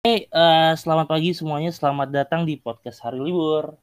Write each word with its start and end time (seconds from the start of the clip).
Hey, 0.00 0.32
uh, 0.32 0.72
selamat 0.80 1.12
pagi 1.12 1.36
semuanya. 1.36 1.68
Selamat 1.68 2.08
datang 2.08 2.48
di 2.48 2.56
podcast 2.56 3.04
Hari 3.04 3.20
Libur. 3.20 3.76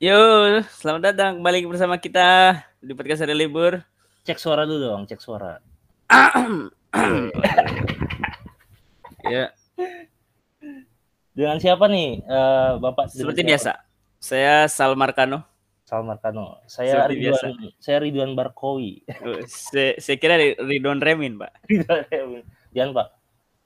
Yo, 0.00 0.16
selamat 0.64 1.12
datang 1.12 1.44
kembali 1.44 1.68
bersama 1.68 2.00
kita 2.00 2.56
di 2.80 2.96
podcast 2.96 3.20
Hari 3.20 3.36
Libur. 3.36 3.84
Cek 4.24 4.40
suara 4.40 4.64
dulu 4.64 4.80
dong, 4.80 5.04
cek 5.04 5.20
suara. 5.20 5.60
ya, 9.28 9.52
Dengan 11.36 11.60
siapa 11.60 11.84
nih, 11.84 12.24
uh, 12.24 12.80
Bapak? 12.80 13.12
seperti 13.12 13.44
biasa. 13.44 13.76
Saya 14.24 14.64
Salmarkano. 14.72 15.51
Salman 15.92 16.16
Kano. 16.24 16.56
Saya 16.64 17.04
Seperti 17.04 17.28
Ridwan, 17.28 17.52
saya 17.76 17.96
Ridwan 18.00 18.32
Barkowi. 18.32 19.04
saya, 19.44 20.00
saya 20.00 20.16
kira 20.16 20.40
Ridwan 20.56 21.04
Remin, 21.04 21.36
Pak. 21.36 21.52
Jangan 22.72 22.96
Pak. 22.96 23.08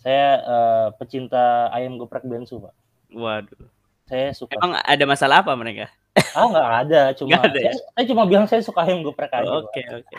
Saya 0.03 0.43
uh, 0.43 0.87
pecinta 0.99 1.71
ayam 1.71 1.95
geprek 2.03 2.27
bensu 2.27 2.59
Pak. 2.59 2.75
Waduh. 3.15 3.71
Saya 4.11 4.35
suka. 4.35 4.59
Emang 4.59 4.75
ada 4.75 5.05
masalah 5.07 5.47
apa 5.47 5.55
mereka? 5.55 5.87
Ah 6.35 6.51
nggak 6.51 6.71
ada, 6.83 7.03
cuma 7.23 7.31
Nggak 7.31 7.43
ada 7.47 7.59
ya? 7.63 7.71
saya, 7.71 7.87
saya 7.95 8.05
cuma 8.11 8.23
bilang 8.27 8.47
saya 8.51 8.63
suka 8.67 8.83
ayam 8.83 9.07
geprek 9.07 9.31
aja. 9.31 9.47
Oke. 9.63 9.83
Oke. 9.87 10.17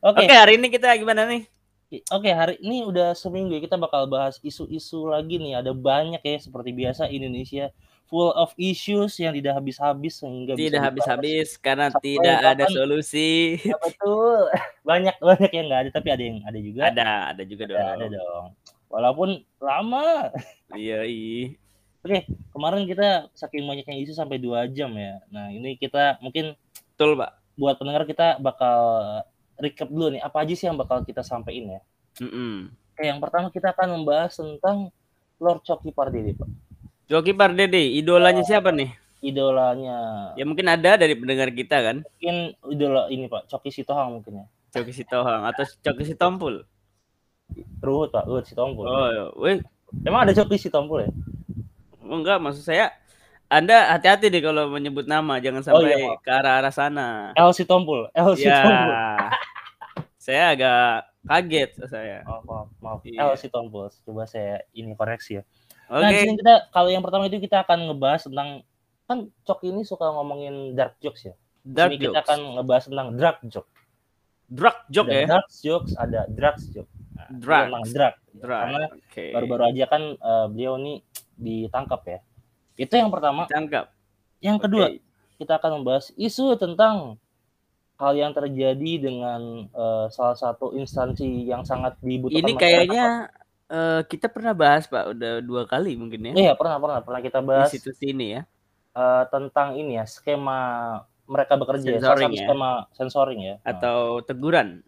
Oke, 0.00 0.32
hari 0.32 0.56
ini 0.56 0.72
kita 0.72 0.96
gimana 0.96 1.28
nih? 1.28 1.44
Oke, 2.08 2.32
hari 2.32 2.56
ini 2.64 2.88
udah 2.88 3.12
seminggu 3.12 3.52
ya, 3.52 3.60
kita 3.60 3.76
bakal 3.76 4.08
bahas 4.08 4.40
isu-isu 4.40 5.12
lagi 5.12 5.36
nih. 5.36 5.60
Ada 5.60 5.76
banyak 5.76 6.24
ya 6.24 6.36
seperti 6.40 6.72
biasa 6.72 7.12
Indonesia 7.12 7.68
full 8.06 8.30
of 8.32 8.54
issues 8.54 9.18
yang 9.18 9.34
tidak 9.34 9.58
habis-habis 9.58 10.22
sehingga 10.22 10.54
Tidak 10.54 10.78
habis-habis 10.78 11.58
karena 11.58 11.90
Sampai 11.90 12.18
tidak 12.18 12.36
ada 12.40 12.64
kapan? 12.64 12.74
solusi. 12.74 13.58
Ya, 13.62 13.76
betul. 13.82 14.46
Banyak 14.88 15.16
banyak 15.18 15.50
yang 15.50 15.66
nggak 15.66 15.80
ada 15.82 15.90
tapi 15.90 16.08
ada 16.14 16.22
yang 16.22 16.38
ada 16.46 16.58
juga. 16.62 16.80
Ada, 16.86 17.08
ada 17.34 17.42
juga 17.42 17.62
Ada, 17.66 17.74
dong. 17.74 17.90
ada 17.90 18.06
dong. 18.14 18.44
Walaupun 18.86 19.28
lama. 19.58 20.30
Iya, 20.72 21.02
iya. 21.10 21.58
Oke, 22.06 22.22
kemarin 22.54 22.86
kita 22.86 23.26
saking 23.34 23.66
banyaknya 23.66 23.98
isu 23.98 24.14
sampai 24.14 24.38
dua 24.38 24.70
jam 24.70 24.94
ya. 24.94 25.18
Nah, 25.26 25.50
ini 25.50 25.74
kita 25.74 26.22
mungkin 26.22 26.54
Betul, 26.94 27.18
Pak. 27.18 27.34
buat 27.58 27.74
pendengar 27.76 28.06
kita 28.06 28.38
bakal 28.38 28.78
recap 29.58 29.90
dulu 29.90 30.14
nih 30.14 30.22
apa 30.22 30.46
aja 30.46 30.54
sih 30.54 30.70
yang 30.70 30.78
bakal 30.78 31.02
kita 31.02 31.26
sampaikan 31.26 31.76
ya. 31.76 31.80
Mm-mm. 32.22 32.70
Oke, 32.94 33.02
yang 33.04 33.18
pertama 33.18 33.50
kita 33.50 33.74
akan 33.74 33.98
membahas 34.00 34.38
tentang 34.38 34.94
Lord 35.36 35.66
Coki 35.66 35.90
Pardede, 35.90 36.32
Pak. 36.32 36.48
Joki 37.06 37.32
Pardede, 37.32 37.78
idolanya 37.92 38.42
siapa 38.42 38.74
nih? 38.74 38.90
Idolanya 39.22 40.30
Ya 40.34 40.42
mungkin 40.42 40.66
ada 40.66 40.98
dari 40.98 41.14
pendengar 41.14 41.48
kita 41.50 41.78
kan. 41.80 41.96
mungkin 42.02 42.36
idola 42.68 43.06
ini 43.08 43.26
Pak, 43.26 43.46
Coki 43.46 43.70
Sitohang 43.72 44.10
mungkin 44.12 44.42
ya. 44.42 44.46
Coki 44.72 44.92
Sitohang 44.92 45.46
atau 45.46 45.64
Coki 45.80 46.04
Sitompul. 46.04 46.54
Ruhut 47.78 48.10
Pak, 48.10 48.26
Ruhut 48.26 48.44
Sitompul. 48.44 48.84
Oh, 48.84 49.06
iya. 49.06 49.24
weh, 49.34 49.56
Emang 50.02 50.26
ada 50.26 50.34
Coki 50.34 50.58
Sitompul 50.58 51.06
ya? 51.06 51.10
Oh, 52.02 52.18
enggak, 52.18 52.38
maksud 52.38 52.62
saya 52.62 52.90
Anda 53.46 53.94
hati-hati 53.94 54.26
deh 54.26 54.42
kalau 54.42 54.66
menyebut 54.68 55.06
nama, 55.06 55.38
jangan 55.38 55.62
Oh, 55.62 55.78
sampai 55.78 55.94
iya, 55.94 55.98
maaf. 56.04 56.18
ke 56.18 56.30
arah-arah 56.32 56.74
sana. 56.74 57.30
El 57.32 57.54
Sitompul, 57.54 58.10
El 58.10 58.34
Ya, 58.34 58.58
Sitompul. 58.58 58.90
saya 60.26 60.42
agak 60.50 60.82
kaget 61.22 61.70
saya. 61.86 62.18
Maaf, 62.26 62.42
maaf, 62.42 62.68
maaf. 62.80 63.00
Iya. 63.06 63.22
El 63.22 63.38
Sitompul. 63.38 63.86
Coba 64.02 64.26
saya 64.26 64.66
ini 64.72 64.90
koreksi 64.92 65.38
ya. 65.38 65.42
Oke, 65.86 66.02
Nah, 66.02 66.10
di 66.10 66.18
sini 66.18 66.34
kita 66.38 66.54
kalau 66.74 66.88
yang 66.90 67.02
pertama 67.02 67.30
itu 67.30 67.38
kita 67.38 67.62
akan 67.62 67.78
ngebahas 67.92 68.26
tentang 68.26 68.48
kan 69.06 69.18
Cok 69.46 69.60
ini 69.70 69.86
suka 69.86 70.10
ngomongin 70.10 70.74
dark 70.74 70.98
jokes 70.98 71.30
ya. 71.30 71.34
Dark 71.62 71.94
kita 71.94 72.10
jokes. 72.10 72.22
akan 72.26 72.38
ngebahas 72.58 72.84
tentang 72.90 73.08
drug 73.14 73.38
joke. 73.46 73.70
Drug 74.46 74.76
joke 74.90 75.08
ada 75.10 75.18
ya. 75.22 75.26
dark 75.30 75.48
jokes, 75.50 75.92
ada 75.94 76.20
drugs 76.30 76.64
joke. 76.74 76.90
Nah, 77.14 77.26
ini 77.30 77.38
Drugs. 77.38 77.66
Emang 77.70 77.84
drug. 77.86 78.14
Drug. 78.36 78.60
Karena 78.66 78.84
Oke. 78.92 79.24
baru-baru 79.32 79.62
aja 79.72 79.84
kan 79.86 80.02
eh, 80.18 80.46
beliau 80.50 80.74
nih 80.76 80.96
ditangkap 81.38 82.00
ya. 82.06 82.18
Itu 82.76 82.94
yang 82.98 83.10
pertama. 83.14 83.46
Tangkap. 83.48 83.94
Yang 84.42 84.58
kedua, 84.68 84.86
Oke. 84.90 85.00
kita 85.38 85.52
akan 85.56 85.70
membahas 85.80 86.12
isu 86.18 86.58
tentang 86.60 87.16
hal 87.96 88.12
yang 88.12 88.36
terjadi 88.36 88.92
dengan 89.00 89.70
eh, 89.70 90.06
salah 90.12 90.36
satu 90.36 90.76
instansi 90.76 91.48
yang 91.48 91.64
sangat 91.64 91.96
dibutuhkan 92.04 92.44
Ini 92.44 92.52
masyarakat, 92.52 93.45
eh, 93.68 94.00
kita 94.04 94.26
pernah 94.26 94.52
bahas 94.52 94.84
Pak, 94.84 95.12
udah 95.12 95.32
dua 95.40 95.62
kali 95.64 95.94
mungkin 95.94 96.30
ya. 96.30 96.32
Iya, 96.32 96.52
pernah 96.54 96.76
pernah 96.76 97.00
pernah 97.00 97.20
kita 97.20 97.38
bahas 97.40 97.68
Di 97.68 97.78
situs 97.78 97.98
ini 98.00 98.34
ya. 98.34 98.42
eh, 98.92 99.24
tentang 99.28 99.74
ini 99.74 99.96
ya, 99.96 100.04
skema 100.04 100.58
mereka 101.24 101.54
bekerja 101.54 101.84
ya, 101.86 101.98
Sensoring 101.98 102.32
ya. 102.32 102.44
skema 102.44 102.70
sensoring 102.92 103.40
ya. 103.42 103.54
Atau 103.62 104.22
teguran. 104.22 104.80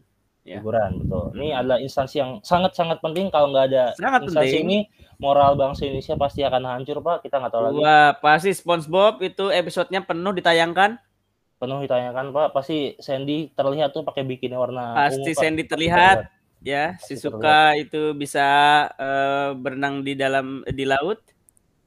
ya. 0.42 0.56
hiburan 0.56 0.96
betul. 0.98 1.36
Ini 1.36 1.48
Hmm. 1.50 1.60
adalah 1.60 1.78
instansi 1.78 2.16
yang 2.16 2.30
sangat-sangat 2.40 2.98
penting 2.98 3.28
kalau 3.28 3.52
nggak 3.52 3.68
ada 3.68 3.84
Sangat 3.92 4.24
instansi 4.24 4.48
penting. 4.48 4.64
ini 4.64 4.78
moral 5.18 5.52
bangsa 5.54 5.84
Indonesia 5.84 6.16
pasti 6.16 6.40
akan 6.40 6.62
hancur, 6.64 6.98
Pak. 6.98 7.20
Kita 7.20 7.36
nggak 7.36 7.52
tahu 7.52 7.62
lagi. 7.66 7.76
Wah, 7.78 8.10
pasti 8.16 8.50
SpongeBob 8.50 9.20
itu 9.20 9.52
episodenya 9.52 10.00
penuh 10.00 10.32
ditayangkan. 10.32 10.96
Penuh 11.58 11.82
ditanyakan, 11.82 12.32
Pak. 12.32 12.48
Pasti 12.54 12.96
Sandy 12.96 13.52
terlihat 13.52 13.92
tuh 13.92 14.00
pakai 14.00 14.24
bikini 14.24 14.54
warna 14.54 14.96
Pasti 14.96 15.20
ungu, 15.20 15.28
Pak. 15.28 15.36
Sandy 15.36 15.62
terlihat. 15.66 16.16
Ya 16.60 16.98
si 16.98 17.14
suka 17.14 17.74
itu 17.74 18.12
bisa 18.12 18.46
eh, 18.94 19.50
berenang 19.54 20.02
di 20.02 20.12
dalam 20.12 20.62
di 20.66 20.84
laut 20.84 21.18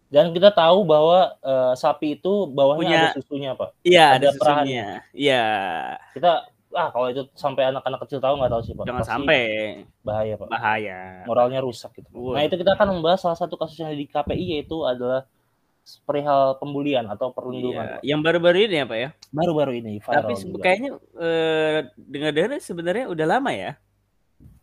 Dan 0.07 0.35
kita 0.35 0.51
tahu 0.51 0.83
bahwa 0.83 1.39
eh, 1.39 1.73
sapi 1.73 2.19
itu 2.19 2.43
bawahnya 2.45 2.83
Punya- 2.83 3.03
ada 3.07 3.15
susunya, 3.15 3.51
Pak. 3.55 3.69
iya 3.81 4.05
Ada 4.11 4.27
ada 4.27 4.29
susunya 4.35 4.85
iya 5.11 5.45
Kita 6.11 6.31
ah 6.71 6.87
kalau 6.87 7.07
itu 7.07 7.27
sampai 7.31 7.67
anak-anak 7.67 7.99
kecil 8.03 8.19
tahu 8.19 8.35
nggak 8.35 8.51
tahu 8.51 8.61
sih, 8.61 8.73
Pak. 8.73 8.85
jangan 8.87 9.03
Pasti 9.03 9.11
sampai 9.11 9.41
bahaya, 10.03 10.33
Pak. 10.35 10.47
bahaya 10.47 10.99
Moralnya 11.23 11.59
rusak 11.59 11.91
gitu. 11.95 12.07
Wah. 12.11 12.35
Nah, 12.35 12.43
itu 12.43 12.55
kita 12.55 12.75
akan 12.75 12.87
membahas 12.95 13.19
salah 13.19 13.35
satu 13.35 13.55
kasus 13.55 13.75
yang 13.75 13.87
ada 13.87 13.99
di 13.99 14.07
KPI 14.07 14.45
yaitu 14.55 14.83
adalah 14.83 15.27
perihal 16.03 16.55
pembulian 16.59 17.07
atau 17.07 17.31
perundungan. 17.31 17.99
Iya. 17.99 18.15
Yang 18.15 18.19
baru-baru 18.21 18.57
ini 18.67 18.75
ya 18.77 18.85
pak 18.85 18.97
ya 18.99 19.09
Baru-baru 19.31 19.71
ini 19.73 19.93
viral 19.97 20.15
tapi 20.21 20.33
juga. 20.37 20.61
kayaknya 20.61 20.91
eh, 21.17 21.77
dengar-dengar 21.97 22.49
sebenarnya 22.59 23.05
udah 23.07 23.25
lama 23.27 23.51
ya 23.51 23.71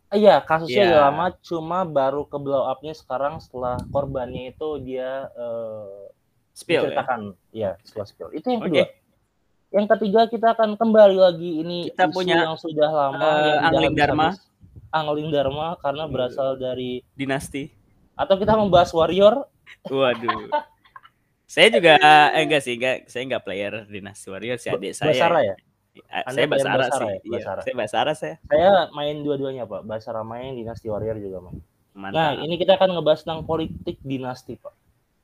Iya, 0.08 0.40
kasusnya 0.40 0.72
Iya. 0.78 0.88
udah 0.88 1.00
lama, 1.04 1.26
cuma 1.38 1.78
baru 1.82 2.24
ke 2.24 2.36
blow 2.36 2.64
up-nya 2.64 2.92
sekarang 2.92 3.38
setelah 3.38 3.76
korbannya 3.88 4.50
itu 4.50 4.68
dia 4.80 5.28
eh, 5.30 6.08
spill 6.52 6.74
ya 6.74 6.80
menceritakan, 6.88 7.20
ya 7.52 7.70
setelah 7.82 8.06
spill. 8.06 8.28
Itu 8.32 8.46
yang 8.48 8.62
kedua. 8.62 8.86
Yang 9.68 9.86
ketiga 9.92 10.20
kita 10.26 10.48
akan 10.56 10.70
kembali 10.74 11.12
lagi 11.14 11.50
ini 11.60 11.78
Kita 11.92 12.08
isu 12.08 12.14
punya, 12.14 12.40
yang 12.42 12.56
sudah 12.56 12.88
lama 12.88 13.20
eh, 13.20 13.44
yang 13.44 13.64
Angling 13.68 13.94
Dharma. 13.94 14.28
habis-habis. 14.32 14.48
Angling 14.88 15.28
Dharma 15.28 15.66
karena 15.76 16.02
Iya. 16.02 16.10
berasal 16.10 16.48
dari 16.56 16.90
dinasti 17.12 17.68
atau 18.16 18.34
kita 18.34 18.56
membahas 18.56 18.88
warrior. 18.90 19.44
waduh 19.84 20.48
saya 21.44 21.68
juga 21.68 22.00
eh, 22.00 22.42
enggak 22.42 22.64
sih 22.64 22.74
enggak 22.74 23.04
saya 23.06 23.22
enggak 23.22 23.44
player 23.44 23.84
dinasti 23.84 24.26
warrior 24.26 24.56
si 24.56 24.66
adik 24.66 24.96
saya 24.96 25.12
Basara 25.12 25.40
ya? 25.44 25.54
Anda 26.06 26.32
saya 26.32 26.46
Basara 26.46 26.74
Basara 26.78 26.96
sih 26.96 27.06
ya? 27.06 27.18
Iya, 27.20 27.38
saya 27.58 27.74
Basara 27.74 28.12
saya 28.12 28.34
Saya 28.44 28.70
main 28.90 29.16
dua-duanya, 29.20 29.64
Pak. 29.64 29.82
Basara 29.82 30.22
main, 30.22 30.54
Dinasti 30.54 30.86
Warrior 30.86 31.16
juga 31.16 31.38
main. 31.40 31.58
Nah, 31.94 32.10
mantap 32.32 32.40
ini 32.40 32.54
kita 32.56 32.72
akan 32.74 32.88
ngebahas 32.94 33.20
tentang 33.20 33.42
politik 33.42 33.96
dinasti, 34.00 34.54
Pak. 34.54 34.74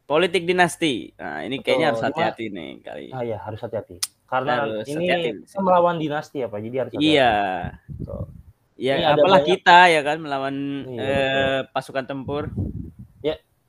politik 0.04 0.44
dinasti 0.44 1.16
nah 1.16 1.40
ini 1.40 1.58
kayaknya 1.58 1.86
harus 1.88 1.96
Betul. 1.98 2.12
hati-hati 2.12 2.44
nih 2.50 2.70
kali 2.78 3.06
Ah 3.08 3.22
ya, 3.22 3.38
harus 3.38 3.56
hati-hati. 3.58 3.96
Karena 4.24 4.52
Harus 4.60 4.84
ini 4.86 5.06
hati-hati. 5.06 5.48
kita 5.48 5.60
melawan 5.60 5.96
dinasti 5.96 6.36
ya, 6.38 6.46
Pak. 6.46 6.60
Jadi 6.60 6.76
harus 6.76 6.92
hati-hati. 6.92 7.14
Iya. 7.14 7.32
Betul. 7.88 8.22
Ya, 8.74 8.94
Ini 8.94 9.04
apalah 9.06 9.38
banyak- 9.38 9.48
kita 9.48 9.78
ya 9.86 10.00
kan 10.02 10.16
melawan 10.18 10.56
Iya, 10.84 11.00
eh, 11.00 11.60
pasukan 11.70 12.04
tempur. 12.04 12.50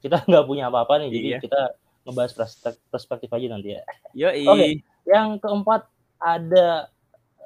Kita 0.02 0.22
nggak 0.30 0.46
punya 0.46 0.68
apa-apa 0.68 1.02
nih, 1.02 1.10
jadi 1.10 1.28
Iya. 1.28 1.40
kita 1.40 1.62
ngebahas 2.04 2.32
perspektif, 2.36 2.84
perspektif 2.88 3.30
aja 3.32 3.48
nanti 3.48 3.70
ya. 3.72 3.82
Yoi. 4.14 4.46
Oke. 4.46 4.68
Yang 5.04 5.28
keempat 5.40 5.82
ada 6.20 6.68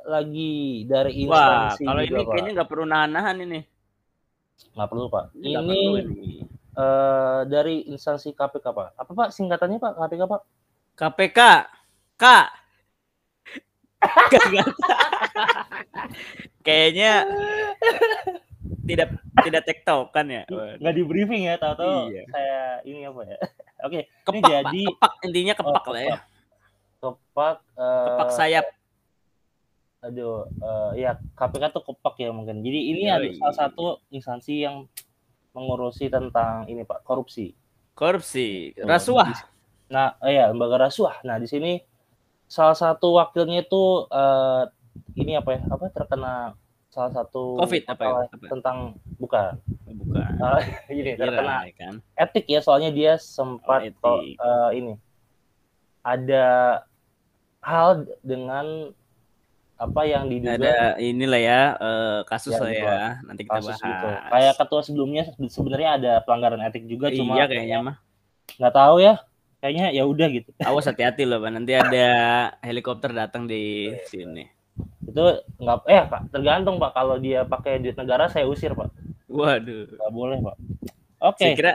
lagi 0.09 0.55
dari 0.83 1.23
Wah, 1.23 1.69
instansi 1.69 1.83
kalau 1.85 2.01
juga, 2.01 2.09
ini 2.09 2.19
Pak. 2.19 2.31
kayaknya 2.31 2.51
nggak 2.53 2.69
perlu 2.69 2.85
nahan-nahan 2.85 3.37
ini. 3.39 3.59
nggak 4.69 4.89
perlu 4.89 5.05
Pak. 5.07 5.25
Ini 5.33 5.47
Ini 5.47 5.61
perlu 5.61 5.95
ini. 5.95 6.29
eh, 6.75 7.39
dari 7.45 7.75
instansi 7.87 8.29
KPK 8.31 8.65
Pak. 8.67 8.87
Apa 8.97 9.11
Pak 9.13 9.29
singkatannya 9.31 9.77
Pak 9.77 9.93
KPK 9.95 10.21
Pak? 10.25 10.41
KPK. 10.95 11.39
Kagak. 13.99 14.67
kayaknya 16.65 17.27
tidak 18.85 19.09
tidak 19.39 19.63
tektokan 19.65 20.25
ya. 20.29 20.43
Waduh. 20.45 20.79
Nggak 20.79 20.93
di 20.93 21.03
briefing 21.03 21.43
ya, 21.45 21.55
tahu-tahu 21.55 22.09
Iya. 22.09 22.23
saya 22.29 22.59
ini 22.83 22.99
apa 23.03 23.21
ya? 23.23 23.37
Oke, 23.85 23.99
ini 24.01 24.21
Kepak, 24.23 24.39
Pak. 24.41 24.51
jadi 24.51 24.81
kepak 24.89 25.13
intinya 25.23 25.53
kepak 25.53 25.83
Oh, 25.83 25.93
lah 25.93 26.03
ya. 26.03 26.17
kepak 26.99 27.55
eh, 27.75 28.05
Kepak 28.07 28.29
sayap. 28.33 28.65
Aduh 29.99 30.47
eh, 30.49 31.03
ya 31.03 31.11
KPK 31.35 31.63
tuh 31.75 31.83
kepak 31.83 32.15
ya 32.17 32.29
mungkin. 32.31 32.63
Jadi 32.63 32.79
ini 32.89 33.03
Yoi. 33.05 33.11
ada 33.11 33.27
salah 33.35 33.55
satu 33.67 33.85
instansi 34.09 34.63
yang 34.63 34.87
mengurusi 35.51 36.07
tentang 36.07 36.65
ini 36.65 36.83
Pak, 36.83 37.03
korupsi. 37.03 37.51
Korupsi, 37.93 38.71
Tuh, 38.73 38.87
rasuah. 38.87 39.27
Nah, 39.91 40.15
eh, 40.23 40.39
ya 40.39 40.47
lembaga 40.49 40.87
rasuah. 40.87 41.19
Nah, 41.27 41.35
di 41.35 41.49
sini 41.49 41.83
salah 42.47 42.73
satu 42.73 43.19
wakilnya 43.19 43.61
itu 43.61 43.83
eh, 44.07 44.63
ini 45.19 45.35
apa 45.35 45.59
ya? 45.59 45.61
Apa 45.67 45.91
terkena 45.91 46.55
salah 46.89 47.11
satu 47.11 47.59
Covid 47.59 47.83
apa 47.85 48.01
ya? 48.01 48.11
Apa? 48.31 48.45
tentang 48.47 48.77
bukan 49.19 49.59
Bukan. 49.89 50.31
Eh, 50.37 50.63
ini 50.95 51.11
Kira, 51.11 51.27
terkena 51.27 51.55
ya 51.67 51.73
kan. 51.75 51.93
etik 52.15 52.45
ya 52.47 52.61
soalnya 52.61 52.89
dia 52.89 53.17
sempat 53.19 53.83
Oh, 53.83 53.87
etik. 53.89 53.99
kok, 53.99 54.19
eh, 54.37 54.69
ini 54.79 54.93
ada 55.99 56.47
hal 57.59 58.07
dengan 58.23 58.95
apa 59.79 60.01
yang 60.03 60.27
diduga 60.27 60.59
Ada 60.59 60.75
inilah 60.99 61.39
ya 61.39 61.61
eh, 61.73 62.19
kasus 62.23 62.51
Ya, 62.51 62.59
lah 62.59 62.69
gitu. 62.69 62.83
ya. 62.83 62.99
Nanti 63.23 63.41
kita 63.43 63.53
kasus 63.55 63.71
bahas. 63.71 63.87
gitu. 63.87 64.07
Kayak 64.27 64.53
ketua 64.57 64.81
sebelumnya 64.83 65.21
se- 65.23 65.35
sebenarnya 65.49 65.89
ada 65.95 66.11
pelanggaran 66.19 66.59
etik 66.61 66.83
juga 66.83 67.07
cuma 67.09 67.33
iya 67.33 67.45
kayaknya 67.47 67.77
mah. 67.81 67.95
nggak 68.55 68.75
tahu 68.75 68.95
ya. 68.99 69.13
Kayaknya 69.59 69.85
ya 69.91 70.03
udah 70.03 70.27
gitu. 70.29 70.49
Awas 70.61 70.83
hati-hati 70.85 71.23
loh, 71.23 71.39
Pak. 71.39 71.51
Nanti 71.51 71.73
ada 71.73 72.07
helikopter 72.59 73.11
datang 73.11 73.43
di 73.43 73.91
sini. 74.05 74.47
Itu 75.01 75.23
nggak 75.57 75.77
eh 75.85 76.03
Pak, 76.05 76.21
tergantung 76.29 76.75
Pak 76.75 76.91
kalau 76.93 77.15
dia 77.15 77.43
pakai 77.43 77.79
duit 77.79 77.95
negara 77.95 78.27
saya 78.27 78.43
usir 78.45 78.71
Pak. 78.71 78.87
Waduh. 79.27 79.87
Nggak 79.89 80.11
boleh 80.11 80.37
Pak. 80.39 80.55
Oke. 81.21 81.39
Saya 81.41 81.55
kira 81.55 81.73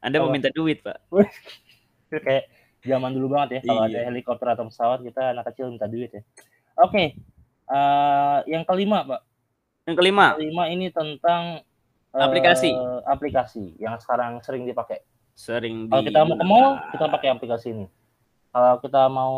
Anda 0.00 0.20
mau 0.20 0.28
minta 0.28 0.48
duit, 0.48 0.80
Pak. 0.80 1.00
Kayak 2.10 2.44
zaman 2.80 3.10
dulu 3.10 3.32
banget 3.32 3.48
ya 3.50 3.60
kalau 3.64 3.84
Iya. 3.84 3.96
ada 3.96 4.00
helikopter 4.06 4.48
atau 4.50 4.64
pesawat 4.68 5.00
kita 5.00 5.32
anak 5.32 5.44
kecil 5.48 5.68
minta 5.70 5.88
duit 5.88 6.08
ya. 6.10 6.20
Oke. 6.76 7.16
Eh, 7.64 8.38
yang 8.52 8.64
kelima 8.68 9.04
Pak. 9.08 9.20
Yang 9.84 9.96
kelima, 10.00 10.26
Kelima 10.36 10.64
ini 10.72 10.88
tentang 10.92 11.60
eh, 12.12 12.20
Aplikasi. 12.24 12.72
aplikasi 13.04 13.76
yang 13.80 13.96
sekarang 14.00 14.40
sering 14.44 14.64
dipakai. 14.68 15.00
sering 15.34 15.90
Kalau 15.90 16.06
kita 16.06 16.20
mau 16.22 16.36
ke 16.38 16.46
mall, 16.46 16.68
kita 16.94 17.04
pakai 17.10 17.28
aplikasi 17.34 17.66
ini. 17.74 17.86
Kalau 18.54 18.78
kita 18.78 19.02
mau 19.10 19.34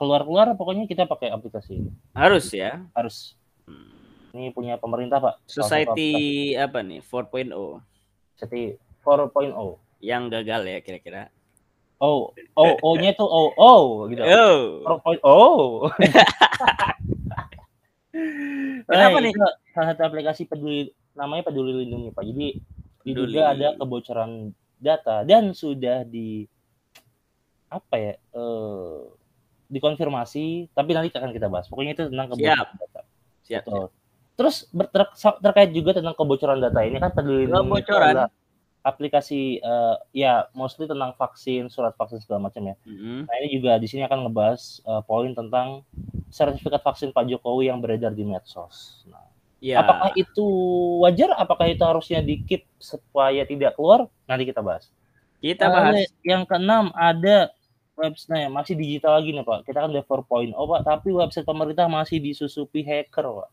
keluar-keluar, 0.00 0.56
pokoknya 0.56 0.88
kita 0.88 1.04
pakai 1.04 1.28
aplikasi 1.28 1.84
ini. 1.84 1.92
harus 2.16 2.48
ya. 2.48 2.80
Harus. 2.96 3.36
Hmm. 3.68 3.92
Ini 4.32 4.56
punya 4.56 4.80
pemerintah, 4.80 5.20
Pak. 5.20 5.44
Society 5.44 6.56
apa 6.56 6.80
nih? 6.80 7.04
4.0 7.04 7.52
Society 8.40 8.80
4.0. 9.04 9.52
yang 10.00 10.32
gagal 10.32 10.64
ya 10.64 10.78
kira-kira. 10.80 11.28
Oh, 11.98 12.30
oh, 12.54 12.72
O-nya 12.94 13.10
tuh 13.12 13.26
oh, 13.26 13.50
oh, 13.58 14.06
gitu. 14.08 14.22
Oh. 14.22 15.90
4.0. 15.92 15.92
Kenapa 18.88 19.16
nih? 19.20 19.32
Salah 19.72 19.88
satu 19.92 20.02
aplikasi 20.04 20.48
peduli 20.48 20.88
namanya 21.12 21.48
Peduli 21.50 21.84
Lindungi, 21.84 22.10
Pak. 22.14 22.24
Jadi 22.24 22.48
Peduli. 23.04 23.34
diduga 23.34 23.42
ada 23.52 23.68
kebocoran 23.76 24.52
data 24.78 25.26
dan 25.26 25.52
sudah 25.52 26.06
di 26.06 26.46
apa 27.68 27.94
ya? 27.98 28.14
eh 28.16 28.98
dikonfirmasi, 29.68 30.72
tapi 30.72 30.96
nanti 30.96 31.12
akan 31.12 31.28
kita 31.28 31.52
bahas. 31.52 31.68
Pokoknya 31.68 31.92
itu 31.92 32.08
tentang 32.08 32.32
kebocoran 32.32 32.56
Siap. 32.56 32.68
data. 32.80 33.00
Siap. 33.44 33.62
Betul. 33.68 33.86
Terus 34.38 34.56
ter- 34.72 35.14
terkait 35.44 35.70
juga 35.76 35.90
tentang 35.92 36.16
kebocoran 36.16 36.56
data 36.56 36.80
ini 36.80 36.96
kan 36.96 37.12
peduli 37.12 37.44
Lindungi 37.44 37.84
Kebocoran? 37.84 38.12
adalah 38.16 38.30
aplikasi 38.82 39.60
eh, 39.60 39.96
ya 40.14 40.46
mostly 40.54 40.88
tentang 40.88 41.12
vaksin, 41.18 41.68
surat 41.68 41.92
vaksin 41.98 42.22
segala 42.22 42.48
macam 42.48 42.62
ya. 42.72 42.74
Mm-mm. 42.86 43.26
Nah 43.26 43.34
ini 43.42 43.48
juga 43.58 43.76
di 43.76 43.86
sini 43.90 44.06
akan 44.06 44.28
ngebahas 44.28 44.82
eh, 44.86 45.02
poin 45.04 45.30
tentang 45.34 45.82
sertifikat 46.28 46.80
vaksin 46.84 47.10
Pak 47.12 47.28
Jokowi 47.28 47.72
yang 47.72 47.80
beredar 47.80 48.12
di 48.12 48.24
medsos. 48.24 49.04
Nah, 49.08 49.28
Ya. 49.58 49.82
apakah 49.82 50.14
itu 50.14 50.46
wajar? 51.02 51.34
Apakah 51.34 51.66
itu 51.66 51.82
harusnya 51.82 52.22
di 52.22 52.38
keep 52.46 52.62
supaya 52.78 53.42
tidak 53.42 53.74
keluar? 53.74 54.06
Nanti 54.30 54.46
kita 54.46 54.62
bahas. 54.62 54.86
Kita 55.42 55.66
bahas 55.66 56.06
Yang 56.22 56.46
keenam 56.46 56.94
ada 56.94 57.50
website 57.98 58.30
nah, 58.30 58.62
masih 58.62 58.78
digital 58.78 59.18
lagi 59.18 59.34
nih 59.34 59.42
Pak. 59.42 59.66
Kita 59.66 59.82
kan 59.82 59.90
udah 59.90 60.04
4.0 60.06 60.54
Pak, 60.54 60.80
tapi 60.86 61.08
website 61.10 61.46
pemerintah 61.46 61.90
masih 61.90 62.22
disusupi 62.22 62.86
hacker 62.86 63.26
Pak. 63.26 63.50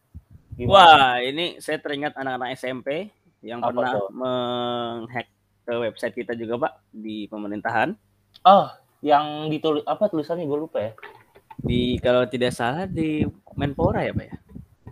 Gimana? 0.55 0.71
Wah, 0.71 1.13
ini 1.25 1.57
saya 1.57 1.81
teringat 1.81 2.13
anak-anak 2.15 2.53
SMP 2.53 3.09
yang 3.41 3.59
Apa 3.59 3.71
pernah 3.71 3.91
tuh? 3.91 4.07
menghack 4.11 5.27
ke 5.61 5.73
website 5.73 6.15
kita 6.15 6.33
juga, 6.33 6.55
Pak, 6.61 6.73
di 6.91 7.25
pemerintahan. 7.25 7.97
Oh, 8.43 8.69
yang 8.99 9.47
ditulis 9.47 9.81
apa 9.83 10.05
tulisannya 10.05 10.45
gue 10.45 10.59
lupa 10.59 10.79
ya. 10.79 10.91
Di 11.57 11.97
kalau 11.97 12.23
tidak 12.23 12.51
salah 12.51 12.85
di 12.85 13.25
Menpora 13.53 14.01
ya, 14.01 14.11
Pak 14.11 14.25
ya? 14.25 14.35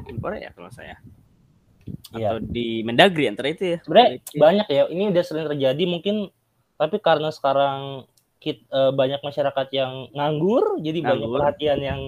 Menpora 0.06 0.38
ya 0.38 0.50
kalau 0.52 0.70
saya. 0.70 0.98
Iya. 2.12 2.34
Atau 2.34 2.46
di 2.46 2.82
Mendagri 2.82 3.28
antara 3.28 3.50
itu 3.50 3.76
ya. 3.76 3.78
Sebenarnya 3.84 4.10
banyak 4.34 4.68
ya. 4.68 4.84
Ini 4.88 5.04
udah 5.12 5.24
sering 5.24 5.46
terjadi 5.48 5.84
mungkin 5.84 6.16
tapi 6.74 6.98
karena 6.98 7.30
sekarang 7.30 8.08
kit, 8.38 8.64
eh, 8.66 8.92
banyak 8.92 9.20
masyarakat 9.20 9.68
yang 9.72 10.12
nganggur, 10.12 10.78
jadi 10.78 11.00
banyak 11.00 11.16
Nganggur. 11.22 11.38
perhatian 11.38 11.80
yang 11.80 12.02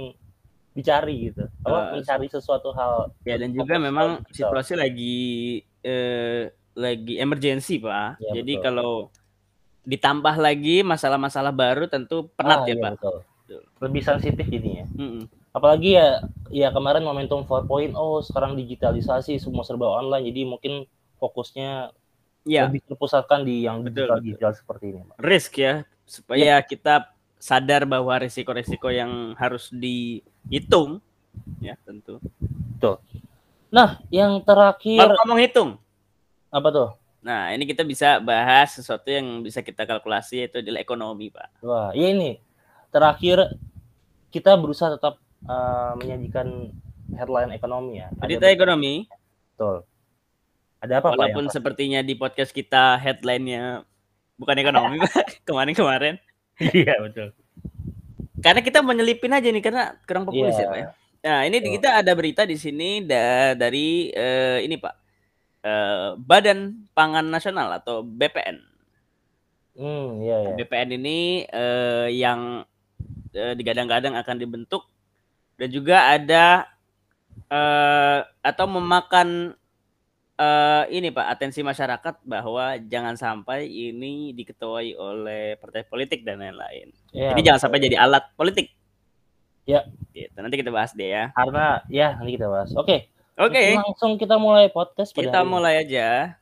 dicari 0.71 1.31
gitu. 1.31 1.47
Apa 1.61 1.77
Eh, 1.89 1.91
mencari 1.95 2.27
sesuatu 2.27 2.71
hal 2.71 3.11
Ya 3.23 3.35
dan 3.35 3.51
juga 3.51 3.75
memang 3.77 4.19
digital. 4.25 4.51
situasi 4.51 4.73
lagi 4.75 5.15
eh, 5.85 6.49
lagi 6.73 7.15
emergency, 7.15 7.77
Pak. 7.77 8.17
Ya, 8.19 8.41
Jadi 8.41 8.57
betul. 8.57 8.63
kalau 8.65 8.91
ditambah 9.85 10.35
lagi 10.35 10.81
masalah-masalah 10.81 11.53
baru 11.53 11.85
tentu 11.85 12.25
penat 12.33 12.65
Ah, 12.65 12.67
ya, 12.67 12.73
iya, 12.73 12.81
Pak. 12.81 12.91
betul. 12.97 13.17
Betul. 13.45 13.61
Lebih 13.79 14.01
sensitif 14.01 14.45
jadinya. 14.49 14.85
Mm-mm. 14.91 15.29
Apalagi 15.53 15.95
ya 15.95 16.19
ya 16.49 16.67
kemarin 16.69 17.05
momentum 17.05 17.45
4.0 17.45 17.93
sekarang 18.25 18.57
digitalisasi 18.57 19.37
semua 19.37 19.63
serba 19.63 19.87
online 19.87 20.27
jadi 20.27 20.41
mungkin 20.43 20.73
fokusnya 21.15 21.93
Ya, 22.45 22.69
lebih 22.69 22.85
terpusatkan 22.85 23.41
di 23.41 23.65
yang 23.65 23.81
Betul, 23.81 24.05
digital 24.05 24.17
betul. 24.17 24.25
digital 24.29 24.51
seperti 24.53 24.85
ini, 24.93 25.01
Pak. 25.01 25.15
risk 25.17 25.53
ya 25.57 25.73
supaya 26.05 26.61
kita 26.61 27.09
sadar 27.41 27.89
bahwa 27.89 28.13
risiko-risiko 28.21 28.85
yang 28.93 29.33
harus 29.33 29.73
dihitung 29.73 31.01
ya 31.57 31.73
tentu. 31.81 32.21
Nah, 33.75 33.99
yang 34.07 34.39
terakhir 34.39 35.03
Kalau 35.03 35.15
ngomong 35.27 35.39
hitung, 35.43 35.69
apa 36.47 36.69
tuh? 36.71 36.89
nah 37.25 37.49
ini 37.49 37.65
kita 37.65 37.81
bisa 37.81 38.21
bahas 38.21 38.69
sesuatu 38.77 39.09
yang 39.09 39.41
bisa 39.41 39.59
kita 39.65 39.83
kalkulasi 39.83 40.45
yaitu 40.45 40.61
adalah 40.63 40.79
ekonomi, 40.79 41.27
Pak. 41.27 41.59
Wah, 41.59 41.89
ya 41.91 42.13
ini 42.15 42.39
terakhir 42.87 43.59
kita 44.31 44.55
berusaha 44.55 44.95
tetap 44.95 45.19
eh, 45.43 45.91
menyajikan 45.99 46.71
headline 47.17 47.51
ekonomi 47.51 47.99
ya. 47.99 48.07
Ada 48.15 48.29
Berita 48.29 48.47
ekonomi, 48.47 48.93
betul. 49.51 49.83
Ada 50.79 50.93
apa 51.01 51.07
Pak? 51.11 51.17
walaupun 51.17 51.45
sepertinya 51.51 51.99
di 51.99 52.13
podcast 52.15 52.53
kita 52.55 52.95
headline-nya 53.01 53.83
bukan 54.39 54.55
ekonomi, 54.55 55.01
Pak, 55.03 55.25
kemarin-kemarin. 55.49 56.15
Iya 56.61 56.95
betul. 57.03 57.35
Karena 58.39 58.61
kita 58.61 58.79
menyelipin 58.85 59.33
aja 59.33 59.49
nih 59.51 59.63
karena 59.65 59.97
kurang 60.05 60.23
populer 60.29 60.53
Iya. 60.53 60.61
ya, 60.61 60.69
Pak 60.71 60.77
ya. 60.79 60.87
Nah, 61.25 61.41
ini 61.49 61.57
Betul. 61.57 61.81
kita 61.81 61.89
ada 62.05 62.11
berita 62.13 62.45
di 62.45 62.53
sini 62.53 63.01
da- 63.01 63.57
dari 63.57 64.13
eh, 64.13 64.61
ini, 64.61 64.77
Pak. 64.77 64.95
Eh, 65.65 66.09
Badan 66.21 66.85
Pangan 66.93 67.25
Nasional 67.25 67.81
atau 67.81 68.05
BPN. 68.05 68.57
Hmm, 69.75 70.21
iya 70.21 70.37
ya. 70.45 70.53
BPN 70.53 70.89
ini 71.01 71.43
eh, 71.49 72.07
yang 72.13 72.61
eh, 73.33 73.53
digadang-gadang 73.57 74.13
akan 74.15 74.37
dibentuk 74.37 74.85
dan 75.57 75.67
juga 75.73 76.13
ada 76.13 76.69
eh, 77.49 78.19
atau 78.45 78.65
memakan 78.69 79.57
eh, 80.37 80.83
ini 80.93 81.09
Pak 81.09 81.27
atensi 81.27 81.65
masyarakat 81.65 82.21
bahwa 82.21 82.77
jangan 82.85 83.17
sampai 83.17 83.65
ini 83.67 84.31
diketuai 84.37 84.93
oleh 84.95 85.57
partai 85.57 85.83
politik 85.89 86.21
dan 86.21 86.39
lain-lain. 86.39 86.93
Iya, 87.11 87.33
Jadi 87.33 87.41
jangan 87.41 87.57
betul. 87.59 87.65
sampai 87.65 87.79
jadi 87.81 87.97
alat 87.97 88.23
politik. 88.37 88.69
Ya. 89.65 89.81
Gitu. 90.13 90.33
Nanti 90.37 90.55
kita 90.57 90.71
bahas 90.71 90.93
deh 90.93 91.09
ya. 91.09 91.33
Karena 91.33 91.81
ya 91.89 92.15
nanti 92.15 92.37
kita 92.37 92.47
bahas. 92.47 92.69
Oke. 92.73 93.09
Oke, 93.35 93.75
Langsung 93.75 94.15
kita 94.15 94.39
mulai 94.39 94.71
podcast 94.71 95.11
kita 95.11 95.43
ini. 95.43 95.49
mulai 95.51 95.83
aja 95.83 96.39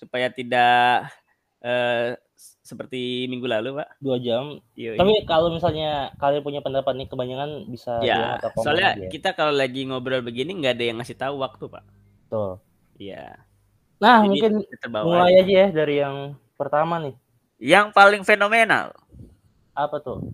supaya 0.00 0.32
tidak 0.32 1.12
eh, 1.60 2.16
seperti 2.64 3.28
minggu 3.28 3.44
lalu, 3.44 3.76
Pak. 3.76 4.00
dua 4.00 4.16
jam. 4.16 4.56
Yoi. 4.72 4.96
Tapi 4.96 5.28
kalau 5.28 5.52
misalnya 5.52 6.08
kalian 6.16 6.40
punya 6.40 6.64
pendapat 6.64 6.96
nih 6.96 7.12
kebanyakan 7.12 7.68
bisa 7.68 8.00
Ya, 8.00 8.40
soalnya 8.56 8.96
aja 8.96 9.12
kita 9.12 9.36
kalau 9.36 9.52
lagi 9.52 9.84
ngobrol 9.84 10.24
begini 10.24 10.56
nggak 10.56 10.80
ada 10.80 10.84
yang 10.88 10.96
ngasih 10.96 11.18
tahu 11.20 11.44
waktu, 11.44 11.68
Pak. 11.68 11.84
Betul. 12.24 12.50
Iya. 12.96 13.36
Nah, 14.00 14.24
Jadi 14.24 14.28
mungkin 14.32 14.52
mulai 15.04 15.36
aja. 15.36 15.44
aja 15.44 15.52
ya 15.52 15.68
dari 15.68 15.94
yang 16.00 16.16
pertama 16.56 17.04
nih. 17.04 17.14
Yang 17.60 17.86
paling 17.92 18.22
fenomenal, 18.24 18.96
Apa 19.76 20.00
tuh? 20.00 20.24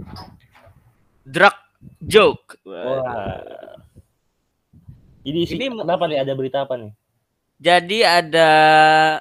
drug 1.27 1.51
joke. 2.01 2.59
Wah. 2.63 3.75
Jadi 5.27 5.41
sih, 5.43 5.57
Ini 5.59 5.67
mu- 5.75 5.83
kenapa 5.83 6.07
nih 6.07 6.23
ada 6.23 6.33
berita 6.33 6.63
apa 6.63 6.79
nih? 6.79 6.93
Jadi 7.57 8.05
ada 8.05 8.51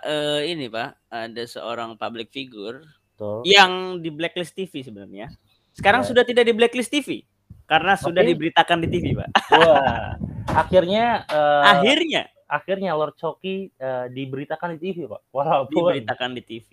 eh, 0.03 0.51
ini, 0.51 0.67
Pak, 0.67 1.07
ada 1.07 1.43
seorang 1.47 1.95
public 1.95 2.29
figure 2.29 2.83
Betul. 3.15 3.41
yang 3.47 3.97
di 4.03 4.11
blacklist 4.11 4.53
TV 4.53 4.83
sebenarnya. 4.83 5.31
Sekarang 5.71 6.03
Ya. 6.03 6.07
sudah 6.11 6.23
tidak 6.23 6.45
di 6.45 6.53
blacklist 6.53 6.91
TV 6.91 7.23
karena 7.65 7.95
sudah 7.95 8.21
Oke. 8.21 8.29
diberitakan 8.35 8.77
di 8.85 8.87
TV, 8.91 9.05
Pak. 9.17 9.29
Wah. 9.55 10.13
Akhirnya 10.51 11.25
eh, 11.25 11.63
Akhirnya 11.65 12.21
akhirnya 12.45 12.93
Lord 12.93 13.17
Choki 13.17 13.73
eh, 13.73 14.05
diberitakan 14.11 14.77
di 14.77 14.79
TV, 14.83 15.09
Pak. 15.09 15.21
Walaupun 15.33 15.73
diberitakan 15.95 16.29
di 16.35 16.43
TV. 16.45 16.69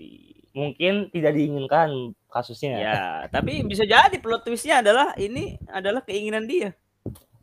Mungkin 0.53 1.09
tidak 1.09 1.33
diinginkan 1.33 2.13
kasusnya. 2.29 2.77
Ya, 2.81 2.97
tapi 3.29 3.61
bisa 3.65 3.85
jadi 3.85 4.17
plot 4.17 4.45
twistnya 4.45 4.81
adalah 4.81 5.13
ini 5.17 5.57
adalah 5.69 6.01
keinginan 6.05 6.45
dia. 6.45 6.73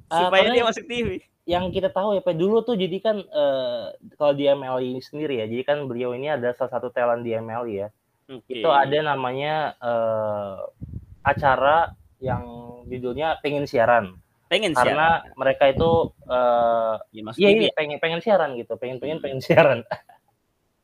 Ah, 0.10 0.26
supaya 0.26 0.50
dia 0.50 0.66
masuk 0.66 0.90
TV. 0.90 1.22
yang 1.46 1.74
kita 1.74 1.90
tahu 1.90 2.14
ya 2.14 2.22
Pak 2.22 2.38
dulu 2.38 2.62
tuh 2.62 2.78
jadi 2.78 2.98
kan 3.02 3.18
eh, 3.22 3.86
kalau 4.18 4.34
di 4.34 4.46
MLI 4.46 4.94
ini 4.94 5.02
sendiri 5.02 5.42
ya 5.42 5.50
jadi 5.50 5.66
kan 5.66 5.90
beliau 5.90 6.14
ini 6.14 6.30
ada 6.30 6.54
salah 6.54 6.78
satu 6.78 6.94
talent 6.94 7.26
di 7.26 7.34
MLI 7.34 7.74
ya 7.74 7.88
Oke. 8.30 8.62
itu 8.62 8.70
ada 8.70 8.98
namanya 9.02 9.74
eh, 9.82 10.58
acara 11.26 11.98
yang 12.22 12.46
judulnya 12.86 13.42
pengen 13.42 13.66
siaran 13.66 14.22
pengen 14.46 14.78
karena 14.78 15.26
mereka 15.34 15.74
itu 15.74 16.14
eh, 16.30 16.94
ya, 17.18 17.22
masuk 17.26 17.42
iya 17.42 17.50
TV 17.50 17.58
ini 17.58 17.66
ya. 17.66 17.74
pengen 17.74 17.98
pengen 17.98 18.22
siaran 18.22 18.50
gitu 18.54 18.74
pengen 18.78 18.98
pengen 19.02 19.18
Hmm. 19.18 19.26
pengen 19.26 19.40
siaran 19.42 19.80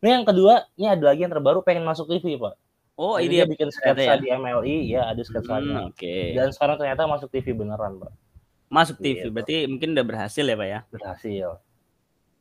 ini 0.06 0.14
yang 0.14 0.22
kedua 0.24 0.54
ini 0.72 0.86
ada 0.88 1.04
lagi 1.04 1.20
yang 1.20 1.34
terbaru 1.34 1.60
pengen 1.60 1.82
masuk 1.82 2.06
TV 2.08 2.38
pak 2.38 2.54
Oh, 2.94 3.18
ini 3.18 3.28
dia 3.34 3.44
ya. 3.44 3.46
bikin 3.46 3.68
sketsa 3.68 3.98
ya? 4.08 4.16
di 4.16 4.30
MLI 4.30 4.78
ya 4.88 5.10
ada 5.10 5.20
sketsanya 5.20 5.82
Hmm, 5.82 5.90
oke. 5.90 6.16
dan 6.32 6.48
sekarang 6.48 6.78
ternyata 6.78 7.02
masuk 7.06 7.28
TV 7.28 7.52
beneran 7.52 7.98
pak 7.98 8.14
Masuk 8.68 8.98
TV 8.98 9.20
Gitu. 9.20 9.30
berarti 9.30 9.56
mungkin 9.66 9.94
udah 9.94 10.06
berhasil 10.06 10.42
ya, 10.42 10.54
Pak 10.54 10.68
ya. 10.68 10.80
berhasil 10.88 11.32
ya, 11.34 11.52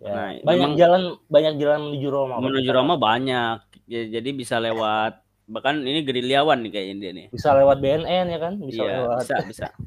Nah, 0.04 0.30
banyak 0.38 0.44
memang- 0.44 0.76
jalan 0.76 1.02
banyak 1.26 1.54
jalan 1.56 1.78
menuju 1.84 2.08
Roma 2.08 2.34
Pak. 2.34 2.42
Menuju 2.42 2.70
Roma 2.70 2.94
banyak. 2.96 3.56
Ya, 3.84 4.02
jadi 4.10 4.28
bisa 4.30 4.56
lewat 4.58 5.20
bahkan 5.44 5.76
ini 5.78 6.00
gerilyawan 6.00 6.56
nih 6.58 6.70
kayaknya 6.70 6.96
dia 6.98 7.12
nih. 7.14 7.26
bisa 7.28 7.52
lewat 7.52 7.76
BNN 7.78 8.26
ya 8.26 8.38
kan 8.38 8.52
bisa 8.58 8.80
Iya, 8.80 8.90
lewat 8.98 9.18
bisa, 9.20 9.36
bisa. 9.44 9.66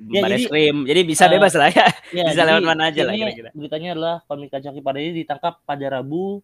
Ya, 0.00 0.24
Baris 0.24 0.40
jadi, 0.40 0.48
Krim. 0.48 0.76
Jadi 0.82 1.00
bisa 1.04 1.24
eh, 1.24 1.30
bebas 1.30 1.52
lah 1.52 1.68
ya. 1.68 1.86
Ya, 2.10 2.24
Bisa 2.26 2.32
jadi 2.38 2.48
lewat 2.48 2.62
mana 2.64 2.82
aja 2.88 3.00
lah 3.02 3.12
ini 3.12 3.20
kira-kira. 3.28 3.50
Beritanya 3.52 3.88
adalah 3.92 4.14
komika 4.24 4.56
Coki 4.58 4.80
Pardede 4.80 5.12
ditangkap 5.14 5.60
pada 5.60 5.86
Rabu 5.90 6.40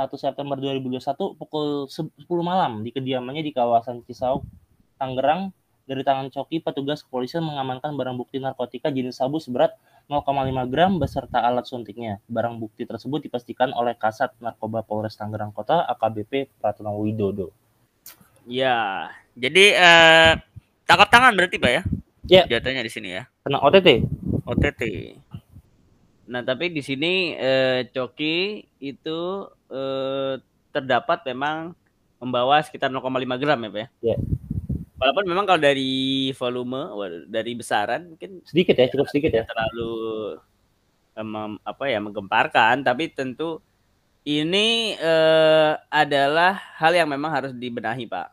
1 0.00 0.08
September 0.16 0.56
2021 0.56 1.36
pukul 1.36 1.84
10 1.84 2.16
malam 2.40 2.80
di 2.80 2.88
kediamannya 2.88 3.44
di 3.44 3.52
kawasan 3.52 4.00
Cisauk, 4.08 4.48
Tangerang. 4.96 5.52
Dari 5.84 6.06
tangan 6.06 6.30
Coki, 6.30 6.62
petugas 6.62 7.02
kepolisian 7.02 7.42
mengamankan 7.42 7.98
barang 7.98 8.14
bukti 8.14 8.38
narkotika 8.38 8.94
jenis 8.94 9.18
sabu 9.18 9.42
seberat 9.42 9.74
0,5 10.06 10.70
gram 10.70 11.02
beserta 11.02 11.42
alat 11.42 11.66
suntiknya. 11.66 12.22
Barang 12.30 12.62
bukti 12.62 12.86
tersebut 12.86 13.26
dipastikan 13.26 13.74
oleh 13.74 13.98
Kasat 13.98 14.38
Narkoba 14.38 14.86
Polres 14.86 15.18
Tangerang 15.18 15.50
Kota 15.50 15.82
AKBP 15.90 16.62
Pratono 16.62 16.94
Widodo. 16.94 17.50
Ya. 18.46 19.10
Jadi 19.34 19.74
eh 19.74 20.38
tangkap 20.86 21.10
tangan 21.10 21.34
berarti, 21.34 21.58
Pak 21.58 21.70
ya? 21.74 21.82
Ya. 22.30 22.42
Jatuhnya 22.46 22.86
di 22.86 22.92
sini 22.94 23.10
ya. 23.10 23.26
Kena 23.42 23.58
OTT. 23.58 24.06
OTT. 24.46 24.82
Nah, 26.30 26.46
tapi 26.46 26.70
di 26.70 26.86
sini 26.86 27.34
eh, 27.34 27.90
Coki 27.90 28.62
itu 28.78 29.18
eh, 29.70 30.34
terdapat 30.70 31.22
memang 31.26 31.72
membawa 32.18 32.60
sekitar 32.60 32.90
0,5 32.90 33.00
gram 33.36 33.58
ya, 33.58 33.70
Pak 33.70 33.80
ya? 33.80 33.88
Ya. 34.12 34.16
Walaupun 35.00 35.24
memang 35.24 35.48
kalau 35.48 35.56
dari 35.56 35.92
volume, 36.36 36.92
dari 37.24 37.56
besaran 37.56 38.12
mungkin 38.12 38.44
Sedikit 38.44 38.76
ya, 38.76 38.86
cukup 38.86 39.08
sedikit 39.08 39.32
ya. 39.32 39.48
terlalu 39.48 40.36
mem- 41.16 41.60
apa 41.64 41.84
ya 41.88 41.98
menggemparkan, 41.98 42.84
tapi 42.84 43.08
tentu 43.08 43.64
ini 44.22 44.92
eh, 44.94 45.72
adalah 45.88 46.60
hal 46.76 46.92
yang 46.92 47.08
memang 47.08 47.32
harus 47.32 47.52
dibenahi, 47.56 48.04
Pak. 48.04 48.28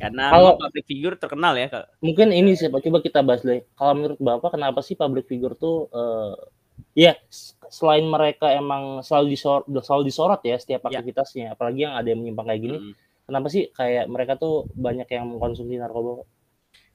Karena 0.00 0.32
Kalau- 0.32 0.58
public 0.58 0.84
figure 0.86 1.14
terkenal 1.14 1.54
ya, 1.54 1.70
Kak. 1.70 1.86
mungkin 2.02 2.34
ini 2.34 2.58
sih 2.58 2.66
Pak, 2.66 2.82
coba 2.82 2.98
kita 2.98 3.20
bahas 3.22 3.42
deh. 3.42 3.62
Kalau 3.74 3.92
menurut 3.94 4.18
Bapak 4.18 4.58
kenapa 4.58 4.82
sih 4.82 4.98
public 4.98 5.30
figure 5.30 5.54
tuh 5.54 5.86
eh 5.92 6.34
ya 6.92 7.14
s- 7.28 7.54
selain 7.70 8.02
mereka 8.02 8.50
emang 8.50 9.00
selalu 9.00 9.32
disorot 9.32 9.64
selalu 9.80 10.02
disorot 10.06 10.40
ya 10.42 10.56
setiap 10.58 10.86
Ya. 10.86 10.98
aktivitasnya, 10.98 11.46
apalagi 11.54 11.86
yang 11.86 11.94
ada 11.94 12.08
yang 12.10 12.18
menyimpang 12.20 12.46
kayak 12.50 12.60
gini. 12.60 12.78
Mm. 12.80 12.94
Kenapa 13.30 13.46
sih 13.46 13.70
kayak 13.70 14.10
mereka 14.10 14.34
tuh 14.34 14.66
banyak 14.74 15.06
yang 15.06 15.30
mengkonsumsi 15.30 15.78
narkoba? 15.78 16.26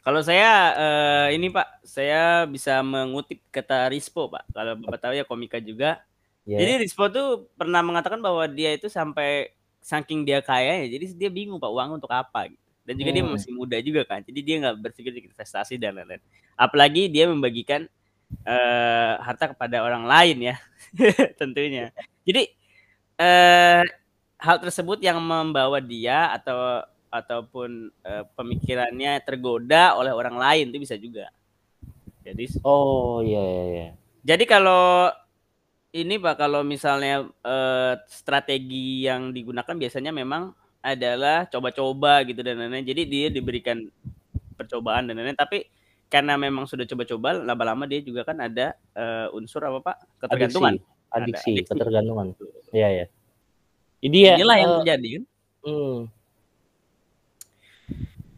Kalau 0.04 0.22
saya 0.22 0.51
eh, 0.75 1.27
ini 1.34 1.50
Pak, 1.50 1.82
saya 1.82 2.46
bisa 2.46 2.84
mengutip 2.86 3.42
kata 3.50 3.89
Rispo 3.89 4.30
Pak. 4.30 4.54
Kalau 4.54 4.77
Bapak 4.77 5.00
tahu 5.01 5.13
ya 5.15 5.25
komika 5.25 5.58
juga. 5.58 6.04
Ya. 6.46 6.62
Jadi 6.62 6.86
Rispo 6.86 7.10
tuh 7.10 7.50
pernah 7.58 7.82
mengatakan 7.82 8.22
bahwa 8.22 8.46
dia 8.46 8.75
itu 8.75 8.86
sampai 8.86 9.50
saking 9.82 10.22
dia 10.22 10.42
kaya 10.46 10.86
ya, 10.86 10.98
jadi 10.98 11.06
dia 11.13 11.30
bingung 11.34 11.58
Pak 11.58 11.72
uang 11.72 11.98
untuk 11.98 12.12
apa. 12.13 12.51
gitu. 12.51 12.62
Dan 12.86 13.01
juga 13.01 13.10
dia 13.18 13.24
Hmm. 13.25 13.34
masih 13.34 13.50
muda 13.50 13.77
juga 13.82 14.06
kan, 14.06 14.22
jadi 14.22 14.39
dia 14.46 14.56
nggak 14.62 14.75
berpikir 14.77 15.10
investasi 15.25 15.74
dan 15.82 15.98
lain-lain. 15.98 16.22
Apalagi 16.54 17.10
dia 17.10 17.25
membagikan 17.25 17.89
eh, 18.46 19.13
harta 19.22 19.53
kepada 19.53 19.82
orang 19.86 20.05
lain 20.08 20.53
ya, 20.53 20.55
tentunya. 21.41 21.91
Jadi 22.27 22.50
eh, 23.20 23.84
hal 24.39 24.58
tersebut 24.62 25.00
yang 25.01 25.20
membawa 25.24 25.79
dia 25.84 26.32
atau 26.36 26.84
ataupun 27.10 27.91
eh, 28.03 28.24
pemikirannya 28.36 29.24
tergoda 29.24 29.96
oleh 29.96 30.12
orang 30.12 30.36
lain 30.36 30.65
itu 30.72 30.79
bisa 30.84 30.96
juga. 31.00 31.32
Jadi 32.25 32.60
Oh 32.65 33.22
iya 33.22 33.41
iya 33.41 33.63
iya. 33.70 33.88
jadi 34.25 34.44
kalau 34.50 35.13
ini 35.96 36.20
Pak 36.20 36.36
kalau 36.36 36.62
misalnya 36.65 37.24
eh, 37.46 37.94
strategi 38.12 39.08
yang 39.08 39.32
digunakan 39.32 39.75
biasanya 39.77 40.12
memang 40.12 40.51
adalah 40.84 41.48
coba-coba 41.50 42.22
gitu 42.27 42.41
dan 42.46 42.60
lain-lain. 42.62 42.86
Jadi 42.86 43.01
dia 43.08 43.27
diberikan 43.32 43.79
percobaan 44.60 45.08
dan 45.10 45.17
lain-lain 45.20 45.39
tapi 45.39 45.67
karena 46.10 46.38
memang 46.38 46.70
sudah 46.70 46.86
coba-coba 46.86 47.34
lama-lama 47.34 47.84
dia 47.90 48.00
juga 48.00 48.24
kan 48.24 48.38
ada 48.40 48.78
eh, 48.96 49.28
unsur 49.36 49.66
apa 49.66 49.80
Pak? 49.82 49.98
ketergantungan. 50.26 50.78
Adiksi, 51.12 51.12
adiksi, 51.16 51.52
adiksi. 51.60 51.70
ketergantungan. 51.72 52.28
Iya 52.72 52.88
ya. 52.92 53.06
Jadi 54.06 54.18
ya 54.22 54.34
Inilah 54.38 54.58
yang 54.60 54.70
eh, 54.70 54.76
terjadi 54.82 55.08
kan. 55.10 55.24
hmm, 55.66 55.96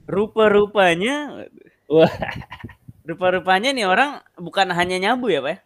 Rupa-rupanya 0.08 1.16
Wah. 1.88 2.12
Rupa-rupanya 3.08 3.72
nih 3.72 3.88
orang 3.88 4.20
bukan 4.36 4.68
hanya 4.76 5.00
nyabu 5.00 5.32
ya, 5.32 5.40
Pak 5.40 5.52
ya? 5.52 5.60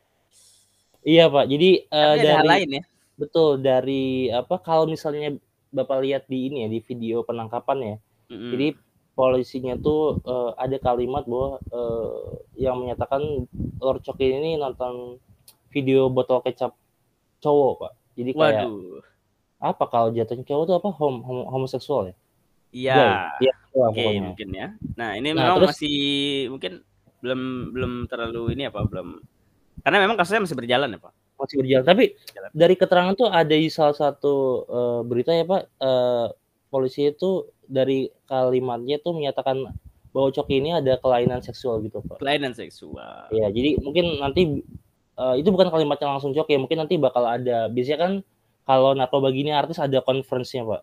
iya 1.02 1.24
Pak. 1.30 1.46
Jadi 1.50 1.70
Tapi 1.90 1.98
ada 1.98 2.30
hal 2.38 2.46
dari 2.46 2.50
lain 2.50 2.70
ya. 2.78 2.84
betul 3.18 3.50
dari 3.62 4.30
apa 4.30 4.56
kalau 4.62 4.86
misalnya 4.86 5.38
Bapak 5.72 6.04
lihat 6.04 6.24
di 6.28 6.52
ini 6.52 6.66
ya 6.66 6.70
di 6.70 6.80
video 6.84 7.24
penangkapan 7.24 7.78
ya. 7.80 7.96
Mm-mm. 8.30 8.52
Jadi 8.54 8.68
polisinya 9.22 9.78
tuh 9.78 10.18
eh, 10.26 10.52
ada 10.58 10.78
kalimat 10.82 11.22
bahwa 11.30 11.62
eh, 11.70 12.10
yang 12.58 12.82
menyatakan 12.82 13.22
Lord 13.78 14.02
Coki 14.02 14.34
ini 14.34 14.58
nonton 14.58 15.22
video 15.70 16.10
botol 16.10 16.42
kecap 16.42 16.74
cowok 17.38 17.74
pak. 17.78 17.92
Jadi 18.18 18.32
kayak 18.34 18.66
Waduh. 18.66 19.02
apa 19.62 19.84
kalau 19.86 20.10
jatuhnya 20.10 20.42
cowok 20.42 20.64
tuh 20.66 20.76
apa 20.82 20.90
hom 20.90 21.16
hom- 21.22 21.48
homoseksual 21.48 22.10
ya? 22.10 22.16
Iya. 22.74 22.96
Gay. 22.98 23.14
Iya, 23.46 23.54
itulah 23.70 23.90
Oke, 23.90 24.00
pokoknya. 24.02 24.22
mungkin 24.26 24.50
ya. 24.52 24.68
Nah, 24.98 25.10
ini 25.14 25.28
Nah, 25.30 25.38
memang 25.38 25.56
terus- 25.62 25.70
masih 25.78 25.98
mungkin 26.50 26.72
belum 27.22 27.42
belum 27.70 27.94
terlalu 28.10 28.58
ini 28.58 28.66
apa 28.66 28.82
belum 28.82 29.22
karena 29.82 29.98
memang 30.02 30.18
kasusnya 30.18 30.42
masih 30.42 30.58
berjalan 30.58 30.90
ya, 30.94 31.00
Pak. 31.00 31.14
Masih 31.38 31.56
berjalan. 31.62 31.86
Tapi 31.86 32.04
Jalan. 32.34 32.50
dari 32.54 32.76
keterangan 32.76 33.14
tuh 33.14 33.30
ada 33.30 33.54
di 33.54 33.70
salah 33.70 33.94
satu 33.94 34.34
eh, 34.66 35.02
berita 35.06 35.30
ya 35.32 35.46
pak. 35.46 35.62
eh, 35.78 36.28
polisi 36.72 37.12
itu 37.12 37.46
dari 37.72 38.00
kalimatnya 38.28 39.00
tuh 39.00 39.16
menyatakan 39.16 39.64
bahwa 40.12 40.28
Coki 40.28 40.60
ini 40.60 40.76
ada 40.76 41.00
kelainan 41.00 41.40
seksual 41.40 41.80
gitu 41.80 42.04
pak. 42.04 42.20
Kelainan 42.20 42.52
seksual. 42.52 43.32
Ya, 43.32 43.48
jadi 43.48 43.80
mungkin 43.80 44.20
nanti 44.20 44.60
eh, 45.14 45.36
itu 45.40 45.48
bukan 45.48 45.70
kalimatnya 45.70 46.12
langsung 46.12 46.32
cok 46.32 46.48
ya, 46.48 46.60
mungkin 46.60 46.78
nanti 46.78 47.00
bakal 47.00 47.24
ada. 47.24 47.66
Biasanya 47.68 48.00
kan 48.00 48.12
kalau 48.62 48.92
narkoba 48.92 49.32
gini 49.32 49.50
artis 49.50 49.78
ada 49.78 50.00
conference-nya, 50.00 50.64
Pak. 50.64 50.82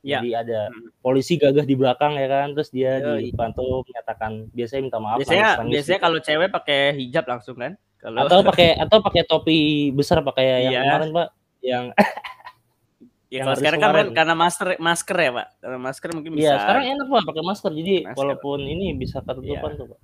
Ya. 0.00 0.22
Jadi 0.22 0.30
ada 0.30 0.70
Hmm. 0.70 0.94
polisi 0.98 1.34
gagah 1.34 1.66
di 1.66 1.74
belakang 1.74 2.14
ya 2.14 2.26
kan, 2.26 2.54
terus 2.54 2.70
dia 2.70 3.02
Yoi. 3.02 3.28
dibantu 3.28 3.82
menyatakan 3.82 4.46
biasanya 4.50 4.82
minta 4.84 4.98
maaf 4.98 5.18
Biasanya 5.18 5.58
biasanya 5.66 5.98
gitu. 5.98 6.06
kalau 6.06 6.18
cewek 6.22 6.48
pakai 6.48 6.80
hijab 6.96 7.24
langsung 7.26 7.58
kan? 7.58 7.74
Kalau 7.98 8.18
atau 8.22 8.46
pakai 8.46 8.78
atau 8.78 8.98
pakai 9.02 9.22
topi 9.26 9.58
besar 9.90 10.22
pakai 10.22 10.46
yang 10.64 10.70
Iya. 10.70 10.80
kemarin, 10.86 11.10
Pak. 11.12 11.28
Yang 11.58 11.84
ya 13.28 13.44
kalau 13.44 13.56
sekarang 13.60 13.80
kan, 13.80 14.06
karena 14.16 14.34
masker 14.34 14.68
masker 14.80 15.16
ya, 15.20 15.30
Pak. 15.36 15.46
Karena 15.60 15.78
masker 15.78 16.08
mungkin 16.16 16.32
bisa. 16.32 16.44
Iya, 16.48 16.54
sekarang 16.64 16.84
enak 16.96 17.06
Pak 17.12 17.22
pakai 17.28 17.42
masker. 17.44 17.70
Jadi 17.76 17.94
Masker. 18.04 18.16
walaupun 18.16 18.58
ini 18.64 18.86
bisa 18.96 19.18
ketutupan 19.20 19.70
Iya. 19.72 19.78
tuh, 19.78 19.86
Pak. 19.92 20.00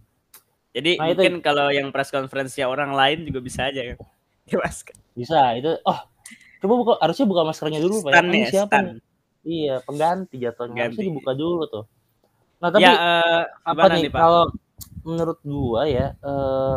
Jadi 0.75 0.91
Nah, 0.99 1.07
itu- 1.07 1.23
mungkin 1.23 1.35
kalau 1.41 1.67
yang 1.71 1.89
press 1.95 2.11
conference 2.11 2.53
ya 2.59 2.67
orang 2.69 2.91
lain 2.93 3.25
juga 3.25 3.41
bisa 3.41 3.71
aja 3.71 3.81
kan. 3.95 3.99
Pakai 4.45 4.59
masker. 4.61 4.95
Bisa. 5.17 5.41
Itu 5.57 5.71
oh, 5.83 5.99
coba 6.61 6.75
buka 6.77 6.93
harusnya 7.01 7.27
buka 7.27 7.43
maskernya 7.49 7.81
dulu, 7.81 7.97
Pak. 8.05 8.13
Stan 8.13 8.27
ya, 8.29 8.47
siapa 8.51 8.69
stan. 8.69 8.85
nih? 8.85 9.03
Iya, 9.45 9.75
pengganti 9.85 10.37
jatuhnya. 10.41 10.81
Harusnya 10.89 11.05
dibuka 11.05 11.33
dulu 11.37 11.63
tuh. 11.69 11.85
Nah, 12.61 12.69
tapi 12.73 12.85
ya 12.89 12.93
eh, 12.97 13.43
apa 13.65 13.83
nih, 13.93 14.09
nih, 14.09 14.13
Pak? 14.13 14.21
kalau 14.21 14.45
menurut 15.05 15.39
gua 15.45 15.85
ya 15.85 16.17
eh 16.17 16.77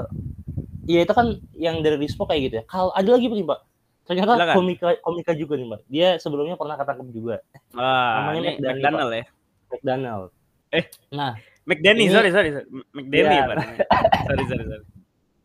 ya 0.87 0.99
itu 1.03 1.13
kan 1.15 1.35
yang 1.55 1.79
dari 1.79 1.95
Rispo 1.99 2.27
kayak 2.27 2.41
gitu 2.47 2.55
ya. 2.59 2.63
Kalau 2.67 2.91
ada 2.91 3.07
lagi 3.07 3.27
Pak. 3.27 3.59
Ternyata 4.07 4.31
Silakan. 4.33 4.55
komika 4.55 4.87
komika 5.03 5.31
juga 5.35 5.53
nih, 5.59 5.67
Pak. 5.67 5.81
Dia 5.91 6.09
sebelumnya 6.17 6.55
pernah 6.55 6.79
ketangkep 6.79 7.07
juga. 7.11 7.35
Wah, 7.75 8.31
namanya 8.31 8.39
ini 8.39 8.49
McDonald, 8.55 8.79
McDonald 8.79 9.11
ya. 9.11 9.25
McDonald. 9.67 10.25
Eh. 10.67 10.83
Nah, 11.11 11.31
McDanny, 11.67 12.03
Ini- 12.07 12.13
sorry, 12.15 12.29
sorry, 12.31 12.49
sorry. 12.55 12.67
McDanny 12.95 13.35
Iya. 13.35 13.43
Pak. 13.43 13.55
sorry, 14.27 14.43
sorry, 14.47 14.63
sorry. 14.65 14.85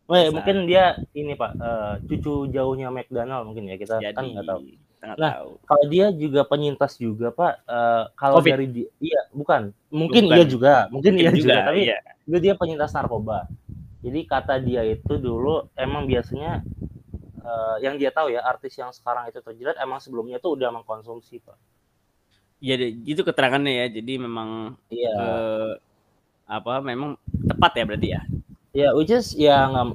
weh, 0.03 0.27
mungkin 0.31 0.55
dia 0.67 0.83
ini, 1.11 1.33
Pak, 1.33 1.51
eh, 1.55 1.93
cucu 2.07 2.47
jauhnya 2.49 2.87
McDonald 2.87 3.43
mungkin 3.47 3.67
ya. 3.67 3.75
Kita 3.75 3.99
Jadi 3.99 4.15
kan 4.15 4.23
nggak 4.31 4.45
tahu. 4.47 4.59
nggak 5.03 5.17
Nah, 5.19 5.33
tahu. 5.35 5.49
Kalau 5.63 5.85
dia 5.91 6.05
juga 6.11 6.41
penyintas 6.43 6.95
juga, 6.95 7.27
Pak. 7.31 7.53
Eh, 7.67 8.03
kalau 8.15 8.39
Covid. 8.39 8.51
dari 8.55 8.67
dia, 8.71 8.87
iya, 8.99 9.21
bukan. 9.31 9.75
Mungkin 9.91 10.23
Bukan. 10.27 10.35
iya 10.39 10.45
juga, 10.47 10.73
mungkin, 10.87 11.13
iya 11.19 11.31
juga, 11.31 11.67
tapi 11.67 11.91
iya. 11.91 11.99
juga 12.23 12.37
dia 12.39 12.53
penyintas 12.55 12.95
narkoba. 12.95 13.47
Jadi 14.03 14.19
kata 14.23 14.59
dia 14.59 14.83
itu 14.83 15.15
dulu 15.15 15.67
emang 15.75 16.03
biasanya 16.03 16.59
uh, 17.43 17.77
yang 17.83 17.99
dia 17.99 18.09
tahu 18.09 18.31
ya 18.33 18.41
artis 18.41 18.73
yang 18.79 18.89
sekarang 18.89 19.29
itu 19.29 19.39
terjerat 19.43 19.77
emang 19.79 19.99
sebelumnya 19.99 20.39
tuh 20.39 20.57
udah 20.57 20.73
mengkonsumsi 20.73 21.43
pak. 21.43 21.59
Iya, 22.63 22.79
itu 23.03 23.21
keterangannya 23.27 23.73
ya. 23.75 23.85
Jadi 23.91 24.13
memang 24.17 24.79
iya. 24.87 25.13
Uh, 25.13 25.71
apa 26.47 26.79
memang 26.79 27.19
tepat 27.27 27.71
ya 27.75 27.83
berarti 27.83 28.07
ya? 28.15 28.21
Ya, 28.73 28.89
which 28.95 29.11
is 29.11 29.35
ya 29.35 29.67
nggak 29.69 29.85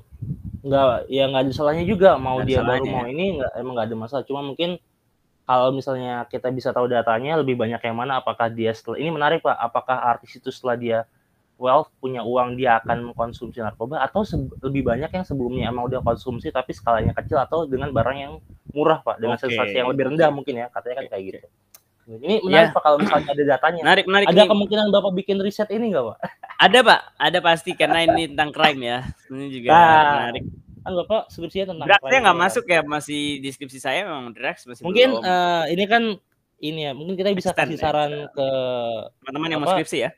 nggak 0.68 0.84
ya 1.08 1.24
nggak 1.32 1.42
ada 1.48 1.52
salahnya 1.54 1.84
juga 1.86 2.18
mau 2.18 2.42
gak 2.42 2.46
dia 2.50 2.60
baru 2.60 2.84
mau 2.84 3.06
ini 3.08 3.40
nggak 3.40 3.52
emang 3.56 3.72
nggak 3.74 3.88
ada 3.88 3.96
masalah. 3.96 4.24
Cuma 4.28 4.44
mungkin 4.44 4.76
kalau 5.48 5.72
misalnya 5.72 6.28
kita 6.28 6.52
bisa 6.52 6.76
tahu 6.76 6.92
datanya 6.92 7.40
lebih 7.40 7.56
banyak 7.56 7.80
yang 7.80 7.96
mana 7.96 8.20
apakah 8.20 8.52
dia 8.52 8.68
setelah 8.76 9.00
ini 9.00 9.08
menarik 9.08 9.40
pak 9.40 9.56
apakah 9.56 9.96
artis 9.96 10.36
itu 10.36 10.52
setelah 10.52 10.76
dia 10.76 10.98
wealth 11.58 11.90
punya 11.98 12.22
uang 12.22 12.54
dia 12.54 12.78
akan 12.78 13.12
mengkonsumsi 13.12 13.58
narkoba 13.58 13.98
atau 14.06 14.22
lebih 14.62 14.86
banyak 14.86 15.10
yang 15.10 15.26
sebelumnya 15.26 15.68
emang 15.68 15.90
udah 15.90 16.00
konsumsi 16.06 16.54
tapi 16.54 16.70
skalanya 16.70 17.10
kecil 17.18 17.42
atau 17.42 17.66
dengan 17.66 17.90
barang 17.90 18.16
yang 18.16 18.32
murah 18.70 19.02
pak? 19.02 19.18
Dengan 19.18 19.36
okay. 19.36 19.50
sensasi 19.50 19.74
yang 19.74 19.90
lebih 19.90 20.14
rendah 20.14 20.30
mungkin 20.30 20.54
ya 20.54 20.66
katanya 20.70 21.04
kan 21.04 21.06
kayak 21.10 21.22
gitu. 21.26 21.38
Ini 22.08 22.40
menarik 22.40 22.72
ya. 22.72 22.76
pak 22.78 22.82
kalau 22.86 22.96
misalnya 23.02 23.28
ada 23.34 23.44
datanya. 23.44 23.80
Menarik 23.84 24.04
menarik 24.08 24.26
ada 24.32 24.42
ini. 24.46 24.50
kemungkinan 24.54 24.86
bapak 24.88 25.12
bikin 25.18 25.36
riset 25.44 25.68
ini 25.74 25.92
nggak 25.92 26.04
pak? 26.08 26.18
Ada 26.64 26.78
pak. 26.80 27.00
Ada 27.20 27.38
pasti 27.44 27.70
karena 27.76 27.98
ini 28.06 28.22
tentang 28.32 28.50
crime 28.54 28.80
ya. 28.80 28.98
Ini 29.28 29.46
juga 29.52 29.68
nah, 29.74 30.14
menarik. 30.30 30.44
Kan 30.78 30.92
bapak 31.04 31.22
skripsinya 31.28 31.66
tentang 31.74 31.86
drugsnya 31.90 32.18
nggak 32.24 32.38
masuk 32.38 32.64
ya? 32.64 32.80
Masih 32.86 33.20
deskripsi 33.44 33.78
saya 33.82 34.08
memang 34.08 34.32
drugs 34.32 34.62
masih 34.64 34.82
mungkin 34.86 35.20
uh, 35.20 35.68
ini 35.68 35.84
kan 35.84 36.02
ini 36.58 36.80
ya 36.88 36.92
mungkin 36.96 37.14
kita 37.18 37.34
bisa 37.34 37.52
kasih 37.52 37.76
saran 37.76 38.10
ya. 38.10 38.26
ke 38.32 38.48
teman-teman 39.22 39.48
yang 39.52 39.60
mau 39.60 39.70
skripsi 39.74 39.98
ya 40.06 40.10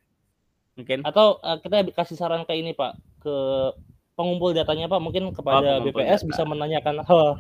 Mungkin. 0.80 0.98
Atau 1.04 1.38
uh, 1.44 1.58
kita 1.60 1.84
kasih 1.92 2.16
saran 2.16 2.48
ke 2.48 2.56
ini 2.56 2.72
Pak, 2.72 2.96
ke 3.20 3.34
pengumpul 4.16 4.56
datanya 4.56 4.88
Pak, 4.88 5.00
mungkin 5.00 5.32
kepada 5.32 5.80
oh, 5.80 5.84
BPS 5.84 6.24
data. 6.24 6.28
bisa 6.32 6.42
menanyakan 6.48 7.04
hal. 7.04 7.36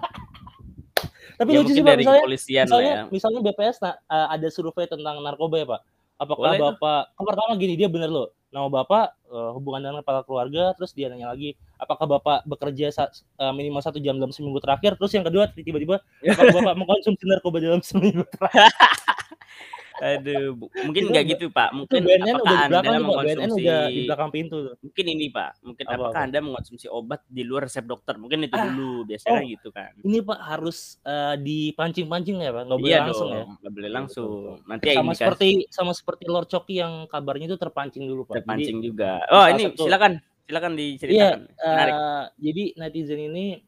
Tapi 1.40 1.56
ya, 1.56 1.64
lucu 1.64 1.72
sih 1.72 1.80
Pak, 1.80 1.96
misalnya, 1.96 2.24
misalnya, 2.28 2.92
ya. 2.92 3.02
misalnya 3.08 3.40
BPS 3.40 3.76
nah, 3.80 3.96
uh, 4.12 4.28
ada 4.28 4.48
survei 4.52 4.84
tentang 4.84 5.24
narkoba 5.24 5.56
ya 5.56 5.66
Pak. 5.68 5.80
Apakah 6.20 6.52
Boleh 6.52 6.60
Bapak, 6.60 7.02
kan 7.16 7.24
pertama 7.24 7.56
gini, 7.56 7.80
dia 7.80 7.88
bener 7.88 8.12
loh, 8.12 8.28
nama 8.52 8.68
Bapak 8.68 9.16
uh, 9.32 9.56
hubungan 9.56 9.80
dengan 9.88 10.04
kepala 10.04 10.20
keluarga, 10.20 10.76
terus 10.76 10.92
dia 10.92 11.08
nanya 11.08 11.32
lagi, 11.32 11.56
apakah 11.80 12.04
Bapak 12.04 12.44
bekerja 12.44 12.92
sa 12.92 13.08
uh, 13.40 13.56
minimal 13.56 13.80
satu 13.80 13.96
jam 14.04 14.20
dalam 14.20 14.28
seminggu 14.28 14.60
terakhir, 14.60 15.00
terus 15.00 15.16
yang 15.16 15.24
kedua 15.24 15.48
tiba-tiba, 15.48 15.96
apakah 16.28 16.60
Bapak 16.60 16.74
mengkonsumsi 16.76 17.24
narkoba 17.24 17.56
dalam 17.64 17.80
seminggu 17.80 18.28
terakhir? 18.36 18.68
Aduh, 20.00 20.56
mungkin 20.88 21.02
nggak 21.12 21.24
gitu 21.36 21.46
Pak. 21.52 21.76
Mungkin 21.76 22.00
BNN 22.00 22.40
udah 22.40 22.56
di 22.56 22.68
belakang 22.72 22.94
Anda 22.96 23.04
mengkonsumsi 23.04 23.36
BNN 23.36 23.50
udah 23.52 23.80
di 23.84 24.00
belakang 24.08 24.30
pintu 24.32 24.56
tuh. 24.64 24.74
Mungkin 24.80 25.04
ini 25.12 25.26
Pak, 25.28 25.50
mungkin 25.60 25.84
apa, 25.84 25.94
apakah 25.94 26.10
apa? 26.16 26.26
Anda 26.26 26.38
mengkonsumsi 26.40 26.86
obat 26.88 27.20
di 27.28 27.42
luar 27.44 27.62
resep 27.68 27.84
dokter? 27.84 28.14
Mungkin 28.16 28.48
itu 28.48 28.56
ah, 28.56 28.64
dulu 28.64 29.04
biasanya 29.04 29.40
oh, 29.44 29.44
gitu 29.44 29.68
kan. 29.68 29.92
Ini 30.00 30.18
Pak 30.24 30.40
harus 30.40 30.78
uh, 31.04 31.36
dipancing-pancing 31.36 32.36
ya 32.40 32.50
Pak, 32.50 32.62
nggak 32.64 32.78
boleh 32.80 32.90
iya 32.90 32.98
langsung 33.04 33.28
ya. 33.28 33.36
dong, 33.36 33.50
ya. 33.52 33.58
Nggak 33.60 33.72
boleh 33.76 33.90
langsung. 33.92 34.30
Nanti 34.64 34.88
sama 34.96 35.12
seperti 35.12 35.48
sama 35.68 35.92
seperti 35.92 36.24
Lord 36.26 36.48
Coki 36.48 36.74
yang 36.80 36.92
kabarnya 37.06 37.46
itu 37.52 37.58
terpancing 37.60 38.04
dulu 38.08 38.24
Pak. 38.24 38.40
Terpancing 38.40 38.80
jadi, 38.80 38.86
juga. 38.88 39.12
Oh, 39.28 39.46
ini 39.52 39.68
satu, 39.68 39.84
silakan. 39.84 40.12
Silakan 40.48 40.72
diceritakan. 40.74 41.40
Iya, 41.46 41.62
uh, 41.62 42.24
jadi 42.40 42.64
netizen 42.74 43.20
ini 43.22 43.62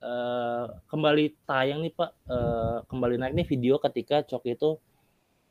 uh, 0.00 0.72
kembali 0.88 1.44
tayang 1.44 1.84
nih 1.84 1.92
Pak, 1.92 2.10
uh, 2.28 2.78
kembali 2.88 3.20
naik 3.20 3.34
nih 3.36 3.46
video 3.48 3.76
ketika 3.76 4.24
Coki 4.24 4.56
itu 4.56 4.80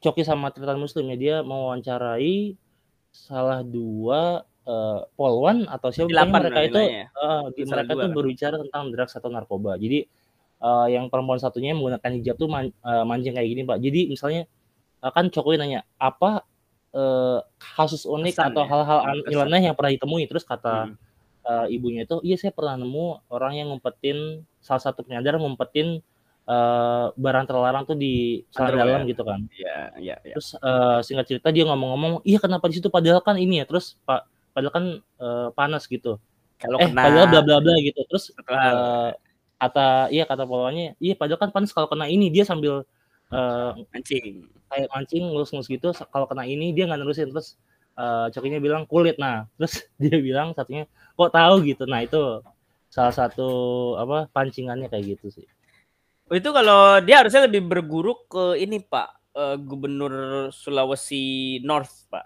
Coki 0.03 0.27
sama 0.27 0.51
Tritan 0.51 0.77
Muslim 0.77 1.15
ya 1.15 1.17
dia 1.17 1.35
mewawancarai 1.47 2.59
salah 3.13 3.63
dua 3.63 4.43
uh, 4.67 4.99
polwan 5.15 5.63
atau 5.71 5.93
siapa 5.95 6.11
mereka 6.27 6.59
itu 6.65 6.81
uh, 7.15 7.47
di 7.55 7.63
mereka 7.63 7.95
itu 7.95 8.07
berbicara 8.11 8.55
tentang 8.59 8.91
drugs 8.91 9.15
atau 9.15 9.31
narkoba. 9.31 9.79
Jadi 9.79 10.03
uh, 10.59 10.87
yang 10.91 11.07
perempuan 11.07 11.39
satunya 11.39 11.71
menggunakan 11.71 12.11
hijab 12.19 12.35
tuh 12.35 12.49
man, 12.51 12.71
uh, 12.83 13.07
mancing 13.07 13.31
kayak 13.31 13.47
gini 13.47 13.61
pak. 13.63 13.79
Jadi 13.79 14.11
misalnya 14.11 14.43
uh, 14.99 15.11
kan 15.13 15.31
Cokowi 15.31 15.55
nanya 15.55 15.87
apa 15.95 16.43
uh, 16.91 17.39
kasus 17.59 18.03
unik 18.03 18.33
Kesan, 18.35 18.51
atau 18.51 18.63
ya? 18.65 18.69
hal-hal 18.71 18.99
ya? 18.99 19.11
nyeleneh 19.31 19.61
yang 19.71 19.75
pernah 19.77 19.91
ditemui. 19.95 20.27
Terus 20.27 20.43
kata 20.43 20.89
hmm. 20.89 20.95
uh, 21.47 21.65
ibunya 21.71 22.03
itu, 22.03 22.19
iya 22.27 22.35
saya 22.35 22.51
pernah 22.51 22.75
nemu 22.79 23.29
orang 23.31 23.53
yang 23.55 23.67
ngumpetin 23.71 24.43
salah 24.63 24.83
satu 24.83 25.03
penyadar 25.03 25.39
ngumpetin 25.39 25.99
uh, 26.47 27.11
barang 27.15 27.45
terlarang 27.47 27.83
tuh 27.87 27.97
di 27.97 28.43
celana 28.51 28.83
dalam 28.83 29.01
gitu 29.07 29.23
kan. 29.23 29.39
Iya, 29.51 29.77
iya, 29.99 30.15
iya. 30.23 30.35
Terus 30.35 30.55
uh, 30.59 30.99
singkat 31.03 31.25
cerita 31.29 31.49
dia 31.49 31.63
ngomong-ngomong, 31.67 32.23
"Iya 32.27 32.39
kenapa 32.43 32.67
di 32.67 32.79
situ 32.79 32.87
padahal 32.91 33.23
kan 33.23 33.39
ini 33.39 33.63
ya." 33.63 33.65
Terus 33.67 33.95
Pak 34.03 34.27
padahal 34.53 34.73
kan 34.73 34.85
uh, 35.19 35.47
panas 35.55 35.87
gitu. 35.87 36.19
Kalau 36.59 36.77
eh, 36.79 36.87
kena 36.87 37.01
padahal 37.09 37.27
bla 37.31 37.41
bla 37.43 37.57
bla 37.63 37.73
gitu. 37.79 37.99
Terus 38.07 38.31
uh, 38.47 39.11
kata 39.59 40.11
iya 40.11 40.23
kata 40.27 40.43
polanya, 40.43 40.95
"Iya 40.99 41.15
padahal 41.15 41.39
kan 41.39 41.49
panas 41.51 41.71
kalau 41.71 41.87
kena 41.87 42.07
ini." 42.07 42.27
Dia 42.31 42.43
sambil 42.43 42.83
uh, 43.31 43.71
mancing. 43.91 44.47
Kayak 44.67 44.89
mancing 44.89 45.23
ngelus-ngelus 45.29 45.69
gitu 45.69 45.87
kalau 46.09 46.25
kena 46.25 46.49
ini 46.49 46.73
dia 46.73 46.89
nggak 46.89 46.99
nerusin 46.99 47.29
terus 47.29 47.55
uh, 47.95 48.27
cokinya 48.33 48.59
bilang 48.59 48.83
kulit. 48.89 49.15
Nah, 49.21 49.47
terus 49.57 49.85
dia 49.97 50.17
bilang 50.19 50.51
satunya, 50.53 50.89
"Kok 51.15 51.31
tahu 51.31 51.55
gitu?" 51.65 51.83
Nah, 51.87 52.03
itu 52.03 52.41
salah 52.93 53.13
satu 53.13 53.49
apa 53.97 54.29
pancingannya 54.29 54.85
kayak 54.85 55.17
gitu 55.17 55.41
sih. 55.41 55.47
Itu 56.31 56.49
kalau 56.55 57.03
dia 57.03 57.19
harusnya 57.19 57.49
lebih 57.49 57.67
berguru 57.67 58.15
ke 58.31 58.55
ini 58.61 58.79
Pak, 58.79 59.35
uh, 59.35 59.55
Gubernur 59.59 60.47
Sulawesi 60.55 61.59
North 61.65 62.07
Pak. 62.07 62.25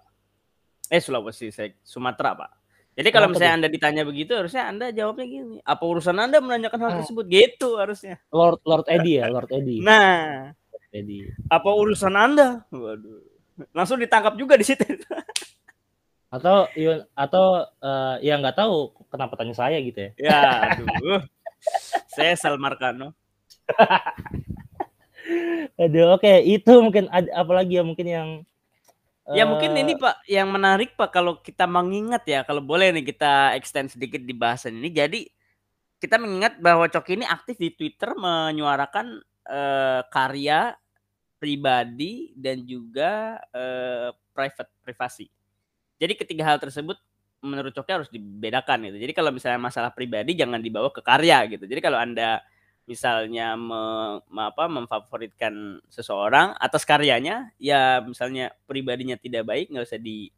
Eh 0.93 1.01
Sulawesi, 1.01 1.49
saya 1.49 1.73
Sumatera 1.81 2.37
Pak. 2.37 2.51
Jadi 2.97 3.09
kalau 3.13 3.29
misalnya 3.29 3.61
Anda 3.61 3.69
ditanya 3.69 4.01
begitu, 4.01 4.33
harusnya 4.33 4.73
Anda 4.73 4.89
jawabnya 4.89 5.25
gini, 5.29 5.57
apa 5.61 5.83
urusan 5.85 6.17
Anda 6.17 6.41
menanyakan 6.41 6.79
hal 6.81 6.91
ah. 6.91 6.97
tersebut? 7.05 7.25
Gitu 7.29 7.77
harusnya. 7.77 8.17
Lord 8.33 8.57
Lord 8.65 8.89
Eddie 8.89 9.21
ya, 9.21 9.29
Lord 9.29 9.53
Eddie. 9.53 9.85
Nah, 9.85 10.49
Eddie. 10.89 11.29
Apa 11.45 11.69
urusan 11.77 12.13
Anda? 12.17 12.65
Waduh. 12.73 13.21
Langsung 13.69 14.01
ditangkap 14.01 14.33
juga 14.33 14.57
di 14.57 14.65
situ. 14.65 14.81
atau 16.27 16.67
atau 17.15 17.45
uh, 17.79 18.15
ya 18.19 18.35
nggak 18.35 18.57
tahu 18.59 18.91
kenapa 19.13 19.37
tanya 19.37 19.53
saya 19.53 19.77
gitu 19.77 20.09
ya. 20.09 20.11
Ya, 20.17 20.39
aduh. 20.73 21.21
saya 22.09 22.33
Salmarkano. 22.33 23.13
Aduh, 25.83 26.15
oke, 26.15 26.23
okay. 26.23 26.39
itu 26.47 26.71
mungkin 26.79 27.11
ada 27.11 27.27
apalagi 27.35 27.77
ya 27.77 27.83
mungkin 27.83 28.07
yang 28.07 28.29
Ya 29.35 29.43
uh, 29.43 29.47
mungkin 29.51 29.75
ini 29.75 29.99
Pak 29.99 30.23
yang 30.23 30.47
menarik 30.47 30.95
Pak 30.95 31.11
kalau 31.11 31.43
kita 31.43 31.67
mengingat 31.67 32.23
ya 32.23 32.47
kalau 32.47 32.63
boleh 32.63 32.95
nih 32.95 33.11
kita 33.11 33.59
extend 33.59 33.91
sedikit 33.91 34.23
di 34.23 34.31
bahasan 34.31 34.79
ini. 34.79 34.87
Jadi 34.87 35.27
kita 35.99 36.15
mengingat 36.15 36.63
bahwa 36.63 36.87
Coki 36.87 37.19
ini 37.19 37.27
aktif 37.27 37.59
di 37.59 37.75
Twitter 37.75 38.15
menyuarakan 38.15 39.19
uh, 39.51 40.01
karya 40.07 40.79
pribadi 41.43 42.31
dan 42.39 42.63
juga 42.63 43.35
uh, 43.51 44.15
private 44.31 44.71
privasi. 44.79 45.27
Jadi 45.99 46.15
ketiga 46.15 46.47
hal 46.47 46.63
tersebut 46.63 46.95
menurut 47.43 47.75
Coki 47.75 47.91
harus 47.91 48.07
dibedakan 48.07 48.87
gitu. 48.87 48.95
Jadi 48.95 49.11
kalau 49.11 49.35
misalnya 49.35 49.59
masalah 49.59 49.91
pribadi 49.91 50.39
jangan 50.39 50.63
dibawa 50.63 50.87
ke 50.87 51.03
karya 51.03 51.43
gitu. 51.51 51.67
Jadi 51.67 51.83
kalau 51.83 51.99
Anda 51.99 52.39
misalnya 52.87 53.59
me, 53.59 53.83
apa 54.39 54.71
memfavoritkan 54.71 55.83
seseorang 55.91 56.55
atas 56.55 56.87
karyanya 56.87 57.51
ya 57.59 57.99
misalnya 57.99 58.55
pribadinya 58.63 59.19
tidak 59.19 59.43
baik 59.43 59.67
nggak 59.69 59.85
usah 59.85 59.99
di 59.99 60.31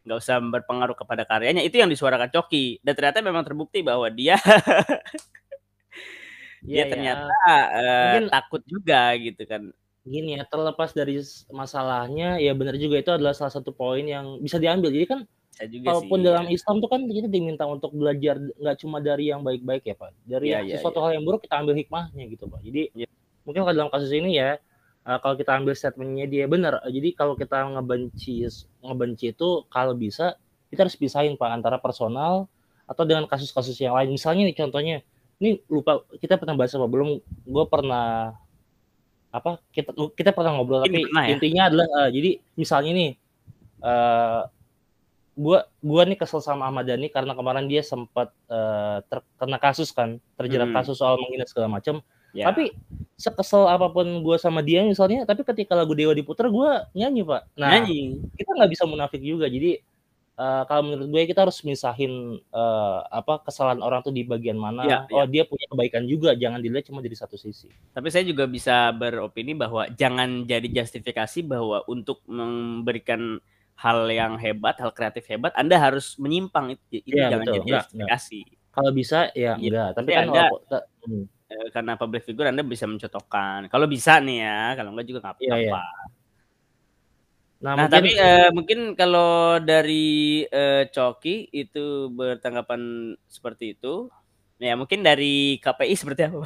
nggak 0.00 0.16
usah 0.16 0.40
berpengaruh 0.40 0.96
kepada 0.96 1.28
karyanya 1.28 1.60
itu 1.60 1.76
yang 1.76 1.92
disuarakan 1.92 2.32
Coki. 2.32 2.80
Dan 2.80 2.96
ternyata 2.96 3.20
memang 3.20 3.44
terbukti 3.44 3.84
bahwa 3.84 4.08
dia 4.08 4.40
dia 6.66 6.82
ya, 6.82 6.84
ternyata 6.88 7.28
ya. 7.28 7.52
Uh, 7.52 8.04
Mungkin, 8.16 8.24
takut 8.32 8.62
juga 8.64 9.12
gitu 9.20 9.42
kan. 9.44 9.62
Gini 10.00 10.40
ya 10.40 10.48
terlepas 10.48 10.96
dari 10.96 11.20
masalahnya 11.52 12.40
ya 12.40 12.56
benar 12.56 12.80
juga 12.80 12.96
itu 12.96 13.12
adalah 13.12 13.36
salah 13.36 13.52
satu 13.52 13.76
poin 13.76 14.08
yang 14.08 14.40
bisa 14.40 14.56
diambil. 14.56 14.88
Jadi 14.88 15.06
kan 15.06 15.20
bisa 15.60 15.76
juga 15.76 15.86
Walaupun 15.92 16.18
sih, 16.20 16.24
dalam 16.24 16.46
ya. 16.48 16.50
Islam 16.56 16.74
tuh 16.80 16.88
kan 16.88 17.00
kita 17.04 17.28
diminta 17.28 17.64
untuk 17.68 17.92
belajar 17.92 18.40
nggak 18.40 18.76
cuma 18.80 18.98
dari 19.04 19.28
yang 19.28 19.44
baik-baik 19.44 19.84
ya 19.84 19.94
Pak. 19.96 20.10
Dari 20.24 20.46
ya, 20.48 20.58
ya, 20.64 20.80
sesuatu 20.80 20.98
ya. 21.00 21.04
hal 21.04 21.10
yang 21.20 21.24
buruk 21.28 21.44
kita 21.44 21.60
ambil 21.60 21.74
hikmahnya 21.76 22.24
gitu 22.32 22.44
Pak. 22.48 22.60
Jadi 22.64 22.82
ya. 22.96 23.06
mungkin 23.44 23.60
kalau 23.68 23.76
dalam 23.76 23.90
kasus 23.92 24.10
ini 24.16 24.40
ya 24.40 24.56
uh, 25.04 25.18
kalau 25.20 25.36
kita 25.36 25.52
ambil 25.52 25.74
statementnya 25.76 26.24
dia 26.24 26.44
benar. 26.48 26.80
Jadi 26.88 27.08
kalau 27.12 27.36
kita 27.36 27.68
ngebenci 27.76 28.48
ngebenci 28.80 29.36
itu 29.36 29.48
kalau 29.68 29.92
bisa 29.92 30.40
kita 30.72 30.88
harus 30.88 30.96
pisahin 30.96 31.36
Pak 31.36 31.50
antara 31.52 31.76
personal 31.76 32.48
atau 32.88 33.04
dengan 33.04 33.28
kasus-kasus 33.28 33.76
yang 33.76 33.92
lain. 33.92 34.10
Misalnya 34.16 34.48
nih 34.48 34.56
contohnya, 34.56 34.96
ini 35.42 35.60
lupa 35.68 36.02
kita 36.16 36.40
pernah 36.40 36.56
bahas 36.56 36.72
apa 36.72 36.88
belum? 36.88 37.20
Gue 37.44 37.64
pernah 37.68 38.34
apa 39.30 39.62
kita 39.70 39.94
kita 40.18 40.34
pernah 40.34 40.58
ngobrol 40.58 40.82
tapi 40.82 41.06
ya? 41.06 41.30
intinya 41.30 41.70
adalah 41.70 41.86
uh, 42.02 42.08
jadi 42.10 42.42
misalnya 42.58 42.92
nih 42.98 43.10
uh, 43.78 44.42
gua 45.40 45.64
gua 45.80 46.04
nih 46.04 46.20
kesel 46.20 46.44
sama 46.44 46.68
Ahmad 46.68 46.84
Dhani 46.84 47.08
karena 47.08 47.32
kemarin 47.32 47.64
dia 47.64 47.80
sempat 47.80 48.28
uh, 48.52 49.00
terkena 49.08 49.56
kasus 49.56 49.88
kan 49.96 50.20
terjerat 50.36 50.68
hmm. 50.68 50.76
kasus 50.76 51.00
soal 51.00 51.16
menghina 51.16 51.48
segala 51.48 51.72
macam 51.80 52.04
yeah. 52.36 52.44
tapi 52.52 52.76
sekesel 53.16 53.64
apa 53.64 53.88
pun 53.88 54.20
gua 54.20 54.36
sama 54.36 54.60
dia 54.60 54.84
misalnya 54.84 55.24
tapi 55.24 55.40
ketika 55.48 55.72
lagu 55.72 55.96
Dewa 55.96 56.12
diputar 56.12 56.52
gua 56.52 56.84
nyanyi 56.92 57.24
pak 57.24 57.48
nah 57.56 57.72
nyanyi. 57.72 58.20
kita 58.36 58.50
nggak 58.52 58.70
bisa 58.76 58.84
munafik 58.84 59.24
juga 59.24 59.48
jadi 59.48 59.80
uh, 60.40 60.62
kalau 60.64 60.82
menurut 60.88 61.06
gue 61.12 61.22
kita 61.28 61.44
harus 61.44 61.60
misahin 61.64 62.40
uh, 62.52 63.00
apa 63.12 63.44
kesalahan 63.44 63.84
orang 63.84 64.00
tuh 64.00 64.14
di 64.14 64.24
bagian 64.24 64.56
mana. 64.56 64.88
Ya, 64.88 64.98
oh, 65.12 65.24
ya. 65.24 65.28
dia 65.28 65.42
punya 65.44 65.68
kebaikan 65.68 66.08
juga, 66.08 66.32
jangan 66.32 66.64
dilihat 66.64 66.88
cuma 66.88 67.04
dari 67.04 67.16
satu 67.16 67.36
sisi. 67.36 67.68
Tapi 67.92 68.08
saya 68.08 68.24
juga 68.24 68.48
bisa 68.48 68.88
beropini 68.96 69.52
bahwa 69.52 69.84
jangan 69.92 70.48
jadi 70.48 70.64
justifikasi 70.64 71.44
bahwa 71.44 71.84
untuk 71.84 72.24
memberikan 72.24 73.38
hal 73.80 73.98
yang 74.12 74.32
hebat, 74.36 74.76
hal 74.82 74.92
kreatif 74.92 75.24
hebat, 75.32 75.52
Anda 75.56 75.76
harus 75.80 76.20
menyimpang 76.20 76.76
itu, 76.76 76.84
itu 77.00 77.16
Iya, 77.16 77.26
jangan 77.32 77.46
betul. 77.48 77.54
jadi 77.56 77.64
Enggak, 77.64 77.84
justifikasi. 77.88 78.40
Kalau 78.70 78.90
bisa 78.94 79.18
ya 79.32 79.32
Iya, 79.34 79.52
enggak, 79.56 79.88
tapi 79.96 80.08
kan 80.12 80.24
Anda 80.28 80.42
ta- 80.70 80.86
hmm. 81.08 81.24
eh, 81.50 81.68
karena 81.74 81.92
public 81.98 82.22
figure 82.28 82.48
Anda 82.52 82.62
bisa 82.62 82.84
mencontohkan. 82.86 83.60
Kalau 83.72 83.86
bisa 83.88 84.12
nih 84.22 84.36
ya, 84.46 84.60
kalau 84.78 84.90
enggak 84.94 85.06
juga 85.08 85.18
nggak 85.24 85.36
Iya, 85.42 85.54
iya. 85.56 85.72
apa-apa. 85.72 85.82
Nah, 87.60 87.72
Nah, 87.76 87.84
mungkin 87.84 87.92
tapi 87.92 88.10
eh, 88.16 88.48
mungkin 88.56 88.78
kalau 88.96 89.60
dari 89.60 90.44
eh, 90.48 90.88
Coki 90.88 91.52
itu 91.52 92.08
bertanggapan 92.08 92.80
seperti 93.28 93.76
itu, 93.76 94.08
ya 94.56 94.72
mungkin 94.80 95.00
dari 95.04 95.60
KPI 95.60 95.94
seperti 95.96 96.22
apa? 96.28 96.44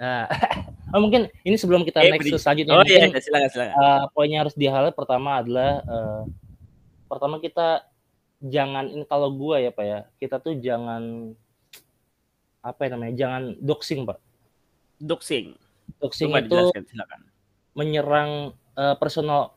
Nah, 0.00 0.26
oh, 0.94 1.00
mungkin 1.00 1.28
ini 1.44 1.56
sebelum 1.56 1.84
kita 1.86 2.02
Eh, 2.02 2.10
next 2.12 2.28
ke 2.28 2.38
selanjutnya 2.40 2.72
Oh 2.74 2.84
iya, 2.84 3.06
mungkin 3.06 3.22
silakan 3.22 3.50
silakan. 3.52 3.74
uh, 3.76 4.02
poin 4.12 4.28
yang 4.28 4.42
harus 4.44 4.56
di-highlight 4.56 4.96
pertama 4.96 5.40
adalah 5.44 5.84
uh, 5.84 6.22
pertama 7.06 7.38
kita 7.38 7.84
jangan 8.42 8.90
ini 8.90 9.04
kalau 9.06 9.30
gua 9.30 9.62
ya 9.62 9.70
Pak 9.70 9.84
ya, 9.84 10.00
kita 10.18 10.42
tuh 10.42 10.58
jangan 10.58 11.34
apa 12.62 12.80
ya 12.86 12.88
namanya? 12.94 13.14
Jangan 13.18 13.42
doxing, 13.58 14.06
Pak. 14.06 14.18
Doxing. 15.02 15.58
Doxing 15.98 16.30
itu 16.30 16.58
silakan. 16.88 17.20
menyerang 17.72 18.30
uh, 18.78 18.94
personal 19.00 19.56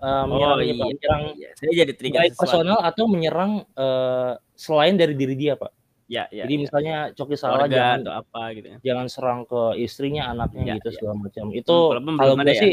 uh, 0.00 0.24
menyerang 0.24 0.58
Oh 0.58 0.64
iya, 0.64 0.74
menyerang 0.74 1.24
iya. 1.36 1.50
Saya 1.58 1.72
jadi 1.84 1.92
baik 1.92 2.34
personal 2.38 2.78
atau 2.80 3.04
menyerang 3.10 3.64
uh, 3.76 4.38
selain 4.56 4.96
dari 4.96 5.12
diri 5.16 5.36
dia, 5.36 5.54
Pak. 5.56 5.83
Ya, 6.04 6.28
ya. 6.28 6.44
Jadi 6.44 6.54
ya. 6.54 6.60
misalnya 6.68 6.96
Coki 7.16 7.32
salah 7.34 7.64
jangan 7.64 8.04
atau 8.04 8.14
apa 8.20 8.42
gitu 8.52 8.66
ya. 8.68 8.78
jangan 8.84 9.06
serang 9.08 9.40
ke 9.48 9.62
istrinya, 9.80 10.28
anaknya 10.28 10.62
Ya, 10.64 10.74
gitu 10.76 10.88
ya. 10.92 10.94
segala 11.00 11.14
macam. 11.16 11.44
Itu 11.50 11.76
walaupun 11.96 12.14
kalau 12.20 12.34
gue 12.36 12.52
ya. 12.52 12.60
sih 12.60 12.72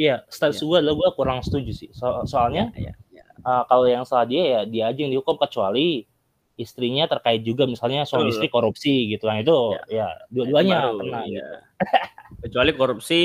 iya, 0.00 0.16
style 0.32 0.56
Ya. 0.56 0.64
gue 0.64 0.76
adalah 0.80 0.96
gue 0.96 1.08
kurang 1.12 1.38
setuju 1.44 1.70
sih. 1.76 1.88
So- 1.92 2.24
soalnya 2.24 2.72
Ya, 2.72 2.96
ya. 3.12 3.24
uh, 3.44 3.68
kalau 3.68 3.84
yang 3.84 4.08
salah 4.08 4.24
dia 4.24 4.42
ya 4.44 4.60
dia 4.64 4.84
aja 4.88 4.96
yang 4.96 5.12
dihukum 5.12 5.36
kecuali 5.36 6.08
istrinya 6.56 7.04
terkait 7.04 7.40
juga 7.40 7.64
misalnya 7.64 8.04
suami 8.04 8.28
Betul. 8.28 8.32
istri 8.36 8.48
korupsi 8.48 8.94
gitu 9.08 9.24
kan 9.24 9.40
itu 9.40 9.56
ya 9.88 10.12
dua-duanya 10.28 10.76
Itu 10.76 10.84
baru, 10.84 10.98
kena 11.04 11.20
ya. 11.20 11.24
gitu. 11.28 11.56
Kecuali 12.48 12.70
korupsi 12.72 13.22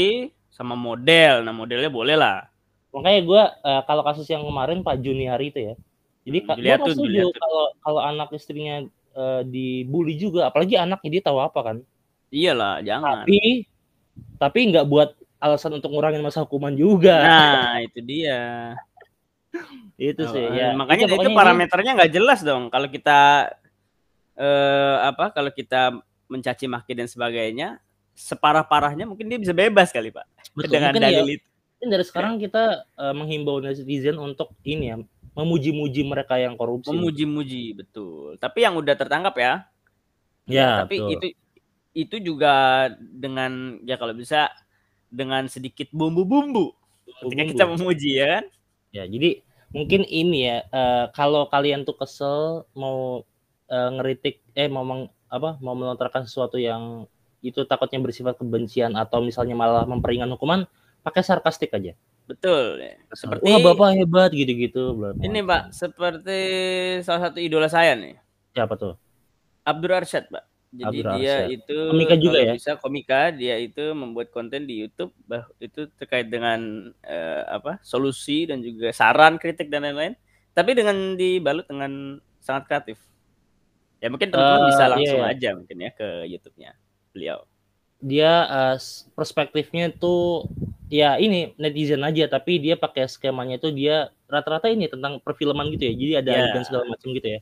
sama 0.52 0.76
model. 0.76 1.44
Nah, 1.44 1.52
modelnya 1.52 1.88
boleh 1.88 2.16
lah. 2.16 2.48
Makanya 2.92 3.22
gue 3.24 3.42
uh, 3.64 3.82
kalau 3.88 4.04
kasus 4.04 4.28
yang 4.28 4.44
kemarin 4.44 4.84
Pak 4.84 5.00
Juni 5.00 5.28
hari 5.28 5.52
itu 5.52 5.60
ya. 5.72 5.76
Jadi 6.26 6.38
Hmm, 6.44 6.58
gue 6.58 6.92
setuju 6.92 7.28
kalau 7.32 7.66
kalau 7.80 8.02
anak 8.04 8.32
istrinya 8.34 8.84
uh, 9.16 9.42
dibully 9.42 10.20
juga 10.20 10.52
apalagi 10.52 10.76
anaknya 10.76 11.10
dia 11.20 11.24
tahu 11.26 11.40
apa 11.40 11.60
kan. 11.64 11.78
Iyalah, 12.30 12.84
jangan. 12.84 13.24
Tapi 13.24 13.64
tapi 14.36 14.60
nggak 14.70 14.86
buat 14.86 15.16
alasan 15.40 15.80
untuk 15.80 15.96
ngurangin 15.96 16.20
masa 16.24 16.44
hukuman 16.44 16.76
juga. 16.76 17.16
Nah, 17.24 17.80
itu 17.84 18.00
dia. 18.04 18.76
itu 19.96 20.28
Oh, 20.28 20.32
sih 20.36 20.44
eh, 20.44 20.52
ya. 20.52 20.68
makanya 20.76 21.08
itu, 21.08 21.16
ini- 21.32 21.38
parameternya 21.40 21.92
nggak 21.96 22.12
jelas 22.12 22.44
dong. 22.44 22.68
Kalau 22.68 22.92
kita 22.92 23.20
eh 24.36 24.96
apa? 25.00 25.32
Kalau 25.32 25.52
kita 25.52 25.96
mencaci 26.28 26.68
maki 26.68 26.92
dan 26.92 27.08
sebagainya, 27.08 27.80
separah-parahnya 28.18 29.08
mungkin 29.08 29.32
dia 29.32 29.40
bisa 29.40 29.56
bebas 29.56 29.96
kali, 29.96 30.12
Pak. 30.12 30.26
betul. 30.52 30.76
Dengan 30.76 30.92
Mungkin 30.92 31.04
ya, 31.08 31.12
dalil 31.24 31.40
itu. 31.40 31.48
mungkin 31.76 31.88
dari 31.92 32.04
sekarang 32.08 32.34
kita 32.40 32.64
uh, 32.96 33.14
menghimbau 33.16 33.60
netizen 33.64 34.16
untuk 34.20 34.52
ini 34.64 34.92
ya 34.92 34.96
memuji-muji 35.36 36.02
mereka 36.08 36.40
yang 36.40 36.56
korupsi. 36.56 36.96
Memuji-muji, 36.96 37.76
betul. 37.76 38.40
Tapi 38.40 38.64
yang 38.64 38.80
udah 38.80 38.96
tertangkap 38.96 39.36
ya. 39.36 39.54
Ya, 40.48 40.86
tapi 40.86 41.02
betul. 41.02 41.12
itu 41.14 41.28
itu 41.96 42.16
juga 42.20 42.54
dengan 43.00 43.80
ya 43.88 43.96
kalau 43.96 44.12
bisa 44.12 44.52
dengan 45.08 45.48
sedikit 45.48 45.88
bumbu-bumbu 45.96 46.76
ketika 47.24 47.44
Bumbu. 47.48 47.52
kita 47.56 47.64
memuji 47.72 48.10
ya 48.20 48.28
kan. 48.40 48.46
Ya, 48.96 49.04
jadi 49.08 49.44
mungkin 49.76 50.02
ini 50.08 50.48
ya 50.48 50.58
eh, 50.72 51.06
kalau 51.12 51.48
kalian 51.52 51.84
tuh 51.88 51.96
kesel 52.00 52.68
mau 52.76 53.24
eh, 53.68 53.90
ngeritik 53.96 54.44
eh 54.56 54.68
mau 54.72 54.84
meng- 54.88 55.12
apa 55.28 55.60
mau 55.60 55.76
melontarkan 55.76 56.24
sesuatu 56.30 56.56
yang 56.62 57.10
itu 57.44 57.62
takutnya 57.68 58.02
bersifat 58.02 58.40
kebencian 58.42 58.98
atau 58.98 59.22
misalnya 59.22 59.54
malah 59.54 59.86
memperingan 59.86 60.30
hukuman 60.34 60.66
pakai 61.06 61.22
sarkastik 61.22 61.74
aja. 61.76 61.94
Betul. 62.30 62.82
ya. 62.82 62.94
Seperti 63.14 63.46
Wah, 63.46 63.60
Bapak 63.62 63.90
hebat 63.98 64.30
gitu-gitu. 64.34 64.80
ini 65.26 65.40
Pak, 65.46 65.64
seperti 65.74 66.40
salah 67.06 67.22
satu 67.30 67.38
idola 67.42 67.68
saya 67.72 67.94
nih, 67.98 68.16
Siapa 68.56 68.74
tuh? 68.80 68.94
Abdur 69.66 69.92
Arsyad, 69.98 70.26
Pak. 70.30 70.44
Jadi 70.76 70.84
Abdur 70.92 71.08
dia 71.16 71.36
Arsyad. 71.40 71.50
itu 71.56 71.78
Komika 71.90 72.16
juga 72.20 72.38
ya? 72.44 72.54
Bisa 72.56 72.72
komika, 72.76 73.32
dia 73.32 73.56
itu 73.60 73.96
membuat 73.96 74.28
konten 74.36 74.68
di 74.68 74.76
YouTube 74.84 75.12
bah 75.24 75.48
itu 75.64 75.88
terkait 75.96 76.28
dengan 76.28 76.92
eh, 77.04 77.44
apa? 77.48 77.80
solusi 77.84 78.44
dan 78.50 78.60
juga 78.60 78.92
saran, 78.92 79.40
kritik 79.40 79.72
dan 79.72 79.88
lain-lain. 79.88 80.14
Tapi 80.52 80.72
dengan 80.76 81.16
dibalut 81.16 81.66
dengan 81.68 82.20
sangat 82.44 82.64
kreatif. 82.68 82.98
Ya 84.04 84.08
mungkin 84.12 84.30
teman-teman 84.30 84.62
Eh, 84.62 84.70
bisa 84.70 84.84
iya, 84.84 84.92
langsung 84.92 85.22
iya. 85.24 85.32
aja 85.34 85.50
mungkin 85.58 85.78
ya 85.82 85.92
ke 85.96 86.08
YouTube-nya 86.30 86.72
beliau. 87.16 87.40
Dia 88.12 88.34
eh, 88.60 88.76
s- 88.78 89.08
perspektifnya 89.18 89.86
tuh 90.04 90.46
ya 90.88 91.18
ini 91.18 91.54
netizen 91.56 92.02
aja 92.02 92.28
tapi 92.28 92.58
dia 92.58 92.76
pakai 92.76 93.06
skemanya 93.06 93.58
itu 93.58 93.70
dia 93.70 94.10
rata-rata 94.26 94.68
ini 94.68 94.86
tentang 94.86 95.18
perfilman 95.20 95.70
gitu 95.72 95.86
ya. 95.86 95.94
Jadi 95.94 96.14
ada 96.18 96.30
Ya. 96.30 96.38
adegan 96.44 96.64
segala 96.64 96.84
macam 96.88 97.08
gitu 97.10 97.28
ya. 97.28 97.40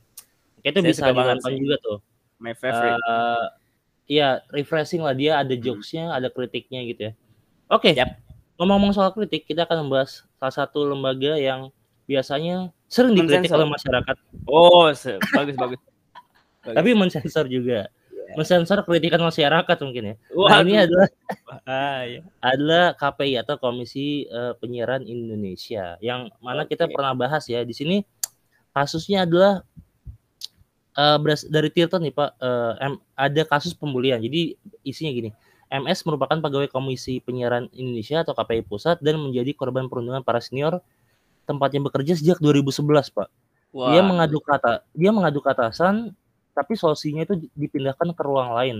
Kayak 0.60 0.72
itu 0.72 0.80
Saya 0.80 0.88
bisa 0.88 1.02
ditonton 1.12 1.52
sih. 1.52 1.60
juga 1.60 1.76
tuh. 1.78 1.98
My 2.36 2.52
favorite. 2.52 2.98
eh 2.98 3.44
iya 4.04 4.28
refreshing 4.50 5.00
lah 5.00 5.12
dia 5.12 5.38
ada 5.38 5.54
Hmm. 5.54 5.62
jokesnya 5.62 6.12
ada 6.12 6.28
kritiknya 6.28 6.84
gitu 6.84 7.08
ya 7.08 7.12
oke 7.68 7.88
Yap. 7.88 8.20
ngomong-ngomong 8.54 8.92
soal 8.92 9.08
kritik 9.10 9.48
kita 9.48 9.64
akan 9.64 9.88
membahas 9.88 10.28
salah 10.36 10.52
satu 10.54 10.84
lembaga 10.84 11.40
yang 11.40 11.72
biasanya 12.04 12.68
sering 12.84 13.16
dikritik 13.16 13.48
oleh 13.48 13.64
masyarakat 13.64 14.16
oh, 14.44 14.92
bagus 15.32 15.56
bagus. 15.56 15.80
Bagus. 16.64 16.76
tapi 16.76 16.90
mensensor 16.92 17.48
juga 17.48 17.88
Iya. 17.88 18.03
Mensensor 18.34 18.82
kritikan 18.82 19.18
masyarakat 19.18 19.76
mungkin 19.80 20.04
ya 20.04 20.14
nah 20.14 20.58
Waduh. 20.58 20.62
ini 20.62 20.74
adalah 20.76 21.08
Ah, 21.64 22.02
ya. 22.04 22.20
adalah 22.38 22.84
KPI 22.92 23.40
atau 23.40 23.56
Komisi 23.56 24.26
eh, 24.26 24.52
Penyiaran 24.58 25.02
Indonesia 25.04 25.96
yang 25.98 26.28
mana 26.38 26.62
kita 26.62 26.84
Oke. 26.84 26.92
pernah 26.92 27.12
bahas 27.12 27.46
ya 27.46 27.62
di 27.62 27.72
sini 27.72 27.96
kasusnya 28.70 29.22
adalah 29.22 29.62
beras- 30.94 31.46
dari 31.46 31.70
Tirta 31.70 31.98
nih 31.98 32.10
Pak 32.10 32.30
eh, 32.36 32.72
em- 32.84 33.02
ada 33.14 33.42
kasus 33.44 33.74
pembulian 33.74 34.18
jadi 34.18 34.54
isinya 34.82 35.10
gini 35.10 35.30
MS 35.66 36.06
merupakan 36.06 36.38
pegawai 36.38 36.70
Komisi 36.70 37.18
Penyiaran 37.18 37.66
Indonesia 37.72 38.22
atau 38.22 38.30
KPI 38.32 38.62
Pusat 38.62 39.02
dan 39.02 39.18
menjadi 39.18 39.50
korban 39.54 39.90
perundungan 39.90 40.22
para 40.22 40.38
senior 40.38 40.78
tempatnya 41.44 41.82
bekerja 41.82 42.14
sejak 42.14 42.38
2011 42.38 43.10
Pak 43.10 43.28
Wah. 43.74 43.90
dia 43.90 44.00
mengadu 44.00 44.38
kata 44.38 44.86
dia 44.94 45.10
mengadu 45.10 45.42
ke 45.42 45.50
atasan 45.50 46.14
tapi 46.54 46.78
solusinya 46.78 47.26
itu 47.26 47.50
dipindahkan 47.58 48.14
ke 48.14 48.22
ruang 48.22 48.54
lain. 48.54 48.78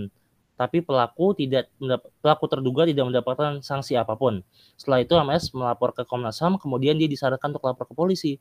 Tapi 0.55 0.79
pelaku 0.79 1.35
tidak 1.35 1.67
pelaku 2.23 2.45
terduga 2.47 2.87
tidak 2.87 3.11
mendapatkan 3.11 3.59
sanksi 3.59 3.99
apa 3.99 4.15
pun. 4.15 4.39
Setelah 4.79 5.03
itu 5.03 5.13
MS 5.19 5.51
melapor 5.51 5.91
ke 5.91 6.07
Komnas 6.07 6.39
HAM 6.39 6.55
kemudian 6.55 6.95
dia 6.95 7.11
disarankan 7.11 7.51
untuk 7.51 7.67
lapor 7.67 7.91
ke 7.91 7.93
polisi. 7.93 8.39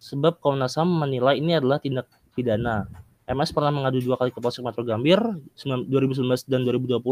Sebab 0.00 0.40
Komnas 0.40 0.80
HAM 0.80 0.88
menilai 0.88 1.36
ini 1.36 1.52
adalah 1.60 1.76
tindak 1.76 2.08
pidana. 2.32 2.88
MS 3.28 3.52
pernah 3.52 3.68
mengadu 3.68 4.00
dua 4.00 4.16
kali 4.16 4.32
ke 4.32 4.40
Polsek 4.40 4.64
Metro 4.64 4.80
Gambir 4.80 5.20
9 5.60 5.92
2019 5.92 6.46
dan 6.48 6.64
2020 6.64 7.04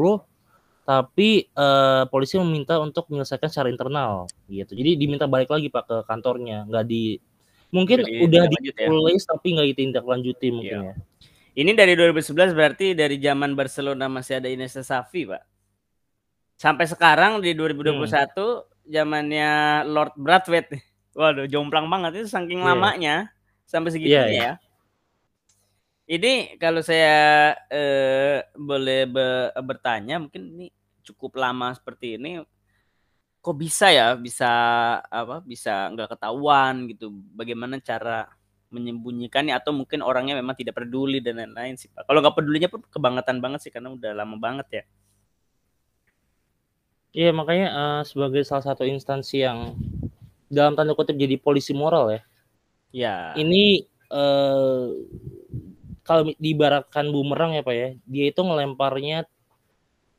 tapi 0.85 1.49
eh, 1.49 2.05
polisi 2.13 2.37
meminta 2.37 2.77
untuk 2.77 3.09
menyelesaikan 3.13 3.49
secara 3.53 3.69
internal 3.69 4.29
gitu. 4.49 4.73
Jadi 4.73 4.97
diminta 4.97 5.29
balik 5.29 5.53
lagi 5.53 5.69
pak 5.69 5.85
ke 5.85 5.97
kantornya. 6.09 6.65
Nggak 6.65 6.85
di 6.89 7.21
mungkin 7.73 8.05
Jadi 8.09 8.25
udah 8.25 8.45
ya. 8.49 8.53
ditulis 8.57 9.23
tapi 9.29 9.47
nggak 9.53 9.69
ditindaklanjuti 9.75 10.49
mungkin 10.49 10.81
Iya. 10.81 10.93
ya 10.93 10.95
Ini 11.55 11.71
dari 11.79 11.95
2011 11.95 12.51
berarti 12.51 12.99
dari 12.99 13.15
zaman 13.23 13.55
Barcelona 13.55 14.11
masih 14.11 14.43
ada 14.43 14.51
Iniesta 14.51 14.83
Xavi, 14.83 15.31
Pak. 15.31 15.43
Sampai 16.59 16.87
sekarang 16.91 17.39
di 17.39 17.55
2021 17.55 18.67
zamannya 18.91 19.51
Lord 19.87 20.19
Brathwaite. 20.19 20.83
Waduh, 21.15 21.47
jomplang 21.47 21.87
banget 21.87 22.23
itu 22.23 22.29
saking 22.31 22.59
Iya. 22.59 22.69
lamanya 22.75 23.15
sampai 23.71 23.91
segitunya 23.95 24.19
Iya, 24.19 24.27
iya. 24.35 24.43
ya. 24.43 24.53
Ini 26.05 26.59
kalau 26.61 26.83
saya 26.85 27.55
eh, 27.71 28.45
boleh 28.59 29.09
be- 29.09 29.55
bertanya, 29.63 30.21
mungkin 30.21 30.53
ini 30.59 30.67
cukup 31.07 31.39
lama 31.39 31.71
seperti 31.73 32.19
ini, 32.19 32.43
kok 33.41 33.57
bisa 33.57 33.89
ya, 33.95 34.19
bisa 34.19 34.51
apa, 35.07 35.41
bisa 35.47 35.89
nggak 35.95 36.19
ketahuan 36.19 36.91
gitu? 36.91 37.15
Bagaimana 37.33 37.79
cara 37.81 38.27
menyembunyikannya 38.75 39.55
atau 39.55 39.71
mungkin 39.71 40.03
orangnya 40.03 40.35
memang 40.35 40.59
tidak 40.59 40.83
peduli 40.83 41.23
dan 41.23 41.39
lain-lain 41.39 41.79
sih 41.79 41.87
Pak. 41.95 42.11
Kalau 42.11 42.19
nggak 42.19 42.35
pedulinya 42.35 42.67
pun 42.67 42.83
kebangetan 42.83 43.39
banget 43.39 43.63
sih 43.63 43.71
karena 43.71 43.95
udah 43.95 44.11
lama 44.11 44.37
banget 44.37 44.67
ya. 44.69 44.85
Iya 47.15 47.31
makanya 47.31 47.69
eh, 47.71 48.03
sebagai 48.03 48.43
salah 48.43 48.67
satu 48.67 48.83
instansi 48.83 49.47
yang 49.47 49.79
dalam 50.51 50.75
tanda 50.75 50.99
kutip 50.99 51.15
jadi 51.15 51.39
polisi 51.39 51.71
moral 51.71 52.11
ya 52.11 52.21
Ya. 52.95 53.35
Ini 53.35 53.83
eh 54.15 54.87
kalau 56.07 56.23
diibaratkan 56.39 57.11
bumerang 57.11 57.59
ya 57.59 57.67
Pak 57.67 57.75
ya, 57.75 57.89
dia 58.07 58.25
itu 58.31 58.39
ngelemparnya 58.39 59.27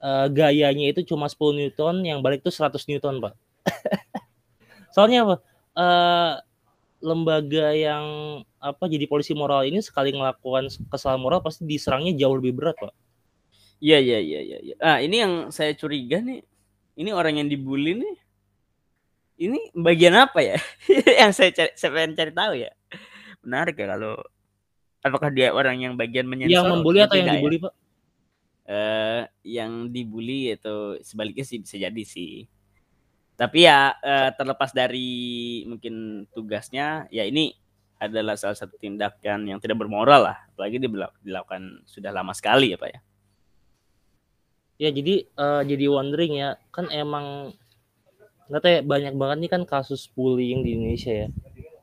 eh, 0.04 0.28
gayanya 0.28 0.91
itu 0.91 1.08
cuma 1.08 1.32
10 1.32 1.56
Newton, 1.56 2.04
yang 2.04 2.20
balik 2.20 2.44
itu 2.44 2.52
100 2.52 2.84
Newton 2.91 3.24
Pak. 3.24 3.34
Soalnya 4.94 5.24
apa? 5.24 5.36
Eh, 5.80 6.32
lembaga 7.06 7.70
yang 7.78 8.06
apa 8.58 8.89
jadi 8.89 9.06
polisi 9.06 9.38
moral 9.38 9.62
ini 9.70 9.78
sekali 9.86 10.10
melakukan 10.10 10.74
kesalahan 10.89 11.22
moral 11.22 11.39
pasti 11.46 11.62
diserangnya 11.63 12.18
jauh 12.18 12.41
lebih 12.41 12.58
berat 12.58 12.74
Pak. 12.82 12.94
Iya 13.78 14.02
iya 14.02 14.20
iya 14.20 14.39
iya. 14.41 14.58
Ya. 14.74 14.76
Ah 14.82 14.98
ini 14.98 15.22
yang 15.22 15.34
saya 15.54 15.78
curiga 15.78 16.18
nih. 16.18 16.41
Ini 16.98 17.13
orang 17.13 17.38
yang 17.38 17.48
dibully 17.48 18.02
nih. 18.02 18.15
Ini 19.36 19.60
bagian 19.78 20.15
apa 20.18 20.41
ya? 20.41 20.58
yang 21.22 21.30
saya 21.36 21.54
cari, 21.54 21.72
saya 21.78 21.91
pengen 21.94 22.18
cari 22.18 22.32
tahu 22.34 22.54
ya. 22.58 22.72
Menarik 23.46 23.78
ya 23.78 23.86
kalau 23.94 24.18
apakah 25.06 25.30
dia 25.30 25.54
orang 25.54 25.78
yang 25.78 25.94
bagian 25.94 26.26
menyensor? 26.26 26.65
Yang 26.65 26.65
membuli 26.72 27.00
atau 27.06 27.15
yang 27.20 27.30
ya? 27.30 27.36
dibully 27.38 27.60
Pak? 27.62 27.74
eh 28.65 29.24
yang 29.46 29.94
dibully 29.94 30.58
atau 30.58 30.98
sebaliknya 31.06 31.46
sih 31.46 31.62
bisa 31.62 31.78
jadi 31.78 32.04
sih. 32.04 32.50
Tapi 33.36 33.67
ya 33.67 34.00
eh, 34.00 34.30
terlepas 34.32 34.71
dari 34.71 35.63
mungkin 35.67 36.24
tugasnya, 36.32 37.12
ya 37.12 37.28
ini 37.28 37.52
adalah 38.00 38.39
salah 38.39 38.56
satu 38.56 38.80
tindakan 38.80 39.48
yang 39.48 39.60
tidak 39.60 39.80
bermoral 39.80 40.28
lah, 40.32 40.38
apalagi 40.56 40.80
dilakukan 40.80 41.84
sudah 41.84 42.12
lama 42.15 42.32
sekali 42.32 42.71
ya 42.71 42.80
pak 42.80 42.89
ya. 42.91 43.00
Ya 44.76 44.89
jadi 44.95 45.15
eh, 45.28 45.62
jadi 45.67 45.86
wondering 45.91 46.34
ya, 46.39 46.56
kan 46.71 46.88
emang 46.91 47.52
nggak 48.45 48.62
tahu 48.62 48.71
ya 48.71 48.82
banyak 48.86 49.13
banget 49.17 49.38
nih 49.41 49.52
kan 49.52 49.62
kasus 49.65 50.08
bullying 50.13 50.63
di 50.63 50.80
Indonesia 50.80 51.12
ya. 51.26 51.28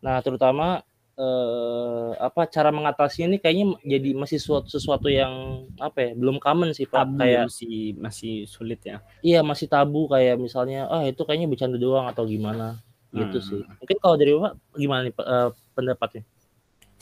Nah 0.00 0.24
terutama 0.24 0.80
eh, 1.14 2.10
apa 2.16 2.48
cara 2.48 2.72
mengatasinya 2.72 3.34
ini 3.34 3.38
kayaknya 3.38 3.66
jadi 3.84 4.10
masih 4.16 4.38
sesuatu, 4.40 4.68
sesuatu 4.68 5.08
yang 5.08 5.32
apa 5.76 5.98
ya 6.00 6.10
belum 6.16 6.40
common 6.40 6.72
sih 6.72 6.84
pak. 6.84 7.04
Tabu 7.04 7.20
Kayak 7.20 7.42
masih 7.52 7.76
masih 7.96 8.34
sulit 8.46 8.80
ya. 8.82 9.04
iya 9.20 9.40
masih 9.40 9.68
tabu 9.68 10.08
kayak 10.08 10.36
misalnya 10.36 10.88
ah 10.88 11.04
itu 11.04 11.20
kayaknya 11.22 11.48
bercanda 11.48 11.76
doang 11.76 12.08
atau 12.08 12.24
gimana 12.24 12.80
gitu 13.12 13.38
Hmm. 13.38 13.46
sih. 13.46 13.60
Mungkin 13.76 13.96
kalau 14.00 14.16
dari 14.16 14.32
bapak 14.32 14.52
gimana 14.72 15.00
nih 15.04 15.12
Pak, 15.12 15.26
eh, 15.26 15.48
pendapatnya? 15.76 16.22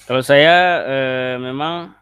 Kalau 0.01 0.23
saya 0.23 0.55
eh, 0.85 1.35
memang 1.39 1.95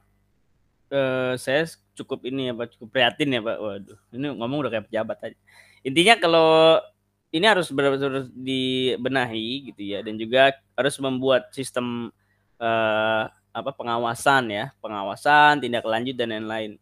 eh, 0.89 1.35
saya 1.37 1.69
cukup 1.93 2.25
ini 2.25 2.49
ya 2.49 2.55
pak, 2.55 2.73
cukup 2.73 2.89
prihatin 2.89 3.37
ya 3.37 3.41
pak. 3.43 3.57
Waduh, 3.59 3.99
ini 4.15 4.27
ngomong 4.33 4.65
udah 4.65 4.71
kayak 4.73 4.87
pejabat 4.89 5.19
aja. 5.21 5.39
Intinya 5.85 6.15
kalau 6.17 6.49
ini 7.29 7.45
harus 7.45 7.69
benar-benar 7.69 8.29
dibenahi 8.33 9.73
gitu 9.73 9.83
ya, 9.85 10.01
dan 10.01 10.17
juga 10.17 10.57
harus 10.77 10.97
membuat 11.01 11.53
sistem 11.53 12.09
eh, 12.61 13.25
apa 13.53 13.71
pengawasan 13.75 14.49
ya, 14.53 14.65
pengawasan, 14.81 15.61
tindak 15.61 15.85
lanjut 15.85 16.17
dan 16.17 16.33
lain-lain. 16.33 16.81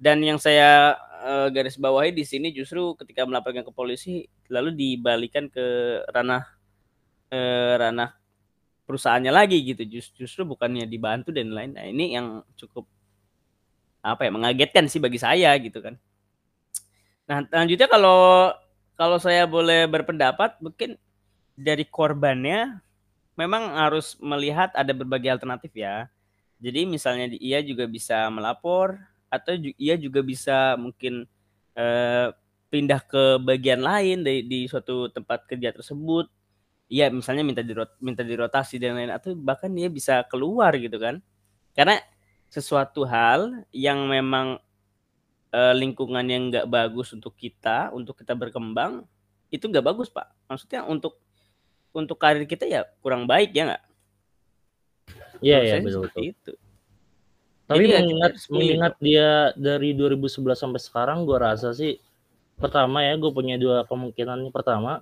Dan 0.00 0.22
yang 0.24 0.38
saya 0.40 0.96
eh, 1.26 1.48
garis 1.52 1.76
bawahi 1.76 2.14
di 2.14 2.24
sini 2.24 2.54
justru 2.54 2.96
ketika 2.96 3.26
melaporkan 3.28 3.66
ke 3.66 3.72
polisi 3.74 4.24
lalu 4.48 4.72
dibalikan 4.72 5.50
ke 5.50 6.00
ranah 6.10 6.44
eh, 7.30 7.74
ranah 7.78 8.10
perusahaannya 8.90 9.30
lagi 9.30 9.62
gitu 9.62 9.86
Jus- 9.86 10.14
justru 10.18 10.42
bukannya 10.42 10.82
dibantu 10.90 11.30
dan 11.30 11.54
lain 11.54 11.78
nah 11.78 11.86
ini 11.86 12.18
yang 12.18 12.42
cukup 12.58 12.90
apa 14.02 14.26
ya 14.26 14.30
mengagetkan 14.34 14.90
sih 14.90 14.98
bagi 14.98 15.22
saya 15.22 15.54
gitu 15.62 15.78
kan 15.78 15.94
nah 17.30 17.46
selanjutnya 17.46 17.86
kalau 17.86 18.50
kalau 19.00 19.16
saya 19.16 19.48
boleh 19.48 19.88
berpendapat 19.88 20.60
mungkin 20.60 21.00
dari 21.56 21.84
korbannya 21.88 22.80
memang 23.38 23.72
harus 23.76 24.16
melihat 24.20 24.70
ada 24.76 24.92
berbagai 24.92 25.32
alternatif 25.32 25.72
ya 25.72 26.08
jadi 26.60 26.84
misalnya 26.84 27.32
di- 27.32 27.40
ia 27.40 27.60
juga 27.64 27.88
bisa 27.88 28.28
melapor 28.28 29.00
atau 29.32 29.56
ju- 29.56 29.76
ia 29.80 29.96
juga 29.96 30.20
bisa 30.20 30.76
mungkin 30.76 31.24
eh, 31.78 32.28
pindah 32.72 33.00
ke 33.08 33.24
bagian 33.42 33.80
lain 33.82 34.22
di, 34.26 34.44
di 34.46 34.60
suatu 34.68 35.08
tempat 35.12 35.48
kerja 35.48 35.72
tersebut 35.74 36.28
Iya, 36.90 37.06
misalnya 37.14 37.44
minta 37.46 37.62
dirot 37.62 37.90
minta 38.02 38.22
dirotasi 38.26 38.82
dan 38.82 38.98
lain 38.98 39.14
atau 39.14 39.30
bahkan 39.38 39.70
dia 39.70 39.86
bisa 39.86 40.26
keluar 40.26 40.74
gitu 40.74 40.98
kan. 40.98 41.22
Karena 41.76 42.02
sesuatu 42.50 43.06
hal 43.06 43.62
yang 43.70 44.10
memang 44.10 44.58
eh, 45.50 45.74
lingkungan 45.74 46.24
yang 46.26 46.50
nggak 46.50 46.66
bagus 46.70 47.10
untuk 47.14 47.34
kita, 47.34 47.90
untuk 47.94 48.18
kita 48.18 48.34
berkembang, 48.34 49.04
itu 49.50 49.66
nggak 49.66 49.84
bagus, 49.84 50.08
Pak. 50.10 50.30
Maksudnya 50.46 50.86
untuk 50.86 51.18
untuk 51.90 52.16
karir 52.18 52.46
kita 52.46 52.66
ya 52.70 52.86
kurang 53.02 53.26
baik 53.26 53.50
ya 53.50 53.74
nggak? 53.74 53.84
Iya 55.42 55.58
ya 55.64 55.74
sih 55.80 55.84
betul 55.84 55.94
seperti 56.06 56.20
betul. 56.20 56.30
itu. 56.30 56.52
Tapi 57.70 57.78
Jadi 57.86 57.86
ya 57.86 57.98
mengingat 58.02 58.32
pilih 58.34 58.50
mengingat 58.58 58.94
dia 58.98 59.28
dari 59.54 59.90
2011 59.94 60.58
sampai 60.58 60.80
sekarang, 60.82 61.18
gua 61.22 61.38
rasa 61.54 61.70
sih 61.70 62.02
pertama 62.60 63.00
ya 63.00 63.16
gue 63.16 63.30
punya 63.32 63.56
dua 63.56 63.88
kemungkinan. 63.88 64.52
Pertama, 64.52 65.00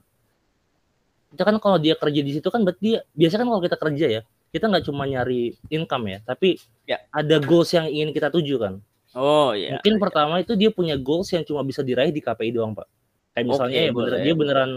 kita 1.34 1.42
kan 1.42 1.56
kalau 1.58 1.76
dia 1.82 1.98
kerja 1.98 2.20
di 2.22 2.32
situ 2.32 2.48
kan 2.48 2.62
berarti 2.62 2.80
dia 2.80 2.98
biasanya 3.18 3.40
kan 3.44 3.48
kalau 3.50 3.62
kita 3.66 3.76
kerja 3.76 4.06
ya, 4.06 4.22
kita 4.54 4.64
nggak 4.70 4.84
cuma 4.86 5.04
nyari 5.04 5.58
income 5.68 6.04
ya, 6.08 6.18
tapi 6.24 6.56
Ya. 6.88 7.04
ada 7.12 7.36
goals 7.42 7.68
yang 7.74 7.84
ingin 7.84 8.16
kita 8.16 8.32
tuju 8.32 8.56
kan. 8.56 8.74
Oh 9.16 9.56
ya. 9.56 9.80
Mungkin 9.80 9.94
pertama 9.96 10.40
itu 10.42 10.52
dia 10.58 10.68
punya 10.68 10.98
goals 11.00 11.32
yang 11.32 11.44
cuma 11.46 11.64
bisa 11.64 11.80
diraih 11.80 12.12
di 12.12 12.20
KPI 12.20 12.52
doang, 12.52 12.76
Pak. 12.76 12.88
Kayak 13.32 13.44
misalnya 13.48 13.76
Oke, 13.78 13.86
ya 13.86 13.92
bener, 13.94 14.12
dia 14.20 14.34
beneran 14.34 14.70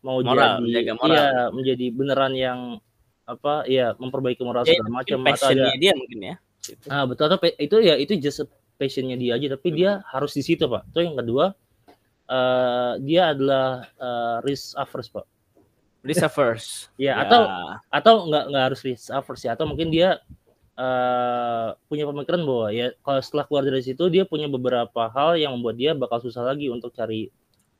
mau 0.00 0.16
Moral, 0.24 0.32
jadi 0.32 0.62
menjaga 0.64 0.92
moral. 0.96 1.12
iya 1.12 1.26
menjadi 1.52 1.86
beneran 1.92 2.32
yang 2.32 2.58
apa 3.28 3.54
ya 3.68 3.92
memperbaiki 4.00 4.42
moral 4.42 4.64
Ya, 4.64 4.74
segala 4.74 4.90
macam 4.90 5.18
atau 5.20 5.22
ada 5.22 5.30
passionnya 5.36 5.74
dia 5.76 5.92
mungkin 5.94 6.18
ya. 6.18 6.34
Gitu. 6.64 6.86
Ah 6.88 7.04
betul 7.04 7.24
atau 7.30 7.38
itu 7.60 7.76
ya 7.84 7.94
itu 8.00 8.12
just 8.16 8.42
passionnya 8.80 9.14
dia 9.20 9.36
aja 9.36 9.54
tapi 9.54 9.68
dia 9.76 10.00
harus 10.08 10.32
di 10.34 10.42
situ 10.42 10.64
pak. 10.66 10.88
Itu 10.90 10.98
yang 11.04 11.14
kedua 11.20 11.52
eh 12.30 12.92
dia 13.04 13.36
adalah 13.36 13.86
eh, 13.86 14.36
risk 14.48 14.74
averse 14.74 15.10
pak. 15.12 15.26
Lisa 16.00 16.32
first. 16.32 16.88
Ya, 16.96 17.20
atau 17.20 17.44
atau 17.92 18.14
nggak 18.24 18.44
nggak 18.48 18.64
harus 18.72 18.80
risk 18.80 19.12
averse 19.12 19.44
ya 19.44 19.52
atau 19.52 19.68
mungkin 19.68 19.92
dia 19.92 20.16
eh 20.80 21.68
punya 21.92 22.08
pemikiran 22.08 22.40
bahwa 22.40 22.72
ya 22.72 22.96
kalau 23.04 23.20
setelah 23.20 23.44
keluar 23.44 23.68
dari 23.68 23.84
situ 23.84 24.08
dia 24.08 24.24
punya 24.24 24.48
beberapa 24.48 25.12
hal 25.12 25.36
yang 25.36 25.52
membuat 25.52 25.76
dia 25.76 25.92
bakal 25.92 26.24
susah 26.24 26.40
lagi 26.40 26.72
untuk 26.72 26.96
cari 26.96 27.28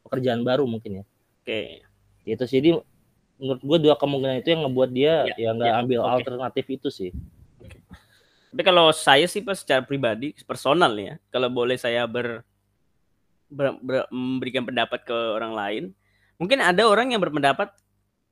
pekerjaan 0.04 0.44
baru 0.44 0.68
mungkin 0.68 1.00
ya. 1.00 1.04
Oke. 1.40 1.80
Itu 2.28 2.44
sih 2.44 2.60
jadi 2.60 2.76
menurut 3.40 3.62
gue 3.64 3.78
dua 3.88 3.96
kemungkinan 3.96 4.44
itu 4.44 4.52
yang 4.52 4.68
ngebuat 4.68 4.90
dia 4.92 5.14
Ya, 5.32 5.34
ya 5.48 5.50
nggak 5.56 5.72
ya, 5.72 5.80
ambil 5.80 6.00
oke. 6.04 6.12
alternatif 6.20 6.64
itu 6.68 6.88
sih. 6.92 7.10
Tapi 8.52 8.62
kalau 8.66 8.92
saya 8.92 9.24
sih 9.30 9.40
pas 9.40 9.56
secara 9.56 9.80
pribadi, 9.80 10.34
personal 10.44 10.92
ya, 10.98 11.16
kalau 11.30 11.46
boleh 11.48 11.78
saya 11.78 12.02
ber, 12.04 12.42
ber- 13.46 13.78
ber- 13.80 14.10
memberikan 14.10 14.66
pendapat 14.66 15.06
ke 15.06 15.14
orang 15.14 15.54
lain, 15.54 15.84
mungkin 16.36 16.58
ada 16.58 16.82
orang 16.84 17.14
yang 17.14 17.22
berpendapat 17.22 17.70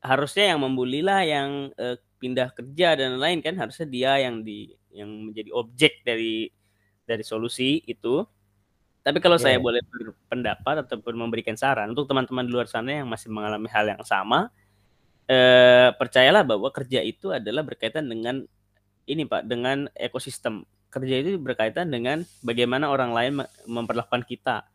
harusnya 0.02 0.52
yang 0.52 0.60
membuli 0.60 1.06
lah 1.06 1.22
yang 1.22 1.70
eh, 1.78 1.96
pindah 2.18 2.50
kerja 2.52 2.98
dan 2.98 3.16
lain 3.16 3.38
kan 3.40 3.54
harusnya 3.56 3.86
dia 3.86 4.18
yang 4.18 4.42
di 4.42 4.74
yang 4.90 5.08
menjadi 5.30 5.50
objek 5.54 6.02
dari 6.02 6.50
dari 7.06 7.24
solusi 7.24 7.80
itu. 7.86 8.26
Tapi 9.00 9.18
kalau 9.24 9.40
Iya. 9.40 9.44
saya 9.48 9.56
boleh 9.62 9.80
berpendapat 9.88 10.84
ataupun 10.84 11.14
memberikan 11.16 11.56
saran 11.56 11.94
untuk 11.94 12.04
teman-teman 12.10 12.44
di 12.44 12.52
luar 12.52 12.68
sana 12.68 13.00
yang 13.00 13.08
masih 13.08 13.32
mengalami 13.32 13.70
hal 13.72 13.88
yang 13.88 14.04
sama, 14.04 14.52
eh, 15.30 15.88
percayalah 15.96 16.44
bahwa 16.44 16.68
kerja 16.68 17.00
itu 17.00 17.32
adalah 17.32 17.64
berkaitan 17.64 18.04
dengan 18.04 18.44
ini 19.08 19.24
Pak, 19.24 19.48
dengan 19.48 19.88
ekosistem. 19.96 20.68
Kerja 20.92 21.24
itu 21.24 21.40
berkaitan 21.40 21.88
dengan 21.88 22.24
bagaimana 22.44 22.92
orang 22.92 23.12
lain 23.16 23.32
me- 23.40 23.50
memperlakukan 23.64 24.28
kita. 24.28 24.68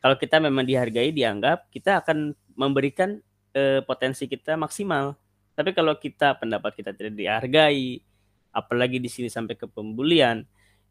Kalau 0.00 0.16
kita 0.16 0.40
memang 0.40 0.64
dihargai, 0.64 1.12
dianggap, 1.12 1.68
kita 1.68 2.00
akan 2.00 2.32
memberikan 2.56 3.20
eh, 3.56 3.80
potensi 3.84 4.28
kita 4.28 4.52
maksimal. 4.56 5.16
Tapi 5.56 5.72
kalau 5.72 5.96
kita 5.96 6.36
pendapat 6.36 6.76
kita 6.76 6.92
tidak 6.92 7.16
dihargai, 7.16 8.04
apalagi 8.52 9.00
di 9.00 9.08
sini 9.08 9.32
sampai 9.32 9.56
ke 9.56 9.64
pembulian, 9.64 10.44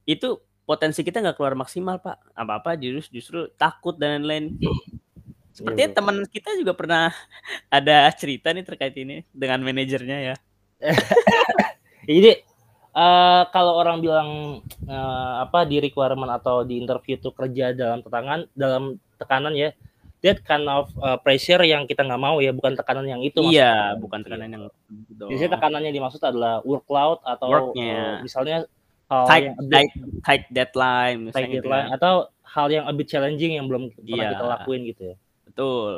itu 0.09 0.41
potensi 0.65 1.05
kita 1.05 1.21
nggak 1.21 1.37
keluar 1.37 1.53
maksimal 1.53 2.01
Pak. 2.01 2.33
Apa-apa 2.33 2.73
justru 2.81 3.21
justru 3.21 3.39
takut 3.55 3.93
dan 3.95 4.25
lain-lain. 4.25 4.57
Sepertinya 5.55 5.87
Iya, 5.87 5.95
teman 5.95 6.15
kita 6.27 6.49
juga 6.57 6.73
pernah 6.73 7.13
ada 7.77 8.09
cerita 8.11 8.49
nih 8.51 8.65
terkait 8.65 8.97
ini 8.97 9.21
dengan 9.31 9.61
manajernya 9.61 10.17
ya. 10.33 10.35
Jadi 12.09 12.41
eh 12.95 13.43
kalau 13.51 13.75
orang 13.75 13.99
bilang 13.99 14.29
eh, 14.87 15.33
apa 15.45 15.67
di 15.67 15.83
requirement 15.83 16.31
atau 16.31 16.63
di 16.63 16.79
interview 16.79 17.19
itu 17.19 17.29
kerja 17.35 17.75
dalam 17.75 17.99
tekanan 17.99 18.47
dalam 18.55 18.95
tekanan 19.19 19.51
ya 19.51 19.75
that 20.25 20.41
kind 20.41 20.65
of 20.65 20.89
uh, 20.97 21.15
pressure 21.15 21.61
yang 21.61 21.85
kita 21.85 22.01
nggak 22.01 22.17
mau 22.17 22.41
ya 22.41 22.49
bukan 22.49 22.73
tekanan 22.73 23.05
yang 23.05 23.21
itu 23.21 23.37
iya, 23.45 23.93
maksudnya. 23.93 24.01
bukan 24.01 24.19
tekanan 24.25 24.49
yang 24.49 24.63
Biasanya 25.29 25.51
tekanannya 25.53 25.91
dimaksud 25.93 26.21
adalah 26.21 26.65
workload 26.65 27.21
atau 27.21 27.47
Worknya. 27.47 27.85
eh, 27.85 28.13
misalnya 28.19 28.57
hal 29.05 29.23
tight, 29.29 29.45
yang 29.45 29.55
tight, 29.69 29.91
tight 30.25 30.43
deadline 30.49 31.29
tight 31.29 31.45
misalnya 31.45 31.47
gitu 31.47 31.57
deadline 31.61 31.87
kan. 31.87 31.95
atau 31.95 32.13
hal 32.41 32.67
yang 32.67 32.85
a 32.85 32.91
bit 32.91 33.05
challenging 33.05 33.53
yang 33.53 33.69
belum 33.69 33.93
pernah 33.93 34.17
Iya. 34.17 34.29
kita 34.33 34.45
lakuin 34.49 34.81
gitu 34.89 35.01
ya. 35.05 35.15
Betul. 35.45 35.93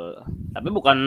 Tapi 0.52 0.68
bukan 0.68 0.98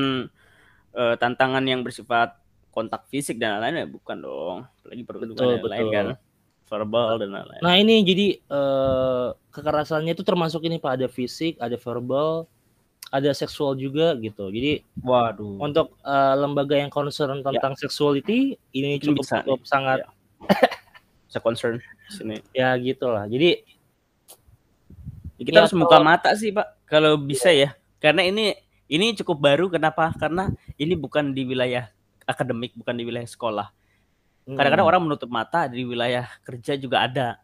eh, 0.92 1.16
tantangan 1.16 1.64
yang 1.64 1.86
bersifat 1.86 2.36
kontak 2.72 3.06
fisik 3.08 3.36
dan 3.36 3.56
lain-lain 3.56 3.84
ya 3.84 3.88
bukan 3.88 4.18
dong. 4.18 4.58
Apalagi 4.82 5.04
perundungan 5.06 5.36
Betul, 5.38 5.48
dan 5.48 5.62
lain-lain 5.62 5.88
kan. 5.88 6.08
betul. 6.18 6.30
Verbal 6.72 7.10
dan 7.20 7.30
lain-lain. 7.32 7.62
Nah 7.62 7.76
ini 7.76 7.96
jadi 8.02 8.28
eh, 8.40 9.28
kekerasannya 9.52 10.16
itu 10.16 10.24
termasuk 10.24 10.64
ini 10.64 10.80
pak 10.80 10.98
ada 10.98 11.08
fisik, 11.08 11.60
ada 11.60 11.76
verbal, 11.76 12.48
ada 13.12 13.30
seksual 13.36 13.76
juga 13.76 14.16
gitu. 14.18 14.48
Jadi 14.48 14.88
Waduh. 15.04 15.60
untuk 15.60 15.94
eh, 16.02 16.34
lembaga 16.40 16.80
yang 16.80 16.88
concern 16.88 17.44
tentang 17.44 17.76
sexuality 17.76 18.56
ini 18.72 18.98
cukup 18.98 19.22
bisa 19.22 19.36
cukup 19.44 19.62
sangat 19.68 20.00
Ya. 21.32 21.40
Concern 21.40 21.80
sini. 22.10 22.44
ya 22.52 22.72
gitulah. 22.76 23.24
Jadi 23.28 23.62
Ya, 25.38 25.44
kita 25.50 25.58
Ya, 25.58 25.62
harus 25.66 25.74
kalau- 25.74 26.06
mata 26.06 26.30
sih, 26.38 26.54
Pak. 26.54 26.86
Kalau 26.86 27.18
bisa 27.18 27.50
ya. 27.50 27.74
Karena 27.98 28.22
ini 28.22 28.54
ini 28.86 29.10
cukup 29.18 29.42
baru 29.42 29.66
kenapa? 29.74 30.14
Karena 30.14 30.54
ini 30.78 30.94
bukan 30.94 31.34
di 31.34 31.42
wilayah 31.48 31.90
akademik, 32.30 32.78
bukan 32.78 32.94
di 32.94 33.04
wilayah 33.10 33.26
sekolah. 33.26 33.68
Kadang-kadang 34.46 34.86
hmm, 34.86 34.92
orang 34.94 35.02
menutup 35.02 35.30
mata 35.34 35.66
di 35.66 35.82
wilayah 35.82 36.30
kerja 36.46 36.78
juga 36.78 37.10
ada. 37.10 37.42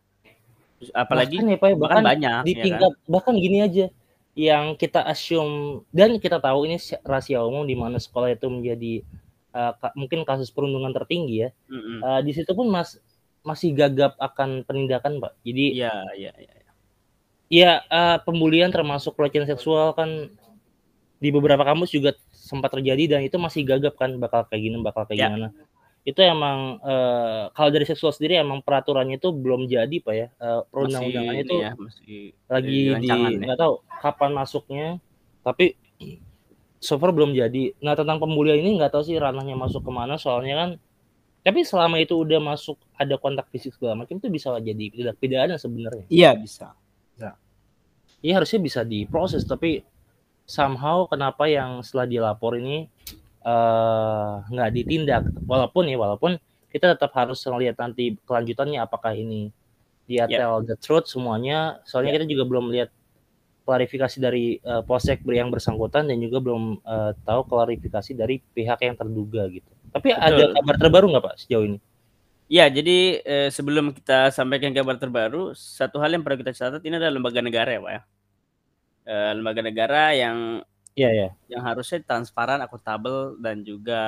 Apalagi 0.94 1.42
bahkan 1.42 1.50
ya 1.50 1.58
pak 1.58 1.68
ya, 1.70 1.76
bahkan 1.78 1.82
bahkan 1.82 2.04
banyak 2.06 2.42
di 2.46 2.52
ya 2.54 2.58
kan. 2.58 2.66
tingkat 2.70 2.92
bahkan 3.10 3.34
gini 3.34 3.58
aja 3.66 3.86
yang 4.38 4.78
kita 4.78 5.02
assume 5.02 5.82
dan 5.90 6.22
kita 6.22 6.38
tahu 6.38 6.70
ini 6.70 6.78
si- 6.78 7.00
rahasia 7.02 7.42
umum 7.42 7.66
di 7.66 7.74
mana 7.74 7.98
sekolah 7.98 8.30
itu 8.30 8.46
menjadi 8.48 9.02
ka- 9.82 9.98
mungkin 9.98 10.22
kasus 10.22 10.54
perundungan 10.54 10.94
tertinggi 10.94 11.36
ya. 11.42 11.50
Mm-mm. 11.66 12.06
Eh, 12.06 12.22
di 12.22 12.32
situ 12.38 12.54
pun 12.54 12.70
mas 12.70 13.02
masih 13.42 13.74
gagap 13.74 14.14
akan 14.22 14.62
penindakan 14.62 15.18
pak. 15.18 15.34
Jadi 15.42 15.82
Iya, 15.82 15.94
iya, 16.14 16.32
iya. 16.38 16.54
ya 17.50 17.72
eh, 17.82 18.18
pembulian 18.22 18.70
termasuk 18.70 19.18
pelecehan 19.18 19.50
seksual 19.50 19.98
kan 19.98 20.30
di 21.18 21.34
beberapa 21.34 21.66
kampus 21.66 21.90
juga 21.90 22.14
sempat 22.30 22.70
terjadi 22.78 23.18
dan 23.18 23.26
itu 23.26 23.42
masih 23.42 23.66
gagap 23.66 23.98
kan 23.98 24.14
bakal 24.22 24.46
kayak 24.46 24.62
gini 24.62 24.78
bakal 24.86 25.10
kayak 25.10 25.18
Ya. 25.18 25.28
gimana. 25.34 25.50
Itu 26.08 26.24
emang 26.24 26.80
eh, 26.80 27.44
kalau 27.52 27.68
dari 27.68 27.84
seksual 27.84 28.16
sendiri 28.16 28.40
emang 28.40 28.64
peraturannya 28.64 29.20
itu 29.20 29.36
belum 29.36 29.68
jadi 29.68 29.92
pak 30.00 30.14
ya. 30.16 30.28
Eh, 30.32 30.32
Masih 30.40 30.64
perundang-undangannya 30.72 31.44
itu 31.44 31.56
ya, 31.60 31.72
masih 31.76 32.22
lagi 32.48 32.80
di 33.04 33.08
ya. 33.12 33.16
nggak 33.44 33.60
tahu 33.60 33.74
kapan 34.00 34.32
masuknya 34.32 34.88
tapi 35.44 35.76
so 36.80 36.96
far 36.96 37.12
belum 37.12 37.36
jadi 37.36 37.76
nah 37.84 37.98
tentang 37.98 38.24
pembulian 38.24 38.56
ini 38.62 38.80
nggak 38.80 38.96
tahu 38.96 39.04
sih 39.04 39.20
ranahnya 39.20 39.60
masuk 39.60 39.84
ke 39.84 39.92
mana 39.92 40.16
soalnya 40.16 40.56
kan 40.56 40.70
tapi 41.44 41.64
selama 41.64 41.98
itu 42.00 42.16
udah 42.16 42.40
masuk 42.44 42.76
ada 42.96 43.16
kontak 43.16 43.48
fisik 43.52 43.72
segala 43.76 44.04
macam 44.04 44.20
itu 44.20 44.28
bisa 44.28 44.52
jadi 44.60 44.84
tindak 44.92 45.16
pidana 45.20 45.56
sebenarnya 45.56 46.04
Iya, 46.08 46.36
bisa. 46.40 46.76
ya 48.18 48.34
harusnya 48.36 48.60
bisa 48.62 48.82
diproses 48.84 49.46
tapi 49.46 49.86
somehow 50.44 51.06
kenapa 51.06 51.46
yang 51.46 51.86
setelah 51.86 52.08
dilapor 52.10 52.58
ini 52.58 52.90
eh, 53.48 54.34
nggak 54.52 54.70
ditindak 54.76 55.24
walaupun 55.48 55.88
ya 55.88 55.96
walaupun 55.96 56.36
kita 56.68 57.00
tetap 57.00 57.16
harus 57.16 57.40
melihat 57.48 57.80
nanti 57.80 58.20
kelanjutannya 58.28 58.84
apakah 58.84 59.16
ini 59.16 59.56
dia 60.08 60.28
Yep. 60.28 60.40
tell 60.40 60.56
the 60.64 60.76
truth 60.80 61.08
semuanya 61.08 61.80
soalnya 61.88 62.20
kita 62.20 62.28
juga 62.28 62.44
belum 62.48 62.72
lihat 62.76 62.92
klarifikasi 63.64 64.18
dari 64.20 64.60
eh, 64.60 64.82
polsek 64.84 65.24
yang 65.28 65.48
bersangkutan 65.48 66.08
dan 66.12 66.20
juga 66.20 66.44
belum 66.44 66.84
eh, 66.84 67.12
tahu 67.24 67.42
klarifikasi 67.48 68.12
dari 68.16 68.44
pihak 68.44 68.80
yang 68.84 68.96
terduga 69.00 69.48
gitu 69.48 69.72
tapi 69.96 70.12
ada 70.12 70.36
Betul. 70.36 70.56
kabar 70.60 70.76
terbaru 70.76 71.06
nggak 71.16 71.24
pak 71.24 71.36
sejauh 71.40 71.66
ini 71.68 71.80
Ya, 72.48 72.72
jadi 72.72 73.20
eh, 73.28 73.50
sebelum 73.52 73.92
kita 73.92 74.32
sampaikan 74.32 74.72
kabar 74.72 74.96
terbaru, 74.96 75.52
satu 75.52 76.00
hal 76.00 76.16
yang 76.16 76.24
perlu 76.24 76.40
kita 76.40 76.56
catat 76.56 76.80
ini 76.88 76.96
adalah 76.96 77.20
lembaga 77.20 77.44
negara 77.44 77.76
ya, 77.76 77.84
Pak 77.84 77.92
ya. 77.92 78.02
Eh, 79.08 79.32
lembaga 79.36 79.62
negara 79.64 80.04
yang 80.16 80.64
Iya 80.98 81.10
ya 81.14 81.30
yang 81.54 81.62
harusnya 81.62 82.02
transparan, 82.02 82.58
akuntabel 82.58 83.38
dan 83.38 83.62
juga 83.62 84.02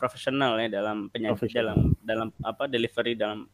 profesional 0.00 0.56
ya 0.56 0.80
dalam 0.80 1.12
penyaji 1.12 1.36
Profesional. 1.36 1.76
dalam 1.76 1.92
dalam 2.00 2.28
apa 2.40 2.64
delivery 2.72 3.12
dalam 3.20 3.44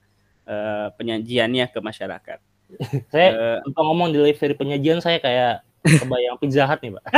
eh, 0.47 0.87
penyajiannya 0.95 1.75
ke 1.75 1.79
masyarakat. 1.83 2.39
saya 3.13 3.59
untuk 3.65 3.81
ngomong 3.83 4.13
delivery 4.13 4.53
penyajian 4.55 5.01
saya 5.03 5.19
kayak 5.25 5.65
kebayang 5.83 6.37
pizza 6.37 6.69
hut 6.69 6.79
nih 6.85 6.93
pak 6.95 7.05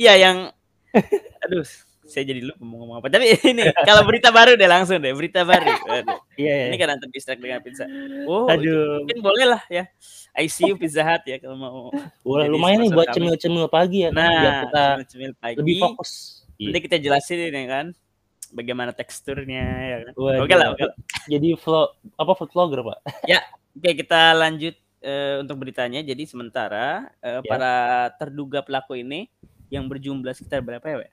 Iya 0.00 0.12
yang 0.18 0.38
aduh 1.44 1.62
saya 2.14 2.30
jadi 2.30 2.46
lupa 2.46 2.62
mau 2.62 2.78
ngomong 2.80 2.96
apa. 3.02 3.10
Tapi 3.10 3.26
ini 3.50 3.66
kalau 3.82 4.06
berita 4.06 4.30
baru 4.30 4.54
deh 4.54 4.70
langsung 4.70 5.02
deh, 5.02 5.10
berita 5.10 5.42
baru. 5.42 5.74
Aduh, 5.90 6.18
iya 6.38 6.70
ini 6.70 6.78
ya 6.78 6.86
karena 6.86 6.96
terdistract 7.02 7.42
dengan 7.42 7.58
pizza. 7.58 7.84
Oh, 8.30 8.46
aduh 8.46 9.02
mungkin 9.02 9.18
boleh 9.18 9.46
lah 9.50 9.62
ya. 9.66 9.90
ICU 10.34 10.78
Pizza 10.78 11.02
Hut 11.02 11.22
ya 11.26 11.42
kalau 11.42 11.56
mau. 11.58 11.78
Jadi 11.94 12.50
lumayan 12.50 12.82
nih 12.82 12.90
buat 12.90 13.10
cemil-cemil 13.10 13.66
pagi 13.66 14.06
ya 14.06 14.10
kan 14.10 14.22
biar 14.22 14.42
Nah, 14.46 14.60
kita 14.62 14.84
cemil 15.10 15.30
pagi. 15.34 15.56
lebih 15.58 15.74
fokus. 15.82 16.10
Nanti 16.54 16.80
kita 16.86 16.96
jelasin 16.98 17.38
ini 17.50 17.62
kan 17.66 17.86
bagaimana 18.50 18.94
teksturnya 18.94 19.64
ya 19.82 19.96
kan. 20.06 20.12
Waduh. 20.14 20.42
Oke 20.46 20.54
lah, 20.54 20.68
oke 20.70 20.84
lah. 20.86 20.94
Jadi 21.26 21.58
vlog 21.58 21.88
apa 22.14 22.32
food 22.34 22.50
vlogger, 22.54 22.82
Pak? 22.82 22.98
Oke, 23.74 23.90
kita 23.98 24.34
lanjut 24.34 24.74
eh, 25.02 25.42
untuk 25.42 25.58
beritanya. 25.58 25.98
Jadi 26.02 26.22
sementara 26.26 27.10
eh, 27.18 27.38
Ya. 27.38 27.50
para 27.50 27.74
terduga 28.18 28.62
pelaku 28.62 28.98
ini 28.98 29.26
yang 29.70 29.86
berjumlah 29.86 30.30
sekitar 30.34 30.62
berapa 30.62 30.82
ya, 30.86 30.96
Pak? 31.02 31.10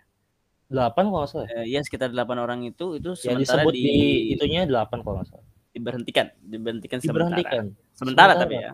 8 0.71 0.95
kalau 0.95 1.19
nggak 1.21 1.29
salah. 1.29 1.47
Eh, 1.51 1.67
ya 1.67 1.83
sekitar 1.83 2.09
8 2.09 2.23
orang 2.39 2.63
itu 2.63 2.95
itu 2.95 3.11
Ya 3.19 3.35
sementara 3.35 3.61
disebut 3.67 3.73
di, 3.75 3.83
di, 3.83 3.99
itunya 4.33 4.63
8 4.63 5.03
kalau 5.03 5.19
nggak 5.19 5.29
salah. 5.29 5.45
diberhentikan, 5.71 6.27
diberhentikan 6.39 6.97
sementara. 6.99 7.31
Diberhentikan. 7.35 7.63
Sementara, 7.91 8.31
Sementara. 8.35 8.43
tapi 8.43 8.55
ya. 8.55 8.71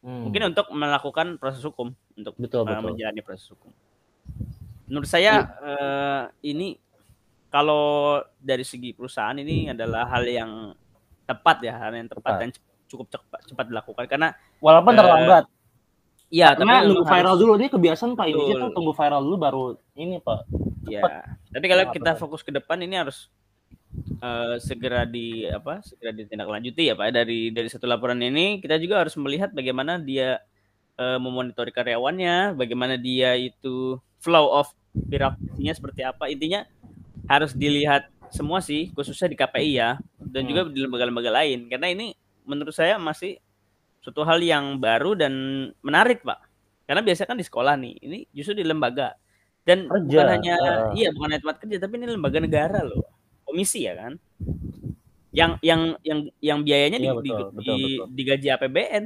Hmm. 0.00 0.24
Mungkin 0.28 0.42
untuk 0.52 0.66
melakukan 0.72 1.26
proses 1.36 1.60
hukum 1.60 1.92
untuk 2.16 2.32
betul 2.36 2.64
eh, 2.64 2.72
betul. 2.72 2.84
menjalani 2.92 3.20
proses 3.20 3.46
hukum. 3.52 3.68
Menurut 4.88 5.04
saya 5.04 5.44
eh, 5.60 6.22
ini 6.48 6.76
kalau 7.48 8.16
dari 8.38 8.64
segi 8.64 8.96
perusahaan 8.96 9.36
ini 9.36 9.68
adalah 9.68 10.08
hal 10.08 10.24
yang 10.24 10.52
tepat 11.28 11.56
ya, 11.62 11.76
hal 11.76 11.92
yang 11.92 12.08
tepat, 12.08 12.32
Tepat. 12.32 12.40
dan 12.40 12.50
cukup 12.90 13.06
cepat 13.12 13.40
cepat 13.44 13.64
dilakukan 13.68 14.04
karena 14.08 14.28
Walaupun 14.58 14.92
terlambat. 14.96 15.44
ya 15.46 15.58
Karena 16.30 16.86
tapi 16.86 16.86
nunggu 16.94 17.04
viral 17.04 17.34
harus- 17.34 17.40
dulu 17.42 17.52
dia 17.58 17.68
kebiasaan 17.68 18.14
Pak 18.14 18.26
Indonesia 18.30 18.56
tuh 18.62 18.70
tunggu 18.70 18.92
viral 18.94 19.20
dulu 19.26 19.36
baru 19.36 19.64
ini 19.94 20.22
Pak. 20.22 20.40
ya. 20.86 21.02
Tapi 21.50 21.66
kalau 21.66 21.82
Tepat, 21.90 21.94
kita 21.98 22.10
tepat. 22.14 22.22
fokus 22.22 22.40
ke 22.46 22.54
depan 22.54 22.78
ini 22.80 22.94
harus 22.94 23.26
eh, 24.22 24.56
segera 24.62 25.02
di 25.02 25.42
apa? 25.44 25.82
Segera 25.82 26.14
ditindaklanjuti 26.14 26.86
ya 26.86 26.94
Pak. 26.94 27.10
Dari 27.10 27.50
dari 27.50 27.66
satu 27.66 27.90
laporan 27.90 28.22
ini 28.22 28.62
kita 28.62 28.78
juga 28.78 29.02
harus 29.02 29.18
melihat 29.18 29.50
bagaimana 29.50 29.98
dia 29.98 30.38
eh, 30.94 31.18
memonitori 31.18 31.74
karyawannya, 31.74 32.54
bagaimana 32.54 32.94
dia 32.94 33.34
itu 33.34 33.98
flow 34.22 34.46
of 34.54 34.70
birokrasinya 34.94 35.74
seperti 35.74 36.06
apa. 36.06 36.30
Intinya 36.30 36.62
harus 37.26 37.50
dilihat 37.54 38.06
semua 38.30 38.62
sih, 38.62 38.94
khususnya 38.94 39.26
di 39.26 39.34
KPI 39.34 39.70
ya, 39.74 39.98
dan 40.22 40.46
juga 40.46 40.70
di 40.70 40.78
lembaga-lembaga 40.78 41.42
lain. 41.42 41.66
Karena 41.66 41.90
ini 41.90 42.14
menurut 42.46 42.70
saya 42.70 42.94
masih 42.94 43.38
suatu 44.00 44.24
hal 44.24 44.40
yang 44.40 44.80
baru 44.80 45.12
dan 45.16 45.32
menarik, 45.84 46.24
Pak. 46.24 46.40
Karena 46.88 47.04
biasanya 47.04 47.28
kan 47.30 47.38
di 47.38 47.46
sekolah 47.46 47.74
nih, 47.78 47.94
ini 48.02 48.18
justru 48.34 48.56
di 48.58 48.64
lembaga. 48.66 49.14
Dan 49.62 49.86
Kerja, 49.86 50.08
bukan 50.08 50.26
hanya 50.26 50.54
heeh. 50.56 50.88
iya, 50.96 51.08
bukan 51.14 51.28
hanya 51.30 51.40
tempat 51.44 51.58
kerja, 51.62 51.76
tapi 51.78 51.94
ini 52.00 52.06
lembaga 52.10 52.38
negara 52.40 52.80
loh. 52.82 53.04
Komisi 53.46 53.84
ya 53.86 53.94
kan. 53.94 54.12
Yang 55.30 55.52
yang 55.62 55.82
yang 56.02 56.18
yang 56.42 56.58
biayanya 56.66 56.98
di, 56.98 57.06
Iya, 57.06 57.14
di- 57.22 57.30
betul, 57.30 57.46
betul, 57.54 57.62
di- 57.62 57.98
betul. 58.02 58.06
digaji 58.18 58.48
APBN. 58.50 59.04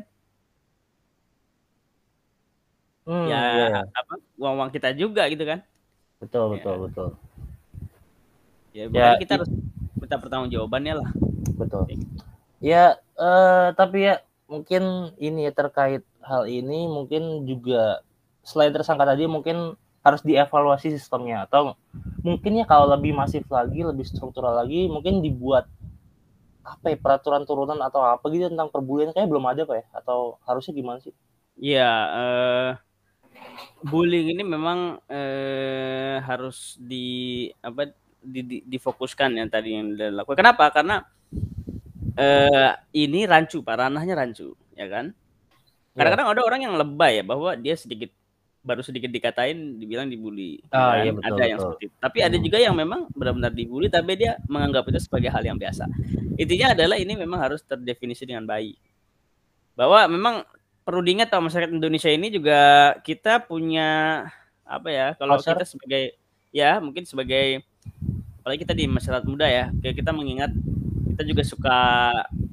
Hmm, 3.04 3.28
ya 3.28 3.40
iya, 3.52 3.66
apa 3.92 4.16
uang-uang 4.40 4.72
kita 4.72 4.96
juga 4.96 5.28
gitu 5.28 5.44
kan. 5.44 5.60
Betul 6.24 6.44
Ya. 6.48 6.52
betul 6.56 6.74
betul. 6.88 7.08
Ya, 8.72 8.84
Ya, 8.88 9.08
kita 9.20 9.36
harus 9.36 9.50
minta 10.00 10.16
pertanggungjawabannya 10.16 10.94
lah. 11.04 11.10
Betul. 11.60 11.84
Ya, 12.64 12.96
eh, 13.20 13.68
tapi 13.76 14.08
ya 14.08 14.24
mungkin 14.54 14.82
ini 15.26 15.40
ya 15.48 15.52
terkait 15.60 16.02
hal 16.30 16.42
ini 16.58 16.80
mungkin 16.96 17.22
juga 17.50 17.82
selain 18.50 18.72
tersangka 18.76 19.04
tadi 19.12 19.24
mungkin 19.36 19.56
harus 20.06 20.22
dievaluasi 20.28 20.88
sistemnya 20.96 21.36
atau 21.48 21.62
mungkin 22.28 22.52
ya 22.60 22.64
kalau 22.72 22.86
lebih 22.94 23.12
masif 23.20 23.44
lagi, 23.56 23.80
lebih 23.90 24.04
struktural 24.12 24.54
lagi 24.60 24.80
mungkin 24.94 25.14
dibuat 25.26 25.64
apa 26.72 26.86
ya 26.92 26.96
peraturan 27.04 27.42
turunan 27.48 27.78
atau 27.88 28.00
apa 28.14 28.24
gitu 28.32 28.46
tentang 28.52 28.68
perbulian 28.74 29.10
kayak 29.14 29.28
belum 29.32 29.44
ada 29.52 29.62
pak 29.68 29.76
ya 29.80 29.86
atau 30.00 30.18
harusnya 30.48 30.72
gimana 30.78 30.98
sih? 31.04 31.14
Iya, 31.64 31.82
eh 32.18 32.70
bullying 33.84 34.32
ini 34.34 34.42
memang 34.44 34.98
eh 35.10 36.16
harus 36.24 36.78
di 36.80 37.06
apa 37.60 37.92
di, 38.24 38.40
di- 38.40 38.64
difokuskan 38.64 39.36
yang 39.36 39.48
tadi 39.52 39.76
yang 39.76 39.92
dilakukan. 39.94 40.40
Kenapa? 40.40 40.64
Karena 40.72 41.04
eh 42.14 42.70
ini 42.94 43.26
rancu, 43.26 43.60
Pak, 43.62 43.74
ranahnya 43.80 44.14
rancu, 44.14 44.54
ya 44.74 44.86
kan? 44.86 45.10
Kadang-kadang 45.94 46.28
ada 46.34 46.42
orang 46.42 46.60
yang 46.66 46.74
lebay 46.74 47.22
ya 47.22 47.24
bahwa 47.26 47.54
dia 47.54 47.74
sedikit 47.78 48.10
baru 48.64 48.80
sedikit 48.80 49.12
dikatain 49.12 49.76
dibilang 49.76 50.08
dibully. 50.08 50.58
ya 50.72 50.72
Ah, 50.72 50.96
kan? 50.96 51.04
iya, 51.04 51.12
betul, 51.12 51.28
ada 51.36 51.42
yang 51.44 51.58
betul. 51.60 51.68
seperti 51.68 51.84
itu. 51.86 51.96
Tapi 52.00 52.18
ada 52.24 52.36
juga 52.40 52.58
yang 52.58 52.74
memang 52.74 53.00
benar-benar 53.12 53.52
dibully 53.52 53.88
tapi 53.92 54.12
dia 54.16 54.40
menganggap 54.48 54.88
itu 54.88 54.98
sebagai 55.04 55.28
hal 55.28 55.44
yang 55.44 55.60
biasa. 55.60 55.84
Intinya 56.40 56.72
adalah 56.72 56.96
ini 56.96 57.12
memang 57.14 57.38
harus 57.44 57.60
terdefinisi 57.62 58.24
dengan 58.24 58.48
baik. 58.48 58.74
Bahwa 59.76 60.08
memang 60.08 60.34
perlu 60.82 61.04
diingat 61.04 61.28
bahwa 61.28 61.52
masyarakat 61.52 61.72
Indonesia 61.76 62.10
ini 62.10 62.32
juga 62.32 62.60
kita 63.04 63.44
punya 63.44 64.24
apa 64.64 64.88
ya 64.88 65.06
kalau 65.20 65.36
Culture. 65.36 65.60
kita 65.60 65.64
sebagai 65.68 66.02
ya 66.48 66.80
mungkin 66.80 67.04
sebagai 67.04 67.60
apalagi 68.40 68.64
kita 68.64 68.74
di 68.76 68.84
masyarakat 68.88 69.24
muda 69.28 69.46
ya, 69.48 69.64
kayak 69.80 69.96
kita 70.00 70.10
mengingat 70.12 70.52
kita 71.14 71.22
juga 71.22 71.42
suka 71.46 71.78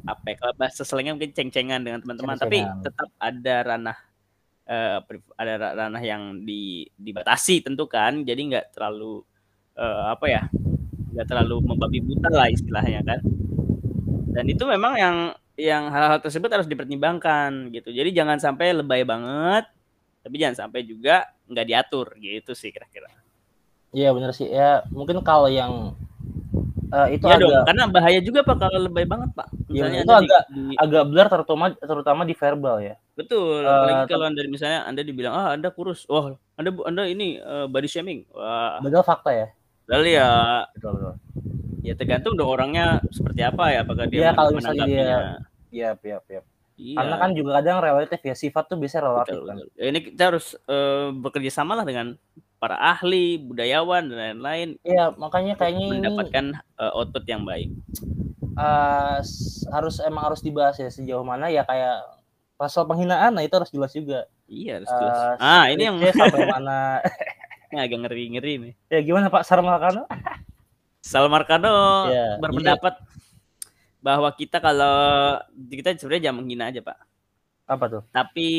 apa 0.06 0.26
ya, 0.30 0.36
kalau 0.38 0.54
bahasa 0.54 0.86
selengnya 0.86 1.18
mungkin 1.18 1.34
ceng-cengan 1.34 1.82
dengan 1.82 1.98
teman-teman, 1.98 2.38
tapi 2.38 2.62
tetap 2.86 3.10
ada 3.18 3.56
ranah 3.66 3.98
priv- 5.10 5.34
ada 5.36 5.54
ra- 5.58 5.76
ranah 5.86 6.04
yang 6.06 6.46
di, 6.46 6.86
dibatasi 6.94 7.66
tentu 7.66 7.90
kan, 7.90 8.22
jadi 8.22 8.38
nggak 8.38 8.66
terlalu 8.78 9.26
eh, 9.76 10.04
apa 10.14 10.26
ya, 10.30 10.44
nggak 11.12 11.26
terlalu 11.28 11.58
membabi 11.66 12.00
buta 12.06 12.30
lah 12.30 12.48
istilahnya 12.54 13.02
kan. 13.02 13.20
Dan 14.32 14.46
itu 14.48 14.64
memang 14.64 14.94
yang 14.96 15.18
yang 15.58 15.90
hal-hal 15.90 16.22
tersebut 16.22 16.48
harus 16.54 16.70
dipertimbangkan 16.70 17.74
gitu. 17.74 17.92
Jadi 17.92 18.14
jangan 18.16 18.38
sampai 18.40 18.78
lebay 18.78 19.04
banget, 19.04 19.68
tapi 20.22 20.36
jangan 20.38 20.70
sampai 20.70 20.86
juga 20.86 21.28
nggak 21.50 21.66
diatur 21.68 22.14
gitu 22.22 22.54
sih 22.54 22.70
kira-kira. 22.70 23.10
Iya 23.92 24.16
bener 24.16 24.32
sih 24.32 24.48
ya 24.48 24.88
mungkin 24.94 25.20
kalau 25.20 25.52
yang 25.52 25.98
eh, 26.92 27.08
itu 27.12 27.24
Iya 27.24 27.36
agak 27.36 27.48
dong, 27.48 27.66
karena 27.66 27.84
bahaya 27.88 28.20
juga 28.20 28.40
pak 28.42 28.56
kalau 28.58 28.80
lebay 28.82 29.04
banget 29.04 29.30
pak. 29.32 29.48
Iya, 29.66 29.88
Misalnya 29.88 30.00
itu 30.00 30.14
agak- 30.14 30.46
di- 30.48 30.78
agak 30.78 31.04
blur 31.06 31.28
terutama 31.28 31.64
terutama 31.74 32.22
di 32.24 32.36
verbal 32.36 32.76
ya. 32.80 32.96
betul. 33.14 33.62
Apalagi 33.62 33.96
tapi- 33.98 34.10
kalau 34.10 34.26
anda 34.26 34.42
misalnya 34.46 34.80
anda 34.84 35.02
dibilang 35.02 35.34
ah 35.34 35.48
anda 35.52 35.70
kurus, 35.70 36.04
wah 36.06 36.32
anda 36.56 36.70
anda 36.84 37.04
ini 37.06 37.38
eh, 37.38 37.66
body 37.66 37.88
shaming, 37.88 38.28
wah 38.30 38.78
Padahal 38.78 39.04
fakta 39.04 39.32
ya. 39.32 39.48
lalu 39.88 40.14
ya 40.14 40.30
Betul 40.72 40.92
betul. 40.94 41.14
ya 41.82 41.94
tergantung 41.94 42.34
dong 42.34 42.48
orangnya 42.48 42.86
seperti 43.10 43.42
apa 43.42 43.64
ya, 43.70 43.80
apakah 43.82 44.06
dia 44.06 44.18
Iya, 44.18 44.28
men- 44.28 44.38
kalau 44.38 44.52
misalnya 44.54 44.84
dia- 44.84 44.96
menanggapinya. 44.96 45.38
Iya 45.72 45.90
iya 45.98 46.18
iya. 46.30 46.42
Karena 46.82 47.16
kan 47.16 47.30
juga 47.32 47.50
kadang 47.56 47.78
relatif 47.80 48.20
ya 48.22 48.34
sifat 48.34 48.64
tuh 48.66 48.76
biasanya 48.76 49.04
relatif 49.06 49.34
betul, 49.34 49.46
kan. 49.46 49.56
betul. 49.56 49.68
Ya, 49.76 49.86
ini 49.88 50.00
kita 50.04 50.24
harus 50.28 50.46
eh, 50.66 51.08
bekerja 51.14 51.52
sama 51.54 51.74
lah 51.74 51.84
dengan 51.84 52.18
para 52.62 52.78
ahli, 52.94 53.42
budayawan 53.42 54.04
dan 54.10 54.18
lain-lain 54.38 54.70
Iya 54.90 55.14
makanya 55.22 55.54
kayaknya 55.60 55.86
ini 55.94 55.98
mendapatkan 56.02 56.46
eh, 56.82 56.92
output 56.98 57.24
yang 57.32 57.44
baik. 57.50 57.70
s- 59.22 59.66
harus 59.72 59.96
emang 60.04 60.24
harus 60.32 60.42
dibahas 60.46 60.76
ya 60.82 60.90
sejauh 60.92 61.26
mana 61.26 61.48
ya 61.52 61.64
kayak 61.66 61.96
pasal 62.60 62.86
penghinaan 62.90 63.32
nah 63.36 63.44
itu 63.46 63.54
harus 63.58 63.72
jelas 63.74 63.92
juga. 63.94 64.20
Iya, 64.52 64.72
harus 64.84 64.92
jelas. 65.00 65.18
Eh, 65.18 65.36
Ah, 65.40 65.64
ini 65.72 65.82
yang 65.88 65.98
sampai 66.14 66.42
mana? 66.52 67.02
ini 67.72 67.80
agak 67.84 68.00
ngeri-ngeri 68.04 68.54
nih. 68.64 68.74
ya 68.92 69.00
gimana 69.02 69.28
Pak 69.34 69.44
Sarmalkano? 69.48 70.06
Salmarkano 71.02 71.70
Iya, 72.06 72.38
berpendapat 72.42 72.94
bahwa 74.02 74.30
kita 74.34 74.58
kalau 74.58 75.38
kita 75.70 75.94
sebenarnya 75.98 76.30
jangan 76.30 76.38
menghina 76.42 76.64
aja 76.74 76.82
pak, 76.82 76.98
Apa 77.68 77.86
tuh? 77.90 78.04
tapi 78.12 78.50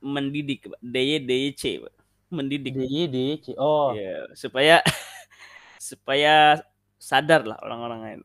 mendidik, 0.00 0.68
Pak. 0.72 0.80
DY 0.80 1.10
DYC, 1.28 1.62
Pak. 1.82 1.92
Mendidik, 2.34 2.74
DI 2.74 3.06
DC. 3.06 3.54
Oh, 3.56 3.94
Iya, 3.94 4.28
supaya 4.34 4.82
supaya 5.78 6.60
sadar 6.98 7.44
lah 7.44 7.58
orang-orang 7.62 8.00
lain. 8.02 8.20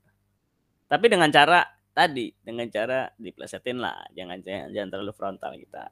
Tapi 0.89 1.05
dengan 1.05 1.30
cara 1.30 1.64
tadi, 1.91 2.32
dengan 2.41 2.66
cara 2.72 3.12
diplesetin 3.16 3.78
lah, 3.78 4.07
jangan 4.16 4.39
jangan, 4.41 4.68
jangan 4.74 4.89
terlalu 4.89 5.14
frontal 5.14 5.51
kita. 5.53 5.86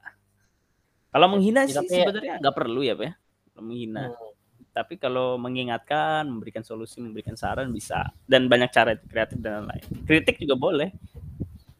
Kalau 1.08 1.26
menghina 1.30 1.64
Ya, 1.64 1.72
sih 1.72 1.76
tapi- 1.78 2.02
sebenarnya 2.02 2.34
nggak 2.40 2.56
perlu 2.56 2.80
ya 2.82 2.92
pak 2.98 3.06
ya, 3.06 3.14
Kalau 3.54 3.62
menghina. 3.64 4.04
hmm, 4.10 4.36
Tapi 4.68 4.94
kalau 4.94 5.34
mengingatkan, 5.40 6.28
memberikan 6.30 6.62
solusi, 6.62 7.02
memberikan 7.02 7.34
saran 7.34 7.74
bisa. 7.74 8.14
Dan 8.22 8.46
banyak 8.46 8.70
cara 8.70 8.94
kreatif 8.94 9.40
dan 9.42 9.66
lain-lain. 9.66 9.82
Kritik 10.06 10.38
juga 10.38 10.54
boleh. 10.54 10.94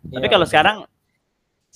Tapi 0.08 0.26
iya. 0.26 0.32
kalau 0.32 0.46
sekarang 0.48 0.76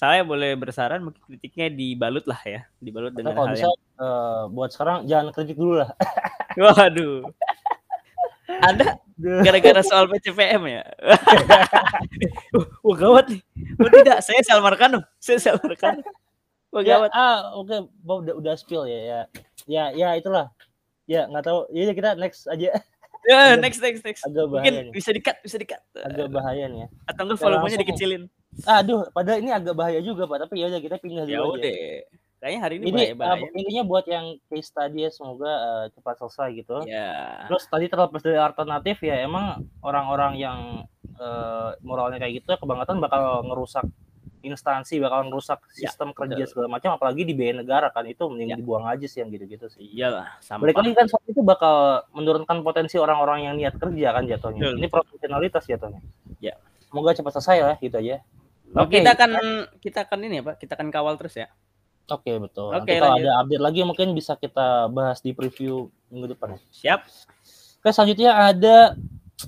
saya 0.03 0.27
boleh 0.27 0.59
bersaran 0.59 0.99
mungkin 0.99 1.23
kritiknya 1.31 1.71
dibalut 1.71 2.27
lah 2.27 2.43
ya, 2.43 2.67
dibalut 2.83 3.15
Atau 3.15 3.23
dengan 3.23 3.39
kalau 3.39 3.47
hal 3.47 3.55
bisa 3.55 3.67
yang 3.71 3.79
eh, 4.03 4.43
buat 4.51 4.71
sekarang 4.75 4.99
jangan 5.07 5.27
kritik 5.31 5.55
dulu 5.55 5.79
lah. 5.79 5.95
waduh. 6.59 7.23
Anda 8.67 8.99
gara-gara 9.47 9.83
soal 9.87 10.11
PCPM 10.11 10.63
ya? 10.67 10.83
wah, 12.59 12.67
wah, 12.83 12.97
gawat 12.99 13.31
nih. 13.31 13.41
Oh 13.79 13.91
tidak, 13.95 14.19
saya 14.27 14.43
Salmarkano. 14.43 15.07
Saya 15.23 15.39
Salmarkano. 15.39 16.03
Wah 16.75 16.83
ya, 16.83 16.99
gawat. 16.99 17.11
ah 17.15 17.55
oke 17.55 17.87
Bob 18.03 18.27
udah, 18.27 18.35
udah 18.43 18.55
spill 18.59 18.91
ya 18.91 19.01
ya. 19.07 19.21
Ya 19.71 19.85
ya 19.95 20.09
itulah. 20.19 20.51
Ya 21.07 21.31
nggak 21.31 21.47
tahu. 21.47 21.71
Ya 21.71 21.87
udah 21.87 21.95
kita 21.95 22.11
next 22.19 22.51
aja. 22.51 22.75
Ya, 23.23 23.55
next 23.55 23.79
next 23.79 24.03
next. 24.03 24.27
Agak 24.27 24.51
bahaya 24.51 24.67
Mungkin 24.67 24.75
nih. 24.91 24.93
bisa 24.99 25.15
dikat, 25.15 25.39
bisa 25.47 25.57
dikat. 25.63 25.79
Agak 25.95 26.27
bahaya 26.35 26.67
nih 26.67 26.79
ya. 26.83 26.89
Atau 27.07 27.23
enggak 27.31 27.39
Ya, 27.39 27.45
volumenya 27.47 27.79
dikecilin. 27.79 28.27
Aduh, 28.63 29.09
padahal 29.09 29.41
ini 29.41 29.51
agak 29.51 29.73
bahaya 29.73 29.99
juga 29.99 30.25
Pak. 30.25 30.47
Tapi 30.47 30.61
ya 30.61 30.69
udah 30.69 30.81
kita 30.81 30.97
pindah 30.97 31.25
Ya 31.25 31.41
dulu 31.41 31.57
aja. 31.57 31.65
udah. 31.65 31.75
Kayaknya 32.37 32.61
hari 32.61 32.75
ini 32.75 32.85
Ini 32.85 32.95
bahaya-bahaya. 33.15 33.39
uh, 33.39 33.55
intinya 33.55 33.83
buat 33.87 34.05
yang 34.05 34.27
case 34.47 34.67
study 34.67 34.99
ya 34.99 35.11
semoga 35.11 35.47
uh, 35.49 35.85
cepat 35.89 36.15
selesai 36.19 36.49
gitu. 36.59 36.77
Ya. 36.85 37.47
Terus 37.47 37.63
tadi 37.65 37.87
terlepas 37.87 38.19
dari 38.19 38.35
alternatif 38.35 38.99
ya 39.01 39.23
emang 39.23 39.45
orang-orang 39.79 40.33
yang 40.37 40.59
uh, 41.17 41.71
moralnya 41.81 42.19
kayak 42.19 42.43
gitu 42.43 42.51
kebangetan 42.57 42.99
bakal 42.99 43.47
ngerusak 43.47 43.87
instansi, 44.43 44.99
bakal 44.99 45.31
ngerusak 45.31 45.63
Ya, 45.79 45.87
sistem 45.87 46.11
kerja 46.11 46.35
betul. 46.35 46.51
segala 46.51 46.67
macam 46.69 46.91
apalagi 46.93 47.23
di 47.23 47.31
biaya 47.31 47.63
negara 47.63 47.89
kan 47.89 48.03
itu 48.05 48.27
mending 48.27 48.51
Ya. 48.51 48.57
dibuang 48.59 48.85
aja 48.85 49.07
sih 49.07 49.23
yang 49.23 49.31
gitu-gitu 49.31 49.71
sih. 49.71 49.87
Iyalah, 49.87 50.35
sampah. 50.43 50.67
Balik 50.67 50.83
lagi 50.83 50.93
kan 50.99 51.07
soal 51.07 51.23
itu 51.25 51.41
bakal 51.41 52.03
menurunkan 52.11 52.59
potensi 52.61 52.99
orang-orang 52.99 53.47
yang 53.47 53.55
niat 53.55 53.79
kerja 53.79 54.09
kan 54.11 54.27
jatuhnya. 54.27 54.67
Betul. 54.67 54.79
Ini 54.83 54.87
profesionalitas 54.91 55.63
jatuhnya. 55.63 56.03
Ya. 56.43 56.59
Semoga 56.83 57.15
cepat 57.15 57.39
selesai 57.39 57.57
ya 57.57 57.73
gitu 57.79 57.97
aja. 57.97 58.19
Oh, 58.73 58.89
Oke. 58.89 59.01
kita 59.01 59.13
akan 59.13 59.33
kita 59.85 59.99
akan 60.09 60.19
ini 60.25 60.41
ya, 60.41 60.45
Pak. 60.49 60.57
Kita 60.61 60.73
akan 60.81 60.89
kawal 60.89 61.15
terus 61.21 61.37
ya. 61.37 61.49
Oke 62.11 62.35
betul. 62.41 62.75
Oke, 62.75 62.83
Nanti 62.83 62.93
kalau 62.99 63.15
lanjut. 63.15 63.25
ada 63.25 63.31
update 63.45 63.63
lagi 63.63 63.81
mungkin 63.87 64.09
bisa 64.13 64.33
kita 64.35 64.91
bahas 64.91 65.23
di 65.23 65.31
preview 65.33 65.87
minggu 66.11 66.35
depan. 66.35 66.59
Siap. 66.75 67.01
Oke 67.79 67.89
selanjutnya 67.95 68.31
ada 68.37 68.77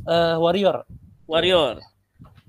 eh, 0.06 0.36
Warrior. 0.38 0.86
Warrior. 1.26 1.82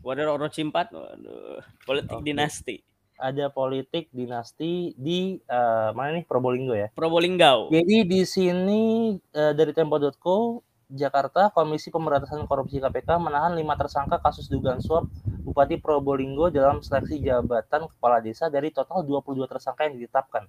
Warrior 0.05 0.29
Orochi 0.37 0.61
4. 0.61 0.93
Waduh. 0.93 1.59
Politik 1.83 2.17
Oke. 2.21 2.25
dinasti. 2.25 2.75
Ada 3.15 3.47
politik 3.47 4.11
dinasti 4.11 4.91
di 4.99 5.39
eh, 5.39 5.89
mana 5.95 6.19
nih 6.19 6.25
Probolinggo 6.27 6.75
ya. 6.77 6.91
Probolinggo. 6.93 7.73
Jadi 7.73 8.05
di 8.05 8.21
sini 8.27 9.15
eh, 9.17 9.53
dari 9.57 9.71
Tempo.co 9.73 10.61
Jakarta 10.87 11.49
Komisi 11.49 11.89
Pemberantasan 11.89 12.45
Korupsi 12.45 12.77
KPK 12.77 13.17
menahan 13.17 13.51
lima 13.51 13.73
tersangka 13.73 14.19
kasus 14.19 14.45
dugaan 14.45 14.77
suap 14.77 15.09
Bupati 15.41 15.75
Probolinggo 15.75 16.49
dalam 16.49 16.79
seleksi 16.79 17.17
jabatan 17.19 17.85
kepala 17.87 18.17
desa 18.17 18.47
dari 18.47 18.69
total 18.69 19.01
22 19.01 19.45
tersangka 19.45 19.85
yang 19.85 19.97
ditetapkan. 19.97 20.45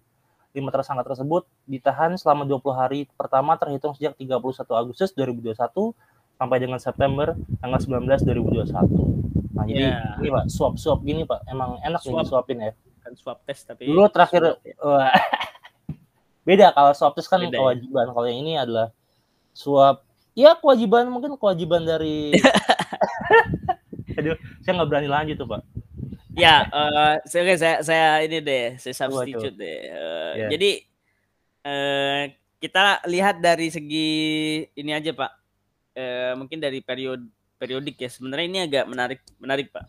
Lima 0.52 0.68
tersangka 0.68 1.04
tersebut 1.06 1.44
ditahan 1.64 2.16
selama 2.16 2.44
20 2.44 2.72
hari 2.72 3.00
pertama 3.10 3.56
terhitung 3.56 3.92
sejak 3.92 4.12
31 4.14 4.40
Agustus 4.72 5.12
2021 5.12 5.56
sampai 6.36 6.58
dengan 6.58 6.76
September 6.76 7.32
tanggal 7.58 7.80
19 7.80 8.24
2021. 8.24 9.52
Nah, 9.52 9.64
jadi 9.64 9.88
Ya. 9.88 10.20
ini 10.20 10.28
Pak, 10.28 10.44
suap-suap 10.48 11.00
gini 11.00 11.24
Pak, 11.24 11.44
emang 11.46 11.80
enak 11.80 11.96
nih 11.98 12.12
Suap. 12.12 12.24
disuapin 12.24 12.58
ya. 12.60 12.72
Kan 13.00 13.12
swab 13.14 13.38
test 13.42 13.64
tapi 13.64 13.84
Dulu 13.84 14.04
terakhir 14.06 14.42
ya. 14.42 14.52
Beda 16.46 16.70
kalau 16.70 16.92
swab 16.92 17.12
test 17.12 17.26
kan 17.26 17.38
Beda 17.38 17.52
ya. 17.52 17.58
kewajiban 17.58 18.06
kalau 18.10 18.24
yang 18.24 18.38
ini 18.38 18.54
adalah 18.54 18.92
suap 19.50 20.04
ya 20.36 20.52
kewajiban 20.60 21.08
mungkin 21.08 21.34
kewajiban 21.40 21.82
dari 21.82 22.36
aduh 24.20 24.36
saya 24.60 24.72
nggak 24.76 24.88
berani 24.92 25.08
lanjut 25.08 25.36
tuh 25.40 25.48
pak 25.48 25.62
Ya, 26.36 26.68
eh 26.68 27.14
saya, 27.24 27.40
oke, 27.48 27.54
saya 27.56 27.76
saya 27.80 28.08
ini 28.28 28.44
deh, 28.44 28.76
saya 28.76 28.92
substitute 28.92 29.56
deh. 29.56 29.78
Eh, 29.88 30.32
Ya. 30.36 30.48
Jadi 30.52 30.70
eh 31.64 32.22
kita 32.60 33.00
lihat 33.08 33.40
dari 33.40 33.72
segi 33.72 34.08
ini 34.76 34.92
aja, 34.92 35.16
Pak. 35.16 35.32
Eh 35.96 36.36
mungkin 36.36 36.60
dari 36.60 36.84
period 36.84 37.24
periodik 37.56 37.96
ya. 37.96 38.12
Sebenarnya 38.12 38.46
ini 38.52 38.60
agak 38.68 38.84
menarik 38.84 39.20
menarik, 39.40 39.72
Pak. 39.72 39.88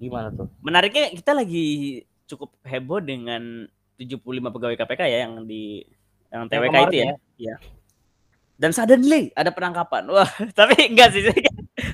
gimana 0.00 0.32
tuh 0.32 0.48
Menariknya 0.64 1.12
kita 1.12 1.36
lagi 1.36 2.00
cukup 2.26 2.56
heboh 2.64 3.04
dengan 3.04 3.68
75 4.00 4.24
pegawai 4.24 4.76
KPK 4.80 5.00
ya 5.06 5.18
yang 5.28 5.44
di 5.44 5.84
yang 6.32 6.48
TWK 6.48 6.64
kemarin 6.66 6.88
itu 6.88 6.96
ya. 6.96 7.12
ya. 7.36 7.54
Dan 8.54 8.70
suddenly 8.70 9.34
ada 9.34 9.50
penangkapan. 9.50 10.06
Wah, 10.06 10.30
tapi 10.58 10.90
enggak 10.90 11.10
sih. 11.10 11.26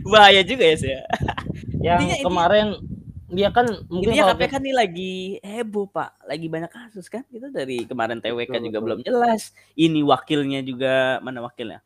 Bahaya 0.04 0.44
juga 0.44 0.64
ya 0.64 0.76
saya. 0.76 1.00
yang 1.86 2.00
Intinya 2.04 2.16
ini- 2.16 2.24
kemarin 2.24 2.66
dia 3.30 3.46
kan 3.54 3.62
mungkin 3.86 4.10
Intinya 4.10 4.34
kalau 4.34 4.42
KPK 4.42 4.54
nih 4.58 4.74
lagi 4.74 5.12
heboh 5.40 5.86
pak, 5.86 6.18
lagi 6.26 6.46
banyak 6.50 6.66
kasus 6.68 7.06
kan. 7.06 7.22
Itu 7.30 7.48
dari 7.48 7.86
kemarin 7.86 8.18
TWK 8.18 8.50
Betul, 8.50 8.64
juga 8.66 8.78
betul. 8.78 8.84
belum 8.84 8.98
jelas. 9.06 9.54
Ini 9.72 10.00
wakilnya 10.02 10.60
juga 10.60 10.92
mana 11.20 11.40
wakilnya? 11.40 11.80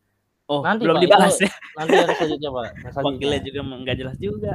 Oh 0.44 0.60
Nanti, 0.60 0.84
belum 0.84 1.00
Pak, 1.00 1.04
dibahas 1.08 1.34
itu 1.36 1.48
ya. 1.48 1.52
nanti 1.72 1.94
yang 1.96 2.10
selanjutnya 2.12 2.50
pak 2.52 2.64
yang 2.64 2.74
selanjutnya. 2.92 3.04
Wakilnya 3.08 3.40
juga 3.40 3.60
nggak 3.80 3.96
jelas 3.96 4.16
juga. 4.20 4.52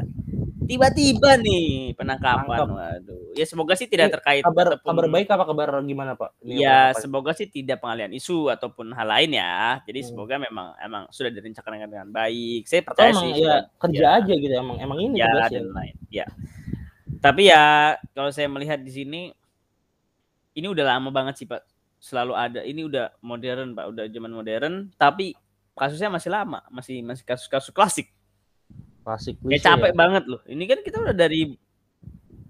Tiba-tiba 0.60 1.40
nih 1.40 1.96
penangkapan. 1.96 2.58
Tangkap. 2.60 2.68
Waduh. 2.76 3.32
Ya 3.38 3.46
semoga 3.48 3.74
sih 3.80 3.88
tidak 3.88 4.12
Ini 4.12 4.14
terkait. 4.20 4.44
kabar 4.44 4.76
ataupun- 4.76 4.90
kabar 4.92 5.06
baik 5.08 5.28
apa 5.30 5.44
kabar 5.46 5.68
gimana 5.82 6.12
pak 6.14 6.36
Ini 6.42 6.60
Ya 6.60 6.92
semoga 6.94 7.32
sih 7.32 7.48
tidak 7.48 7.80
pengalian 7.80 8.12
isu 8.12 8.52
ataupun 8.52 8.92
hal 8.92 9.08
lain 9.08 9.32
ya. 9.34 9.80
Jadi 9.88 10.00
Hmm. 10.04 10.10
semoga 10.12 10.36
memang 10.36 10.68
emang 10.78 11.04
sudah 11.10 11.30
direncanakan 11.30 11.88
dengan 11.88 12.10
baik. 12.10 12.68
Saya 12.68 12.82
atau 12.84 12.88
percaya 12.92 13.10
emang 13.10 13.28
sih. 13.32 13.42
ya 13.42 13.56
kerja 13.78 14.04
ya. 14.04 14.18
aja 14.20 14.34
gitu 14.36 14.54
emang 14.54 14.78
emang 14.80 14.98
ini 15.00 15.16
ya 15.18 15.28
tugasnya 15.32 15.60
dan 15.60 15.72
lain 15.72 15.96
ya 16.10 16.26
tapi 17.20 17.42
ya 17.48 17.64
kalau 18.14 18.32
saya 18.32 18.48
melihat 18.48 18.80
di 18.80 18.92
sini 18.92 19.22
ini 20.54 20.68
udah 20.68 20.86
lama 20.88 21.12
banget 21.12 21.36
sih 21.36 21.48
pak 21.48 21.64
selalu 22.00 22.32
ada 22.32 22.64
ini 22.64 22.84
udah 22.84 23.12
modern 23.20 23.76
pak 23.76 23.86
udah 23.88 24.06
zaman 24.08 24.32
modern 24.32 24.74
tapi 24.96 25.36
kasusnya 25.76 26.08
masih 26.08 26.28
lama, 26.28 26.60
masih 26.68 27.00
masih 27.00 27.24
kasus-kasus 27.24 27.72
klasik. 27.72 28.12
Klasik 29.10 29.42
Kayak 29.42 29.50
klise 29.50 29.66
capek 29.66 29.92
ya. 29.92 29.98
banget 29.98 30.24
loh. 30.30 30.42
Ini 30.46 30.64
kan 30.70 30.80
kita 30.86 30.98
udah 31.02 31.16
dari 31.18 31.58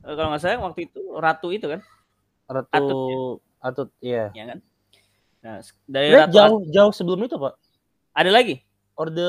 eh, 0.04 0.14
kalau 0.20 0.28
nggak 0.36 0.42
salah 0.44 0.60
waktu 0.60 0.92
itu 0.92 1.00
ratu 1.16 1.48
itu 1.56 1.72
kan, 1.72 1.80
Ratu 2.52 2.68
Atut 2.76 3.40
Atut, 3.64 3.90
iya. 4.04 4.28
ya 4.36 4.44
kan? 4.44 4.60
Nah, 5.40 5.64
dari 5.88 6.12
ratu 6.12 6.36
jauh 6.36 6.60
jauh 6.68 6.92
sebelum 6.92 7.24
itu, 7.24 7.40
Pak. 7.40 7.56
ada 8.12 8.28
lagi? 8.28 8.60
Orde 9.00 9.24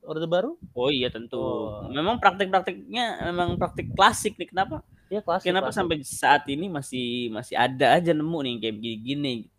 Orde 0.00 0.24
Baru? 0.24 0.56
Oh 0.72 0.88
iya 0.88 1.12
tentu. 1.12 1.36
Oh. 1.36 1.84
Memang 1.92 2.16
praktik-praktiknya 2.16 3.20
memang 3.28 3.60
praktik 3.60 3.92
klasik 3.92 4.40
nih. 4.40 4.48
Kenapa? 4.48 4.80
Iya, 5.12 5.20
klasik. 5.20 5.52
Kenapa 5.52 5.68
klasik. 5.68 5.76
sampai 5.84 5.96
saat 6.00 6.48
ini 6.48 6.72
masih 6.72 7.28
masih 7.28 7.52
ada 7.52 7.92
aja 7.92 8.16
nemu 8.16 8.38
nih 8.40 8.54
kayak 8.64 8.76
gini-gini? 8.80 9.51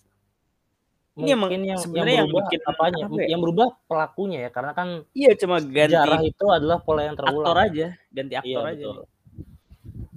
Ini 1.13 1.37
mungkin 1.37 1.61
yang, 1.61 1.77
yang 1.77 1.79
sebenarnya 1.79 2.15
yang 2.17 2.25
berubah 2.25 2.45
bikin 2.49 2.61
apanya? 2.65 3.03
apa 3.05 3.13
ya? 3.21 3.27
Yang 3.29 3.41
berubah 3.45 3.67
pelakunya 3.85 4.39
ya, 4.41 4.49
karena 4.49 4.71
kan 4.73 4.87
Iya 5.13 5.31
cuma 5.37 5.55
ganti 5.61 5.93
sejarah 5.93 6.21
itu 6.25 6.45
adalah 6.49 6.77
pola 6.81 7.01
yang 7.05 7.13
terulang. 7.13 7.45
aktor 7.45 7.57
aja, 7.61 7.87
ganti 8.09 8.33
Iya, 8.33 8.41
aktor 8.41 8.65
aja. 8.65 8.85
betul. 8.89 9.05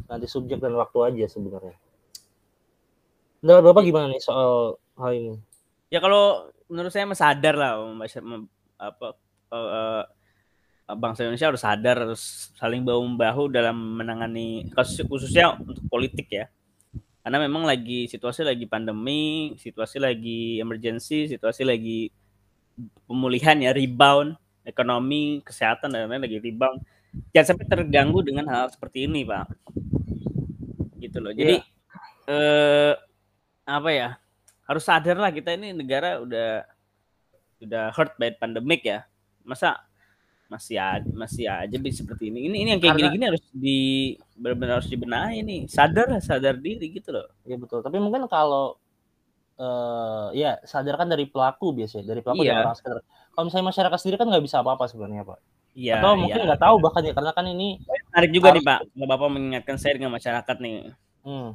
Nanti 0.07 0.26
subjek 0.30 0.59
dan 0.62 0.72
waktu 0.72 0.99
aja 1.05 1.24
sebenarnya. 1.28 1.76
Menurut 3.44 3.62
Bapak 3.68 3.82
gimana 3.84 4.07
nih 4.09 4.22
soal 4.24 4.80
hal 4.97 5.12
ini? 5.12 5.36
Ya 5.92 6.01
kalau 6.01 6.49
menurut 6.72 6.88
saya 6.88 7.05
sadar 7.12 7.55
lah 7.61 7.76
apa 8.80 9.07
eh, 9.53 10.05
bangsa 10.97 11.26
Indonesia 11.26 11.51
harus 11.51 11.62
sadar 11.62 11.97
harus 12.09 12.22
saling 12.57 12.86
bahu 12.86 13.03
membahu 13.05 13.51
dalam 13.51 13.74
menangani 14.01 14.70
kasus 14.72 15.03
khususnya 15.05 15.53
untuk 15.61 15.84
politik 15.92 16.30
ya. 16.32 16.47
Karena 17.27 17.43
memang 17.43 17.66
lagi 17.66 18.07
situasi 18.07 18.47
lagi 18.47 18.70
pandemi, 18.70 19.59
situasi 19.59 19.99
lagi 19.99 20.62
emergency, 20.62 21.27
situasi 21.27 21.66
lagi 21.66 22.14
pemulihan 23.03 23.59
ya 23.59 23.74
rebound 23.74 24.39
ekonomi, 24.62 25.43
kesehatan 25.43 25.91
dan 25.91 26.07
lain-lain 26.07 26.22
lagi 26.27 26.39
rebound. 26.39 26.79
Jangan 27.35 27.47
sampai 27.55 27.66
terganggu 27.66 28.22
dengan 28.22 28.47
hal 28.47 28.70
seperti 28.70 29.11
ini, 29.11 29.27
Pak. 29.27 29.47
Gitu 31.03 31.18
loh. 31.22 31.35
Jadi 31.35 31.62
eh 32.31 32.95
apa 33.66 33.91
ya? 33.91 34.09
Harus 34.66 34.87
sadar 34.87 35.18
lah 35.18 35.35
kita 35.35 35.55
ini 35.55 35.74
negara 35.74 36.22
udah 36.22 36.62
udah 37.62 37.85
hurt 37.95 38.14
by 38.22 38.35
pandemic 38.39 38.87
ya. 38.87 39.07
Masa 39.47 39.86
masih 40.47 40.78
aja, 40.78 41.11
masih 41.11 41.44
aja 41.51 41.76
seperti 41.90 42.30
ini. 42.30 42.47
Ini 42.47 42.57
ini 42.62 42.68
yang 42.76 42.80
kayak 42.80 42.97
gini-gini 42.97 43.24
harus 43.26 43.42
di 43.51 43.78
benar-benar 44.38 44.78
harus 44.78 44.90
dibenahi 44.90 45.42
nih. 45.42 45.61
Sadar 45.66 46.07
sadar 46.22 46.55
diri 46.59 46.86
gitu 46.94 47.11
loh. 47.11 47.26
Iya 47.42 47.59
betul. 47.59 47.82
Tapi 47.82 47.99
mungkin 47.99 48.30
kalau 48.30 48.78
eh 49.57 50.26
ya 50.36 50.61
sadar 50.62 51.01
kan 51.01 51.09
dari 51.09 51.26
pelaku 51.26 51.72
biasanya, 51.72 52.05
dari 52.07 52.20
pelaku 52.20 52.44
Iya. 52.44 52.61
dan 52.61 52.68
orang 52.68 52.76
sekitar. 52.76 53.01
Kalau 53.32 53.44
misalnya 53.49 53.66
masyarakat 53.72 53.99
sendiri 53.99 54.16
kan 54.20 54.28
nggak 54.30 54.44
bisa 54.44 54.57
apa-apa 54.62 54.84
sebenarnya, 54.86 55.24
Pak. 55.24 55.38
Iya, 55.76 56.01
Atau 56.01 56.12
mungkin 56.16 56.40
iya. 56.40 56.47
nggak 56.49 56.62
tahu 56.62 56.76
bahkan 56.80 57.03
ya 57.05 57.12
karena 57.12 57.32
kan 57.36 57.44
ini 57.49 57.68
Menarik 57.84 58.30
juga 58.32 58.49
nih 58.49 58.64
harus- 58.64 58.68
Pak, 58.68 58.78
kalau 58.97 59.07
Bapak 59.12 59.28
mengingatkan 59.28 59.76
saya 59.76 59.92
dengan 59.97 60.12
masyarakat 60.12 60.57
nih. 60.61 60.76
hmm, 61.24 61.49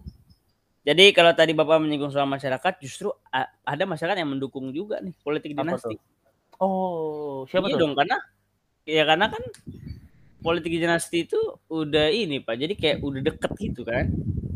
Jadi 0.81 1.05
kalau 1.13 1.31
tadi 1.33 1.53
Bapak 1.53 1.77
menyinggung 1.77 2.09
soal 2.09 2.25
masyarakat, 2.25 2.73
justru 2.81 3.13
ada 3.61 3.83
masyarakat 3.85 4.17
yang 4.17 4.33
mendukung 4.33 4.69
juga 4.69 4.97
nih 4.97 5.13
politik 5.21 5.53
Apa 5.53 5.77
dinasti. 5.77 5.93
oh, 6.57 7.45
siapa 7.45 7.69
iya 7.69 7.77
tuh? 7.77 7.79
dong, 7.85 7.93
karena 7.93 8.17
ya 8.85 9.03
karena 9.05 9.29
kan 9.29 9.43
politik 10.41 10.73
dinasti 10.73 11.29
itu 11.29 11.39
udah 11.69 12.09
ini 12.09 12.41
Pak, 12.41 12.55
jadi 12.57 12.73
kayak 12.73 12.97
udah 13.05 13.21
deket 13.21 13.51
gitu 13.61 13.81
kan. 13.85 14.09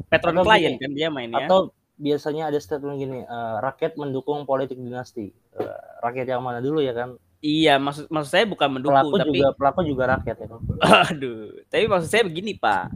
Patron 0.10 0.42
Atau 0.42 0.46
klien 0.50 0.76
kan 0.82 0.92
dia 0.92 1.08
mainnya. 1.14 1.46
Atau 1.46 1.72
biasanya 1.96 2.50
ada 2.52 2.60
statement 2.60 2.98
gini, 3.00 3.20
eh, 3.24 3.56
rakyat 3.62 3.96
mendukung 3.96 4.44
politik 4.44 4.76
dinasti. 4.76 5.32
Eh, 5.32 5.80
rakyat 6.02 6.36
yang 6.36 6.44
mana 6.44 6.60
dulu 6.60 6.82
ya 6.82 6.92
kan? 6.92 7.16
Iya, 7.46 7.78
maksud 7.78 8.10
maksud 8.10 8.32
saya 8.34 8.46
bukan 8.50 8.82
mendukung, 8.82 8.98
Pelaku 8.98 9.22
tapi 9.22 9.38
juga 9.38 9.50
pelaku 9.54 9.80
juga 9.86 10.04
rakyat 10.18 10.38
ya 10.42 10.48
kan? 10.50 10.62
aduh. 11.14 11.54
Tapi 11.70 11.86
maksud 11.86 12.10
saya 12.10 12.24
begini 12.26 12.58
Pak, 12.58 12.90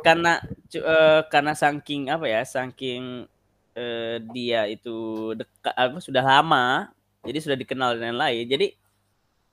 karena 0.00 0.40
eh, 0.72 1.20
karena 1.28 1.52
saking 1.52 2.08
apa 2.08 2.24
ya, 2.24 2.40
saking 2.48 3.28
eh, 3.76 4.16
dia 4.32 4.64
itu 4.64 5.30
dekat 5.36 5.74
apa 5.76 6.00
sudah 6.00 6.24
lama, 6.24 6.88
jadi 7.28 7.38
sudah 7.44 7.56
dikenal 7.60 8.00
dan 8.00 8.16
lain-lain. 8.16 8.48
Jadi 8.48 8.66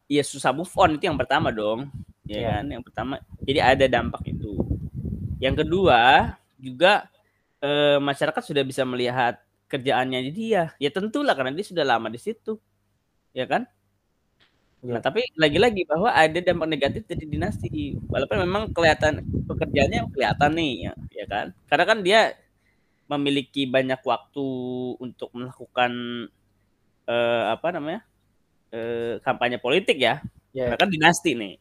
ya 0.08 0.24
susah 0.24 0.52
move 0.56 0.72
on 0.80 0.96
itu 0.96 1.06
yang 1.08 1.20
pertama 1.20 1.52
dong, 1.52 1.92
ya 2.28 2.40
Iya. 2.40 2.48
kan? 2.60 2.66
Yang 2.72 2.84
pertama, 2.92 3.14
jadi 3.44 3.60
ada 3.76 3.86
dampak 3.88 4.24
itu. 4.28 4.56
Yang 5.40 5.56
kedua 5.68 6.00
juga 6.58 7.08
eh, 7.58 7.98
masyarakat 7.98 8.44
sudah 8.46 8.62
bisa 8.62 8.86
melihat 8.86 9.42
kerjaannya 9.68 10.30
dia. 10.32 10.72
Ya 10.78 10.90
tentulah 10.94 11.34
karena 11.34 11.52
dia 11.58 11.66
sudah 11.66 11.82
lama 11.84 12.08
di 12.14 12.22
situ, 12.22 12.62
ya 13.34 13.50
kan? 13.50 13.66
Nah, 14.86 15.02
Iya. 15.02 15.02
tapi 15.02 15.26
lagi-lagi 15.34 15.82
bahwa 15.90 16.14
ada 16.14 16.38
dampak 16.38 16.68
negatif 16.70 17.04
dari 17.10 17.26
dinasti. 17.26 17.98
Walaupun 18.14 18.38
memang 18.46 18.64
kelihatan 18.78 19.26
pekerjaannya 19.50 20.06
kelihatan 20.14 20.52
nih, 20.54 20.74
ya, 20.86 20.94
ya 21.18 21.26
kan? 21.26 21.46
Karena 21.66 21.86
kan 21.90 22.00
dia 22.06 22.22
memiliki 23.10 23.66
banyak 23.66 24.00
waktu 24.06 24.46
untuk 25.02 25.30
melakukan 25.34 25.92
eh, 27.08 27.44
apa 27.52 27.68
namanya? 27.74 28.04
Eh, 28.72 29.20
kampanye 29.24 29.58
politik 29.62 29.98
ya. 30.00 30.24
Karena 30.54 30.78
kan 30.80 30.90
dinasti 30.90 31.38
nih. 31.38 31.54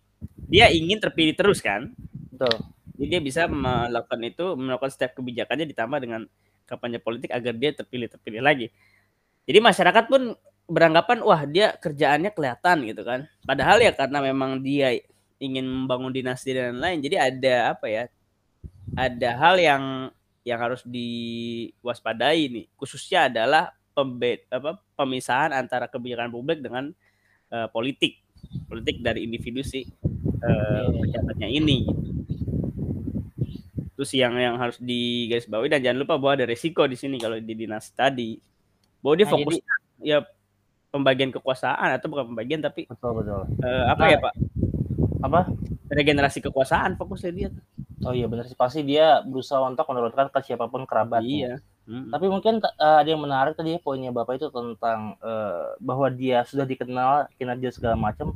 Dia 0.47 0.73
ingin 0.73 1.03
terpilih 1.03 1.37
terus 1.37 1.61
kan? 1.61 1.93
betul. 2.37 2.57
Jadi 2.97 3.09
dia 3.09 3.21
bisa 3.21 3.43
melakukan 3.49 4.21
itu, 4.25 4.45
melakukan 4.57 4.93
setiap 4.93 5.17
kebijakannya 5.17 5.69
ditambah 5.69 5.99
dengan 6.01 6.29
kampanye 6.69 7.01
politik 7.01 7.33
agar 7.33 7.53
dia 7.57 7.73
terpilih 7.73 8.09
terpilih 8.09 8.41
lagi. 8.45 8.69
Jadi 9.49 9.59
masyarakat 9.61 10.05
pun 10.09 10.33
beranggapan 10.67 11.23
wah 11.23 11.47
dia 11.47 11.77
kerjaannya 11.77 12.33
kelihatan 12.33 12.89
gitu 12.89 13.03
kan. 13.05 13.29
Padahal 13.45 13.81
ya 13.81 13.93
karena 13.93 14.19
memang 14.21 14.65
dia 14.65 14.97
ingin 15.37 15.65
membangun 15.65 16.13
dinasti 16.13 16.57
dan 16.57 16.77
lain-lain. 16.77 17.01
Jadi 17.05 17.17
ada 17.17 17.57
apa 17.77 17.87
ya? 17.87 18.05
Ada 18.97 19.31
hal 19.37 19.55
yang 19.61 19.83
yang 20.47 20.59
harus 20.63 20.83
diwaspadai 20.89 22.49
nih. 22.49 22.67
Khususnya 22.81 23.29
adalah 23.29 23.77
pembe 23.97 24.45
apa 24.53 24.77
pemisahan 24.93 25.57
antara 25.57 25.89
kebijakan 25.89 26.29
publik 26.29 26.61
dengan 26.61 26.93
eh, 27.49 27.69
politik. 27.73 28.21
Politik 28.69 29.01
dari 29.01 29.25
individu 29.25 29.65
si 29.65 29.89
eh, 30.45 30.87
pejabatnya 31.01 31.49
ini 31.49 31.89
gitu. 31.89 32.11
Terus 33.97 34.13
yang 34.13 34.37
yang 34.37 34.61
harus 34.61 34.77
digarisbawahi 34.77 35.73
dan 35.73 35.81
jangan 35.81 35.99
lupa 36.05 36.21
bahwa 36.21 36.37
ada 36.37 36.45
resiko 36.45 36.85
di 36.85 37.01
sini 37.01 37.17
kalau 37.17 37.41
di 37.41 37.55
dinasti 37.57 37.97
tadi. 37.97 38.37
Bahwa 39.01 39.15
dia 39.17 39.25
Nah, 39.25 39.33
fokus 39.33 39.55
ya 40.05 40.19
pembagian 40.93 41.33
kekuasaan 41.33 41.97
atau 41.97 42.13
bukan 42.13 42.29
pembagian 42.37 42.61
tapi 42.61 42.85
Betul, 42.85 43.25
betul. 43.25 43.49
eh, 43.65 43.85
apa 43.89 44.03
Nah, 44.05 44.09
ya 44.13 44.19
Pak? 44.21 44.35
Apa? 45.25 45.41
Regenerasi 45.89 46.45
kekuasaan 46.45 47.01
fokusnya 47.01 47.33
dia. 47.33 47.49
Oh 48.05 48.13
iya 48.13 48.29
benar 48.29 48.45
sih 48.45 48.55
pasti 48.55 48.85
dia 48.85 49.25
berusaha 49.25 49.65
untuk 49.65 49.89
menurunkan 49.89 50.29
ke 50.29 50.41
siapa 50.45 50.69
pun 50.69 50.85
kerabatnya. 50.85 51.57
Iya. 51.57 51.76
Tapi 51.87 52.27
mungkin 52.27 52.59
eh, 52.59 52.97
ada 53.01 53.07
yang 53.07 53.23
menarik 53.23 53.55
tadi 53.55 53.75
ya 53.75 53.81
poinnya 53.81 54.11
Bapak 54.11 54.37
itu 54.37 54.51
tentang 54.51 55.15
eh, 55.17 55.67
bahwa 55.79 56.11
dia 56.11 56.43
sudah 56.43 56.63
dikenal 56.63 57.31
kinerja 57.35 57.71
segala 57.71 57.95
macam. 57.95 58.35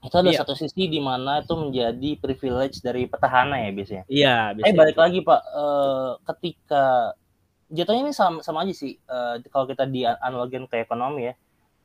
Itu 0.00 0.16
ada 0.16 0.26
Iya. 0.26 0.40
satu 0.40 0.56
sisi 0.56 0.88
di 0.88 0.98
mana 0.98 1.38
itu 1.38 1.52
menjadi 1.52 2.10
privilege 2.16 2.80
dari 2.80 3.04
petahana 3.04 3.60
ya 3.60 3.70
biasanya. 3.70 4.04
Iya, 4.06 4.34
Eh 4.48 4.54
biasanya 4.56 4.78
balik 4.80 4.96
gitu. 4.96 5.04
lagi 5.04 5.18
Pak, 5.22 5.40
eh, 5.44 6.10
ketika 6.26 6.84
jatuhnya 7.68 8.02
ini 8.02 8.12
sama, 8.12 8.38
sama 8.42 8.64
aja 8.64 8.74
sih 8.74 8.96
eh, 8.96 9.34
kalau 9.46 9.68
kita 9.68 9.84
di 9.84 10.02
analogin 10.02 10.64
ke 10.64 10.80
ekonomi 10.80 11.30
ya. 11.30 11.34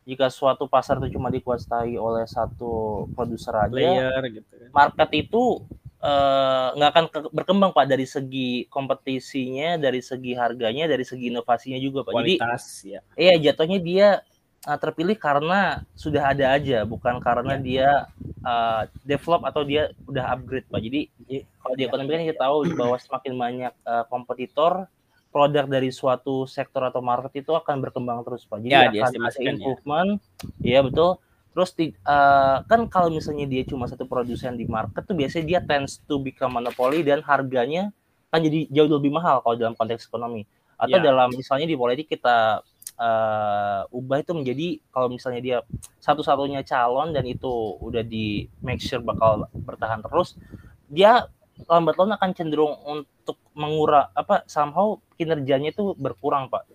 Jika 0.06 0.30
suatu 0.30 0.66
pasar 0.66 1.02
itu 1.02 1.18
cuma 1.18 1.34
dikuasai 1.34 1.98
oleh 1.98 2.26
satu 2.26 3.06
produser 3.14 3.58
aja, 3.58 3.74
player 3.74 4.22
gitu 4.32 4.46
kan. 4.54 4.70
market 4.72 5.10
itu 5.18 5.66
eh, 6.06 6.68
nggak 6.78 6.90
akan 6.94 7.06
ke- 7.10 7.32
berkembang 7.34 7.72
pak 7.74 7.90
dari 7.90 8.06
segi 8.06 8.70
kompetisinya, 8.70 9.82
dari 9.82 10.06
segi 10.06 10.38
harganya, 10.38 10.86
dari 10.86 11.02
segi 11.02 11.34
inovasinya 11.34 11.80
juga 11.82 12.06
pak. 12.06 12.14
Jadi 12.14 12.36
Kualitas 12.38 12.64
ya. 12.86 13.00
iya 13.18 13.34
jatuhnya 13.42 13.80
dia 13.82 14.08
eh, 14.66 14.78
terpilih 14.78 15.18
karena 15.18 15.82
sudah 15.98 16.30
ada 16.30 16.54
aja, 16.54 16.86
bukan 16.86 17.18
karena 17.18 17.58
Iya. 17.58 17.66
dia 17.66 17.90
eh, 18.46 18.82
develop 19.02 19.42
atau 19.50 19.66
dia 19.66 19.90
udah 20.06 20.26
upgrade 20.38 20.70
pak. 20.70 20.80
Jadi 20.86 21.02
kalau 21.58 21.74
di 21.74 21.84
ekonomi 21.90 22.10
kan 22.14 22.24
kita 22.30 22.42
tahu 22.46 22.58
bahwa 22.78 22.98
semakin 23.02 23.34
banyak 23.34 23.74
eh, 23.74 24.04
kompetitor, 24.10 24.86
produk 25.36 25.68
dari 25.68 25.92
suatu 25.92 26.48
sektor 26.48 26.80
atau 26.88 27.04
market 27.04 27.44
itu 27.44 27.52
akan 27.52 27.84
berkembang 27.84 28.24
terus 28.24 28.48
pak. 28.48 28.64
Jadi 28.64 28.72
Ya, 28.72 28.88
akan 28.88 29.12
ada 29.20 29.36
ya. 29.36 29.52
improvement, 29.52 30.10
iya 30.64 30.80
betul. 30.80 31.20
Terus 31.56 31.72
di- 31.72 31.96
eh, 31.96 32.58
kan 32.68 32.80
kalau 32.92 33.08
misalnya 33.08 33.48
dia 33.48 33.64
cuma 33.64 33.88
satu 33.88 34.04
produsen 34.04 34.60
di 34.60 34.68
market 34.68 35.08
tuh 35.08 35.16
biasanya 35.16 35.46
dia 35.48 35.60
tends 35.64 36.04
to 36.04 36.20
become 36.20 36.60
monopoly 36.60 37.00
dan 37.00 37.24
harganya 37.24 37.96
kan 38.28 38.44
jadi 38.44 38.68
jauh 38.68 38.92
lebih 39.00 39.16
mahal 39.16 39.40
kalau 39.40 39.56
dalam 39.56 39.72
konteks 39.72 40.12
ekonomi. 40.12 40.44
Atau 40.76 41.00
Ya. 41.00 41.08
dalam 41.08 41.32
misalnya 41.32 41.64
di 41.64 41.80
politik 41.80 42.12
kita 42.12 42.60
eh, 42.96 43.82
ubah 43.92 44.24
itu 44.24 44.32
menjadi 44.32 44.68
kalau 44.88 45.12
misalnya 45.12 45.42
dia 45.44 45.58
satu-satunya 46.00 46.64
calon 46.64 47.12
dan 47.12 47.28
itu 47.28 47.76
udah 47.80 48.00
di 48.04 48.48
make 48.64 48.80
sure 48.80 49.04
bakal 49.04 49.52
bertahan 49.52 50.00
terus, 50.00 50.40
dia 50.88 51.28
lambat 51.68 51.96
laun 51.96 52.16
akan 52.16 52.32
cenderung 52.32 52.76
untuk 52.88 53.36
mengurang 53.52 54.08
apa 54.16 54.44
somehow 54.48 54.96
kinerjanya 55.20 55.76
itu 55.76 55.92
berkurang 55.96 56.48
pak 56.48 56.68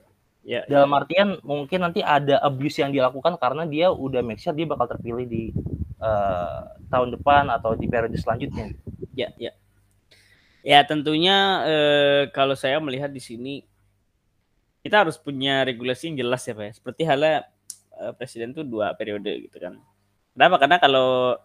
Ya, 0.51 0.67
Dalam 0.67 0.91
artian 0.99 1.39
mungkin 1.47 1.79
nanti 1.79 2.03
ada 2.03 2.43
abuse 2.43 2.83
yang 2.83 2.91
dilakukan 2.91 3.39
karena 3.39 3.63
dia 3.71 3.95
udah 3.95 4.19
make 4.19 4.43
sure 4.43 4.51
dia 4.51 4.67
bakal 4.67 4.91
terpilih 4.91 5.23
di 5.23 5.55
eh, 6.03 6.61
tahun 6.91 7.15
depan 7.15 7.47
atau 7.55 7.79
di 7.79 7.87
periode 7.87 8.19
selanjutnya. 8.19 8.75
ya, 9.15 9.31
ya. 9.39 9.55
Ya, 10.67 10.83
tentunya 10.83 11.63
eh, 11.71 12.23
kalau 12.35 12.59
saya 12.59 12.83
melihat 12.83 13.15
di 13.15 13.23
sini 13.23 13.63
kita 14.83 15.07
harus 15.07 15.15
punya 15.23 15.63
regulasi 15.63 16.11
yang 16.11 16.27
jelas 16.27 16.43
ya, 16.43 16.59
Pak. 16.59 16.65
ya. 16.67 16.73
Seperti 16.83 17.01
halnya 17.07 17.47
eh, 18.03 18.13
presiden 18.19 18.51
tuh 18.51 18.67
dua 18.67 18.91
periode 18.99 19.31
gitu 19.47 19.55
kan. 19.55 19.79
Kenapa? 20.35 20.59
Karena 20.59 20.83
kalau 20.83 21.39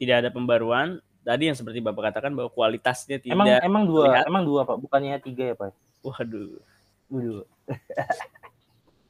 tidak 0.00 0.24
ada 0.24 0.30
pembaruan, 0.32 1.04
tadi 1.20 1.52
yang 1.52 1.56
seperti 1.58 1.84
Bapak 1.84 2.16
katakan 2.16 2.32
bahwa 2.32 2.48
kualitasnya 2.48 3.20
tidak 3.20 3.36
Emang 3.36 3.60
emang 3.60 3.84
dua, 3.84 4.04
terlihat. 4.08 4.24
emang 4.24 4.44
dua 4.48 4.60
Pak, 4.64 4.76
bukannya 4.80 5.20
tiga 5.20 5.52
ya 5.52 5.54
Pak? 5.58 5.76
Waduh. 6.00 6.64
Dua. 7.12 7.44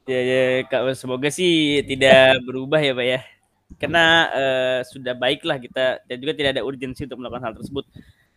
Ya, 0.09 0.19
ya 0.25 0.41
Kak, 0.65 0.89
semoga 0.97 1.29
sih 1.29 1.85
tidak 1.85 2.41
berubah 2.41 2.81
ya 2.81 2.97
Pak 2.97 3.05
ya. 3.05 3.19
Karena 3.77 4.05
eh, 4.33 4.79
sudah 4.89 5.13
baiklah 5.13 5.61
kita 5.61 6.01
dan 6.01 6.17
juga 6.17 6.33
tidak 6.33 6.57
ada 6.57 6.65
urgensi 6.65 7.05
untuk 7.05 7.21
melakukan 7.21 7.45
hal 7.45 7.53
tersebut. 7.53 7.85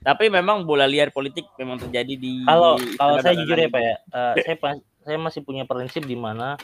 Tapi 0.05 0.29
memang 0.29 0.69
bola 0.69 0.85
liar 0.85 1.09
politik 1.09 1.49
memang 1.57 1.81
terjadi 1.81 2.13
di 2.13 2.45
Kalau 2.45 2.77
kalau 3.01 3.17
saya 3.25 3.41
jujur 3.41 3.57
ya. 3.57 3.73
Pak 3.73 3.81
ya, 3.81 3.97
eh, 3.97 4.35
saya 4.45 4.57
saya 5.01 5.17
masih 5.17 5.41
punya 5.41 5.65
prinsip 5.65 6.05
di 6.05 6.13
mana 6.13 6.61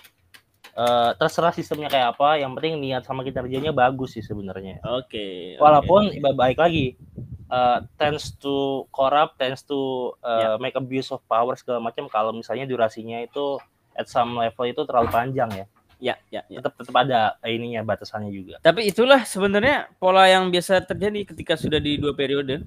eh, 0.77 1.11
terserah 1.17 1.57
sistemnya 1.57 1.89
kayak 1.89 2.13
apa, 2.13 2.45
yang 2.45 2.53
penting 2.53 2.77
niat 2.77 3.09
sama 3.09 3.25
kinerjanya 3.25 3.73
bagus 3.73 4.13
sih 4.13 4.23
sebenarnya. 4.23 4.85
Oke. 4.85 5.57
oke. 5.57 5.65
Walaupun 5.65 6.13
iba- 6.13 6.37
baik 6.37 6.61
lagi 6.61 7.01
eh, 7.49 7.79
tends 7.97 8.37
to 8.37 8.85
corrupt, 8.93 9.41
tends 9.41 9.65
to 9.65 10.13
eh, 10.21 10.53
Ya. 10.53 10.61
make 10.61 10.77
abuse 10.77 11.09
of 11.09 11.25
power 11.25 11.57
segala 11.57 11.81
macam 11.81 12.05
kalau 12.13 12.37
misalnya 12.37 12.69
durasinya 12.69 13.25
itu 13.25 13.57
at 13.99 14.07
some 14.07 14.39
level 14.39 14.65
itu 14.65 14.83
terlalu 14.87 15.11
panjang 15.11 15.51
ya. 15.51 15.67
ya, 15.99 16.15
ya, 16.31 16.47
ya. 16.47 16.63
Tetap 16.63 16.79
tetap 16.79 16.95
ada 16.95 17.35
ininya 17.43 17.83
batasannya 17.83 18.31
juga. 18.31 18.63
Tapi 18.63 18.87
itulah 18.87 19.27
sebenarnya 19.27 19.91
pola 19.99 20.31
yang 20.31 20.47
biasa 20.47 20.87
terjadi 20.87 21.27
ketika 21.27 21.59
sudah 21.59 21.83
di 21.83 21.99
dua 21.99 22.15
periode. 22.15 22.63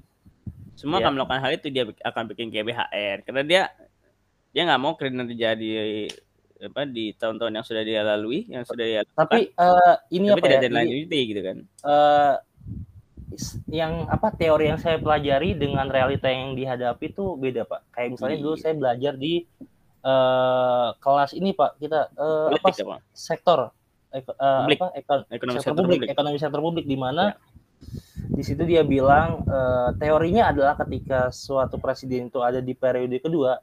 Semua 0.76 1.00
Iya. 1.00 1.08
akan 1.08 1.12
melakukan 1.16 1.40
hal 1.40 1.52
itu 1.56 1.66
dia 1.72 1.84
akan 2.04 2.22
bikin 2.28 2.52
GBHR 2.52 3.24
karena 3.24 3.42
dia 3.42 3.62
dia 4.52 4.62
nggak 4.68 4.80
mau 4.80 4.92
kredit 5.00 5.32
terjadi 5.32 5.68
apa 6.62 6.84
di 6.84 7.10
tahun-tahun 7.16 7.52
yang 7.56 7.66
sudah 7.66 7.82
dia 7.82 8.00
lalui, 8.04 8.44
yang 8.46 8.62
sudah 8.62 8.84
dia 8.84 9.00
lakukan. 9.02 9.16
Tapi 9.24 9.40
eh, 9.50 9.94
ini 10.12 10.26
tapi 10.28 10.38
apa 10.38 10.46
tidak 10.46 10.62
ya? 10.68 10.76
lanjuti 10.76 11.18
gitu 11.24 11.40
kan. 11.40 11.56
is- 13.32 13.56
yang 13.64 14.04
apa 14.12 14.28
teori 14.36 14.68
yang 14.68 14.76
saya 14.76 15.00
pelajari 15.00 15.56
dengan 15.56 15.88
realita 15.88 16.28
yang 16.28 16.52
dihadapi 16.52 17.16
itu 17.16 17.32
beda 17.40 17.64
pak. 17.64 17.80
Kayak 17.96 18.08
misalnya 18.12 18.38
dulu 18.44 18.54
Iya. 18.54 18.62
saya 18.62 18.74
belajar 18.76 19.12
di 19.16 19.32
eh, 20.02 20.88
kelas 20.96 21.30
ini 21.32 21.50
pak 21.50 21.78
kita 21.78 22.10
eh, 22.12 22.48
apa 22.50 22.58
Politik 22.60 22.84
apa? 22.84 22.96
sektor 23.10 23.58
ek- 24.10 24.28
eh, 24.28 24.58
Publik. 24.60 24.78
apa 24.78 24.86
ekon- 24.94 25.26
Ekonomi 25.28 25.56
sektor 25.56 25.62
sektor 25.64 25.74
publik, 25.80 25.98
publik. 25.98 26.08
ekonomi 26.10 26.36
sektor 26.36 26.60
publik 26.60 26.84
di 26.84 26.96
mana 26.96 27.24
di 28.28 28.42
situ 28.42 28.62
dia 28.62 28.82
bilang 28.82 29.42
eh, 29.42 29.90
teorinya 29.96 30.48
adalah 30.48 30.74
ketika 30.76 31.30
suatu 31.30 31.76
presiden 31.76 32.26
itu 32.26 32.38
ada 32.38 32.58
di 32.58 32.72
periode 32.72 33.18
kedua 33.18 33.58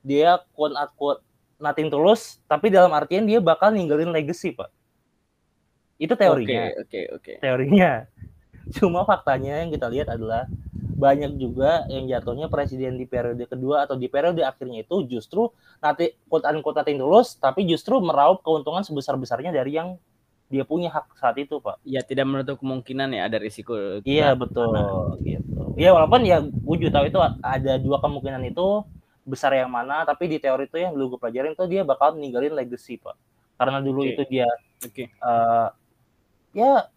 dia 0.00 0.40
quote 0.52 0.72
unquote 0.72 1.20
nothing 1.58 1.88
tulus 1.88 2.38
tapi 2.44 2.68
dalam 2.68 2.92
artian 2.92 3.24
dia 3.24 3.38
bakal 3.38 3.68
ninggalin 3.68 4.08
legacy 4.08 4.52
pak 4.52 4.70
itu 5.96 6.14
teorinya 6.14 6.70
Oke, 6.78 6.78
oke, 6.78 7.00
oke. 7.12 7.32
teorinya. 7.42 8.06
Cuma 8.70 9.02
faktanya 9.02 9.58
yang 9.58 9.72
kita 9.72 9.88
lihat 9.88 10.06
adalah 10.08 10.46
banyak 10.98 11.38
juga 11.38 11.86
yang 11.86 12.10
jatuhnya 12.10 12.50
presiden 12.50 12.98
di 12.98 13.06
periode 13.06 13.46
kedua 13.46 13.86
atau 13.86 13.94
di 13.94 14.10
periode 14.10 14.42
akhirnya 14.42 14.82
itu 14.82 15.06
justru 15.06 15.54
nanti 15.78 16.18
quote 16.26 16.42
unquote 16.50 16.82
nothing 16.82 16.98
tulus 16.98 17.38
tapi 17.38 17.62
justru 17.70 18.02
meraup 18.02 18.42
keuntungan 18.42 18.82
sebesar-besarnya 18.82 19.54
dari 19.54 19.78
yang 19.78 19.94
dia 20.48 20.64
punya 20.64 20.88
hak 20.88 21.12
saat 21.20 21.36
itu, 21.36 21.60
Pak. 21.60 21.76
Ya 21.84 22.00
tidak 22.00 22.24
menutup 22.24 22.56
kemungkinan 22.64 23.12
ya 23.12 23.28
ada 23.28 23.36
risiko. 23.36 24.00
Iya, 24.00 24.32
betul 24.32 24.72
gitu. 25.20 25.76
Ya 25.76 25.92
walaupun 25.92 26.24
ya 26.24 26.40
gue 26.40 26.76
juga 26.80 26.98
tahu 26.98 27.04
itu 27.12 27.20
ada 27.44 27.72
dua 27.76 28.00
kemungkinan 28.00 28.48
itu 28.48 28.82
besar 29.28 29.52
yang 29.52 29.68
mana, 29.68 30.08
tapi 30.08 30.24
di 30.24 30.40
teori 30.40 30.64
itu 30.64 30.80
yang 30.80 30.96
dulu 30.96 31.14
gue 31.14 31.20
pelajarin 31.20 31.52
itu 31.52 31.64
dia 31.68 31.84
bakal 31.84 32.16
ninggalin 32.16 32.56
legacy, 32.56 32.96
Pak. 32.96 33.12
Karena 33.60 33.84
dulu 33.84 34.08
Oke. 34.08 34.16
itu 34.16 34.22
dia 34.24 34.48
Oke. 34.80 35.04
eh, 35.12 35.68
ya 36.56 36.88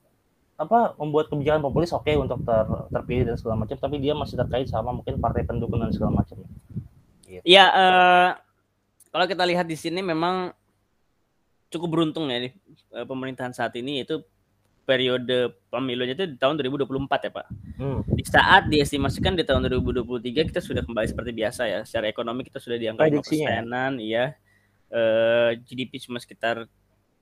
apa 0.62 0.93
membuat 1.01 1.34
kebijakan 1.34 1.66
populis 1.66 1.89
oke 1.89 2.14
untuk 2.22 2.45
ter, 2.45 2.68
terpilih 2.93 3.34
dan 3.34 3.36
segala 3.41 3.66
macam 3.66 3.76
tapi 3.82 3.97
dia 3.97 4.14
masih 4.14 4.38
terkait 4.38 4.70
sama 4.70 4.93
mungkin 4.93 5.18
partai 5.18 5.41
pendukung 5.41 5.82
dan 5.82 5.89
segala 5.89 6.22
macam 6.22 6.38
Ya 7.47 7.66
eh, 7.72 8.30
kalau 9.12 9.26
kita 9.26 9.43
lihat 9.47 9.64
di 9.64 9.80
sini 9.80 10.03
memang 10.03 10.51
cukup 11.72 11.88
beruntung 11.88 12.28
ya 12.28 12.43
nih, 12.43 12.53
eh, 12.99 13.05
pemerintahan 13.07 13.55
saat 13.55 13.72
ini 13.80 14.03
itu 14.03 14.20
periode 14.84 15.55
pemilunya 15.72 16.18
itu 16.18 16.28
di 16.28 16.36
tahun 16.36 16.59
2024 16.59 17.07
ya 17.07 17.32
Pak. 17.32 17.47
hmm. 17.80 17.99
Di 18.12 18.24
saat 18.28 18.68
diestimasikan 18.68 19.38
di 19.39 19.47
tahun 19.47 19.72
2023 19.72 20.51
kita 20.51 20.59
sudah 20.59 20.84
kembali 20.84 21.07
seperti 21.07 21.32
biasa 21.32 21.62
ya. 21.70 21.80
Secara 21.88 22.12
ekonomi 22.12 22.43
kita 22.43 22.59
sudah 22.59 22.76
di 22.76 22.91
angka 22.91 23.07
5 23.07 23.07
Prediksinya. 23.07 23.47
persenan, 23.47 23.93
iya. 24.03 24.36
Eh, 24.91 25.49
GDP 25.64 26.03
cuma 26.03 26.20
sekitar 26.20 26.68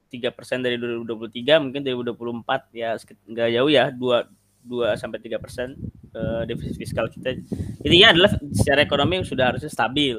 3 0.09 0.29
persen 0.33 0.59
dari 0.65 0.75
2023, 0.81 1.61
mungkin 1.61 1.81
2024 1.85 2.69
ya 2.73 2.97
nggak 2.97 3.49
jauh 3.55 3.69
ya, 3.71 3.85
2 3.93 4.25
2 4.65 4.97
sampai 4.99 5.21
3 5.23 5.37
persen 5.39 5.77
eh, 6.13 6.43
defisit 6.49 6.75
fiskal 6.77 7.07
kita. 7.07 7.37
Intinya 7.85 8.11
adalah 8.13 8.31
secara 8.53 8.81
ekonomi 8.83 9.21
sudah 9.23 9.53
harusnya 9.55 9.71
stabil. 9.71 10.17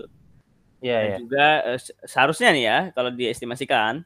ya 0.80 0.97
Dan 0.97 1.11
ya 1.12 1.16
juga 1.20 1.47
eh, 1.74 1.78
se- 1.80 1.97
seharusnya 2.09 2.49
nih 2.57 2.64
ya 2.64 2.78
kalau 2.97 3.11
diestimasikan 3.12 4.03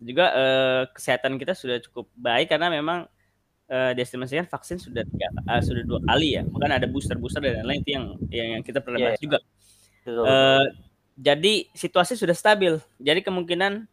juga 0.00 0.24
eh, 0.34 0.82
kesehatan 0.92 1.38
kita 1.40 1.54
sudah 1.56 1.78
cukup 1.80 2.10
baik 2.16 2.50
karena 2.52 2.68
memang 2.68 3.06
eh, 3.70 3.92
diestimasikan 3.96 4.46
vaksin 4.48 4.78
sudah 4.80 5.02
tiga, 5.06 5.28
sudah 5.64 5.82
dua 5.86 6.00
kali 6.04 6.36
ya. 6.40 6.42
Bahkan 6.44 6.70
ada 6.82 6.86
booster 6.90 7.16
booster 7.16 7.40
dan 7.44 7.62
lain-lain 7.64 7.80
itu 7.84 7.90
yang 7.96 8.06
yang, 8.30 8.48
yang 8.60 8.62
kita 8.64 8.80
pernah 8.84 8.98
Iya, 9.00 9.06
bahas 9.12 9.20
juga. 9.22 9.38
Betul, 10.04 10.24
Eh, 10.26 10.66
jadi 11.16 11.54
situasi 11.72 12.14
sudah 12.18 12.36
stabil. 12.36 12.74
Jadi 13.00 13.20
kemungkinan 13.22 13.86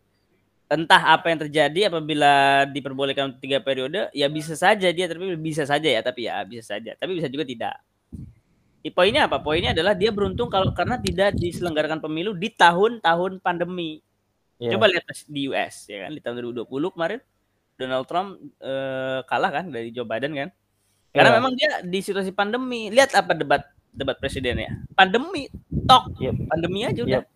entah 0.72 1.03
apa 1.11 1.28
yang 1.28 1.39
terjadi 1.43 1.91
apabila 1.91 2.63
diperbolehkan 2.72 3.36
tiga 3.43 3.59
periode 3.59 4.07
ya 4.15 4.32
bisa 4.32 4.55
saja 4.55 4.88
dia 4.88 5.05
terpilih 5.11 5.36
bisa 5.36 5.67
saja 5.67 5.91
ya 5.91 5.99
tapi 5.99 6.32
ya 6.32 6.39
bisa 6.47 6.80
saja 6.80 6.95
tapi 6.95 7.19
bisa 7.19 7.28
juga 7.28 7.43
tidak 7.43 7.76
Poinnya 8.89 9.30
apa? 9.30 9.38
Poinnya 9.38 9.78
adalah 9.78 9.93
dia 9.93 10.09
beruntung 10.09 10.49
kalau 10.49 10.74
karena 10.74 10.97
tidak 10.97 11.38
diselenggarakan 11.38 12.01
pemilu 12.01 12.34
di 12.34 12.49
tahun-tahun 12.49 13.38
pandemi. 13.38 14.01
ya. 14.57 14.74
Coba 14.74 14.89
lihat 14.89 15.05
di 15.30 15.53
US 15.53 15.86
ya 15.86 16.09
kan 16.09 16.17
di 16.17 16.22
tahun 16.26 16.41
2020 16.49 16.65
kemarin 16.97 17.22
Donald 17.78 18.09
Trump 18.09 18.41
eh, 18.57 19.22
kalah 19.30 19.51
kan 19.53 19.69
dari 19.69 19.93
Joe 19.93 20.09
Biden 20.09 20.34
kan. 20.34 20.49
Karena 21.13 21.30
Iya. 21.30 21.38
memang 21.38 21.53
dia 21.53 21.72
di 21.86 21.99
situasi 22.01 22.34
pandemi. 22.34 22.89
Lihat 22.89 23.13
apa 23.13 23.38
debat 23.38 23.61
debat 23.93 24.17
presidennya. 24.17 24.82
Pandemi, 24.97 25.45
tok. 25.86 26.17
Yep. 26.17 26.36
Pandemi 26.49 26.80
aja 26.82 27.01
udah. 27.05 27.22
Yep. 27.22 27.30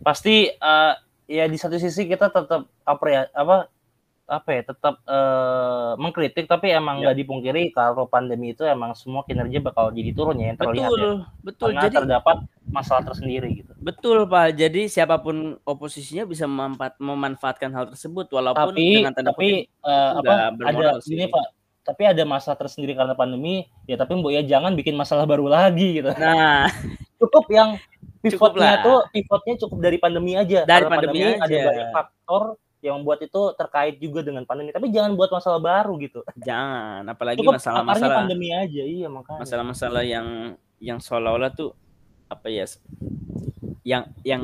pasti 0.00 0.48
eh, 0.48 0.94
ya 1.30 1.46
di 1.46 1.54
satu 1.54 1.78
sisi 1.78 2.10
kita 2.10 2.26
tetap 2.26 2.66
apa 2.82 3.04
ya 3.06 3.22
apa 3.30 3.70
apa 4.26 4.48
ya 4.54 4.62
tetap 4.62 4.94
eh, 5.02 5.92
mengkritik 5.98 6.46
tapi 6.46 6.70
emang 6.70 6.98
Ya. 6.98 7.10
nggak 7.10 7.16
dipungkiri 7.18 7.62
kalau 7.70 8.06
pandemi 8.06 8.54
itu 8.54 8.62
emang 8.62 8.94
semua 8.94 9.26
kinerja 9.26 9.58
bakal 9.58 9.90
jadi 9.90 10.10
turun 10.10 10.38
ya 10.38 10.54
yang 10.54 10.58
terlihat 10.58 10.90
Betul, 10.90 11.02
ya 11.02 11.14
betul. 11.42 11.68
karena 11.70 11.82
Jadi 11.82 11.94
terdapat 11.98 12.36
masalah 12.70 13.02
tersendiri 13.02 13.48
gitu 13.62 13.72
betul 13.82 14.26
Pak. 14.26 14.54
Jadi 14.54 14.86
siapa 14.86 15.18
pun 15.18 15.58
oposisinya 15.66 16.22
bisa 16.26 16.46
memanfaat, 16.46 16.94
memanfaatkan 17.02 17.70
hal 17.74 17.90
tersebut 17.90 18.30
walaupun 18.30 18.70
tapi 18.70 19.02
dengan 19.02 19.14
tanda 19.14 19.34
tapi 19.34 19.66
kutip 19.66 19.90
eh, 19.90 20.10
itu 20.10 20.18
apa 20.22 20.34
ada 20.66 20.88
sih. 21.02 21.14
ini 21.18 21.26
pak 21.26 21.46
tapi 21.80 22.02
ada 22.06 22.22
masalah 22.22 22.58
tersendiri 22.60 22.92
karena 22.94 23.18
pandemi 23.18 23.66
ya 23.88 23.98
tapi 23.98 24.14
mbok 24.14 24.30
ya 24.30 24.46
jangan 24.46 24.78
bikin 24.78 24.94
masalah 24.94 25.26
baru 25.26 25.50
lagi 25.50 25.98
gitu 25.98 26.12
Nah, 26.14 26.70
cukup 27.18 27.50
yang 27.50 27.74
pivotnya 28.20 28.84
tuh 28.84 28.98
pivotnya 29.10 29.54
cukup 29.66 29.78
dari 29.80 29.98
pandemi 30.00 30.32
aja. 30.36 30.68
Dari 30.68 30.84
Karena 30.84 30.92
pandemi 30.96 31.20
ada 31.24 31.44
aja. 31.44 31.60
banyak 31.68 31.88
faktor 31.92 32.42
yang 32.80 32.94
membuat 33.00 33.20
itu 33.20 33.42
terkait 33.56 34.00
juga 34.00 34.20
dengan 34.24 34.44
pandemi. 34.48 34.72
Tapi 34.72 34.88
jangan 34.88 35.12
buat 35.16 35.28
masalah 35.32 35.60
baru 35.60 35.92
gitu. 36.00 36.20
Jangan 36.40 37.04
apalagi 37.08 37.40
masalah-masalah. 37.44 38.16
pandemi 38.24 38.48
aja 38.52 38.82
iya 38.84 39.08
makanya. 39.08 39.40
Masalah-masalah 39.44 40.02
yang 40.04 40.56
yang 40.80 40.98
seolah-olah 41.00 41.52
tuh 41.52 41.76
apa 42.30 42.48
ya 42.48 42.64
yang 43.84 44.08
yang 44.22 44.42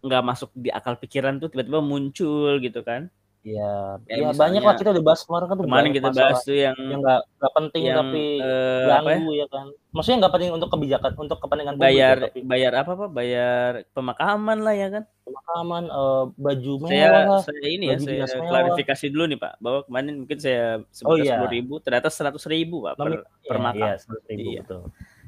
nggak 0.00 0.22
masuk 0.22 0.50
di 0.54 0.70
akal 0.70 0.94
pikiran 0.96 1.42
tuh 1.42 1.50
tiba-tiba 1.50 1.82
muncul 1.82 2.62
gitu 2.62 2.80
kan 2.86 3.10
Iya, 3.46 4.02
ya 4.02 4.14
misalnya- 4.26 4.34
banyak 4.34 4.62
lah 4.64 4.74
kita 4.74 4.90
udah 4.90 5.04
bahas 5.06 5.20
kemarin 5.22 5.46
kan 5.46 5.54
tuh 5.54 5.64
kemarin 5.64 5.90
kita 5.94 6.08
bahas 6.10 6.38
tuh 6.42 6.56
yang 6.56 6.74
yang 6.82 6.98
nggak 6.98 7.20
nggak 7.32 7.52
penting 7.54 7.82
yang 7.84 7.96
tapi 7.96 8.24
eh, 8.36 8.82
apa 8.82 8.90
ya, 8.90 8.98
ganggu 9.14 9.32
ya 9.32 9.46
kan. 9.46 9.66
Maksudnya 9.88 10.16
nggak 10.18 10.32
penting 10.34 10.50
untuk 10.50 10.68
kebijakan 10.68 11.10
untuk 11.16 11.38
kepentingan 11.38 11.74
publik 11.74 11.86
bayar 11.86 12.16
ya, 12.16 12.24
tapi 12.26 12.38
bayar 12.42 12.72
apa 12.74 12.90
apa 12.92 13.06
bayar 13.08 13.70
pemakaman 13.92 14.58
lah 14.60 14.74
ya 14.74 14.88
kan 14.90 15.02
pemakaman 15.22 15.84
eh, 15.86 16.24
baju 16.34 16.72
mewah 16.76 16.90
saya 16.90 17.06
lah. 17.22 17.40
saya 17.40 17.68
ini 17.68 17.84
ya 17.86 17.96
saya 17.96 18.26
mewah. 18.26 18.50
klarifikasi 18.50 19.04
dulu 19.08 19.24
nih 19.26 19.38
pak 19.38 19.52
bahwa 19.56 19.78
kemarin 19.84 20.14
mungkin 20.18 20.38
saya 20.38 20.64
Oh, 20.76 20.90
sebutkan 20.90 21.22
iya. 21.22 21.30
sepuluh 21.32 21.52
ribu 21.52 21.74
ternyata 21.78 22.08
seratus 22.08 22.44
ribu 22.44 22.76
pak 22.82 22.92
per, 22.94 23.06
Iya, 23.14 23.56
makam 23.56 23.78
iya, 23.78 23.94
100.000, 23.94 24.42
Iya. 24.42 24.60
betul. 24.60 24.82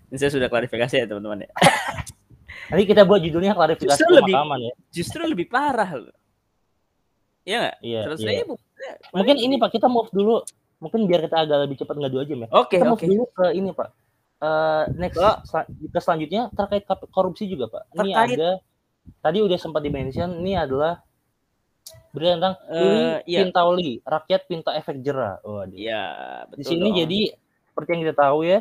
ini 0.05 0.16
saya 0.16 0.31
sudah 0.33 0.49
klarifikasi 0.49 0.95
ya 0.97 1.07
teman-teman 1.07 1.39
ya 1.41 1.51
Nanti 2.69 2.85
kita 2.85 3.03
buat 3.03 3.23
judulnya 3.23 3.55
klarifikasi 3.55 3.95
Justru 3.95 4.12
lebih- 4.12 4.35
pemakaman 4.35 4.59
ya. 4.61 4.75
Justru 4.91 5.23
lebih 5.23 5.47
parah 5.47 5.89
loh. 5.95 6.12
Iya 7.49 7.57
nggak? 7.59 7.76
Iya, 7.80 8.01
Seratus 8.05 8.20
iya. 8.20 8.30
ribu. 8.44 8.55
Mungkin 9.16 9.36
ini 9.40 9.55
Pak, 9.57 9.70
kita 9.72 9.86
move 9.88 10.11
dulu. 10.12 10.36
Mungkin 10.78 11.01
biar 11.09 11.20
kita 11.24 11.36
agak 11.42 11.59
lebih 11.64 11.76
cepat 11.80 11.94
nggak 11.96 12.12
dua 12.12 12.22
jam 12.28 12.38
ya. 12.44 12.49
Oke 12.53 12.76
kita 12.76 12.84
move 12.84 13.01
oke. 13.01 13.07
dulu 13.09 13.24
ke 13.32 13.46
ini 13.57 13.68
Pak. 13.72 13.88
Eh, 14.38 14.82
next 14.94 15.16
Ke- 15.18 15.40
sel- 15.49 15.70
ke 15.90 15.99
selanjutnya 15.99 16.42
terkait 16.53 16.84
korupsi 17.11 17.49
juga 17.49 17.66
Pak. 17.66 17.82
Ini 17.90 18.12
Terkait- 18.12 18.36
ada 18.36 18.51
tadi 19.24 19.38
udah 19.40 19.59
sempat 19.59 19.80
dimention 19.80 20.30
ini 20.38 20.53
adalah 20.55 21.01
berita 22.12 22.36
tentang 22.36 22.55
Uli 22.68 23.24
iya. 23.24 23.38
Pintauli, 23.42 23.90
rakyat 24.05 24.40
pinta 24.44 24.70
efek 24.76 25.01
jerah. 25.01 25.40
Waduh. 25.40 25.72
Iya 25.72 26.05
Di 26.53 26.61
betul. 26.61 26.68
sini 26.68 26.88
dong. 26.92 26.96
jadi 27.03 27.20
seperti 27.64 27.88
yang 27.88 28.03
kita 28.05 28.16
tahu 28.20 28.38
ya, 28.44 28.59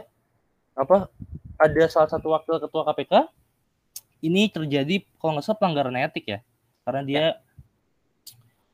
apa 0.73 0.97
ada 1.57 1.83
salah 1.89 2.09
satu 2.09 2.31
wakil 2.31 2.57
ketua 2.57 2.85
KPK 2.87 3.13
ini 4.21 4.47
terjadi 4.47 4.95
kalau 5.17 5.37
nggak 5.37 5.45
salah 5.45 5.59
pelanggaran 5.59 5.97
etik 5.99 6.25
ya, 6.25 6.39
karena 6.81 7.01
dia 7.03 7.25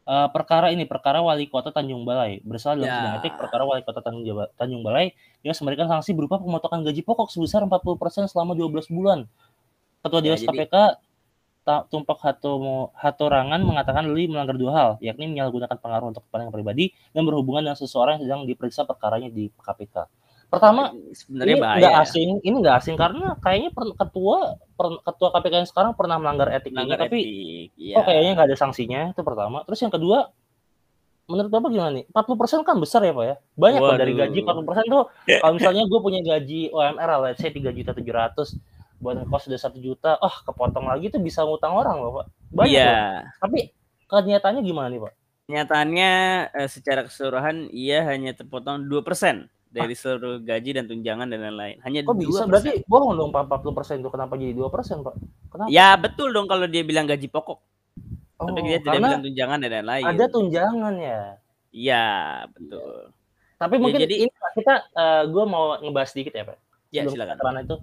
eh, 0.03 0.27
perkara 0.31 0.67
ini 0.69 0.83
perkara 0.83 1.19
wali 1.19 1.47
kota 1.47 1.71
Tanjung 1.71 2.03
Balai 2.03 2.43
bersalah 2.43 2.75
dalam 2.75 2.87
Ya. 2.87 2.95
sidang 2.99 3.15
etik 3.19 3.33
perkara 3.39 3.63
wali 3.63 3.81
kota 3.81 4.03
Tanjung, 4.03 4.23
Jawa- 4.23 4.51
Tanjung 4.55 4.83
Balai 4.83 5.15
yang 5.41 5.55
memberikan 5.55 5.87
sanksi 5.87 6.11
berupa 6.11 6.37
pemotongan 6.37 6.83
gaji 6.83 7.01
pokok 7.01 7.31
sebesar 7.31 7.63
40% 7.63 8.27
selama 8.27 8.51
12 8.53 8.87
bulan. 8.87 9.25
Ketua 10.03 10.19
Ya, 10.19 10.23
Dewas 10.35 10.41
jadi- 10.43 10.67
KPK 10.67 10.75
Tumpak 11.63 12.19
Hatomo 12.19 12.91
Hatorangan 12.91 13.63
mengatakan 13.63 14.03
Lili 14.11 14.27
melanggar 14.27 14.59
dua 14.59 14.71
hal, 14.75 14.89
yakni 14.99 15.31
menyalahgunakan 15.31 15.79
pengaruh 15.79 16.11
untuk 16.11 16.27
kepentingan 16.27 16.51
pribadi 16.51 16.91
dan 17.15 17.23
berhubungan 17.23 17.63
dengan 17.63 17.79
seseorang 17.79 18.19
yang 18.19 18.23
sedang 18.27 18.41
diperiksa 18.43 18.83
perkaranya 18.83 19.31
di 19.31 19.47
KPK. 19.47 20.03
Pertama, 20.53 20.81
sebenarnya 21.11 21.55
ini 21.57 21.61
nggak 21.81 21.95
ya. 21.97 22.03
asing, 22.05 22.29
ini 22.41 22.55
nggak 22.61 22.75
asing 22.77 22.95
karena 22.95 23.33
kayaknya 23.41 23.69
per- 23.73 23.97
ketua 23.97 24.37
per- 24.73 25.01
ketua 25.01 25.27
KPK 25.33 25.53
yang 25.57 25.69
sekarang 25.69 25.91
pernah 25.97 26.21
melanggar 26.21 26.53
etik 26.53 26.69
Melanggar 26.71 26.97
ini, 26.99 27.05
tapi. 27.09 27.19
Iya. 27.73 27.95
oh 27.97 28.03
kayaknya 28.05 28.31
nggak 28.37 28.47
ada 28.53 28.57
sanksinya 28.57 29.01
itu 29.09 29.21
pertama. 29.21 29.65
Terus 29.65 29.79
yang 29.81 29.89
kedua, 29.89 30.29
menurut 31.25 31.49
bapak 31.49 31.69
gimana 31.71 31.91
nih? 31.97 32.05
40% 32.05 32.61
kan 32.61 32.75
besar 32.77 33.01
ya 33.01 33.11
pak 33.11 33.25
ya? 33.25 33.35
Banyak 33.55 33.79
kok 33.79 33.97
dari 33.97 34.13
Waduh. 34.13 34.21
gaji 34.29 34.39
40% 34.45 34.85
tuh. 34.85 35.03
Kalau 35.41 35.53
misalnya 35.55 35.83
gue 35.89 35.99
punya 35.99 36.19
gaji 36.21 36.61
UMR, 36.69 37.09
lah, 37.09 37.19
let's 37.25 37.41
say 37.41 37.49
tiga 37.49 37.73
juta 37.73 37.91
tujuh 37.91 38.13
ratus, 38.13 38.53
buat 38.99 39.17
kos 39.25 39.47
sudah 39.47 39.57
satu 39.57 39.79
juta, 39.79 40.15
ah 40.15 40.35
kepotong 40.43 40.85
lagi 40.85 41.09
tuh 41.09 41.17
bisa 41.17 41.41
ngutang 41.41 41.73
orang 41.73 41.97
loh 41.97 42.11
pak. 42.21 42.25
Banyak 42.53 42.69
Iya. 42.69 42.87
loh. 42.87 43.19
Tapi 43.41 43.59
kenyataannya 44.05 44.61
gimana 44.61 44.87
nih 44.87 45.01
pak? 45.01 45.13
Nyatanya 45.43 46.11
eh, 46.55 46.69
secara 46.69 47.03
keseluruhan 47.03 47.67
ia 47.69 48.05
hanya 48.05 48.31
terpotong 48.31 48.85
2% 48.85 49.49
dari 49.73 49.91
seluruh 49.91 50.37
gaji 50.39 50.69
dan 50.71 50.85
tunjangan 50.85 51.25
dan 51.25 51.41
lain-lain. 51.41 51.81
Hanya 51.81 51.99
Kok 52.01 52.13
2%. 52.13 52.21
bisa? 52.21 52.43
Berarti 52.45 52.71
bohong 52.85 53.13
dong 53.15 53.29
pak 53.29 53.49
40% 53.49 53.97
itu 53.97 54.09
kenapa 54.09 54.33
jadi 54.35 54.53
2% 54.53 54.69
pak? 55.01 55.15
Kenapa? 55.49 55.67
Ya 55.67 55.97
betul 55.97 56.29
dong 56.29 56.45
kalau 56.45 56.65
dia 56.65 56.81
bilang 56.81 57.03
gaji 57.03 57.25
pokok. 57.25 57.57
Oh, 58.37 58.45
Tapi 58.45 58.59
dia 58.63 58.77
tidak 58.77 58.93
karena 58.93 59.07
bilang 59.09 59.23
tunjangan 59.23 59.57
dan 59.57 59.71
lain-lain. 59.73 60.03
ada 60.05 60.25
tunjangan 60.27 60.93
ya. 60.95 61.21
Iya, 61.69 62.05
betul. 62.49 62.93
Tapi 63.55 63.73
Ya, 63.73 63.81
mungkin 63.81 63.99
jadi- 63.99 64.19
ini 64.19 64.31
Pak, 64.31 64.51
kita 64.53 64.73
gue 65.25 65.43
mau 65.45 65.63
ngebahas 65.75 66.09
sedikit 66.09 66.33
ya 66.33 66.45
Pak. 66.45 66.57
Ya, 66.93 67.01
silakan. 67.03 67.35
ke 67.35 67.43
ranah 67.43 67.63
itu 67.63 67.77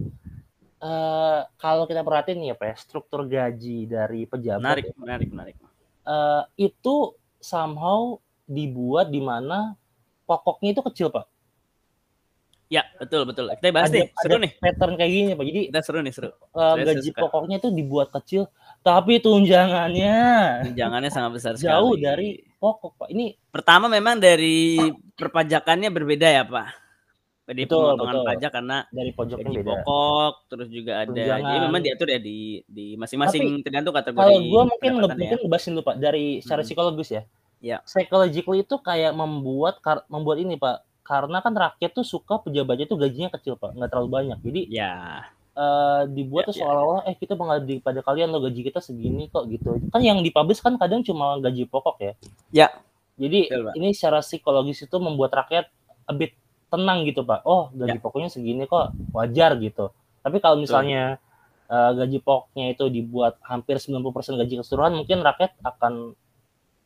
eh 0.80 1.40
kalau 1.56 1.84
kita 1.84 2.00
perhatiin 2.00 2.38
nih 2.38 2.48
ya 2.48 2.56
Pak, 2.56 2.66
ya, 2.66 2.76
struktur 2.78 3.20
gaji 3.26 3.84
dari 3.84 4.24
pejabat 4.24 4.62
Menarik, 4.62 4.84
ya, 4.86 4.94
menarik, 4.96 5.28
menarik. 5.28 5.56
eh, 6.02 6.42
itu 6.58 6.94
somehow 7.36 8.16
dibuat 8.44 9.08
di 9.08 9.20
mana 9.20 9.76
pokoknya 10.24 10.72
itu 10.72 10.82
kecil 10.82 11.08
Pak. 11.10 11.26
Ya, 12.70 12.86
betul, 12.94 13.26
betul. 13.26 13.50
Kita 13.50 13.66
bahas 13.68 13.90
Ada, 13.90 13.96
nih, 13.96 14.06
seru 14.14 14.30
ada 14.30 14.36
nih. 14.40 14.52
pattern 14.56 14.94
kayak 14.94 15.10
gini 15.10 15.30
Pak. 15.32 15.44
Jadi 15.44 15.60
Kita 15.66 15.80
seru 15.82 15.98
nih, 15.98 16.12
seru. 16.12 16.30
eh, 16.30 16.38
Saya 16.54 16.84
gaji 16.86 17.02
suka. 17.04 17.20
pokoknya 17.20 17.56
itu 17.58 17.68
dibuat 17.68 18.08
kecil, 18.10 18.42
tapi 18.80 19.18
tunjangannya 19.18 20.16
Tunjangannya 20.64 21.10
sangat 21.10 21.30
besar 21.34 21.52
sekali. 21.58 21.66
jauh 21.66 21.94
dari 21.96 22.28
pokok 22.56 22.90
Pak. 22.96 23.08
Ini 23.08 23.26
Pertama 23.50 23.86
memang 23.86 24.16
dari 24.16 24.78
perpajakannya 25.12 25.90
berbeda 25.90 26.28
ya, 26.28 26.44
Pak. 26.44 26.68
Jadi 27.44 27.66
Betul, 27.66 27.82
pemotongan 27.82 28.14
betul. 28.14 28.28
pajak 28.30 28.50
karena 28.52 28.76
dari 28.88 29.10
pojoknya 29.10 29.42
gaji 29.44 29.58
beda. 29.58 29.70
pokok, 29.74 30.32
terus 30.46 30.68
juga 30.70 30.92
ada. 30.96 31.10
Tunjangan. 31.10 31.42
Jadi 31.42 31.58
memang 31.60 31.82
diatur 31.82 32.08
ya 32.08 32.20
di 32.20 32.38
di 32.64 32.86
masing-masing 32.94 33.44
tergantung 33.60 33.90
kategori. 33.92 34.22
Kalau 34.22 34.38
gue 34.38 34.62
mungkin 34.64 34.78
nge- 34.86 34.94
pendapatannya. 34.94 35.18
mungkin 35.26 35.38
ngebahasin 35.42 35.72
dulu 35.72 35.82
pak 35.82 35.96
dari 35.98 36.26
secara 36.38 36.62
Hmm. 36.62 36.68
psikologis 36.70 37.10
ya. 37.10 37.22
Ya. 37.60 37.76
Psychologically 37.82 38.62
itu 38.62 38.78
kayak 38.78 39.10
membuat 39.12 39.82
membuat 40.06 40.38
ini 40.38 40.54
pak 40.54 40.86
karena 41.10 41.42
kan 41.42 41.50
rakyat 41.50 41.90
tuh 41.90 42.06
suka 42.06 42.38
pejabatnya 42.38 42.86
tuh 42.86 42.94
gajinya 42.94 43.26
kecil 43.28 43.58
pak 43.58 43.74
nggak 43.74 43.90
terlalu 43.90 44.08
banyak 44.08 44.38
jadi 44.40 44.60
Ya, 44.70 44.94
eh, 45.52 46.02
dibuat 46.08 46.46
Ya, 46.46 46.48
tuh 46.48 46.54
ya. 46.54 46.60
seolah-olah 46.62 47.02
eh 47.04 47.16
kita 47.16 47.34
mengabdi 47.34 47.74
pada 47.80 47.98
kalian 48.00 48.30
lo 48.30 48.38
gaji 48.38 48.62
kita 48.62 48.78
segini 48.78 49.26
kok 49.26 49.44
gitu 49.46 49.74
kan 49.90 49.98
yang 49.98 50.22
dipublish 50.22 50.62
kan 50.62 50.78
kadang 50.78 51.02
cuma 51.02 51.34
gaji 51.36 51.66
pokok 51.66 51.96
ya 51.98 52.12
Ya. 52.54 52.68
jadi 53.18 53.50
Betul, 53.50 53.62
Pak. 53.66 53.74
ini 53.74 53.88
secara 53.90 54.22
psikologis 54.22 54.78
itu 54.80 54.96
membuat 54.96 55.34
rakyat 55.36 55.66
a 56.06 56.12
bit 56.12 56.38
tenang 56.70 57.02
gitu 57.02 57.20
pak 57.22 57.42
oh 57.42 57.66
gaji 57.72 57.98
Ya. 57.98 58.00
pokoknya 58.00 58.30
segini 58.30 58.62
kok 58.64 58.94
wajar 59.10 59.58
gitu 59.58 59.90
tapi 60.22 60.38
kalau 60.38 60.54
misalnya 60.56 61.18
eh, 61.66 61.90
gaji 61.92 62.18
pokoknya 62.18 62.66
itu 62.70 62.86
dibuat 62.86 63.42
hampir 63.42 63.76
90% 63.76 63.98
gaji 64.36 64.54
keseluruhan 64.58 64.94
mungkin 64.96 65.18
rakyat 65.20 65.58
akan 65.60 66.14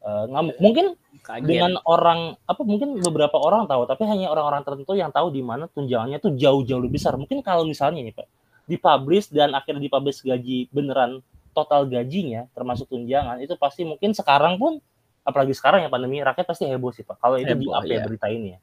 eh, 0.04 0.24
ngamuk 0.28 0.56
mungkin 0.60 0.86
kaget. 1.24 1.48
dengan 1.48 1.72
orang 1.88 2.36
apa 2.44 2.62
mungkin 2.62 3.00
beberapa 3.00 3.40
orang 3.40 3.64
tahu 3.64 3.88
tapi 3.88 4.04
hanya 4.04 4.28
orang-orang 4.28 4.62
tertentu 4.62 4.92
yang 4.92 5.10
tahu 5.10 5.32
di 5.32 5.40
mana 5.40 5.64
tunjangannya 5.72 6.20
tuh 6.20 6.36
jauh-jauh 6.36 6.80
lebih 6.84 7.00
besar. 7.00 7.16
Mungkin 7.16 7.40
kalau 7.40 7.64
misalnya 7.64 8.04
nih 8.04 8.14
pak 8.14 8.28
dipublish 8.64 9.28
dan 9.28 9.52
akhirnya 9.52 9.84
dipublish 9.88 10.24
gaji 10.24 10.68
beneran 10.72 11.20
total 11.52 11.84
gajinya 11.84 12.48
termasuk 12.56 12.88
tunjangan 12.88 13.38
itu 13.40 13.54
pasti 13.60 13.84
mungkin 13.84 14.16
sekarang 14.16 14.56
pun 14.56 14.80
apalagi 15.24 15.56
sekarang 15.56 15.84
ya 15.84 15.88
pandemi 15.88 16.20
rakyat 16.20 16.44
pasti 16.44 16.68
heboh 16.68 16.92
sih 16.92 17.04
pak. 17.04 17.16
Kalau 17.18 17.40
itu 17.40 17.52
di 17.56 17.66
up 17.72 17.84
ya 17.84 18.00
iya. 18.00 18.04
berita 18.04 18.28
ini 18.28 18.48
ya 18.56 18.60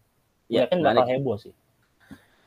Ya, 0.52 0.68
ya 0.68 0.76
kan 0.76 0.84
bakal 0.84 1.08
heboh 1.08 1.40
sih. 1.40 1.56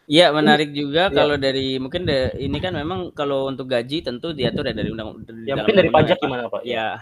Iya 0.04 0.28
menarik 0.36 0.76
juga 0.76 1.08
ya. 1.08 1.16
kalau 1.16 1.40
dari 1.40 1.80
mungkin 1.80 2.04
de- 2.04 2.36
ini 2.36 2.60
kan 2.60 2.76
memang 2.76 3.16
kalau 3.16 3.48
untuk 3.48 3.64
gaji 3.64 4.04
tentu 4.04 4.36
diatur 4.36 4.68
ya 4.68 4.76
dari 4.76 4.92
undang 4.92 5.24
di 5.24 5.48
ya 5.48 5.56
mungkin 5.56 5.80
dari 5.80 5.88
pajak 5.88 6.20
ya, 6.20 6.22
gimana 6.28 6.44
pak? 6.52 6.60
Ya, 6.68 7.00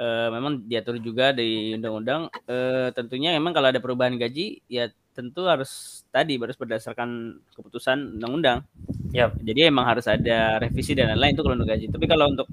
eh, 0.00 0.28
memang 0.32 0.64
diatur 0.64 0.96
juga 0.98 1.30
di 1.36 1.76
undang-undang. 1.76 2.22
Eh, 2.48 2.88
tentunya 2.96 3.36
memang 3.36 3.52
kalau 3.52 3.68
ada 3.68 3.80
perubahan 3.84 4.16
gaji, 4.16 4.64
ya 4.66 4.88
tentu 5.12 5.44
harus 5.44 6.02
tadi 6.14 6.40
harus 6.40 6.56
berdasarkan 6.56 7.38
keputusan 7.54 8.16
undang-undang. 8.16 8.64
Yap. 9.12 9.36
Jadi 9.44 9.60
emang 9.68 9.84
harus 9.90 10.06
ada 10.08 10.56
revisi 10.62 10.96
dan 10.96 11.12
lain-lain 11.14 11.34
itu 11.36 11.42
kalau 11.44 11.54
untuk 11.58 11.68
gaji. 11.70 11.86
Tapi 11.92 12.06
kalau 12.08 12.26
untuk 12.32 12.48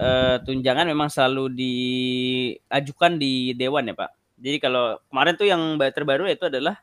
eh, 0.00 0.36
tunjangan 0.46 0.86
memang 0.88 1.08
selalu 1.12 1.44
diajukan 1.60 3.12
di 3.20 3.52
dewan 3.58 3.90
ya 3.90 3.94
Pak. 3.96 4.10
Jadi 4.40 4.56
kalau 4.56 4.96
kemarin 5.12 5.34
tuh 5.36 5.46
yang 5.48 5.62
ba- 5.76 5.92
terbaru 5.92 6.24
itu 6.30 6.48
adalah 6.48 6.80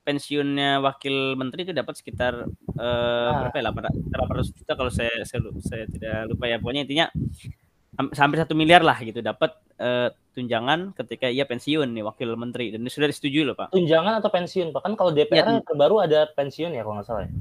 pensiunnya 0.00 0.80
wakil 0.80 1.36
menteri 1.36 1.68
itu 1.68 1.74
dapat 1.76 1.94
sekitar 2.00 2.48
eh, 2.80 2.80
Ah. 2.80 3.46
berapa 3.52 3.56
ya 3.60 3.64
800 3.68 4.48
juta 4.56 4.72
kalau 4.78 4.88
saya, 4.88 5.12
saya 5.28 5.44
saya 5.60 5.84
tidak 5.90 6.32
lupa 6.32 6.48
ya 6.48 6.56
pokoknya 6.56 6.82
intinya 6.88 7.06
hampir 8.08 8.38
satu 8.40 8.54
miliar 8.56 8.80
lah 8.80 8.96
gitu 9.02 9.20
dapat 9.20 9.52
eh, 9.76 10.08
tunjangan 10.32 10.94
ketika 10.96 11.26
ia 11.28 11.44
pensiun 11.44 11.90
nih 11.90 12.04
wakil 12.06 12.32
menteri 12.38 12.72
dan 12.72 12.86
sudah 12.86 13.10
disetujui 13.10 13.44
loh 13.44 13.58
pak. 13.58 13.74
tunjangan 13.74 14.22
atau 14.22 14.30
pensiun 14.32 14.72
pak 14.72 14.80
kan 14.86 14.92
kalau 14.96 15.10
DPR 15.12 15.60
yang 15.60 15.66
terbaru 15.66 16.00
ada 16.00 16.30
pensiun 16.32 16.72
ya 16.72 16.80
kalau 16.86 16.96
nggak 17.00 17.06
salah 17.06 17.22
ya 17.26 17.32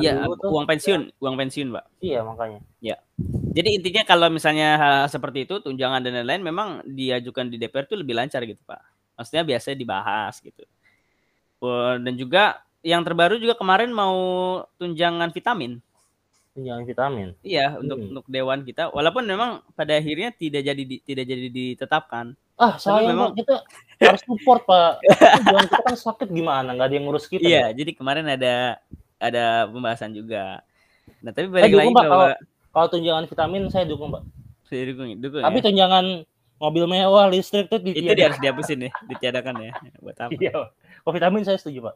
iya 0.00 0.12
tuh- 0.26 0.50
uang 0.50 0.66
pensiun 0.66 1.00
uang 1.22 1.36
pensiun 1.38 1.68
pak. 1.74 1.84
iya 2.00 2.24
makanya 2.24 2.60
Jadi 3.54 3.78
intinya 3.78 4.02
kalau 4.02 4.26
misalnya 4.26 4.74
hal 4.74 4.96
seperti 5.06 5.46
itu 5.46 5.62
tunjangan 5.62 6.02
dan 6.02 6.18
lain-lain 6.18 6.42
memang 6.42 6.68
diajukan 6.82 7.46
di 7.46 7.54
DPR 7.62 7.86
itu 7.86 7.94
lebih 7.94 8.18
lancar 8.18 8.42
gitu 8.42 8.58
pak. 8.66 8.82
Maksudnya 9.14 9.46
biasanya 9.46 9.76
dibahas 9.78 10.34
gitu. 10.42 10.66
Dan 12.02 12.18
juga 12.18 12.66
yang 12.82 13.06
terbaru 13.06 13.38
juga 13.38 13.54
kemarin 13.54 13.94
mau 13.94 14.14
tunjangan 14.76 15.30
vitamin. 15.30 15.78
Tunjangan 16.54 16.84
vitamin 16.84 17.28
Iya 17.40 17.76
untuk 17.76 17.98
Hmm. 17.98 18.08
untuk 18.08 18.24
dewan 18.26 18.62
kita. 18.62 18.88
Walaupun 18.88 19.24
memang 19.24 19.50
pada 19.72 19.92
akhirnya 19.92 20.30
tidak 20.32 20.62
jadi 20.62 20.82
di- 20.82 21.02
tidak 21.02 21.24
jadi 21.26 21.46
ditetapkan. 21.48 22.38
ah 22.54 22.78
sayang 22.78 23.10
memang- 23.10 23.34
pak 23.34 23.42
kita 23.42 23.54
harus 24.00 24.22
support 24.22 24.62
pak 24.62 25.02
tunjangan 25.42 25.66
kita 25.66 25.82
kan 25.82 25.96
sakit 25.98 26.28
gimana 26.30 26.70
nggak 26.70 26.86
ada 26.86 26.94
yang 26.94 27.04
ngurus 27.04 27.26
kita 27.26 27.42
Iya, 27.42 27.62
Pak. 27.64 27.72
jadi 27.74 27.90
kemarin 27.92 28.26
ada 28.28 28.54
ada 29.18 29.44
pembahasan 29.66 30.14
juga. 30.14 30.62
Nah 31.18 31.30
tapi 31.30 31.46
Eh, 31.46 31.52
balik 31.52 31.74
lagi 31.74 31.90
Pak, 31.90 32.06
bahwa 32.06 32.30
kalau 32.70 32.86
tunjangan 32.88 33.24
vitamin 33.24 33.66
saya 33.68 33.82
dukung 33.84 34.08
pak 34.08 34.22
saya 34.64 34.86
dukung, 34.86 35.18
dukung 35.18 35.42
tapi 35.42 35.58
ya. 35.58 35.64
tunjangan 35.66 36.22
mobil 36.56 36.84
mewah 36.86 37.26
listrik 37.26 37.66
tuh 37.66 37.82
itu 37.82 38.06
dia 38.06 38.24
harus 38.24 38.38
dihapusin 38.38 38.86
ya, 38.86 38.90
ditiadakan 39.04 39.54
ya. 39.60 39.70
Buat 39.98 40.16
apa? 40.20 40.30
Iya, 40.32 40.54
kalau 41.00 41.12
vitamin 41.12 41.42
saya 41.42 41.58
setuju 41.58 41.90
pak. 41.90 41.94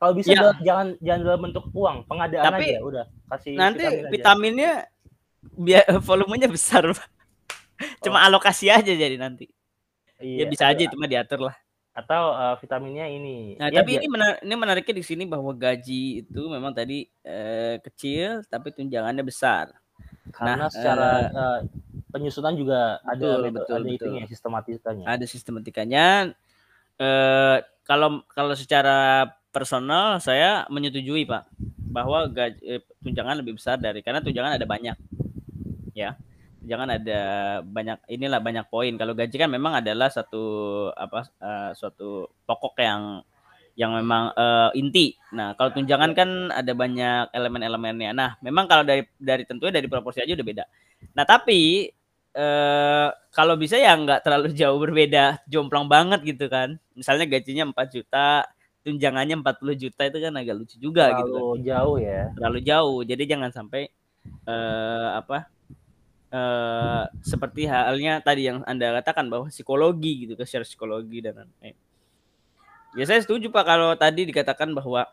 Kalau 0.00 0.12
bisa 0.16 0.32
Iya. 0.32 0.40
dalam- 0.40 0.60
jangan 0.64 0.86
jangan 1.04 1.20
dalam 1.28 1.40
bentuk 1.44 1.64
uang, 1.76 1.96
pengadaan 2.08 2.44
Tapi 2.48 2.64
aja 2.72 2.80
udah 2.80 3.04
kasih 3.28 3.52
Nanti 3.52 3.84
vitamin 3.84 4.00
aja. 4.00 4.08
vitaminnya 4.08 4.72
biar 5.60 5.84
volumenya 6.08 6.48
besar. 6.48 6.84
Cuma 8.00 8.24
alokasi 8.24 8.72
aja 8.72 8.92
jadi 8.92 9.20
nanti. 9.20 9.52
Iya. 10.16 10.44
Ya 10.44 10.44
bisa 10.48 10.64
aja 10.68 10.80
itu 10.80 10.96
mah 10.96 11.08
diatur 11.08 11.52
lah. 11.52 11.56
atau 11.90 12.32
uh, 12.32 12.54
vitaminnya 12.56 13.12
ini. 13.12 13.58
Nah, 13.60 13.68
ya, 13.68 13.82
tapi 13.82 13.98
ini 13.98 14.06
menar 14.08 14.38
ini 14.40 14.54
menariknya 14.56 14.94
di 14.94 15.04
sini 15.04 15.26
bahwa 15.26 15.50
gaji 15.52 16.22
itu 16.24 16.42
memang 16.48 16.70
tadi 16.72 17.04
uh, 17.26 17.76
kecil 17.82 18.46
tapi 18.46 18.72
tunjangannya 18.72 19.20
besar. 19.20 19.74
Karena 20.32 20.64
nah, 20.64 20.70
secara 20.72 21.10
uh, 21.34 21.58
penyusunan 22.14 22.54
juga 22.56 23.02
betul, 23.04 23.42
ada 23.42 23.48
betul, 23.52 23.74
ada 23.74 23.88
betul. 23.90 24.12
ya 24.16 24.24
sistematikanya. 24.30 25.04
Ada 25.04 25.24
sistematikanya. 25.28 26.06
Uh, 26.96 27.58
kalau 27.84 28.22
kalau 28.32 28.54
secara 28.54 29.28
personal 29.50 30.22
saya 30.22 30.64
menyetujui 30.70 31.26
Pak 31.26 31.50
bahwa 31.90 32.30
gaji 32.30 32.58
eh, 32.62 32.82
tunjangan 33.02 33.42
lebih 33.42 33.58
besar 33.58 33.76
dari 33.76 34.00
karena 34.00 34.22
tunjangan 34.22 34.56
ada 34.56 34.66
banyak. 34.66 34.96
Ya. 35.94 36.14
Tunjangan 36.62 36.88
ada 37.02 37.20
banyak 37.66 37.98
inilah 38.06 38.38
banyak 38.38 38.66
poin. 38.70 38.94
Kalau 38.94 39.12
gaji 39.12 39.34
kan 39.34 39.50
memang 39.50 39.82
adalah 39.82 40.06
satu 40.06 40.42
apa 40.94 41.26
uh, 41.42 41.70
suatu 41.74 42.30
pokok 42.46 42.78
yang 42.78 43.02
yang 43.74 43.96
memang 43.96 44.30
uh, 44.36 44.70
inti. 44.76 45.16
Nah, 45.32 45.56
kalau 45.56 45.72
tunjangan 45.72 46.12
kan 46.12 46.30
ada 46.52 46.72
banyak 46.76 47.32
elemen-elemennya. 47.32 48.12
Nah, 48.12 48.30
memang 48.44 48.68
kalau 48.68 48.84
dari 48.84 49.08
dari 49.16 49.48
tentunya 49.48 49.80
dari 49.80 49.88
proporsi 49.88 50.20
aja 50.20 50.36
udah 50.36 50.46
beda. 50.46 50.64
Nah, 51.16 51.24
tapi 51.24 51.88
uh, 52.36 53.08
kalau 53.32 53.56
bisa 53.56 53.80
ya 53.80 53.96
nggak 53.96 54.20
terlalu 54.20 54.52
jauh 54.60 54.78
berbeda, 54.78 55.42
jomplang 55.48 55.88
banget 55.88 56.20
gitu 56.28 56.46
kan. 56.52 56.76
Misalnya 56.92 57.24
gajinya 57.24 57.72
4 57.72 57.96
juta, 57.96 58.44
tunjangannya 58.80 59.44
40 59.44 59.82
juta 59.82 60.02
itu 60.08 60.18
kan 60.18 60.32
agak 60.36 60.54
lucu 60.56 60.76
juga 60.80 61.12
terlalu 61.12 61.20
gitu. 61.20 61.36
Terlalu 61.36 61.58
jauh 61.66 61.96
ya. 62.00 62.22
Terlalu 62.36 62.60
jauh. 62.64 62.98
Jadi 63.04 63.22
jangan 63.28 63.50
sampai 63.52 63.82
uh, 64.48 65.08
apa? 65.20 65.38
Uh, 66.30 67.10
seperti 67.26 67.66
halnya 67.66 68.22
tadi 68.22 68.46
yang 68.46 68.62
Anda 68.62 68.94
katakan 69.02 69.26
bahwa 69.26 69.50
psikologi 69.50 70.24
gitu, 70.30 70.38
share 70.46 70.62
psikologi 70.62 71.18
dan 71.18 71.42
lain-lain. 71.42 71.74
Ya 72.94 73.04
saya 73.06 73.22
setuju 73.22 73.50
Pak 73.50 73.64
kalau 73.66 73.94
tadi 73.98 74.26
dikatakan 74.26 74.70
bahwa 74.70 75.10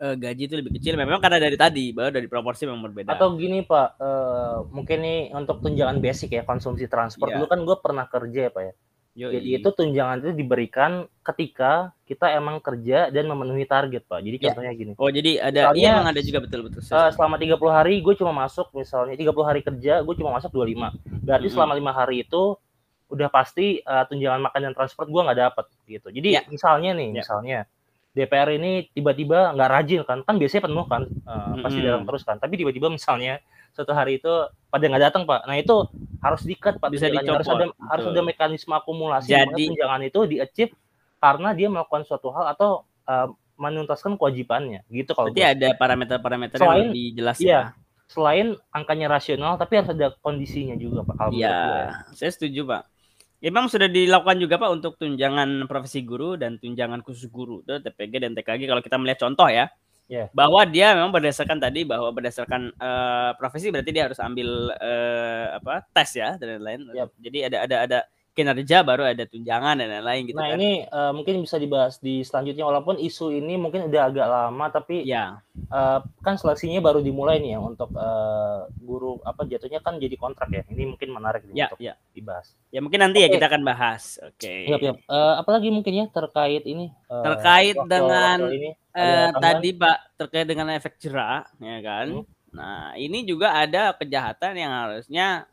uh, 0.00 0.14
gaji 0.16 0.42
itu 0.48 0.54
lebih 0.56 0.76
kecil 0.80 0.96
memang 0.96 1.20
karena 1.20 1.40
dari 1.40 1.56
tadi 1.56 1.92
bahwa 1.92 2.10
dari 2.12 2.28
proporsi 2.28 2.64
memang 2.64 2.92
berbeda. 2.92 3.16
Atau 3.16 3.36
gini 3.36 3.64
Pak, 3.64 3.88
uh, 4.00 4.56
mungkin 4.72 5.04
nih 5.04 5.20
untuk 5.36 5.60
tunjangan 5.60 6.00
basic 6.00 6.36
ya 6.36 6.42
konsumsi 6.44 6.88
transport 6.88 7.32
yeah. 7.32 7.40
dulu 7.40 7.46
kan 7.48 7.60
gue 7.64 7.76
pernah 7.80 8.04
kerja 8.08 8.40
ya 8.48 8.50
Pak 8.52 8.62
ya. 8.64 8.74
Yoi. 9.18 9.42
Jadi 9.42 9.48
itu 9.58 9.68
tunjangan 9.74 10.22
itu 10.22 10.30
diberikan 10.38 11.04
ketika 11.26 11.90
kita 12.06 12.30
emang 12.30 12.62
kerja 12.62 13.10
dan 13.10 13.26
memenuhi 13.26 13.66
target 13.66 14.06
Pak. 14.06 14.22
Jadi 14.22 14.36
ya. 14.38 14.44
contohnya 14.50 14.72
gini. 14.72 14.92
Oh 14.94 15.10
jadi 15.10 15.42
ada 15.42 15.74
iya 15.74 15.98
emang 15.98 16.14
ada 16.14 16.22
juga 16.22 16.38
betul 16.46 16.70
betul. 16.70 16.78
Uh, 16.86 17.10
selama 17.10 17.34
30 17.34 17.58
hari 17.74 17.94
gue 17.98 18.14
cuma 18.14 18.30
masuk 18.30 18.70
misalnya 18.70 19.18
30 19.18 19.34
hari 19.42 19.60
kerja 19.66 20.06
gue 20.06 20.14
cuma 20.14 20.30
masuk 20.38 20.54
25. 20.54 20.62
Berarti 20.62 20.94
mm 20.94 21.26
-hmm. 21.26 21.50
selama 21.50 21.72
lima 21.74 21.90
hari 21.90 22.22
itu 22.22 22.54
udah 23.10 23.28
pasti 23.28 23.82
uh, 23.82 24.06
tunjangan 24.06 24.46
makan 24.46 24.60
dan 24.70 24.72
transport 24.78 25.10
gue 25.10 25.20
nggak 25.26 25.38
dapet 25.42 25.66
gitu. 25.90 26.08
Jadi 26.14 26.28
ya. 26.38 26.42
misalnya 26.46 26.90
nih, 26.94 27.08
ya. 27.10 27.14
misalnya 27.18 27.58
DPR 28.14 28.50
ini 28.54 28.90
tiba-tiba 28.94 29.54
nggak 29.54 29.70
rajin 29.70 30.00
kan, 30.06 30.18
kan 30.22 30.34
biasanya 30.38 30.62
penuh 30.70 30.86
kan, 30.86 31.02
uh, 31.26 31.30
mm-hmm. 31.30 31.62
pasti 31.66 31.78
datang 31.82 32.04
terus 32.06 32.22
kan. 32.22 32.36
Tapi 32.38 32.54
tiba-tiba 32.58 32.86
misalnya 32.86 33.42
suatu 33.80 33.96
hari 33.96 34.20
itu 34.20 34.28
pada 34.68 34.84
nggak 34.84 35.02
datang 35.08 35.22
pak, 35.24 35.48
nah 35.48 35.56
itu 35.56 35.88
harus 36.20 36.42
dikat 36.44 36.76
pak, 36.76 36.92
bisa 36.92 37.08
dicopot. 37.08 37.40
Harus 37.40 37.48
ada 37.48 37.64
harus 37.88 38.06
ada 38.12 38.20
mekanisme 38.20 38.76
akumulasi 38.76 39.32
Jadi 39.32 39.72
tunjangan 39.72 40.00
itu 40.04 40.20
di 40.28 40.36
achieve 40.36 40.76
karena 41.16 41.56
dia 41.56 41.72
melakukan 41.72 42.04
suatu 42.04 42.28
hal 42.28 42.52
atau 42.52 42.84
uh, 43.08 43.32
menuntaskan 43.56 44.20
kewajibannya 44.20 44.84
gitu 44.92 45.16
kalau. 45.16 45.32
Berarti 45.32 45.44
ada 45.56 45.68
parameter-parameter 45.80 46.56
yang 46.60 46.92
lebih 46.92 47.06
jelas 47.16 47.36
iya, 47.40 47.48
ya. 47.48 47.62
Selain 48.10 48.56
angkanya 48.68 49.08
rasional, 49.08 49.56
tapi 49.56 49.80
harus 49.80 49.90
ada 49.96 50.12
kondisinya 50.20 50.76
juga 50.76 51.08
pak. 51.08 51.32
Iya, 51.32 51.48
ya. 51.48 51.88
saya 52.12 52.30
setuju 52.30 52.68
pak. 52.68 52.82
Memang 53.40 53.72
sudah 53.72 53.88
dilakukan 53.88 54.36
juga 54.36 54.60
Pak 54.60 54.68
untuk 54.68 54.92
tunjangan 55.00 55.64
profesi 55.64 56.04
guru 56.04 56.36
dan 56.36 56.60
tunjangan 56.60 57.00
khusus 57.00 57.24
guru 57.32 57.64
itu 57.64 57.80
TPG 57.80 58.20
dan 58.20 58.36
TKG 58.36 58.68
kalau 58.68 58.84
kita 58.84 59.00
melihat 59.00 59.24
contoh 59.24 59.48
ya. 59.48 59.72
Yeah. 60.10 60.26
Bahwa 60.34 60.66
dia 60.66 60.90
memang 60.98 61.14
berdasarkan 61.14 61.62
tadi 61.62 61.86
bahwa 61.86 62.10
berdasarkan 62.10 62.74
uh, 62.74 63.30
profesi 63.38 63.70
berarti 63.70 63.94
dia 63.94 64.10
harus 64.10 64.18
ambil 64.18 64.74
uh, 64.74 65.46
apa 65.62 65.86
tes 65.94 66.18
ya 66.18 66.34
dan 66.34 66.58
lain-lain. 66.58 66.90
Yep. 66.98 67.08
Jadi 67.22 67.38
ada 67.46 67.58
ada 67.62 67.76
ada 67.86 67.98
kinerja 68.32 68.86
baru 68.86 69.04
ada 69.10 69.26
tunjangan 69.26 69.82
dan 69.82 70.00
lain-lain 70.00 70.22
gitu 70.30 70.38
nah, 70.38 70.54
kan. 70.54 70.56
ini 70.56 70.70
uh, 70.86 71.12
mungkin 71.12 71.42
bisa 71.42 71.58
dibahas 71.58 71.98
di 71.98 72.22
selanjutnya 72.22 72.62
walaupun 72.62 72.96
isu 73.02 73.34
ini 73.34 73.58
mungkin 73.58 73.90
udah 73.90 74.02
agak 74.06 74.26
lama 74.30 74.66
tapi 74.70 75.02
ya 75.02 75.42
uh, 75.68 75.98
kan 76.22 76.34
seleksinya 76.40 76.80
baru 76.80 77.04
dimulai 77.04 77.42
nih 77.42 77.56
ya 77.56 77.60
untuk 77.60 77.90
uh, 77.94 78.66
guru 78.80 79.20
apa 79.22 79.44
jatuhnya 79.44 79.80
kan 79.84 80.00
jadi 80.00 80.16
kontrak 80.16 80.48
ya. 80.50 80.62
Ini 80.66 80.96
mungkin 80.96 81.08
menarik 81.12 81.42
ya, 81.52 81.68
untuk 81.70 81.80
ya. 81.82 81.94
dibahas. 82.14 82.56
Ya 82.72 82.80
mungkin 82.80 83.00
nanti 83.02 83.20
okay. 83.20 83.28
ya 83.28 83.34
kita 83.34 83.46
akan 83.50 83.62
bahas. 83.66 84.02
Oke. 84.24 84.40
Okay. 84.40 84.60
Yap, 84.70 84.80
yap. 84.80 84.96
Uh, 85.06 85.34
apalagi 85.40 85.68
mungkin 85.68 85.92
ya 85.92 86.06
terkait 86.08 86.64
ini 86.64 86.90
uh, 87.10 87.24
terkait 87.24 87.76
waktu, 87.76 87.90
dengan 87.90 88.38
waktu 88.46 88.56
ini, 88.56 88.70
uh, 88.96 89.30
tadi 89.38 89.70
Pak 89.76 89.98
terkait 90.16 90.46
dengan 90.48 90.66
efek 90.72 90.94
jerah 90.98 91.44
ya 91.60 91.78
kan. 91.82 92.06
Hmm. 92.22 92.26
Nah, 92.50 92.98
ini 92.98 93.22
juga 93.22 93.54
ada 93.54 93.94
kejahatan 93.94 94.58
yang 94.58 94.72
harusnya 94.74 95.46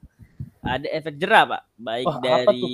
ada 0.68 0.88
efek 0.92 1.16
jerah 1.16 1.44
pak. 1.48 1.62
Baik 1.80 2.06
oh, 2.08 2.20
dari 2.20 2.68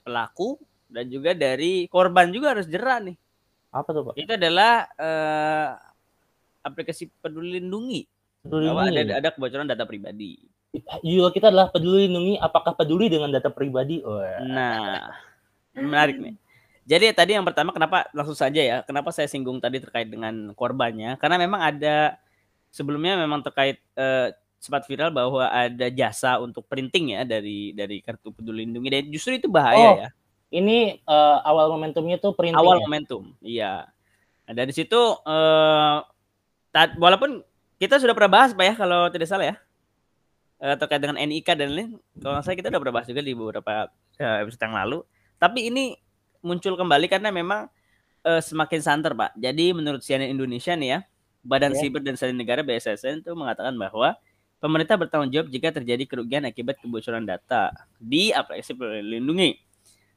pelaku 0.00 0.56
dan 0.86 1.04
juga 1.10 1.34
dari 1.34 1.90
korban 1.90 2.30
juga 2.30 2.54
harus 2.54 2.70
jerah 2.70 3.02
nih. 3.02 3.16
Apa 3.74 3.88
tuh 3.90 4.02
pak? 4.10 4.14
Itu 4.14 4.38
adalah 4.38 4.86
uh, 4.94 5.68
aplikasi 6.62 7.10
peduli 7.18 7.58
lindungi. 7.58 8.06
Peduli 8.46 8.70
bahwa 8.70 8.86
ada 8.86 9.02
ada 9.18 9.28
kebocoran 9.34 9.66
data 9.66 9.84
pribadi. 9.84 10.38
Juga 11.06 11.30
kita 11.30 11.50
adalah 11.50 11.70
peduli 11.70 12.10
lindungi 12.10 12.34
apakah 12.38 12.74
peduli 12.74 13.06
dengan 13.10 13.30
data 13.30 13.50
pribadi? 13.50 14.02
Oh, 14.02 14.22
nah 14.46 15.10
menarik 15.74 16.18
nih. 16.18 16.34
Jadi 16.84 17.16
tadi 17.16 17.32
yang 17.32 17.46
pertama 17.48 17.72
kenapa 17.72 18.04
langsung 18.12 18.36
saja 18.36 18.60
ya 18.60 18.76
kenapa 18.84 19.08
saya 19.08 19.24
singgung 19.24 19.56
tadi 19.58 19.80
terkait 19.80 20.10
dengan 20.10 20.52
korbannya? 20.52 21.16
Karena 21.16 21.40
memang 21.40 21.64
ada 21.64 22.20
sebelumnya 22.74 23.16
memang 23.16 23.40
terkait 23.40 23.80
uh, 23.96 24.34
sempat 24.64 24.88
viral 24.88 25.12
bahwa 25.12 25.44
ada 25.44 25.92
jasa 25.92 26.40
untuk 26.40 26.64
printing 26.64 27.12
ya 27.12 27.28
dari 27.28 27.76
dari 27.76 28.00
kartu 28.00 28.32
peduli 28.32 28.64
lindungi 28.64 28.88
dan 28.88 29.04
justru 29.12 29.36
itu 29.36 29.52
bahaya 29.52 29.76
oh, 29.76 29.96
ya. 30.00 30.10
Ini 30.54 31.02
uh, 31.04 31.42
awal 31.44 31.66
momentumnya 31.74 32.16
tuh 32.16 32.32
printing. 32.32 32.56
Awal 32.56 32.78
ya? 32.78 32.82
momentum, 32.86 33.22
iya. 33.42 33.72
Nah, 34.48 34.54
dari 34.56 34.72
situ 34.72 34.96
uh, 34.96 35.98
walaupun 36.96 37.44
kita 37.76 38.00
sudah 38.00 38.16
pernah 38.16 38.40
bahas 38.40 38.56
pak 38.56 38.64
ya 38.64 38.74
kalau 38.78 39.10
tidak 39.12 39.28
salah 39.28 39.50
ya 39.52 39.56
uh, 40.62 40.76
terkait 40.78 41.00
dengan 41.02 41.18
NIK 41.20 41.48
dan 41.58 41.68
lain 41.74 41.90
kalau 42.22 42.40
salah 42.40 42.56
kita 42.56 42.72
sudah 42.72 42.80
pernah 42.80 42.94
bahas 42.96 43.08
juga 43.10 43.20
di 43.20 43.32
beberapa 43.36 43.92
uh, 43.92 44.36
episode 44.40 44.64
yang 44.64 44.76
lalu. 44.80 44.98
Tapi 45.36 45.68
ini 45.68 45.84
muncul 46.40 46.78
kembali 46.78 47.06
karena 47.10 47.28
memang 47.28 47.68
uh, 48.24 48.40
semakin 48.40 48.80
santer 48.80 49.12
pak. 49.12 49.36
Jadi 49.36 49.76
menurut 49.76 50.00
CNN 50.00 50.32
Indonesia 50.32 50.72
nih 50.72 50.88
ya, 50.88 50.98
Badan 51.44 51.76
yeah. 51.76 51.80
Siber 51.84 52.00
dan 52.00 52.16
Sandi 52.16 52.32
Negara 52.32 52.64
BSSN 52.64 53.20
itu 53.20 53.32
mengatakan 53.36 53.76
bahwa 53.76 54.16
Pemerintah 54.64 54.96
bertanggung 54.96 55.28
jawab 55.28 55.52
jika 55.52 55.76
terjadi 55.76 56.08
kerugian 56.08 56.48
akibat 56.48 56.80
kebocoran 56.80 57.28
data 57.28 57.68
di 58.00 58.32
aplikasi 58.32 58.72
Lindungi. 59.04 59.60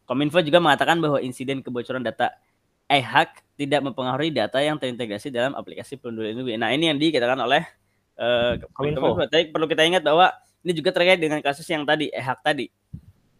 Kominfo 0.08 0.40
juga 0.40 0.64
mengatakan 0.64 1.04
bahwa 1.04 1.20
insiden 1.20 1.60
kebocoran 1.60 2.00
data 2.00 2.32
e-hack 2.88 3.44
tidak 3.60 3.84
mempengaruhi 3.84 4.32
data 4.32 4.64
yang 4.64 4.80
terintegrasi 4.80 5.36
dalam 5.36 5.52
aplikasi 5.52 6.00
Peduli 6.00 6.32
Lindungi. 6.32 6.56
Nah, 6.56 6.72
ini 6.72 6.88
yang 6.88 6.96
dikatakan 6.96 7.36
oleh 7.44 7.68
uh, 8.16 8.56
Kominfo. 8.72 9.20
Kominfo. 9.20 9.28
Tapi 9.28 9.52
perlu 9.52 9.68
kita 9.68 9.84
ingat 9.84 10.08
bahwa 10.08 10.32
ini 10.64 10.72
juga 10.72 10.96
terkait 10.96 11.20
dengan 11.20 11.44
kasus 11.44 11.68
yang 11.68 11.84
tadi 11.84 12.08
e-hack 12.08 12.40
tadi. 12.40 12.72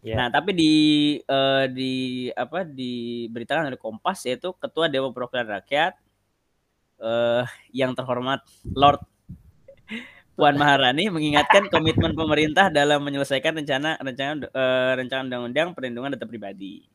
Yeah. 0.04 0.20
Nah, 0.20 0.28
tapi 0.28 0.52
di 0.52 0.74
uh, 1.24 1.72
di 1.72 2.28
apa 2.36 2.68
diberitakan 2.68 3.72
oleh 3.72 3.80
Kompas 3.80 4.28
yaitu 4.28 4.52
Ketua 4.60 4.92
Dewan 4.92 5.16
Perwakilan 5.16 5.48
Rakyat 5.56 5.96
uh, 7.00 7.48
yang 7.72 7.96
terhormat 7.96 8.44
Lord 8.76 9.00
Puan 10.38 10.54
Maharani 10.54 11.10
mengingatkan 11.10 11.66
komitmen 11.74 12.14
pemerintah 12.14 12.70
dalam 12.70 13.02
menyelesaikan 13.02 13.58
rencana 13.58 13.98
rencana 13.98 14.46
uh, 14.54 14.94
rencana 14.94 15.26
undang-undang 15.26 15.74
perlindungan 15.74 16.14
data 16.14 16.30
pribadi 16.30 16.86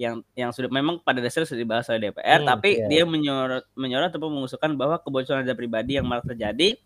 yang 0.00 0.24
yang 0.32 0.50
sudah 0.56 0.72
memang 0.72 0.96
pada 1.04 1.20
dasarnya 1.20 1.52
sudah 1.52 1.62
dibahas 1.62 1.86
oleh 1.92 2.08
DPR 2.08 2.40
hmm, 2.40 2.48
tapi 2.48 2.80
iya. 2.80 2.88
dia 2.88 3.02
menyorot 3.04 3.68
menyorot 3.76 4.08
atau 4.08 4.32
mengusulkan 4.32 4.72
bahwa 4.72 4.96
kebocoran 5.04 5.44
data 5.44 5.52
pribadi 5.52 6.00
yang 6.00 6.08
malah 6.08 6.24
terjadi 6.24 6.80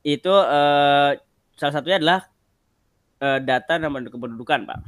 itu 0.00 0.32
uh, 0.32 1.12
salah 1.60 1.74
satunya 1.76 2.00
adalah 2.00 2.26
uh, 3.20 3.36
data 3.36 3.76
nomor 3.76 4.00
kependudukan 4.08 4.64
pak 4.64 4.80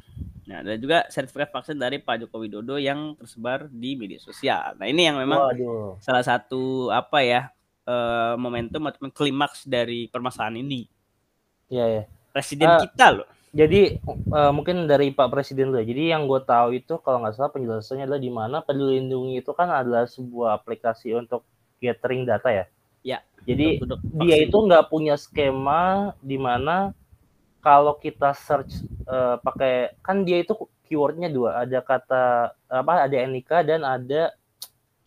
nah 0.45 0.61
dan 0.61 0.77
juga 0.77 1.09
sertifikat 1.09 1.49
vaksin 1.57 1.81
dari 1.81 1.97
Pak 1.97 2.21
Joko 2.21 2.37
Widodo 2.37 2.77
yang 2.77 3.17
tersebar 3.17 3.65
di 3.73 3.97
media 3.97 4.21
sosial 4.21 4.77
nah 4.77 4.85
ini 4.85 5.09
yang 5.09 5.17
memang 5.17 5.53
Waduh. 5.53 5.97
salah 6.05 6.21
satu 6.21 6.93
apa 6.93 7.25
ya 7.25 7.49
uh, 7.89 8.35
momentum 8.37 8.83
atau 8.89 9.09
klimaks 9.09 9.65
dari 9.65 10.09
permasalahan 10.09 10.61
ini. 10.61 10.89
Iya 11.69 11.85
ya. 11.89 12.03
Presiden 12.35 12.69
uh, 12.69 12.81
kita 12.83 13.07
loh. 13.15 13.29
Jadi 13.55 14.03
uh, 14.35 14.51
mungkin 14.51 14.91
dari 14.91 15.15
Pak 15.15 15.31
Presiden 15.31 15.71
loh. 15.71 15.81
Jadi 15.81 16.11
yang 16.11 16.27
gue 16.27 16.43
tahu 16.43 16.75
itu 16.75 16.99
kalau 17.01 17.23
nggak 17.23 17.39
salah 17.39 17.55
penjelasannya 17.55 18.05
adalah 18.11 18.23
di 18.23 18.33
mana 18.33 18.57
Peduli 18.67 18.99
Lindungi 18.99 19.39
itu 19.39 19.55
kan 19.55 19.71
adalah 19.71 20.11
sebuah 20.11 20.59
aplikasi 20.59 21.15
untuk 21.15 21.47
gathering 21.79 22.27
data 22.27 22.51
ya. 22.51 22.65
Ya. 23.07 23.19
Jadi 23.47 23.79
untuk, 23.79 24.03
untuk 24.03 24.27
dia 24.27 24.37
itu 24.43 24.57
nggak 24.57 24.91
punya 24.91 25.15
skema 25.15 26.13
di 26.19 26.41
mana 26.41 26.97
kalau 27.63 27.97
kita 27.97 28.35
search 28.35 28.83
uh, 29.07 29.39
pakai 29.41 29.95
kan 30.03 30.25
dia 30.27 30.43
itu 30.43 30.53
keywordnya 30.85 31.33
dua 31.33 31.65
ada 31.65 31.81
kata 31.81 32.53
apa 32.69 33.09
ada 33.09 33.17
NIK 33.17 33.51
dan 33.65 33.81
ada 33.81 34.37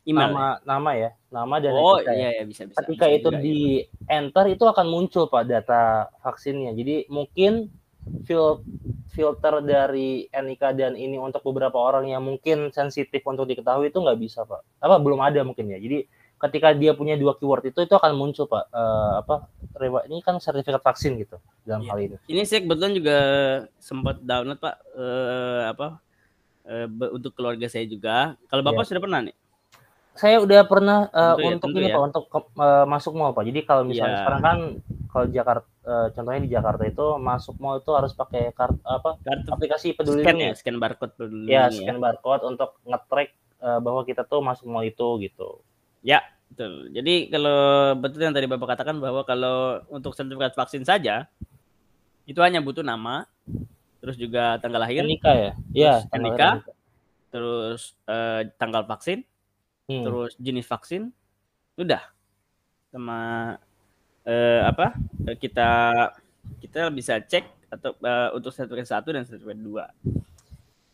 email 0.07 0.31
nama 0.31 0.39
ya? 0.39 0.55
nama 0.63 0.91
ya 0.95 1.09
nama 1.27 1.55
dan 1.59 1.73
oh 1.75 1.99
iya 1.99 2.11
ya. 2.15 2.29
iya 2.39 2.43
bisa 2.47 2.63
bisa 2.63 2.79
ketika 2.79 3.05
bisa 3.11 3.17
itu 3.19 3.29
juga, 3.29 3.43
di 3.43 3.59
ya. 3.83 4.23
enter 4.23 4.45
itu 4.47 4.63
akan 4.63 4.85
muncul 4.87 5.27
pak 5.27 5.43
data 5.45 6.07
vaksinnya 6.23 6.71
jadi 6.71 7.11
mungkin 7.11 7.67
fil 8.23 8.63
filter 9.11 9.59
dari 9.59 10.31
NIK 10.31 10.63
dan 10.79 10.93
ini 10.95 11.19
untuk 11.19 11.43
beberapa 11.43 11.75
orang 11.75 12.07
yang 12.07 12.23
mungkin 12.23 12.71
sensitif 12.71 13.19
untuk 13.27 13.43
diketahui 13.43 13.91
itu 13.91 13.99
nggak 13.99 14.19
bisa 14.19 14.47
pak 14.47 14.63
apa 14.79 14.95
belum 15.03 15.19
ada 15.19 15.43
mungkin 15.43 15.67
ya 15.67 15.77
jadi 15.77 16.07
ketika 16.37 16.69
dia 16.77 16.93
punya 16.93 17.17
dua 17.17 17.33
keyword 17.33 17.73
itu 17.73 17.81
itu 17.81 17.93
akan 17.97 18.13
muncul 18.13 18.45
pak 18.45 18.69
uh, 18.69 19.25
apa 19.25 19.49
ini 20.05 20.21
kan 20.21 20.37
sertifikat 20.37 20.81
vaksin 20.81 21.17
gitu 21.17 21.37
dalam 21.65 21.85
ya. 21.85 21.89
hal 21.93 21.99
ini. 22.01 22.15
Ini 22.29 22.41
saya 22.45 22.65
kebetulan 22.65 22.93
juga 22.97 23.17
sempat 23.77 24.21
download 24.21 24.61
pak 24.61 24.75
uh, 24.97 25.61
apa 25.69 25.87
uh, 26.65 26.87
untuk 27.13 27.33
keluarga 27.33 27.65
saya 27.69 27.85
juga. 27.89 28.37
Kalau 28.49 28.61
bapak 28.61 28.85
ya. 28.85 28.87
sudah 28.93 29.01
pernah 29.01 29.19
nih? 29.25 29.35
Saya 30.17 30.41
udah 30.41 30.65
pernah 30.65 31.07
uh, 31.13 31.37
tentu 31.37 31.47
untuk 31.53 31.69
ya, 31.71 31.77
ini 31.77 31.87
ya. 31.87 31.95
pak 31.95 32.03
untuk 32.09 32.25
uh, 32.33 32.85
masuk 32.89 33.13
mall 33.13 33.31
pak. 33.37 33.45
Jadi 33.45 33.59
kalau 33.63 33.83
misalnya 33.85 34.17
ya. 34.17 34.19
sekarang 34.25 34.41
kan 34.41 34.59
kalau 35.07 35.25
Jakarta 35.29 35.67
uh, 35.85 36.07
contohnya 36.11 36.41
di 36.41 36.51
Jakarta 36.51 36.83
itu 36.89 37.05
masuk 37.21 37.55
mall 37.61 37.77
itu 37.79 37.91
harus 37.93 38.11
pakai 38.17 38.51
kartu 38.51 38.81
apa 38.83 39.21
kartu 39.21 39.49
aplikasi 39.53 39.93
peduli 39.95 40.25
scan 40.25 40.37
ya 40.37 40.51
scan 40.57 40.77
barcode 40.81 41.13
peduli 41.15 41.47
ya 41.47 41.69
scan 41.71 41.97
ya. 41.97 42.01
barcode 42.01 42.43
untuk 42.43 42.75
ngetrack 42.83 43.29
uh, 43.61 43.79
bahwa 43.79 44.01
kita 44.03 44.27
tuh 44.27 44.43
masuk 44.43 44.67
mall 44.67 44.83
itu 44.83 45.07
gitu 45.23 45.63
Ya, 46.05 46.23
betul. 46.47 46.93
Jadi 46.93 47.27
kalau 47.27 47.59
betul 47.99 48.23
yang 48.23 48.35
tadi 48.35 48.47
Bapak 48.47 48.77
katakan 48.77 48.95
bahwa 49.01 49.27
kalau 49.27 49.83
untuk 49.91 50.13
sertifikat 50.13 50.53
vaksin 50.55 50.87
saja 50.87 51.27
itu 52.27 52.39
hanya 52.43 52.63
butuh 52.63 52.83
nama, 52.83 53.27
terus 54.03 54.19
juga 54.19 54.55
tanggal 54.59 54.83
lahir, 54.83 55.03
nikah 55.03 55.35
ya, 55.35 55.51
iya, 55.71 55.93
nikah, 56.15 56.63
terus 57.31 57.95
uh, 58.07 58.43
tanggal 58.59 58.83
vaksin, 58.83 59.23
hmm. 59.87 60.03
terus 60.03 60.31
jenis 60.37 60.67
vaksin, 60.67 61.09
udah 61.79 62.03
sama 62.91 63.19
uh, 64.23 64.61
apa 64.63 64.95
kita 65.39 65.69
kita 66.63 66.87
bisa 66.91 67.19
cek 67.19 67.43
atau 67.67 67.91
uh, 67.99 68.31
untuk 68.31 68.55
sertifikat 68.55 68.87
satu 68.87 69.11
dan 69.11 69.27
sertifikat 69.27 69.59
dua. 69.59 69.85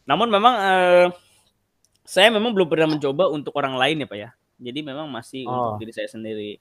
Namun 0.10 0.28
memang 0.30 0.56
uh, 0.58 1.08
saya 2.04 2.30
memang 2.30 2.52
belum 2.52 2.68
pernah 2.68 2.90
mencoba 2.92 3.32
untuk 3.32 3.56
orang 3.56 3.80
lain 3.80 4.04
ya 4.04 4.08
pak 4.08 4.20
ya. 4.20 4.30
Jadi 4.60 4.80
memang 4.84 5.08
masih 5.08 5.48
oh. 5.48 5.76
untuk 5.76 5.88
diri 5.88 5.94
saya 5.96 6.10
sendiri. 6.12 6.60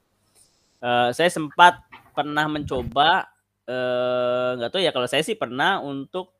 Uh, 0.83 1.11
saya 1.15 1.31
sempat 1.31 1.79
pernah 2.11 2.45
mencoba 2.45 3.25
eh, 3.65 4.49
nggak 4.59 4.69
uh, 4.69 4.73
tahu 4.75 4.83
ya 4.83 4.91
kalau 4.91 5.07
saya 5.07 5.23
sih 5.23 5.33
pernah 5.33 5.79
untuk 5.79 6.35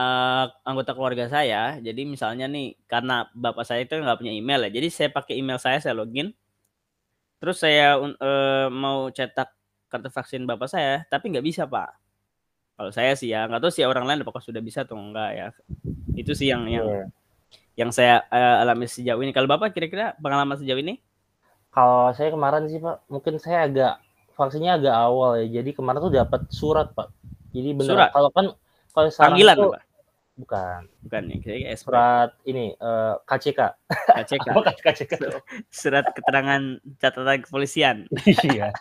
uh, 0.00 0.44
anggota 0.64 0.96
keluarga 0.96 1.28
saya. 1.28 1.76
Jadi 1.84 2.08
misalnya 2.08 2.48
nih 2.48 2.80
karena 2.88 3.28
bapak 3.36 3.68
saya 3.68 3.84
itu 3.84 4.00
nggak 4.00 4.16
punya 4.16 4.32
email 4.32 4.64
ya, 4.64 4.70
jadi 4.80 4.88
saya 4.88 5.08
pakai 5.12 5.36
email 5.36 5.60
saya 5.60 5.76
saya 5.84 5.92
login. 5.92 6.32
Terus 7.40 7.60
saya 7.60 8.00
uh, 8.00 8.68
mau 8.72 9.12
cetak 9.12 9.52
kartu 9.92 10.08
vaksin 10.08 10.48
bapak 10.48 10.68
saya, 10.72 11.04
tapi 11.12 11.28
nggak 11.36 11.44
bisa 11.44 11.68
pak. 11.68 11.92
Kalau 12.80 12.92
saya 12.96 13.12
sih 13.12 13.28
ya 13.28 13.44
nggak 13.44 13.60
tahu 13.60 13.72
sih 13.72 13.84
orang 13.84 14.08
lain 14.08 14.24
apakah 14.24 14.40
sudah 14.40 14.64
bisa 14.64 14.88
atau 14.88 14.96
enggak 14.96 15.30
ya. 15.36 15.46
Itu 16.16 16.32
sih 16.32 16.48
yang 16.48 16.64
yang 16.64 16.88
yeah 16.88 17.08
yang 17.80 17.90
saya 17.94 18.26
uh, 18.28 18.60
alami 18.60 18.84
sejauh 18.84 19.20
ini. 19.24 19.32
Kalau 19.32 19.48
Bapak 19.48 19.72
kira-kira 19.72 20.12
pengalaman 20.20 20.60
sejauh 20.60 20.76
ini? 20.76 21.00
Kalau 21.72 22.12
saya 22.12 22.28
kemarin 22.34 22.68
sih 22.68 22.76
Pak, 22.76 23.08
mungkin 23.08 23.40
saya 23.40 23.64
agak 23.64 23.94
vaksinnya 24.36 24.76
agak 24.76 24.94
awal 24.94 25.40
ya. 25.40 25.62
Jadi 25.62 25.70
kemarin 25.72 25.98
tuh 26.04 26.12
dapat 26.12 26.40
surat 26.52 26.92
Pak. 26.92 27.08
Jadi 27.56 27.70
benar 27.72 28.12
kalau 28.12 28.30
kan 28.34 28.46
kalau 28.92 29.08
panggilan 29.08 29.56
tuh, 29.56 29.72
Pak? 29.72 29.82
Bukan. 30.40 30.80
Bukan 31.04 31.22
nih, 31.28 31.38
kayak 31.44 31.76
surat 31.76 32.30
ini 32.48 32.72
uh, 32.80 33.20
eh, 33.20 33.28
KCK. 33.28 33.60
KCK. 34.16 34.48
Apa 34.56 34.72
KCK? 34.88 35.12
Surat 35.68 36.08
keterangan 36.16 36.80
catatan 36.96 37.44
kepolisian. 37.44 37.96
iya. 38.48 38.72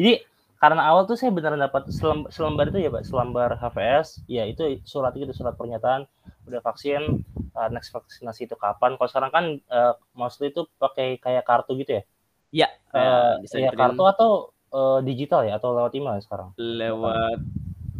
Jadi 0.00 0.24
karena 0.58 0.82
awal 0.90 1.06
tuh 1.06 1.14
saya 1.14 1.30
beneran 1.30 1.62
dapat 1.62 1.86
selembar, 1.94 2.34
selembar 2.34 2.66
itu 2.66 2.82
ya 2.82 2.90
pak 2.90 3.06
selembar 3.06 3.54
HVS 3.62 4.26
ya 4.26 4.42
itu 4.42 4.82
surat 4.82 5.14
itu 5.14 5.30
surat 5.30 5.54
pernyataan 5.54 6.02
udah 6.50 6.60
vaksin 6.66 7.22
uh, 7.54 7.70
next 7.70 7.94
vaksinasi 7.94 8.50
itu 8.50 8.58
kapan 8.58 8.98
kalau 8.98 9.06
sekarang 9.06 9.30
kan 9.30 9.44
uh, 9.70 9.94
mostly 10.18 10.50
itu 10.50 10.66
pakai 10.82 11.22
kayak 11.22 11.46
kartu 11.46 11.78
gitu 11.78 12.02
ya 12.02 12.02
ya 12.50 12.68
uh, 12.90 13.38
bisa 13.38 13.62
ya 13.62 13.70
kartu 13.70 14.02
atau 14.02 14.50
uh, 14.74 14.98
digital 14.98 15.46
ya 15.46 15.62
atau 15.62 15.78
lewat 15.78 15.94
email 15.94 16.18
ya 16.18 16.22
sekarang 16.26 16.50
lewat 16.58 17.38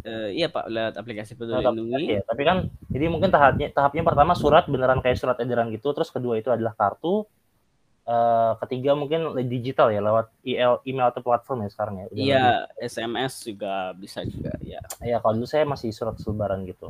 uh, 0.09 0.29
iya 0.33 0.49
pak 0.49 0.65
lewat 0.65 0.97
aplikasi 0.97 1.37
peduli 1.37 1.61
lindungi 1.61 2.17
ya 2.17 2.21
tapi 2.25 2.41
kan 2.41 2.65
jadi 2.89 3.05
mungkin 3.13 3.29
tahapnya 3.29 3.69
tahapnya 3.69 4.01
pertama 4.01 4.33
surat 4.33 4.65
beneran 4.65 5.05
kayak 5.05 5.21
surat 5.21 5.37
edaran 5.37 5.69
gitu 5.69 5.93
terus 5.93 6.09
kedua 6.09 6.41
itu 6.41 6.49
adalah 6.49 6.73
kartu 6.73 7.29
Uh, 8.09 8.57
ketiga 8.65 8.97
mungkin 8.97 9.37
digital 9.45 9.93
ya 9.93 10.01
lewat 10.01 10.33
email, 10.41 10.81
email 10.81 11.13
atau 11.13 11.21
platform 11.21 11.61
ya 11.61 11.69
sekarang 11.69 11.95
ya. 12.01 12.05
Iya, 12.09 12.45
SMS 12.81 13.45
juga 13.45 13.93
bisa 13.93 14.25
juga 14.25 14.49
ya. 14.65 14.81
Iya, 14.97 15.21
kalau 15.21 15.37
dulu 15.37 15.45
saya 15.45 15.61
masih 15.69 15.93
surat 15.93 16.17
selebaran 16.17 16.65
gitu. 16.65 16.89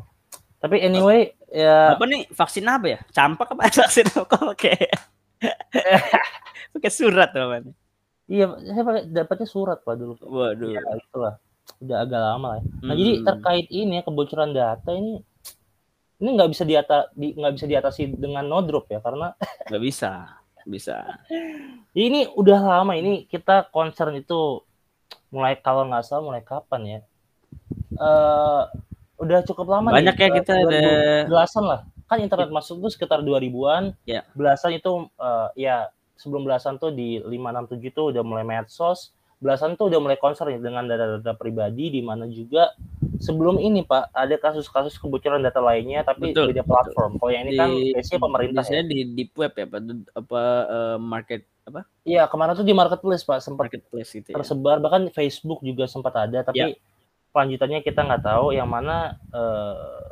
Tapi 0.64 0.80
anyway 0.80 1.36
ya 1.52 2.00
Apa 2.00 2.08
nih 2.08 2.24
vaksin 2.32 2.64
apa 2.72 2.88
ya? 2.88 3.00
Campak 3.12 3.52
apa 3.52 3.68
vaksin 3.84 4.08
apa 4.16 4.38
oke. 4.48 4.74
pakai 6.80 6.92
surat 6.92 7.36
apa 7.36 7.68
Iya, 8.30 8.56
saya 8.56 8.84
pakai 8.88 9.04
dapatnya 9.12 9.48
surat 9.52 9.84
Pak 9.84 9.96
dulu. 10.00 10.16
Waduh. 10.24 10.72
Ya, 10.72 10.88
itulah. 11.04 11.36
Udah 11.80 12.04
agak 12.04 12.22
lama 12.22 12.50
ya. 12.60 12.64
Nah, 12.84 12.94
hmm. 12.94 13.00
jadi 13.00 13.12
terkait 13.24 13.68
ini 13.72 13.94
ya 14.00 14.04
kebocoran 14.04 14.52
data 14.52 14.92
ini 14.92 15.24
ini 16.20 16.30
nggak 16.36 16.52
bisa 16.52 16.64
diata 16.68 17.08
di 17.16 17.32
nggak 17.32 17.54
bisa 17.56 17.66
diatasi 17.66 18.20
dengan 18.20 18.44
no 18.44 18.60
drop 18.60 18.92
ya 18.92 19.00
karena 19.00 19.32
nggak 19.72 19.84
bisa 19.84 20.40
bisa. 20.70 21.18
Ini 21.98 22.36
udah 22.38 22.60
lama 22.62 22.94
ini 22.94 23.26
kita 23.26 23.74
concern 23.74 24.14
itu 24.22 24.62
mulai 25.34 25.58
kalau 25.58 25.90
nggak 25.90 26.06
salah 26.06 26.24
mulai 26.26 26.44
kapan 26.46 26.82
ya? 26.86 27.00
Uh, 27.98 28.70
udah 29.20 29.44
cukup 29.44 29.68
lama 29.68 29.92
Banyak 29.92 30.16
nih, 30.16 30.24
ya 30.24 30.30
kita 30.40 30.54
ada 30.64 30.82
belasan 31.26 31.64
lah. 31.66 31.82
Kan 32.06 32.22
internet 32.22 32.50
masuk 32.54 32.82
tuh 32.82 32.92
sekitar 32.94 33.22
2000-an. 33.22 33.94
Ya. 34.06 34.26
Belasan 34.34 34.78
itu 34.78 35.10
uh, 35.18 35.50
ya 35.54 35.90
sebelum 36.18 36.46
belasan 36.46 36.78
tuh 36.82 36.94
di 36.94 37.22
567 37.22 37.96
tuh 37.96 38.06
udah 38.14 38.24
mulai 38.26 38.46
medsos. 38.46 39.14
Belasan 39.40 39.80
tuh 39.80 39.88
udah 39.88 40.00
mulai 40.04 40.20
concern 40.20 40.52
ya 40.52 40.60
dengan 40.60 40.84
data-data 40.84 41.32
pribadi 41.40 41.88
di 41.88 42.04
mana 42.04 42.28
juga 42.28 42.76
sebelum 43.24 43.56
ini 43.60 43.88
Pak 43.88 44.12
ada 44.12 44.36
kasus-kasus 44.36 45.00
kebocoran 45.00 45.40
data 45.40 45.64
lainnya 45.64 46.04
tapi 46.04 46.36
betul, 46.36 46.52
beda 46.52 46.64
platform. 46.68 47.16
Kalau 47.20 47.32
yang 47.32 47.48
ini 47.48 47.56
kan 47.56 47.70
di, 47.72 47.92
kan 47.92 47.96
biasanya 48.00 48.20
pemerintah. 48.20 48.62
Biasanya 48.64 48.84
ya. 48.84 48.90
di 48.92 49.00
deep 49.16 49.32
web 49.40 49.54
ya 49.56 49.66
Pak 49.68 49.80
apa 50.16 50.42
uh, 50.68 50.98
market 51.00 51.42
apa? 51.68 51.82
Iya 52.04 52.28
kemarin 52.28 52.54
tuh 52.60 52.68
di 52.68 52.76
marketplace 52.76 53.24
Pak 53.24 53.40
sempat 53.40 53.72
marketplace 53.72 54.10
gitu 54.12 54.28
ya. 54.32 54.36
tersebar 54.36 54.84
bahkan 54.84 55.08
Facebook 55.12 55.64
juga 55.64 55.88
sempat 55.88 56.16
ada 56.20 56.44
tapi 56.44 56.60
ya. 56.60 56.68
lanjutannya 57.32 57.80
kita 57.80 58.04
nggak 58.04 58.24
tahu 58.28 58.52
yang 58.52 58.68
mana 58.68 59.16
uh, 59.32 60.04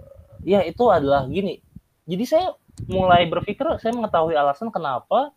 ya 0.48 0.64
itu 0.64 0.88
adalah 0.88 1.28
gini. 1.28 1.60
Jadi 2.08 2.24
saya 2.24 2.56
mulai 2.88 3.28
berpikir 3.28 3.66
saya 3.84 3.92
mengetahui 3.92 4.38
alasan 4.38 4.72
kenapa 4.72 5.36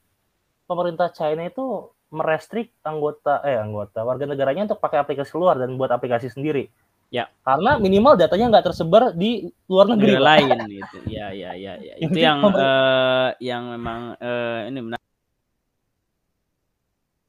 pemerintah 0.70 1.11
China 1.11 1.43
itu 1.43 1.91
merestrik 2.11 2.74
anggota 2.82 3.38
eh 3.46 3.54
anggota 3.54 4.02
warga 4.02 4.26
negaranya 4.26 4.66
untuk 4.66 4.82
pakai 4.82 4.98
aplikasi 4.98 5.30
luar 5.38 5.62
dan 5.62 5.78
buat 5.78 5.90
aplikasi 5.94 6.26
sendiri. 6.26 6.66
Ya. 7.11 7.26
Karena 7.42 7.74
minimal 7.78 8.14
datanya 8.14 8.54
nggak 8.54 8.66
tersebar 8.70 9.14
di 9.14 9.50
luar 9.66 9.90
negeri 9.94 10.14
Negara 10.14 10.26
lain 10.30 10.58
gitu. 10.78 10.96
Ya, 11.11 11.34
ya, 11.34 11.50
ya, 11.58 11.74
ya. 11.78 11.94
Itu 11.98 12.18
yang 12.18 12.38
uh, 12.46 13.34
yang 13.42 13.62
memang 13.74 14.00
uh, 14.18 14.70
ini 14.70 14.78
benar. 14.78 14.98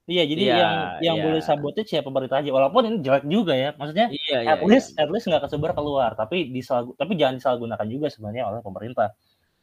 Iya, 0.10 0.24
jadi 0.28 0.44
ya, 0.44 0.56
yang 0.58 0.74
yang 1.02 1.16
ya. 1.18 1.24
boleh 1.30 1.42
sabotage 1.42 1.94
ya 1.98 2.02
pemerintah 2.06 2.42
aja. 2.42 2.50
Walaupun 2.54 2.82
ini 2.90 2.98
jelek 3.02 3.26
juga 3.26 3.54
ya. 3.58 3.74
Maksudnya 3.74 4.10
iya, 4.14 4.38
at 4.54 4.62
ya, 4.62 4.66
least 4.70 4.94
ya. 4.94 5.06
at 5.06 5.10
least 5.10 5.26
nggak 5.30 5.44
kesebar 5.50 5.72
keluar, 5.74 6.14
tapi 6.14 6.50
disalah 6.50 6.90
tapi 6.98 7.18
jangan 7.18 7.42
disalahgunakan 7.42 7.88
juga 7.90 8.08
sebenarnya 8.10 8.44
oleh 8.50 8.60
pemerintah. 8.62 9.14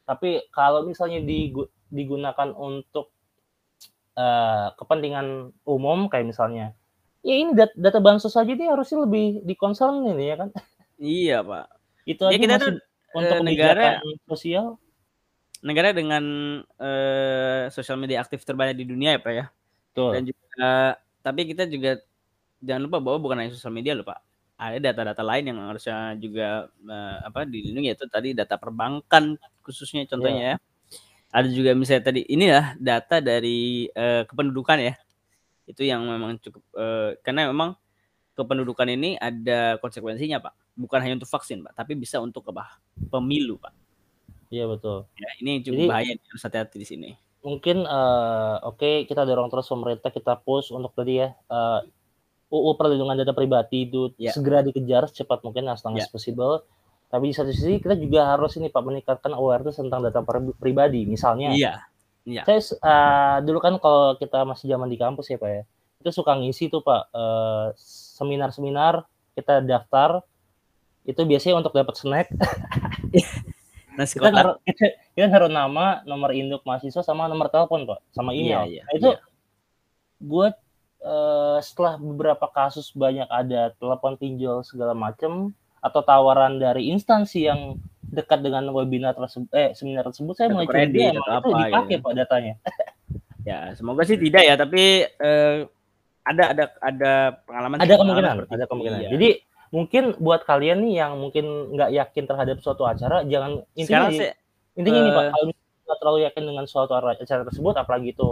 Tapi 0.03 0.51
kalau 0.51 0.89
misalnya 0.89 1.21
digunakan 1.93 2.49
untuk 2.57 3.13
uh, 4.19 4.75
kepentingan 4.75 5.55
umum 5.63 6.11
kayak 6.11 6.35
misalnya 6.35 6.75
ya 7.23 7.35
ini 7.39 7.55
data, 7.55 7.75
data 7.75 7.99
bansos 8.03 8.35
saja 8.35 8.51
ini 8.51 8.67
harusnya 8.67 9.07
lebih 9.07 9.43
dikonsern 9.47 10.03
ini 10.07 10.35
ya 10.35 10.37
kan? 10.39 10.49
Iya 10.99 11.39
pak. 11.47 11.67
Itu 12.09 12.23
ya, 12.27 12.35
aja 12.35 12.39
kita 12.39 12.55
masih 12.59 12.75
untuk 13.15 13.39
uh, 13.39 13.45
negara 13.47 13.87
sosial. 14.27 14.67
negara 15.59 15.91
dengan 15.91 16.25
uh, 16.79 17.67
sosial 17.75 17.99
media 17.99 18.23
aktif 18.23 18.47
terbanyak 18.47 18.79
di 18.79 18.87
dunia 18.87 19.19
ya 19.19 19.21
pak 19.23 19.35
ya. 19.35 19.47
Betul. 19.89 20.11
dan 20.15 20.23
juga 20.31 20.71
tapi 21.19 21.41
kita 21.51 21.67
juga 21.67 21.99
jangan 22.63 22.83
lupa 22.87 22.99
bahwa 23.03 23.19
bukan 23.19 23.37
hanya 23.43 23.51
sosial 23.55 23.75
media 23.75 23.99
loh 23.99 24.07
pak. 24.07 24.23
Ada 24.59 24.91
data-data 24.91 25.23
lain 25.23 25.55
yang 25.55 25.59
harusnya 25.71 26.19
juga 26.19 26.67
uh, 26.67 27.17
apa 27.23 27.47
dilindungi 27.47 27.95
itu 27.95 28.07
tadi 28.11 28.35
data 28.35 28.59
perbankan 28.59 29.39
khususnya 29.63 30.07
contohnya 30.07 30.55
yeah. 30.55 30.59
ya 30.59 30.78
ada 31.29 31.49
juga 31.49 31.77
misalnya 31.77 32.09
tadi 32.09 32.25
ini 32.25 32.49
ya 32.49 32.73
data 32.81 33.21
dari 33.21 33.87
uh, 33.93 34.25
kependudukan 34.25 34.79
ya 34.81 34.95
itu 35.69 35.85
yang 35.85 36.01
memang 36.09 36.41
cukup 36.41 36.65
uh, 36.73 37.13
karena 37.21 37.53
memang 37.53 37.77
kependudukan 38.33 38.89
ini 38.89 39.21
ada 39.21 39.77
konsekuensinya 39.83 40.41
pak 40.41 40.55
bukan 40.79 41.03
hanya 41.03 41.19
untuk 41.19 41.27
vaksin, 41.27 41.59
Pak, 41.67 41.75
tapi 41.75 41.99
bisa 41.99 42.23
untuk 42.23 42.47
apa? 42.55 42.79
Pemilu, 43.11 43.59
Pak. 43.59 43.75
Iya 44.47 44.71
betul. 44.71 45.11
Ya, 45.19 45.27
ini 45.43 45.59
cukup 45.59 45.75
Jadi 45.75 45.91
bahaya 45.91 46.13
harus 46.15 46.43
hati-hati 46.47 46.79
di 46.79 46.87
sini. 46.87 47.11
mungkin 47.39 47.83
eh, 47.83 48.57
oke 48.63 49.07
kita 49.07 49.27
dorong 49.27 49.51
terus 49.51 49.67
pemerintah 49.67 50.11
kita 50.15 50.39
push 50.39 50.71
untuk 50.71 50.95
tadi 50.95 51.19
ya 51.19 51.35
eh, 51.35 51.81
UU 52.47 52.79
perlindungan 52.79 53.19
data 53.19 53.35
pribadi 53.35 53.91
itu 53.91 54.15
Ya. 54.15 54.31
segera 54.31 54.63
dikejar 54.63 55.11
secepat 55.11 55.43
mungkin 55.43 55.67
as 55.67 55.83
long 55.83 55.99
Ya. 55.99 56.07
as 56.07 56.11
possible. 56.11 56.63
Tapi 57.09 57.33
di 57.33 57.35
satu 57.35 57.49
sisi 57.49 57.81
kita 57.81 57.97
juga 57.97 58.37
harus 58.37 58.53
ini 58.61 58.69
Pak 58.69 58.83
meningkatkan 58.85 59.33
awareness 59.33 59.81
tentang 59.81 60.05
data 60.05 60.21
pribadi. 60.61 61.09
Misalnya 61.09 61.57
Iya. 61.57 61.89
Iya. 62.29 62.45
saya 62.45 62.61
eh, 62.61 63.37
dulu 63.49 63.59
kan 63.65 63.81
kalau 63.81 64.21
kita 64.21 64.45
masih 64.45 64.69
zaman 64.69 64.93
di 64.93 65.01
kampus 65.01 65.33
ya 65.33 65.41
Pak 65.41 65.49
ya, 65.49 65.63
itu 66.05 66.11
suka 66.13 66.37
ngisi 66.37 66.69
tuh 66.69 66.85
Pak 66.85 67.09
eh, 67.17 67.67
seminar-seminar 68.21 69.09
kita 69.33 69.65
daftar 69.65 70.21
itu 71.09 71.25
biasanya 71.25 71.65
untuk 71.65 71.73
dapat 71.73 71.97
snack 71.97 72.29
Nasi 73.97 74.21
kita 74.21 74.29
naruh 74.29 74.61
kita, 74.69 75.25
naruh 75.27 75.49
nama 75.49 76.05
nomor 76.05 76.37
induk 76.37 76.61
mahasiswa 76.69 77.01
sama 77.01 77.27
nomor 77.33 77.49
telepon 77.49 77.89
pak 77.89 78.05
sama 78.13 78.37
Iya, 78.37 78.43
email 78.45 78.63
iya, 78.69 78.83
Nah, 78.85 78.93
itu 78.95 79.09
iya. 79.17 79.21
gue 80.21 80.47
eh, 81.01 81.59
setelah 81.65 81.97
beberapa 81.97 82.47
kasus 82.53 82.93
banyak 82.93 83.27
ada 83.31 83.73
telepon 83.81 84.21
pinjol 84.21 84.61
segala 84.69 84.93
macem 84.93 85.57
atau 85.81 86.01
tawaran 86.01 86.57
dari 86.57 86.89
instansi 86.89 87.41
yang 87.43 87.77
dekat 88.03 88.41
dengan 88.41 88.65
webinar 88.69 89.13
tersebut 89.13 89.49
eh 89.53 89.71
seminar 89.73 90.05
tersebut 90.05 90.33
saya 90.33 90.49
mulai 90.49 90.65
curiga 90.65 91.13
emang 91.13 91.19
itu 91.19 91.31
apa, 91.31 91.49
dipakai 91.63 91.95
gitu. 91.95 92.05
pak 92.05 92.13
datanya 92.17 92.55
Ya, 93.43 93.73
semoga 93.73 94.05
sih 94.05 94.17
tidak 94.17 94.45
ya, 94.45 94.55
tapi 94.55 94.83
eh, 95.09 95.57
ada 96.23 96.45
ada 96.47 96.65
ada 96.79 97.13
pengalaman 97.43 97.77
ada 97.77 97.87
pengalaman 97.87 97.97
kemungkinan 97.97 98.33
seperti 98.35 98.53
ada 98.53 98.65
kemungkinan 98.67 98.99
Iya. 98.99 99.11
jadi 99.11 99.29
mungkin 99.69 100.05
buat 100.19 100.41
kalian 100.43 100.79
nih 100.81 100.95
yang 100.99 101.13
mungkin 101.15 101.45
nggak 101.73 101.91
yakin 101.95 102.25
terhadap 102.25 102.57
suatu 102.59 102.85
acara 102.85 103.25
jangan 103.25 103.65
intinya 103.73 104.09
sekarang 104.09 104.37
intinya 104.75 104.99
ini 104.99 105.11
pak 105.11 105.23
Eh. 105.23 105.31
kalau 105.31 105.45
nggak 105.49 105.99
terlalu 105.99 106.19
yakin 106.23 106.43
dengan 106.45 106.65
suatu 106.65 106.93
ara- 106.93 107.17
acara 107.17 107.43
tersebut 107.43 107.75
apalagi 107.75 108.09
itu 108.11 108.29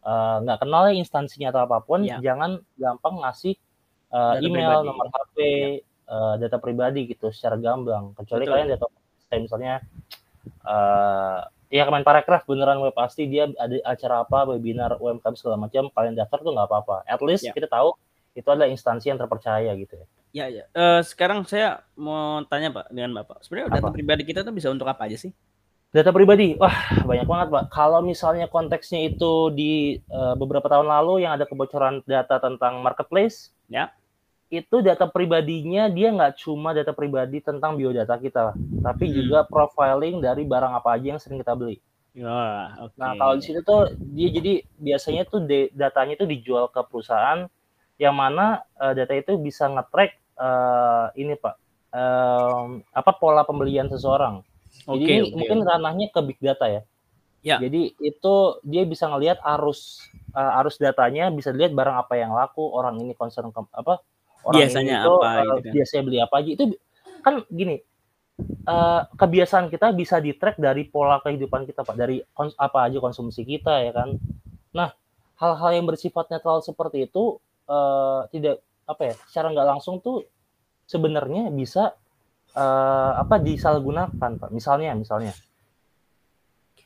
eh, 0.00 0.36
nggak 0.40 0.58
kenal 0.60 0.82
ya 0.84 0.94
instansinya 0.94 1.48
atau 1.48 1.62
apa 1.64 1.78
pun 1.80 2.02
Ya. 2.02 2.18
jangan 2.20 2.62
gampang 2.76 3.18
ngasih 3.18 3.54
Data 4.08 4.38
email 4.38 4.68
pribadi. 4.68 4.86
nomor 4.86 5.06
HP 5.08 5.36
eh, 6.04 6.34
data 6.38 6.56
pribadi 6.56 7.06
gitu 7.06 7.30
secara 7.30 7.54
gamblang 7.56 8.14
kecuali 8.14 8.44
Betul. 8.44 8.52
kalian 8.54 8.68
data 8.72 8.86
kayak 9.28 9.42
misalnya 9.42 9.74
eh 10.62 11.38
ya 11.72 11.88
Kemenparekraf 11.88 12.44
beneran 12.44 12.84
web 12.84 12.92
pasti 12.92 13.24
dia 13.24 13.48
ada 13.48 13.72
acara 13.88 14.28
apa 14.28 14.44
webinar 14.44 15.00
UMKM 15.00 15.34
segala 15.34 15.56
macam 15.56 15.88
kalian 15.88 16.12
daftar 16.12 16.44
tuh 16.44 16.52
nggak 16.52 16.68
apa-apa 16.68 16.96
at 17.08 17.20
least 17.24 17.48
Ya. 17.48 17.56
kita 17.56 17.64
tahu 17.64 17.96
itu 18.32 18.44
adalah 18.44 18.68
instansi 18.68 19.08
yang 19.08 19.16
terpercaya 19.16 19.72
gitu 19.76 19.96
ya 19.96 20.06
Ya, 20.32 20.48
ya. 20.48 20.64
Eh, 20.72 21.04
sekarang 21.04 21.44
saya 21.44 21.84
mau 21.92 22.40
tanya 22.48 22.72
Pak 22.72 22.88
dengan 22.88 23.20
Bapak. 23.20 23.44
Sebenarnya 23.44 23.68
data 23.68 23.84
Apa? 23.84 23.92
pribadi 23.92 24.24
kita 24.24 24.40
tuh 24.40 24.56
bisa 24.56 24.72
untuk 24.72 24.88
apa 24.88 25.04
aja 25.04 25.20
sih? 25.20 25.28
Data 25.92 26.08
pribadi, 26.08 26.56
wah 26.56 26.72
banyak 27.04 27.28
banget 27.28 27.48
pak. 27.52 27.64
Kalau 27.68 28.00
misalnya 28.00 28.48
konteksnya 28.48 29.12
itu 29.12 29.52
di 29.52 30.00
eh, 30.00 30.34
beberapa 30.40 30.64
tahun 30.72 30.88
lalu 30.88 31.28
yang 31.28 31.36
ada 31.36 31.44
kebocoran 31.44 32.00
data 32.08 32.40
tentang 32.40 32.80
marketplace, 32.80 33.52
Ya. 33.68 33.92
Itu 34.52 34.84
data 34.84 35.08
pribadinya 35.08 35.88
dia 35.88 36.12
nggak 36.12 36.44
cuma 36.44 36.76
data 36.76 36.92
pribadi 36.92 37.40
tentang 37.40 37.72
biodata 37.80 38.20
kita, 38.20 38.52
tapi 38.84 39.04
Hmm. 39.08 39.14
juga 39.16 39.38
profiling 39.48 40.20
dari 40.20 40.44
barang 40.44 40.72
apa 40.76 40.88
aja 41.00 41.16
yang 41.16 41.20
sering 41.22 41.40
kita 41.40 41.56
beli. 41.56 41.80
Ya, 42.12 42.76
oke. 42.84 42.92
Nah 43.00 43.16
kalau 43.16 43.40
di 43.40 43.44
situ 43.48 43.64
tuh 43.64 43.88
dia 44.12 44.28
jadi 44.28 44.60
biasanya 44.76 45.24
tuh 45.24 45.40
datanya 45.72 46.12
itu 46.20 46.28
dijual 46.28 46.68
ke 46.68 46.84
perusahaan 46.84 47.48
yang 47.96 48.12
mana 48.12 48.60
eh, 48.76 48.92
data 48.92 49.16
itu 49.16 49.40
bisa 49.40 49.64
nge-track 49.72 50.12
eh, 50.36 51.06
ini 51.16 51.32
pak, 51.40 51.54
em, 51.96 52.84
apa 52.92 53.12
pola 53.16 53.48
pembelian 53.48 53.88
seseorang. 53.88 54.44
Jadi 54.84 55.04
Oke, 55.04 55.12
ini 55.16 55.20
oke. 55.24 55.36
mungkin 55.40 55.58
ranahnya 55.64 56.06
ke 56.12 56.20
big 56.20 56.36
data 56.44 56.68
ya. 56.68 56.82
Ya. 57.42 57.56
Jadi 57.58 57.96
itu 57.98 58.34
dia 58.62 58.86
bisa 58.86 59.10
ngelihat 59.10 59.42
arus 59.42 59.98
uh, 60.30 60.60
arus 60.62 60.78
datanya, 60.78 61.26
bisa 61.34 61.50
lihat 61.50 61.74
barang 61.74 61.96
apa 61.98 62.14
yang 62.14 62.30
laku, 62.30 62.62
orang 62.70 63.02
ini 63.02 63.18
concern 63.18 63.50
ke, 63.50 63.60
apa, 63.74 63.98
orang 64.44 64.58
Biasanya 64.62 64.96
ini 64.98 65.06
tuh, 65.06 65.18
apa 65.18 65.28
uh, 65.28 65.36
gitu 65.42 65.60
kan. 65.62 65.72
biasanya 65.74 66.02
beli 66.04 66.18
apa 66.18 66.34
aja. 66.38 66.50
Itu 66.54 66.64
kan 67.22 67.34
gini, 67.48 67.76
uh, 68.66 69.00
kebiasaan 69.14 69.66
kita 69.70 69.86
bisa 69.94 70.16
di 70.18 70.32
track 70.34 70.56
dari 70.58 70.82
pola 70.86 71.22
kehidupan 71.22 71.64
kita 71.64 71.82
pak, 71.82 71.94
dari 71.94 72.20
kons- 72.34 72.58
apa 72.58 72.90
aja 72.90 72.98
konsumsi 72.98 73.42
kita 73.42 73.82
ya 73.82 73.92
kan. 73.94 74.18
Nah 74.74 74.90
hal-hal 75.38 75.70
yang 75.74 75.86
bersifat 75.86 76.30
netral 76.30 76.60
seperti 76.60 77.06
itu 77.06 77.38
uh, 77.66 78.26
tidak 78.30 78.58
apa 78.82 79.02
ya, 79.10 79.14
secara 79.30 79.50
nggak 79.50 79.68
langsung 79.78 80.02
tuh 80.02 80.26
sebenarnya 80.82 81.48
bisa 81.48 81.94
eh, 82.52 83.12
apa 83.16 83.40
disalahgunakan 83.40 84.12
pak 84.36 84.50
misalnya 84.52 84.92
misalnya 84.92 85.32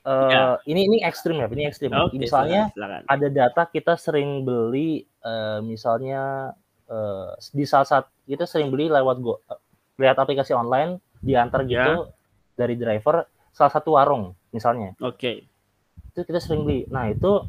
eh, 0.06 0.30
Ya. 0.30 0.42
ini 0.68 0.86
ini 0.86 0.96
ekstrim 1.02 1.42
ya 1.42 1.48
ini 1.50 1.66
ekstrim 1.66 1.90
Oke, 1.90 2.14
misalnya 2.14 2.70
silakan, 2.70 3.02
silakan. 3.02 3.10
ada 3.10 3.28
data 3.32 3.62
kita 3.66 3.94
sering 3.98 4.46
beli 4.46 5.02
eh, 5.02 5.58
misalnya 5.64 6.54
eh, 6.86 7.28
di 7.50 7.64
saat 7.64 7.86
saat 7.86 8.06
kita 8.24 8.44
sering 8.44 8.68
beli 8.68 8.86
lewat 8.86 9.16
go 9.18 9.38
eh, 9.42 9.58
lihat 9.96 10.16
aplikasi 10.16 10.52
online 10.52 10.98
diantar 11.18 11.62
Ya. 11.62 11.82
gitu 11.82 12.12
dari 12.52 12.74
driver 12.74 13.24
salah 13.50 13.72
satu 13.72 13.94
warung 13.94 14.32
misalnya 14.50 14.92
Oke. 14.98 15.44
itu 16.08 16.20
kita 16.20 16.38
sering 16.38 16.62
beli 16.62 16.84
nah 16.86 17.06
itu 17.06 17.44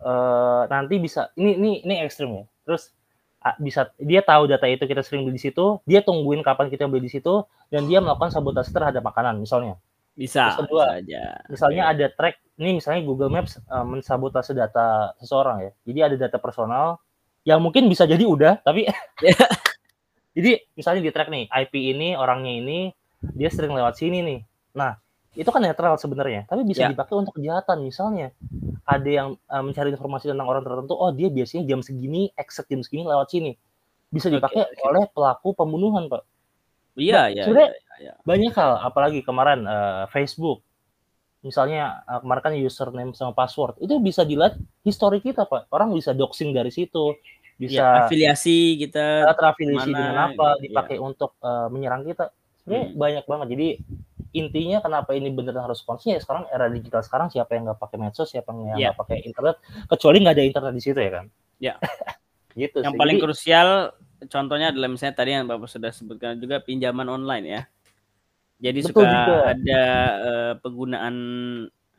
eh, 0.00 0.62
nanti 0.66 0.94
bisa 0.98 1.30
ini 1.34 1.54
ini 1.54 1.70
ini 1.82 1.94
ekstrim 2.00 2.30
ya 2.32 2.44
terus 2.62 2.92
bisa 3.58 3.90
dia 3.98 4.22
tahu 4.22 4.46
data 4.46 4.70
itu 4.70 4.86
kita 4.86 5.02
sering 5.02 5.26
beli 5.26 5.34
di 5.34 5.42
situ 5.42 5.82
dia 5.82 5.98
tungguin 5.98 6.40
kapan 6.40 6.70
kita 6.70 6.86
beli 6.86 7.06
di 7.06 7.12
situ 7.12 7.42
dan 7.68 7.84
dia 7.84 7.98
melakukan 7.98 8.30
sabotase 8.30 8.70
terhadap 8.70 9.02
makanan 9.02 9.36
misalnya 9.36 9.74
Bisa, 10.12 10.52
Terus 10.52 10.68
kedua, 10.68 10.84
bisa 10.92 10.96
aja. 11.00 11.22
misalnya 11.48 11.82
Oke. 11.82 11.92
ada 11.96 12.06
track 12.12 12.34
ini 12.60 12.70
misalnya 12.76 13.00
Google 13.02 13.32
Maps 13.32 13.56
eh, 13.56 13.84
mensabotase 13.84 14.52
data 14.52 15.10
seseorang 15.18 15.56
ya 15.58 15.70
jadi 15.82 15.98
ada 16.06 16.16
data 16.20 16.38
personal 16.38 17.00
yang 17.42 17.58
mungkin 17.58 17.90
bisa 17.90 18.06
jadi 18.06 18.22
udah 18.22 18.62
tapi 18.62 18.86
jadi 20.36 20.62
misalnya 20.74 21.02
di 21.04 21.10
track 21.10 21.28
nih 21.28 21.44
IP 21.50 21.74
ini 21.94 22.14
orangnya 22.14 22.52
ini 22.54 22.78
dia 23.34 23.50
sering 23.52 23.74
lewat 23.74 23.98
sini 23.98 24.22
nih 24.22 24.40
nah 24.72 24.96
itu 25.32 25.48
kan 25.48 25.64
netral 25.64 25.96
sebenarnya 25.96 26.44
tapi 26.44 26.62
bisa 26.62 26.84
Ya. 26.84 26.90
dipakai 26.92 27.14
untuk 27.16 27.36
kejahatan 27.40 27.80
misalnya 27.80 28.30
ada 28.84 29.08
yang 29.08 29.28
eh, 29.36 29.62
mencari 29.64 29.88
informasi 29.92 30.28
tentang 30.28 30.48
orang 30.48 30.62
tertentu 30.64 30.92
oh 30.92 31.10
dia 31.10 31.28
biasanya 31.32 31.64
jam 31.64 31.80
segini 31.80 32.28
exact 32.36 32.68
jam 32.68 32.84
segini 32.84 33.04
lewat 33.08 33.28
sini 33.32 33.52
bisa 34.12 34.28
dipakai 34.28 34.68
oke. 34.68 34.82
oleh 34.92 35.04
pelaku 35.08 35.48
pembunuhan 35.56 36.08
pak 36.08 36.22
Iya, 36.92 37.32
iya. 37.32 37.48
sebenarnya 37.48 37.70
iya, 37.72 38.12
iya. 38.12 38.12
banyak 38.20 38.52
hal 38.52 38.72
apalagi 38.84 39.24
kemarin 39.24 39.64
eh, 39.64 40.04
Facebook 40.12 40.60
misalnya 41.42 42.06
eh, 42.06 42.20
kemarin 42.22 42.42
kan 42.42 42.52
username 42.54 43.12
sama 43.12 43.34
password 43.34 43.76
itu 43.82 43.98
bisa 43.98 44.22
dilihat 44.22 44.56
histori 44.86 45.18
kita 45.18 45.44
pak 45.44 45.68
orang 45.74 45.90
bisa 45.92 46.14
doxing 46.14 46.54
dari 46.54 46.70
situ 46.70 47.18
bisa 47.58 48.06
afiliasi 48.06 48.80
kita 48.80 49.28
uh, 49.28 49.34
terafiliasi 49.36 49.90
mana, 49.92 49.98
dengan 49.98 50.16
apa 50.32 50.48
gitu, 50.58 50.62
dipakai 50.70 50.96
untuk 50.98 51.36
eh, 51.42 51.68
menyerang 51.68 52.02
kita 52.06 52.30
sebenarnya 52.62 52.84
Hmm. 52.88 52.98
banyak 52.98 53.24
banget 53.26 53.46
jadi 53.58 53.68
intinya 54.32 54.78
kenapa 54.80 55.10
ini 55.12 55.28
beneran 55.34 55.66
harus 55.68 55.82
konsisten 55.84 56.16
ya 56.16 56.22
sekarang 56.22 56.46
era 56.48 56.70
digital 56.70 57.02
sekarang 57.04 57.28
siapa 57.28 57.52
yang 57.52 57.68
nggak 57.68 57.80
pakai 57.82 57.98
medsos 58.00 58.30
siapa 58.32 58.54
yang 58.54 58.78
nggak 58.78 58.96
pakai 58.96 59.18
internet 59.26 59.60
kecuali 59.90 60.16
nggak 60.22 60.34
ada 60.38 60.44
internet 60.46 60.72
di 60.72 60.82
situ 60.82 60.98
ya 60.98 61.10
kan 61.20 61.26
Iya. 61.62 61.74
gitu 62.58 62.78
yang 62.82 62.94
sih. 62.94 63.00
paling 63.00 63.16
Jadi, 63.18 63.24
krusial 63.24 63.68
contohnya 64.28 64.74
adalah 64.74 64.88
misalnya 64.90 65.14
tadi 65.16 65.30
yang 65.34 65.46
Bapak 65.46 65.68
sudah 65.70 65.90
sebutkan 65.94 66.36
juga 66.36 66.58
pinjaman 66.60 67.06
online 67.08 67.46
ya. 67.46 67.62
Jadi 68.62 68.78
Betul 68.86 68.90
suka 68.94 69.10
juga. 69.10 69.36
ada 69.50 69.82
eh, 70.22 70.52
penggunaan 70.62 71.16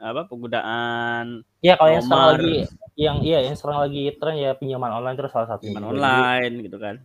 apa 0.04 0.28
penggunaan 0.28 1.48
ya 1.64 1.80
kalau 1.80 1.92
yang 1.96 2.04
sekarang 2.04 2.30
lagi 2.36 2.56
yang 3.00 3.18
iya 3.24 3.40
yang 3.48 3.56
sekarang 3.56 3.88
lagi 3.88 4.04
tren 4.20 4.36
ya 4.36 4.52
pinjaman 4.52 4.92
online 5.00 5.16
terus 5.16 5.32
salah 5.32 5.48
satu 5.48 5.64
pinjaman 5.64 5.96
online 5.96 6.54
gitu 6.60 6.76
kan. 6.76 7.00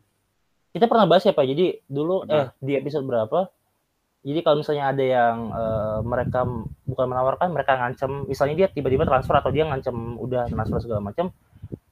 kita 0.75 0.91
pernah 0.91 1.07
bahas 1.07 1.23
ya 1.23 1.31
pak 1.33 1.47
jadi 1.47 1.79
dulu 1.87 2.27
Pernah. 2.27 2.35
eh 2.35 2.47
di 2.59 2.73
episode 2.75 3.07
berapa 3.07 3.47
jadi 4.27 4.43
kalau 4.43 4.61
misalnya 4.61 4.85
ada 4.91 5.05
yang 5.07 5.37
eh, 5.55 5.99
mereka 6.03 6.41
bukan 6.91 7.07
menawarkan 7.07 7.49
mereka 7.55 7.79
ngancem 7.79 8.27
misalnya 8.27 8.67
dia 8.67 8.69
tiba-tiba 8.69 9.07
transfer 9.07 9.39
atau 9.39 9.55
dia 9.55 9.63
ngancem 9.71 9.95
udah 10.19 10.51
transfer 10.51 10.83
segala 10.83 11.01
macam 11.07 11.31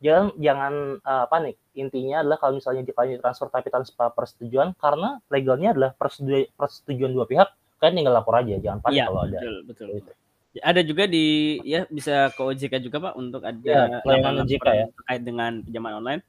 jangan 0.01 0.32
jangan 0.36 0.74
eh, 1.01 1.27
panik 1.28 1.57
intinya 1.77 2.24
adalah 2.24 2.39
kalau 2.40 2.57
misalnya 2.57 2.82
di 2.82 2.93
kalian 2.93 3.20
transfer 3.20 3.48
tapi 3.48 3.69
tanpa 3.69 4.09
persetujuan 4.12 4.73
karena 4.77 5.20
legalnya 5.28 5.73
adalah 5.77 5.90
persetujuan, 5.93 6.48
persetujuan 6.57 7.11
dua 7.12 7.27
pihak 7.28 7.48
kalian 7.77 7.94
tinggal 8.01 8.15
lapor 8.16 8.40
aja 8.40 8.57
jangan 8.57 8.81
panik 8.81 8.97
Iya, 8.97 9.05
kalau 9.09 9.20
ada 9.28 9.39
betul 9.39 9.55
betul. 9.69 9.86
Gitu. 10.01 10.11
Ada 10.57 10.81
juga 10.81 11.05
di 11.05 11.27
ya 11.69 11.85
bisa 11.93 12.32
ke 12.32 12.40
OJK 12.40 12.74
juga 12.81 12.97
Pak 12.97 13.15
untuk 13.20 13.44
ada 13.44 13.61
Iya, 13.61 14.01
pelayanan 14.01 14.32
laporan 14.40 14.48
OJK 14.48 14.66
ya. 14.73 14.86
terkait 14.89 15.23
dengan 15.28 15.53
pinjaman 15.61 15.93
online. 16.01 16.23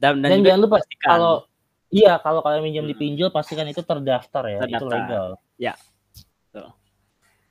Dan 0.00 0.24
dan, 0.24 0.32
dan, 0.32 0.38
juga 0.40 0.48
jangan 0.48 0.60
lupa 0.64 0.76
pastikan. 0.80 1.08
kalau 1.12 1.34
iya 1.92 2.12
kalau 2.18 2.40
kalian 2.40 2.62
minjam 2.64 2.84
di 2.88 2.96
Hmm. 2.96 3.02
pinjol 3.04 3.28
pastikan 3.28 3.68
itu 3.68 3.84
terdaftar 3.84 4.44
ya 4.48 4.58
itu 4.58 4.64
Terdaftar. 4.64 4.96
legal 4.96 5.26
Ya, 5.60 5.72
betul. 6.48 6.66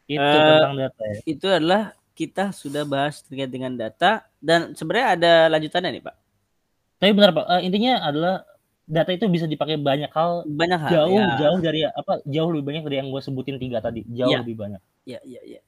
itu 0.09 0.17
Eh, 0.19 0.47
tentang 0.49 0.73
data 0.81 1.01
ya 1.05 1.19
itu 1.29 1.45
adalah 1.47 1.83
kita 2.13 2.43
sudah 2.51 2.83
bahas 2.83 3.21
terkait 3.21 3.49
dengan 3.49 3.73
data 3.77 4.25
dan 4.43 4.75
sebenarnya 4.75 5.07
ada 5.15 5.33
lanjutannya 5.49 5.89
nih 5.89 6.03
Pak. 6.03 6.15
Tapi 6.99 7.11
benar 7.11 7.31
Pak, 7.31 7.45
Eh, 7.49 7.61
intinya 7.63 8.03
adalah 8.03 8.43
data 8.83 9.09
itu 9.09 9.25
bisa 9.25 9.43
dipakai 9.45 9.79
banyak 9.79 10.11
hal 10.11 10.43
banyak 10.45 10.75
hal 10.77 10.91
jauh 10.93 11.15
ya. 11.17 11.39
jauh 11.39 11.59
dari 11.59 11.81
apa 11.83 12.19
jauh 12.25 12.51
lebih 12.51 12.65
banyak 12.65 12.83
dari 12.83 12.97
yang 12.97 13.07
gue 13.07 13.21
sebutin 13.21 13.55
tiga 13.55 13.79
tadi 13.79 14.03
jauh 14.05 14.27
Ya. 14.27 14.43
lebih 14.43 14.59
banyak 14.59 14.81
ya 15.01 15.23
ya 15.23 15.39
ya 15.41 15.63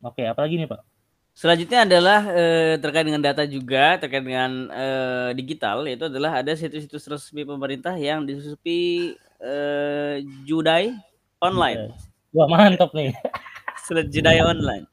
oke 0.00 0.18
apalagi 0.20 0.58
nih 0.58 0.66
pak 0.66 0.82
Selanjutnya 1.30 1.84
adalah 1.84 2.26
eh, 2.26 2.74
terkait 2.76 3.04
dengan 3.04 3.20
data 3.20 3.44
juga 3.44 4.00
terkait 4.00 4.18
dengan 4.20 4.66
eh, 4.66 5.30
digital 5.34 5.84
yaitu 5.84 6.08
adalah 6.08 6.40
ada 6.40 6.50
situs-situs 6.52 7.06
resmi 7.06 7.44
pemerintah 7.44 7.94
yang 7.94 8.24
disusupi 8.24 9.12
eh, 9.38 10.26
Judai 10.42 10.90
online. 11.38 11.94
wah 12.32 12.48
mantap 12.48 12.90
nih 12.90 13.14
Surat 13.86 14.10
Judai 14.10 14.42
online. 14.42 14.90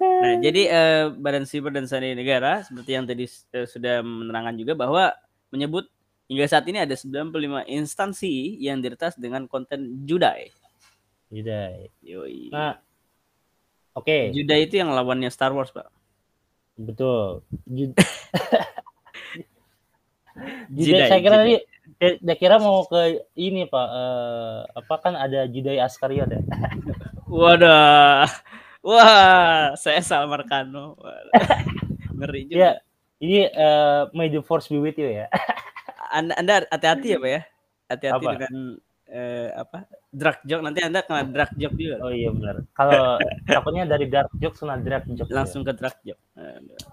Nah, 0.00 0.40
jadi 0.40 0.62
eh, 0.64 1.04
Badan 1.12 1.44
Siber 1.44 1.68
dan 1.68 1.84
Sandi 1.84 2.16
Negara 2.16 2.64
seperti 2.64 2.96
yang 2.96 3.04
tadi 3.04 3.28
eh, 3.28 3.68
sudah 3.68 4.00
menerangkan 4.00 4.56
juga 4.56 4.72
bahwa 4.72 5.12
menyebut 5.52 5.92
hingga 6.24 6.48
saat 6.48 6.64
ini 6.72 6.80
ada 6.80 6.96
95 6.96 7.68
instansi 7.68 8.56
yang 8.64 8.80
diretas 8.80 9.20
dengan 9.20 9.44
konten 9.44 10.08
Judai. 10.08 10.48
Judai 11.30 11.86
Yoi. 12.02 12.50
nah 12.50 12.80
oke 13.94 14.34
Judai 14.34 14.66
itu 14.66 14.82
yang 14.82 14.90
lawannya 14.90 15.30
Star 15.30 15.54
Wars, 15.54 15.70
Pak. 15.70 15.86
betul 16.80 17.44
Ju- 17.68 17.94
Judai, 20.74 21.06
saya 21.12 21.20
kira 21.20 21.36
tadi 21.44 21.54
saya 22.00 22.12
saya 22.18 22.36
kira 22.40 22.56
mau 22.56 22.82
ke 22.88 23.26
ini 23.36 23.68
pak 23.68 23.88
eh, 23.92 24.58
apa 24.80 24.94
kan 25.02 25.14
ada 25.18 25.44
Judai 25.44 25.76
Askariot 25.78 26.30
ya 26.32 26.40
Wadah. 27.30 28.26
Wah, 28.80 29.76
saya 29.76 30.00
Salmar 30.00 30.44
Kano. 30.48 30.96
Wadah. 30.96 31.32
Ngeri 32.20 32.40
juga. 32.48 32.56
Iya. 32.56 32.72
ini 33.20 33.40
eh, 33.48 34.02
May 34.16 34.32
the 34.32 34.40
Force 34.40 34.72
be 34.72 34.80
with 34.80 34.96
you 34.96 35.08
ya 35.12 35.28
Anda 36.16 36.32
Anda 36.40 36.52
hati-hati 36.72 37.12
ya, 37.12 37.18
Pak 37.20 37.30
ya. 37.30 37.40
Hati-hati 37.92 38.24
Apa? 38.24 38.32
dengan 38.36 38.54
eh, 39.12 39.48
apa? 39.52 39.78
Drug 40.10 40.38
joke 40.48 40.62
nanti 40.64 40.80
Anda 40.80 41.00
kena 41.04 41.22
drug 41.28 41.52
joke 41.60 41.76
juga. 41.76 41.96
oh 42.02 42.10
iya 42.10 42.32
benar 42.32 42.64
kalau 42.72 43.20
takutnya 43.46 43.84
dari 43.86 44.08
dark 44.08 44.32
joke 44.40 44.56
kena 44.56 44.80
dark 44.80 45.04
joke 45.12 45.28
ya. 45.28 45.36
Langsung 45.36 45.62
ke 45.62 45.72
drug 45.76 45.96
joke. 46.02 46.22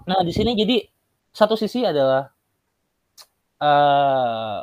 Nah, 0.03 0.19
di 0.21 0.31
sini 0.35 0.51
jadi 0.53 0.83
satu 1.31 1.55
sisi 1.55 1.87
adalah 1.87 2.27
eh 3.63 4.59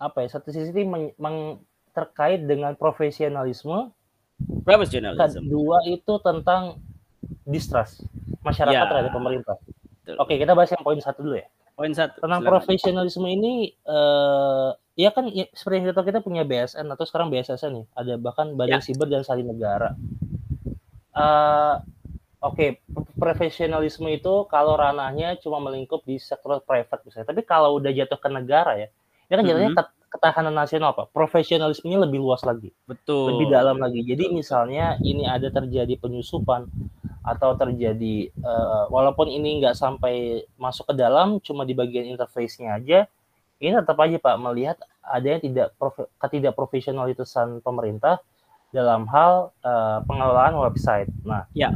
apa 0.00 0.18
ya? 0.24 0.28
Satu 0.32 0.50
sisi 0.50 0.72
meng, 0.82 1.14
meng- 1.16 1.60
terkait 1.90 2.46
dengan 2.46 2.72
profesionalisme, 2.78 3.90
Professionalism. 4.62 5.46
kedua 5.46 5.78
itu 5.84 6.12
tentang 6.20 6.78
distrust 7.44 8.04
masyarakat 8.40 8.76
Ya. 8.76 8.88
terhadap 8.88 9.12
pemerintah. 9.12 9.56
Betul. 10.04 10.16
Oke, 10.18 10.34
kita 10.36 10.52
bahas 10.54 10.70
yang 10.72 10.82
poin 10.82 10.98
satu 10.98 11.20
dulu 11.22 11.36
ya. 11.38 11.48
Poin 11.74 11.92
satu. 11.92 12.20
Tentang 12.20 12.40
profesionalisme 12.42 13.26
ini 13.26 13.72
eh 13.72 14.68
ya 14.98 15.10
kan 15.10 15.28
ya, 15.28 15.48
seperti 15.52 15.80
yang 15.80 15.86
kita 15.92 16.02
kita 16.04 16.20
punya 16.20 16.42
BSN 16.44 16.86
atau 16.88 17.04
sekarang 17.08 17.32
BSSN 17.32 17.72
nih, 17.72 17.86
ada 17.96 18.12
bahkan 18.20 18.52
Badan 18.52 18.80
Ya. 18.80 18.84
Siber 18.84 19.08
dan 19.08 19.24
Sandi 19.24 19.44
Negara. 19.44 19.96
Eh 21.14 21.76
Oke, 22.40 22.80
profesionalisme 23.20 24.08
itu 24.08 24.48
kalau 24.48 24.72
ranahnya 24.72 25.36
cuma 25.44 25.60
melingkup 25.60 26.00
di 26.08 26.16
sektor 26.16 26.56
private 26.64 27.04
misalnya. 27.04 27.28
Tapi 27.36 27.44
kalau 27.44 27.76
udah 27.76 27.92
jatuh 27.92 28.16
ke 28.16 28.32
negara 28.32 28.80
ya, 28.80 28.88
ini 29.30 29.34
kan 29.38 29.46
jatuhnya 29.46 29.70
Mhm. 29.70 29.78
ket- 29.78 29.94
ketahanan 30.10 30.54
nasional 30.58 30.90
pak. 30.90 31.14
Profesionalismenya 31.14 32.02
lebih 32.02 32.18
luas 32.18 32.42
lagi, 32.42 32.74
Betul. 32.82 33.30
lebih 33.38 33.46
dalam 33.54 33.78
lagi. 33.78 34.02
Jadi 34.02 34.26
misalnya 34.34 34.98
ini 35.06 35.22
ada 35.22 35.46
terjadi 35.54 35.94
penyusupan 36.02 36.66
atau 37.22 37.54
terjadi 37.54 38.26
eh, 38.26 38.84
walaupun 38.90 39.30
ini 39.30 39.62
nggak 39.62 39.78
sampai 39.78 40.42
masuk 40.58 40.90
ke 40.90 40.94
dalam, 40.98 41.38
cuma 41.38 41.62
di 41.62 41.78
bagian 41.78 42.10
interface-nya 42.10 42.74
aja, 42.82 43.06
ini 43.62 43.70
tetap 43.70 43.94
aja 44.02 44.18
pak 44.18 44.34
melihat 44.42 44.76
adanya 44.98 45.38
tidak 45.38 45.66
profe- 45.78 46.10
ketidakprofesionalitasan 46.18 47.62
pemerintah 47.62 48.18
dalam 48.74 49.06
hal 49.14 49.54
eh, 49.62 49.98
pengelolaan 50.10 50.58
website. 50.58 51.06
Nah, 51.22 51.46
Ya. 51.54 51.70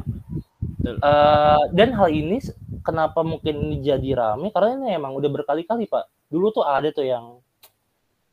Betul. 0.83 0.99
Eh, 1.01 1.63
dan 1.73 1.95
hal 1.97 2.09
ini 2.11 2.43
kenapa 2.83 3.23
mungkin 3.23 3.57
ini 3.63 3.77
jadi 3.81 4.11
rame 4.19 4.51
karena 4.51 4.75
ini 4.75 4.99
emang 4.99 5.15
udah 5.17 5.31
berkali-kali 5.33 5.87
pak 5.89 6.11
dulu 6.29 6.51
tuh 6.53 6.65
ada 6.67 6.91
tuh 6.93 7.05
yang 7.09 7.41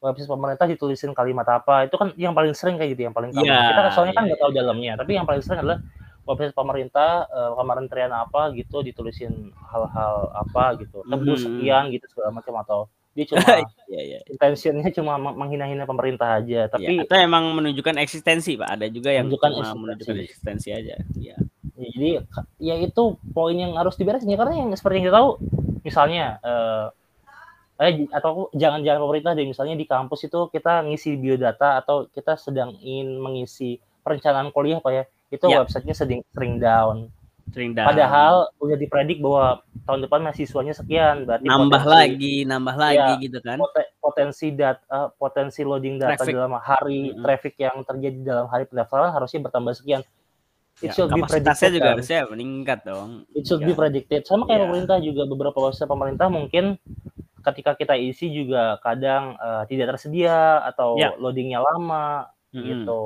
website 0.02 0.26
pemerintah 0.28 0.66
ditulisin 0.66 1.14
kalimat 1.14 1.46
apa 1.48 1.86
itu 1.86 1.94
kan 1.94 2.10
yang 2.16 2.34
paling 2.34 2.52
sering 2.52 2.76
kayak 2.76 2.92
gitu 2.92 3.06
yang 3.06 3.14
paling. 3.14 3.30
Iya, 3.32 3.58
kita 3.70 3.82
soalnya 3.92 4.12
kan 4.12 4.24
iya, 4.24 4.28
nggak 4.28 4.42
tahu 4.42 4.52
dalamnya 4.52 4.92
tapi 4.98 5.12
yang 5.14 5.24
paling 5.24 5.40
sering 5.40 5.62
adalah 5.62 5.78
website 6.24 6.52
pemerintah 6.52 7.10
eh, 7.28 7.52
kementerian 7.54 8.12
apa 8.12 8.50
gitu 8.52 8.82
ditulisin 8.82 9.34
hal-hal 9.64 10.14
apa 10.32 10.78
gitu 10.78 11.02
tebus 11.04 11.40
Mhm. 11.40 11.46
sekian 11.48 11.84
gitu 11.90 12.06
segala 12.08 12.30
macam 12.32 12.54
atau 12.58 12.80
dia 13.12 13.26
cuma 13.26 13.42
Iya, 13.92 14.02
iya. 14.02 14.20
intentionnya 14.26 14.88
cuma 14.90 15.18
meng- 15.18 15.36
menghina-hina 15.36 15.84
pemerintah 15.84 16.40
aja 16.40 16.66
tapi 16.66 16.96
atau 16.98 17.18
emang 17.20 17.52
menunjukkan 17.52 18.00
eksistensi, 18.00 18.56
Pak. 18.56 18.70
Ada 18.72 18.88
juga 18.88 19.12
yang 19.12 19.28
Menunjukkan 19.28 19.52
eksistensi. 19.52 19.82
menunjukkan 19.84 20.18
eksistensi 20.24 20.68
aja. 20.72 20.96
Iya. 21.14 21.36
Ya, 21.76 21.88
jadi 21.92 22.10
ya 22.58 22.76
itu 22.80 23.04
poin 23.30 23.54
yang 23.54 23.74
harus 23.74 23.98
diberesin 23.98 24.26
ya 24.26 24.38
karena 24.38 24.56
yang 24.56 24.70
seperti 24.72 25.02
yang 25.02 25.06
kita 25.06 25.18
tahu 25.18 25.30
misalnya 25.82 26.26
eh 26.40 26.86
eh, 27.82 28.06
atau 28.08 28.30
jangan-jangan 28.54 29.02
pemerintah 29.02 29.32
deh 29.34 29.44
misalnya 29.44 29.74
di 29.74 29.84
kampus 29.84 30.24
itu 30.24 30.40
kita 30.48 30.82
ngisi 30.84 31.18
biodata 31.18 31.76
atau 31.76 32.06
kita 32.08 32.38
sedang 32.38 32.78
ingin 32.78 33.18
mengisi 33.18 33.76
perencanaan 34.00 34.50
kuliah 34.50 34.78
pak 34.78 34.92
ya 34.92 35.04
itu 35.30 35.46
Ya. 35.46 35.60
websitenya 35.60 35.92
sering 35.92 36.22
sering 36.28 36.56
down 36.58 37.10
Sering 37.50 37.74
down. 37.74 37.88
padahal 37.88 38.36
udah 38.58 38.78
dipredik 38.78 39.18
bahwa 39.18 39.60
tahun 39.84 40.06
depan 40.06 40.20
mahasiswanya 40.22 40.72
sekian 40.72 41.26
berarti 41.26 41.44
nambah 41.44 41.68
potensi- 41.80 41.90
lagi, 41.92 42.36
nambah 42.46 42.76
lagi 42.78 43.12
Iya. 43.12 43.24
gitu 43.24 43.38
kan. 43.42 43.58
pote- 43.58 43.92
potensi 43.98 44.48
data 44.52 45.00
potensi 45.12 45.62
loading 45.62 45.96
data 45.98 46.16
Traffic. 46.16 46.34
dalam 46.34 46.54
hari 46.56 47.02
Mm-mm. 47.10 47.20
traffic 47.20 47.54
yang 47.58 47.76
terjadi 47.82 48.18
dalam 48.22 48.46
hari 48.46 48.64
pendaftaran 48.66 49.10
harusnya 49.10 49.42
bertambah 49.42 49.74
sekian 49.74 50.06
it 50.80 50.90
Ya, 50.90 50.94
should 50.96 51.10
be 51.10 51.22
predicted 51.24 51.72
juga 51.72 51.84
kan. 51.84 51.94
harusnya 51.94 52.20
meningkat 52.26 52.80
dong. 52.84 53.10
It 53.32 53.44
should 53.44 53.62
be 53.62 53.70
Ya. 53.70 53.78
predicted. 53.78 54.22
Sama 54.24 54.46
kayak 54.46 54.56
Iya. 54.56 54.66
pemerintah 54.66 54.98
juga 55.00 55.24
beberapa 55.26 55.58
website 55.62 55.86
pemerintah 55.86 56.28
mungkin 56.28 56.78
ketika 57.42 57.74
kita 57.74 57.94
isi 57.94 58.30
juga 58.30 58.78
kadang 58.80 59.36
eh, 59.36 59.64
tidak 59.68 59.96
tersedia 59.96 60.62
atau 60.64 60.96
Ya. 60.96 61.14
loadingnya 61.18 61.60
lama 61.60 62.30
Mm-mm. 62.54 62.64
gitu. 62.64 63.04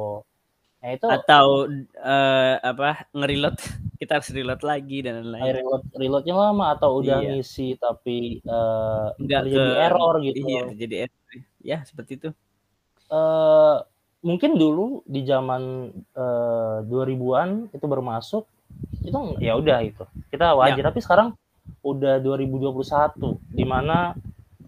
Nah 0.79 0.89
itu 0.93 1.07
Atau 1.09 1.45
eh, 1.97 2.53
apa 2.59 3.09
nge-reload 3.11 3.57
kita 3.99 4.19
harus 4.19 4.29
reload 4.29 4.61
lagi 4.61 5.01
dan 5.01 5.19
air 5.19 5.25
lain-lain. 5.25 5.55
reload 5.59 5.83
reloadnya 5.95 6.35
lama 6.35 6.65
atau 6.75 6.99
udah 6.99 7.17
Iya. 7.19 7.29
ngisi 7.33 7.75
tapi 7.75 8.43
Enggak 9.17 9.41
terjadi 9.47 9.71
ke 9.71 9.79
error 9.81 10.15
gitu. 10.21 10.37
Iya, 10.45 10.61
terjadi 10.75 10.95
error. 11.07 11.19
Ya, 11.65 11.77
seperti 11.81 12.11
itu. 12.19 12.29
Eh, 13.05 13.75
mungkin 14.21 14.57
dulu 14.57 15.05
di 15.05 15.21
zaman 15.23 15.93
eh, 15.93 16.77
2000-an 16.85 17.69
itu 17.69 17.85
baru 17.85 18.01
masuk 18.01 18.45
itu 19.05 19.15
ya 19.39 19.55
udah 19.55 19.79
itu 19.85 20.03
kita 20.27 20.51
wajar 20.57 20.81
Ya. 20.81 20.89
tapi 20.89 20.99
sekarang 20.99 21.37
udah 21.81 22.17
2021 22.19 22.75
di 23.53 23.65
mana 23.65 24.13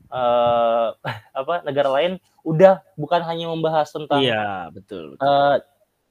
eh, 0.07 0.87
apa 1.41 1.53
negara 1.65 1.89
lain 1.91 2.17
udah 2.41 2.79
bukan 2.95 3.21
hanya 3.27 3.51
membahas 3.51 3.91
tentang 3.91 4.23
Iya, 4.23 4.71
betul. 4.71 5.15
betul. 5.15 5.25
eh, 5.25 5.57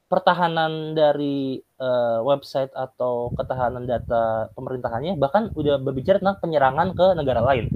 pertahanan 0.07 0.95
dari 0.95 1.59
eh, 1.59 2.19
website 2.23 2.71
atau 2.71 3.35
ketahanan 3.35 3.91
data 3.91 4.47
pemerintahannya 4.55 5.19
bahkan 5.19 5.51
udah 5.53 5.83
berbicara 5.83 6.23
tentang 6.23 6.39
penyerangan 6.39 6.95
ke 6.95 7.07
negara 7.19 7.43
lain 7.43 7.67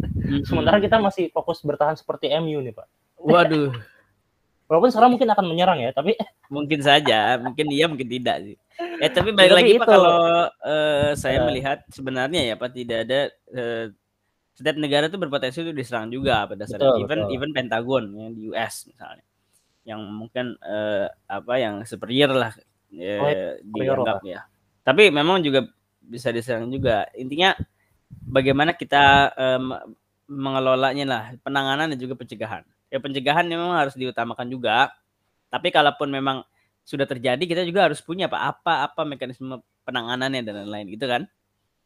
sementara 0.47 0.79
kita 0.79 1.03
masih 1.03 1.27
fokus 1.35 1.59
bertahan 1.67 1.99
seperti 1.99 2.31
MU 2.39 2.63
nih 2.63 2.71
pak 2.71 2.87
Waduh, 3.21 3.75
walaupun 4.71 4.91
sekarang 4.95 5.11
mungkin 5.19 5.29
akan 5.35 5.47
menyerang 5.51 5.79
ya 5.83 5.91
tapi 5.91 6.15
mungkin 6.55 6.81
saja, 6.81 7.35
mungkin 7.43 7.67
iya, 7.75 7.91
mungkin 7.91 8.07
tidak 8.07 8.37
sih. 8.47 8.57
Eh 9.03 9.11
tapi 9.11 9.35
balik 9.35 9.53
Tapi 9.53 9.59
lagi 9.59 9.73
Pak 9.77 9.87
itu. 9.87 9.91
kalau 9.93 10.19
eh, 10.65 11.11
saya 11.19 11.39
Eh. 11.43 11.45
melihat 11.45 11.79
sebenarnya 11.91 12.41
ya 12.47 12.55
Pak 12.57 12.71
tidak 12.73 12.99
ada 13.11 13.21
eh, 13.53 13.85
setiap 14.57 14.77
negara 14.79 15.09
itu 15.09 15.19
berpotensi 15.21 15.61
itu 15.61 15.73
diserang 15.75 16.09
juga 16.09 16.47
pada 16.49 16.63
dasarnya. 16.65 16.95
Betul, 16.95 17.03
even 17.03 17.19
betul. 17.27 17.35
even 17.37 17.51
Pentagon 17.53 18.05
yang 18.15 18.31
di 18.33 18.43
US 18.53 18.87
misalnya. 18.87 19.25
Yang 19.85 20.01
mungkin 20.09 20.47
eh, 20.63 21.07
apa 21.27 21.55
yang 21.59 21.75
superior 21.85 22.31
lah 22.33 22.53
eh, 22.95 23.19
Oh, 23.21 23.29
superior 23.61 23.97
dianggap 24.01 24.19
ya. 24.25 24.41
Tapi 24.87 25.03
memang 25.13 25.41
juga 25.45 25.67
bisa 26.01 26.33
diserang 26.33 26.69
juga. 26.69 27.05
Intinya 27.15 27.53
bagaimana 28.11 28.73
kita 28.75 29.33
em, 29.37 29.65
mengelolanya 30.31 31.05
lah, 31.07 31.23
penanganan 31.43 31.91
dan 31.95 31.99
juga 32.01 32.15
pencegahan. 32.17 32.63
Ya 32.91 32.99
pencegahan 32.99 33.47
memang 33.47 33.71
harus 33.73 33.95
diutamakan 33.95 34.51
juga. 34.51 34.91
Tapi 35.47 35.71
kalaupun 35.71 36.11
memang 36.11 36.43
sudah 36.83 37.07
terjadi, 37.07 37.39
kita 37.41 37.63
juga 37.63 37.87
harus 37.87 38.03
punya 38.03 38.27
apa 38.27 38.51
apa 38.51 38.91
apa 38.91 39.03
mekanisme 39.07 39.63
penanganannya 39.87 40.43
dan 40.43 40.55
lain-lain 40.67 40.87
gitu 40.91 41.07
kan. 41.07 41.23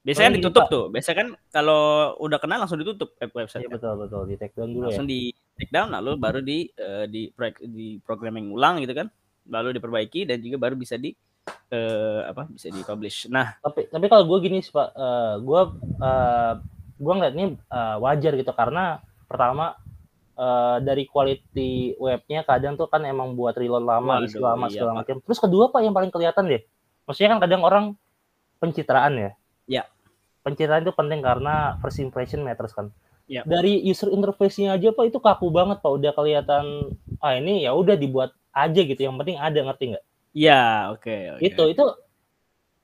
Biasanya 0.04 0.28
Oh, 0.28 0.32
iya, 0.32 0.40
ditutup 0.40 0.62
Pak. 0.64 0.72
tuh. 0.72 0.84
Biasanya 0.92 1.16
kan 1.16 1.28
kalau 1.48 1.82
udah 2.20 2.38
kena 2.40 2.60
langsung 2.60 2.76
ditutup 2.80 3.16
web- 3.16 3.36
website. 3.36 3.64
Iya 3.64 3.72
betul 3.72 3.92
betul 4.00 4.22
di 4.28 4.34
take 4.36 4.52
down 4.56 4.68
dulu 4.72 4.84
ya. 4.84 4.86
langsung 4.92 5.08
di 5.08 5.20
take 5.56 5.72
down 5.72 5.88
lalu 5.92 6.10
baru 6.20 6.40
di 6.44 6.68
eh, 6.72 7.04
di 7.08 7.22
proyek- 7.32 7.64
di 7.64 8.00
programming 8.04 8.52
ulang 8.52 8.80
gitu 8.84 8.92
kan. 8.92 9.08
Lalu 9.48 9.76
diperbaiki 9.76 10.28
dan 10.28 10.40
juga 10.40 10.56
baru 10.60 10.76
bisa 10.76 10.96
di 10.96 11.12
eh, 11.72 12.20
apa 12.24 12.48
bisa 12.48 12.68
di 12.68 12.80
publish. 12.84 13.28
Nah, 13.32 13.56
Tapi 13.60 13.88
tapi 13.88 14.06
kalau 14.08 14.24
gue 14.28 14.38
gini 14.44 14.60
sih 14.60 14.72
pak, 14.72 14.92
eh, 14.92 15.34
gue 15.40 15.60
eh, 16.00 16.52
gue 17.00 17.12
ngeliat 17.12 17.34
ini 17.36 17.44
eh, 17.56 17.96
wajar 18.00 18.32
gitu 18.36 18.52
karena 18.52 19.00
pertama 19.24 19.76
uh, 20.38 20.78
dari 20.82 21.06
quality 21.06 21.98
webnya 21.98 22.42
kadang 22.46 22.74
tuh 22.74 22.90
kan 22.90 23.02
emang 23.06 23.34
buat 23.34 23.54
reload 23.54 23.84
lama, 23.86 24.20
Waduh, 24.20 24.26
isi 24.26 24.38
lama 24.38 24.66
iya, 24.68 24.72
segala 24.74 24.92
macam. 25.02 25.16
Terus 25.22 25.38
kedua 25.40 25.70
Pak 25.70 25.80
yang 25.82 25.94
paling 25.94 26.10
kelihatan 26.10 26.44
deh. 26.50 26.62
Maksudnya 27.06 27.30
kan 27.36 27.40
kadang 27.42 27.62
orang 27.62 27.84
pencitraan 28.58 29.14
ya. 29.16 29.30
Ya. 29.66 29.82
Pencitraan 30.44 30.84
itu 30.84 30.92
penting 30.92 31.20
karena 31.24 31.78
first 31.80 32.00
impression 32.02 32.44
matters 32.44 32.74
kan. 32.74 32.90
Ya. 33.24 33.40
Dari 33.48 33.80
user 33.80 34.12
interface-nya 34.12 34.76
aja 34.76 34.92
Pak 34.92 35.04
itu 35.08 35.18
kaku 35.22 35.48
banget 35.48 35.80
Pak. 35.80 35.90
Udah 35.90 36.12
kelihatan 36.12 36.92
ah 37.24 37.32
ini 37.32 37.64
ya 37.64 37.72
udah 37.72 37.96
dibuat 37.96 38.36
aja 38.52 38.80
gitu. 38.84 39.00
Yang 39.00 39.16
penting 39.24 39.36
ada 39.40 39.58
ngerti 39.64 39.84
nggak? 39.96 40.04
Iya, 40.34 40.92
oke, 40.92 41.16
oke. 41.38 41.40
Itu 41.40 41.62
itu 41.70 41.84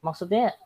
maksudnya 0.00 0.56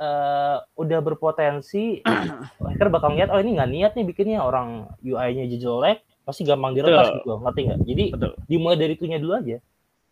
eh, 0.00 0.56
udah 0.58 0.98
berpotensi 1.04 2.02
hacker 2.66 2.88
bakal 2.90 3.14
ngeliat 3.14 3.30
oh 3.30 3.38
ini 3.38 3.54
nggak 3.54 3.70
niat 3.70 3.92
nih 3.94 4.06
bikinnya 4.08 4.40
orang 4.42 4.90
UI-nya 5.04 5.46
jelek 5.46 6.02
pasti 6.22 6.42
gampang 6.42 6.72
diretas 6.72 7.08
Betul. 7.08 7.18
gitu 7.18 7.32
ngerti 7.40 7.60
nggak? 7.62 7.78
Jadi 7.84 8.04
Betul. 8.14 8.32
dimulai 8.46 8.76
dari 8.76 8.92
itunya 8.94 9.18
dulu 9.18 9.32
aja. 9.34 9.56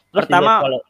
Terus 0.08 0.12
Pertama, 0.24 0.52
kalau 0.60 0.80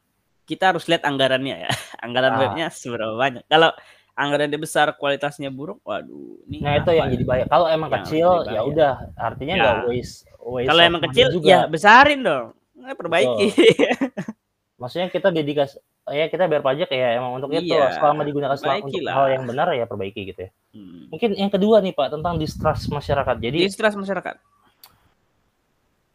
kita 0.45 0.65
harus 0.71 0.85
lihat 0.87 1.03
anggarannya 1.03 1.57
ya. 1.65 1.71
Anggaran 2.05 2.33
Ah. 2.33 2.41
webnya 2.41 2.67
seberapa 2.71 3.13
banyak. 3.13 3.43
Kalau 3.45 3.71
anggarannya 4.15 4.59
besar, 4.59 4.95
kualitasnya 4.95 5.49
buruk, 5.49 5.79
waduh, 5.83 6.43
ini 6.45 6.59
nah 6.59 6.75
itu 6.75 6.91
yang 6.91 7.07
ya? 7.07 7.15
jadi 7.15 7.25
bahaya. 7.25 7.45
Kalau 7.47 7.67
emang 7.67 7.89
Yang 7.89 7.99
kecil 8.03 8.29
ya 8.47 8.61
udah 8.63 8.93
artinya 9.15 9.55
Ya. 9.55 9.63
nggak 9.63 9.77
waste 9.87 10.17
waste 10.41 10.69
Kalau 10.69 10.83
emang 10.83 11.03
kecil, 11.07 11.27
juga. 11.31 11.47
ya 11.47 11.59
besarin 11.67 12.21
dong. 12.23 12.47
Nah, 12.75 12.95
perbaiki. 12.95 13.47
Maksudnya 14.81 15.11
kita 15.11 15.29
dedikasi 15.29 15.79
ya 16.09 16.25
kita 16.25 16.49
bayar 16.49 16.65
pajak 16.65 16.89
ya 16.89 17.21
emang 17.21 17.37
untuk 17.37 17.53
itu 17.53 17.69
Iya, 17.69 17.93
selama 17.93 18.25
digunakan 18.25 18.57
selama 18.57 18.81
untuk 18.81 18.97
perbaikilah. 18.97 19.13
hal 19.13 19.27
yang 19.29 19.45
benar 19.45 19.69
ya 19.71 19.85
perbaiki 19.85 20.21
gitu 20.25 20.41
ya. 20.41 20.51
Hmm. 20.73 21.05
Mungkin 21.13 21.31
yang 21.37 21.51
kedua 21.53 21.77
nih 21.79 21.93
Pak 21.93 22.09
tentang 22.11 22.41
distrust 22.41 22.89
masyarakat. 22.89 23.37
Jadi 23.37 23.59
Distrust 23.61 23.99
masyarakat. 23.99 24.35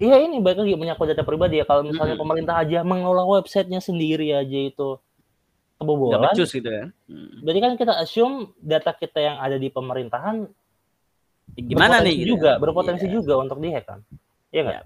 Iya 0.04 0.20
ini 0.20 0.44
baik 0.44 0.60
lagi 0.60 0.76
menyangkut 0.76 1.08
data 1.08 1.24
pribadi 1.24 1.56
ya. 1.58 1.66
Kalau 1.66 1.80
misalnya 1.82 2.14
Mm-mm. 2.14 2.24
pemerintah 2.28 2.60
aja 2.60 2.84
mengelola 2.84 3.24
websitenya 3.40 3.80
sendiri 3.80 4.36
aja 4.36 4.60
itu 4.60 5.00
kebobolan, 5.80 6.28
becus 6.30 6.52
gitu 6.52 6.68
kan. 6.68 6.92
Hmm. 7.08 7.40
berarti 7.40 7.60
kan 7.60 7.74
kita 7.76 7.94
assume 7.98 8.36
data 8.58 8.92
kita 8.92 9.20
yang 9.20 9.36
ada 9.38 9.56
di 9.56 9.68
pemerintahan 9.68 10.48
Gimana 11.54 12.00
nih? 12.00 12.24
gitu? 12.24 12.36
juga, 12.36 12.56
berpotensi 12.58 13.06
Iya. 13.06 13.14
juga 13.14 13.34
untuk 13.38 13.60
dihack 13.60 13.86
kan? 13.86 14.00
Iya 14.50 14.62
nggak? 14.64 14.84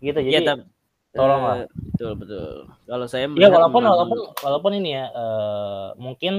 Gitu 0.00 0.18
Iya, 0.18 0.28
jadi 0.30 0.46
tapi 0.46 0.62
tolonglah. 1.12 1.54
eh, 1.54 1.66
betul 1.86 2.12
betul. 2.16 2.48
Kalau 2.82 3.06
saya 3.06 3.24
ya 3.24 3.28
melihat 3.28 3.52
walaupun 3.54 3.80
memang- 3.80 3.92
walaupun 3.94 4.18
walaupun 4.40 4.72
ini 4.74 4.90
ya 4.92 5.04
eh, 5.08 5.88
mungkin 5.96 6.34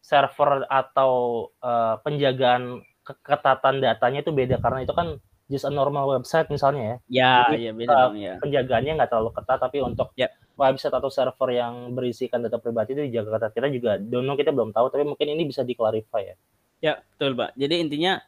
server 0.00 0.64
atau 0.68 1.12
eh, 1.58 1.94
penjagaan 2.00 2.62
keketatan 3.02 3.74
datanya 3.80 4.20
itu 4.20 4.30
beda 4.30 4.56
karena 4.56 4.84
itu 4.84 4.92
kan 4.92 5.16
just 5.48 5.64
a 5.64 5.72
normal 5.72 6.04
website 6.12 6.46
misalnya 6.52 6.84
ya. 6.84 6.96
ya 7.08 7.32
Jadi, 7.48 7.56
ya 7.64 7.72
beda 7.72 7.90
uh, 7.92 8.00
dong 8.08 8.16
ya. 8.20 8.34
penjagaannya 8.40 8.92
nggak 9.00 9.10
terlalu 9.10 9.30
ketat 9.32 9.58
tapi 9.58 9.78
untuk 9.80 10.12
Yap. 10.14 10.30
website 10.60 10.94
atau 10.94 11.08
server 11.08 11.50
yang 11.56 11.96
berisikan 11.96 12.44
data 12.44 12.60
pribadi 12.60 12.92
itu 12.94 13.02
dijaga 13.08 13.40
ketat 13.40 13.52
kita 13.56 13.68
juga 13.72 13.96
don't 13.96 14.28
know 14.28 14.36
kita 14.36 14.52
belum 14.52 14.70
tahu 14.76 14.92
tapi 14.92 15.08
mungkin 15.08 15.26
ini 15.32 15.48
bisa 15.48 15.64
diklarify 15.64 16.32
ya 16.32 16.36
Ya, 16.78 17.02
betul, 17.14 17.34
Pak. 17.34 17.58
Jadi 17.58 17.74
intinya 17.82 18.22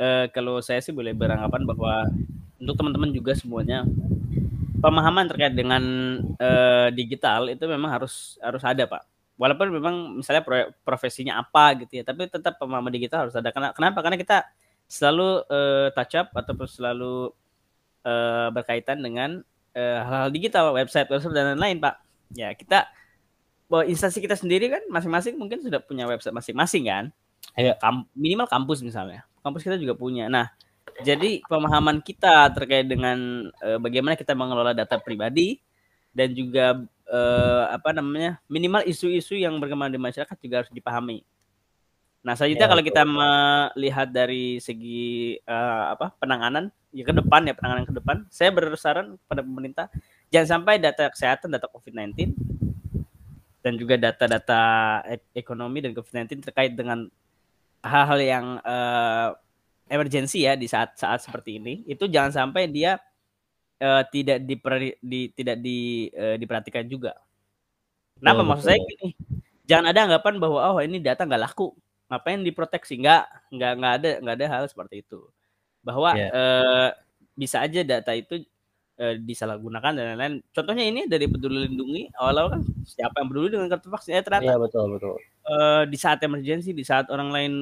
eh, 0.00 0.24
kalau 0.32 0.64
saya 0.64 0.80
sih 0.80 0.96
boleh 0.96 1.12
beranggapan 1.12 1.62
bahwa 1.68 2.08
untuk 2.56 2.74
teman-teman 2.78 3.12
juga 3.12 3.36
semuanya 3.36 3.84
pemahaman 4.80 5.28
terkait 5.28 5.52
dengan 5.52 5.82
eh, 6.40 6.88
digital 6.96 7.52
itu 7.52 7.64
memang 7.68 8.00
harus 8.00 8.40
harus 8.40 8.64
ada, 8.64 8.88
Pak. 8.88 9.02
Walaupun 9.36 9.68
memang 9.72 9.94
misalnya 10.20 10.40
pro- 10.44 10.72
profesinya 10.86 11.40
apa 11.40 11.76
gitu 11.84 12.00
ya, 12.00 12.04
tapi 12.06 12.28
tetap 12.32 12.56
pemahaman 12.56 12.92
digital 12.92 13.28
harus 13.28 13.36
ada. 13.36 13.52
Kenapa? 13.52 14.00
Karena 14.00 14.16
kita 14.16 14.48
selalu 14.88 15.44
eh, 15.48 15.88
touch 15.94 16.14
up 16.18 16.28
ataupun 16.34 16.66
selalu 16.68 17.32
eh, 18.06 18.48
berkaitan 18.54 19.02
dengan 19.02 19.42
eh, 19.74 19.98
hal-hal 20.02 20.30
digital, 20.34 20.72
website, 20.74 21.08
website 21.08 21.34
dan 21.34 21.54
lain-lain, 21.56 21.78
Pak. 21.80 21.94
Ya, 22.32 22.52
kita 22.56 22.88
bahwa 23.68 23.88
instansi 23.88 24.20
kita 24.20 24.36
sendiri 24.36 24.68
kan 24.68 24.84
masing-masing 24.92 25.40
mungkin 25.40 25.64
sudah 25.64 25.80
punya 25.80 26.04
website 26.04 26.36
masing-masing 26.36 26.84
kan 26.84 27.08
Iya. 27.58 27.76
Kam- 27.76 28.08
minimal 28.16 28.48
kampus 28.48 28.80
misalnya. 28.80 29.26
Kampus 29.42 29.66
kita 29.66 29.76
juga 29.76 29.98
punya. 29.98 30.30
Nah, 30.30 30.48
jadi 31.02 31.42
pemahaman 31.44 32.00
kita 32.00 32.48
terkait 32.54 32.86
dengan 32.86 33.48
eh, 33.60 33.78
bagaimana 33.82 34.14
kita 34.14 34.32
mengelola 34.32 34.72
data 34.72 34.96
pribadi 35.02 35.58
dan 36.14 36.32
juga 36.32 36.78
eh, 37.08 37.64
apa 37.72 37.90
namanya 37.92 38.38
minimal 38.46 38.86
isu-isu 38.86 39.36
yang 39.36 39.58
berkembang 39.58 39.90
di 39.90 39.98
masyarakat 40.00 40.36
juga 40.38 40.64
harus 40.64 40.72
dipahami. 40.72 41.26
Nah, 42.22 42.38
selanjutnya 42.38 42.66
Ya, 42.66 42.70
kalau 42.70 42.82
betul. 42.86 42.90
kita 42.94 43.02
melihat 43.02 44.08
dari 44.14 44.62
segi 44.62 45.36
eh, 45.42 45.84
apa 45.90 46.14
penanganan 46.22 46.70
ya 46.94 47.02
ke 47.02 47.10
depan 47.10 47.42
ya 47.50 47.54
penanganan 47.58 47.82
ke 47.82 47.94
depan, 47.98 48.16
saya 48.30 48.54
bersaran 48.54 49.18
kepada 49.26 49.42
pemerintah 49.42 49.86
jangan 50.30 50.48
sampai 50.58 50.78
data 50.78 51.10
kesehatan, 51.10 51.50
data 51.50 51.66
COVID-19 51.66 52.38
dan 53.62 53.72
juga 53.78 53.94
data-data 53.98 54.62
ek- 55.06 55.30
ekonomi 55.34 55.82
dan 55.82 55.94
COVID-19 55.94 56.46
terkait 56.46 56.74
dengan 56.74 57.10
hal-hal 57.82 58.20
yang 58.22 58.46
eh, 58.62 59.28
emergensi 59.90 60.46
ya 60.46 60.54
di 60.54 60.70
saat-saat 60.70 61.26
seperti 61.26 61.58
ini 61.58 61.82
itu 61.90 62.06
jangan 62.06 62.30
sampai 62.30 62.70
dia 62.70 63.02
eh, 63.82 64.02
tidak 64.14 64.46
diperi- 64.46 64.98
di, 65.02 65.26
tidak 65.34 65.58
di, 65.58 66.06
eh, 66.14 66.38
diperhatikan 66.38 66.86
juga. 66.86 67.18
Kenapa 68.22 68.46
Betul, 68.46 68.50
maksud 68.54 68.66
saya 68.70 68.78
betul. 68.78 68.90
gini? 68.94 69.08
Jangan 69.66 69.84
ada 69.90 70.00
anggapan 70.06 70.34
bahwa 70.38 70.58
oh 70.70 70.78
ini 70.78 71.02
data 71.02 71.26
nggak 71.26 71.42
laku, 71.50 71.74
ngapain 72.12 72.44
diproteksi? 72.44 73.00
Nggak, 73.00 73.24
nggak 73.48 73.72
nggak 73.80 73.92
ada 73.96 74.10
nggak 74.20 74.36
ada 74.36 74.46
hal 74.52 74.64
seperti 74.68 75.00
itu. 75.00 75.24
Bahwa 75.80 76.12
Ya. 76.12 76.28
eh, 76.28 76.88
bisa 77.32 77.64
aja 77.64 77.80
data 77.80 78.12
itu 78.12 78.44
eh, 79.00 79.16
disalahgunakan 79.16 79.96
dan 79.96 80.04
lain-lain. 80.14 80.34
Contohnya 80.52 80.84
ini 80.84 81.08
dari 81.08 81.24
peduli 81.24 81.64
lindungi 81.64 82.12
awal-awal 82.20 82.60
kan 82.60 82.62
siapa 82.84 83.24
yang 83.24 83.28
peduli 83.32 83.48
dengan 83.48 83.72
kartu 83.72 83.88
vaksin? 83.88 84.12
Eh, 84.12 84.20
ternyata 84.20 84.44
iya 84.44 84.56
betul 84.60 84.84
betul 84.92 85.16
eh, 85.48 85.82
di 85.88 85.96
saat 85.96 86.20
emergency, 86.20 86.76
di 86.76 86.84
saat 86.84 87.08
orang 87.08 87.32
lain 87.32 87.52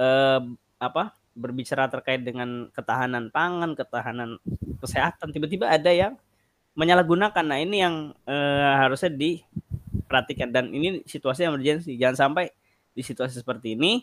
eh, 0.00 0.40
apa 0.80 1.12
berbicara 1.36 1.86
terkait 1.92 2.24
dengan 2.24 2.66
ketahanan 2.74 3.28
pangan, 3.30 3.76
ketahanan 3.78 4.40
kesehatan, 4.82 5.30
tiba-tiba 5.30 5.68
ada 5.70 5.92
yang 5.92 6.16
menyalahgunakan. 6.74 7.44
Nah 7.44 7.58
ini 7.60 7.76
yang 7.84 8.16
eh, 8.26 8.72
harusnya 8.80 9.12
diperhatikan 9.12 10.50
dan 10.50 10.72
ini 10.72 11.04
situasi 11.04 11.46
emergency. 11.46 11.94
Jangan 12.00 12.16
sampai 12.16 12.50
di 12.96 13.02
situasi 13.02 13.40
seperti 13.40 13.74
ini 13.78 14.02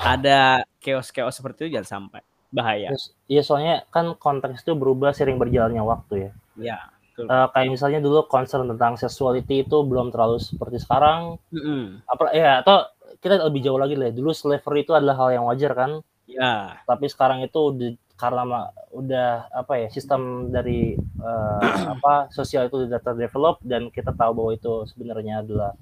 ada 0.00 0.62
chaos-chaos 0.80 1.34
seperti 1.34 1.66
itu 1.68 1.76
jangan 1.78 1.88
sampai 2.08 2.22
bahaya. 2.50 2.90
Iya 3.30 3.42
soalnya 3.46 3.86
kan 3.94 4.14
konteks 4.18 4.62
itu 4.66 4.74
berubah 4.74 5.14
sering 5.14 5.38
berjalannya 5.38 5.82
waktu 5.82 6.14
ya 6.16 6.30
Ya. 6.58 6.78
betul. 7.14 7.26
Eh, 7.30 7.46
kayak 7.54 7.68
misalnya 7.70 8.00
dulu 8.02 8.26
concern 8.26 8.66
tentang 8.66 8.98
sexuality 8.98 9.62
itu 9.64 9.76
belum 9.86 10.10
terlalu 10.10 10.38
seperti 10.42 10.82
sekarang 10.82 11.36
Mm-mm. 11.54 12.02
apa 12.06 12.22
ya 12.34 12.60
atau 12.64 12.86
kita 13.20 13.44
lebih 13.46 13.60
jauh 13.62 13.78
lagi 13.78 13.94
lah 13.94 14.10
dulu 14.10 14.30
slavery 14.32 14.82
itu 14.82 14.92
adalah 14.96 15.14
hal 15.18 15.28
yang 15.36 15.44
wajar 15.46 15.72
kan 15.76 15.92
Ya. 16.30 16.78
tapi 16.86 17.10
sekarang 17.10 17.42
itu 17.42 17.58
udah 17.58 17.90
karena 18.14 18.42
ma- 18.46 18.70
udah 18.94 19.50
apa 19.50 19.82
ya 19.82 19.88
sistem 19.90 20.52
dari 20.54 20.94
eh, 20.98 21.60
apa 21.98 22.30
sosial 22.30 22.70
itu 22.70 22.86
sudah 22.86 23.00
terdevelop 23.02 23.58
dan 23.66 23.90
kita 23.90 24.14
tahu 24.14 24.30
bahwa 24.38 24.50
itu 24.54 24.72
sebenarnya 24.90 25.42
adalah 25.42 25.74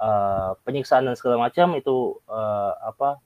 eh, 0.00 0.50
penyiksaan 0.64 1.04
dan 1.06 1.14
segala 1.14 1.36
macam 1.46 1.76
itu 1.76 2.16
eh, 2.26 2.72
apa 2.80 3.20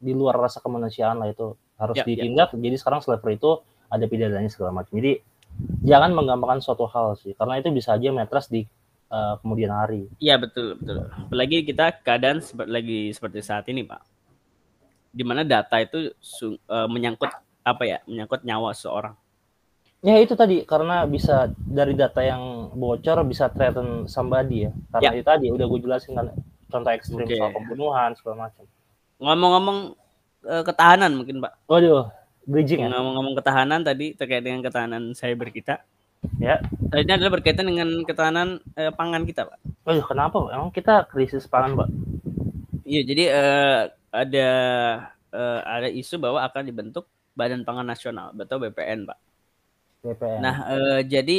di 0.00 0.10
luar 0.12 0.34
rasa 0.36 0.58
kemanusiaan 0.58 1.22
lah 1.22 1.28
itu 1.30 1.54
harus 1.78 1.96
Ya, 1.96 2.04
ya. 2.04 2.08
ditindak 2.12 2.52
jadi 2.52 2.76
sekarang 2.76 3.00
slavery 3.00 3.38
itu 3.38 3.62
ada 3.88 4.04
pidananya 4.04 4.50
segala 4.52 4.74
macam 4.74 4.92
jadi 4.98 5.22
jangan 5.84 6.12
menggampangkan 6.12 6.60
suatu 6.60 6.84
hal 6.88 7.16
sih 7.16 7.32
karena 7.36 7.60
itu 7.60 7.68
bisa 7.72 7.96
aja 7.96 8.10
matras 8.12 8.48
di 8.48 8.64
eh, 9.10 9.34
kemudian 9.40 9.72
hari 9.72 10.08
Iya 10.18 10.36
betul 10.36 10.76
betul. 10.76 11.08
Apalagi 11.10 11.64
kita 11.64 12.00
keadaan 12.00 12.38
seperti 12.40 12.70
lagi 12.70 13.00
seperti 13.10 13.38
saat 13.42 13.64
ini 13.68 13.82
pak, 13.84 14.00
di 15.10 15.24
mana 15.26 15.42
data 15.42 15.76
itu 15.82 16.10
eh, 16.14 16.88
menyangkut 16.88 17.28
apa 17.60 17.82
ya, 17.84 17.98
menyangkut 18.08 18.40
nyawa 18.40 18.72
seseorang. 18.72 19.12
Ya 20.00 20.16
itu 20.16 20.32
tadi 20.32 20.64
karena 20.64 21.04
bisa 21.04 21.52
dari 21.60 21.92
data 21.92 22.24
yang 22.24 22.72
bocor 22.72 23.20
bisa 23.28 23.52
threaten 23.52 24.08
somebody 24.08 24.64
ya. 24.64 24.72
Karena 24.88 25.12
itu 25.12 25.26
tadi 25.28 25.46
udah 25.52 25.66
gue 25.68 25.80
jelasin 25.84 26.16
kan 26.16 26.32
contoh 26.72 26.90
ekstrim 26.94 27.28
Oke. 27.28 27.36
soal 27.36 27.52
pembunuhan 27.52 28.16
segala 28.16 28.48
macam. 28.48 28.64
Ngomong-ngomong 29.20 29.78
eh, 30.48 30.62
ketahanan 30.64 31.12
mungkin 31.12 31.44
pak, 31.44 31.52
Waduh, 31.68 32.08
bridging 32.48 32.80
ya. 32.80 32.88
ngomong-ngomong 32.88 33.36
ketahanan 33.36 33.84
tadi 33.84 34.16
terkait 34.16 34.40
dengan 34.40 34.64
ketahanan 34.64 35.12
cyber 35.12 35.52
kita. 35.52 35.84
Ya. 36.40 36.64
Tadi 36.64 37.04
ini 37.04 37.12
adalah 37.12 37.36
berkaitan 37.36 37.68
dengan 37.68 38.00
ketahanan 38.08 38.64
eh, 38.80 38.88
pangan 38.96 39.28
kita 39.28 39.44
pak. 39.52 39.60
Waduh, 39.84 40.04
kenapa? 40.08 40.38
Emang 40.48 40.72
kita 40.72 41.04
krisis 41.12 41.44
pangan, 41.44 41.76
Pak? 41.76 41.88
Iya 42.88 43.02
jadi 43.04 43.24
eh, 43.28 43.80
ada 44.10 44.48
eh, 45.30 45.60
ada 45.62 45.88
isu 45.92 46.16
bahwa 46.16 46.40
akan 46.42 46.62
dibentuk 46.64 47.04
Badan 47.36 47.62
Pangan 47.62 47.86
Nasional 47.86 48.32
atau 48.34 48.56
BPN 48.58 49.06
pak. 49.06 49.29
Nah, 50.40 50.56
eh, 50.72 51.00
jadi 51.04 51.38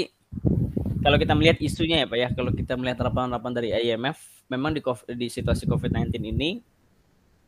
kalau 1.02 1.18
kita 1.18 1.34
melihat 1.34 1.58
isunya 1.58 2.06
ya 2.06 2.08
Pak 2.08 2.18
ya, 2.18 2.30
kalau 2.30 2.52
kita 2.54 2.78
melihat 2.78 3.02
laporan-laporan 3.02 3.58
dari 3.58 3.74
IMF, 3.74 4.22
memang 4.46 4.72
di 4.72 4.82
kov- 4.86 5.08
di 5.10 5.28
situasi 5.28 5.66
COVID-19 5.66 6.14
ini 6.22 6.62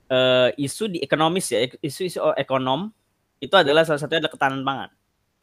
eh, 0.10 0.50
isu 0.58 0.90
di 0.90 1.00
ekonomis 1.02 1.54
ya, 1.54 1.70
isu-isu 1.80 2.20
ekonom 2.34 2.90
itu 3.38 3.54
adalah 3.54 3.86
salah 3.86 4.02
satunya 4.02 4.26
adalah 4.26 4.34
ketahanan 4.34 4.64
pangan. 4.66 4.92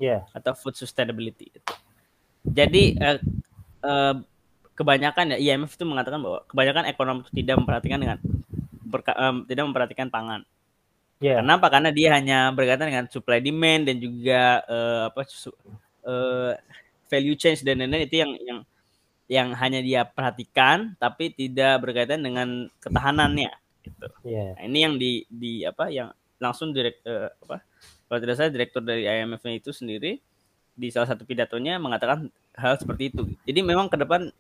Iya. 0.01 0.25
atau 0.33 0.57
food 0.57 0.73
sustainability. 0.81 1.53
Jadi 2.41 2.97
eh, 2.97 3.21
eh, 3.85 4.15
kebanyakan 4.73 5.37
ya 5.37 5.53
IMF 5.53 5.77
itu 5.77 5.85
mengatakan 5.85 6.25
bahwa 6.25 6.41
kebanyakan 6.49 6.89
ekonomi 6.89 7.21
itu 7.29 7.45
tidak 7.45 7.61
memperhatikan 7.61 8.01
dengan 8.01 8.19
berka- 8.89 9.19
tidak 9.45 9.65
memperhatikan 9.69 10.09
pangan. 10.09 10.41
Iya. 11.21 11.45
Kenapa? 11.45 11.67
Karena 11.69 11.91
dia 11.93 12.09
hanya 12.17 12.49
berkaitan 12.57 12.89
dengan 12.89 13.07
supply 13.13 13.39
demand 13.45 13.85
dan 13.89 13.97
juga 14.01 14.65
eh, 14.65 15.03
apa 15.13 15.21
su- 15.29 15.57
eh, 16.05 16.53
value 17.13 17.37
change 17.37 17.61
dan 17.61 17.77
lain-lain 17.85 18.09
itu 18.09 18.17
yang 18.25 18.33
yang 18.49 18.59
yang 19.31 19.49
hanya 19.55 19.81
dia 19.85 20.03
perhatikan 20.09 20.97
tapi 20.99 21.31
tidak 21.31 21.85
berkaitan 21.85 22.25
dengan 22.25 22.67
ketahanannya 22.83 23.53
gitu. 23.85 24.07
Iya. 24.27 24.59
Nah, 24.59 24.65
ini 24.65 24.79
yang 24.81 24.95
di 24.97 25.11
di 25.29 25.53
apa 25.69 25.93
yang 25.93 26.09
langsung 26.41 26.73
direk 26.73 27.05
eh, 27.05 27.29
apa 27.45 27.61
kalau 28.09 28.19
tidak 28.25 28.35
salah 28.41 28.51
direktur 28.51 28.83
dari 28.83 29.05
IMF 29.07 29.45
itu 29.53 29.71
sendiri 29.71 30.19
di 30.75 30.89
salah 30.89 31.13
satu 31.13 31.29
pidatonya 31.29 31.77
mengatakan 31.77 32.33
hal 32.57 32.75
seperti 32.81 33.13
itu. 33.13 33.23
Jadi 33.45 33.61
memang 33.61 33.93
ke 33.93 34.01
depan 34.01 34.33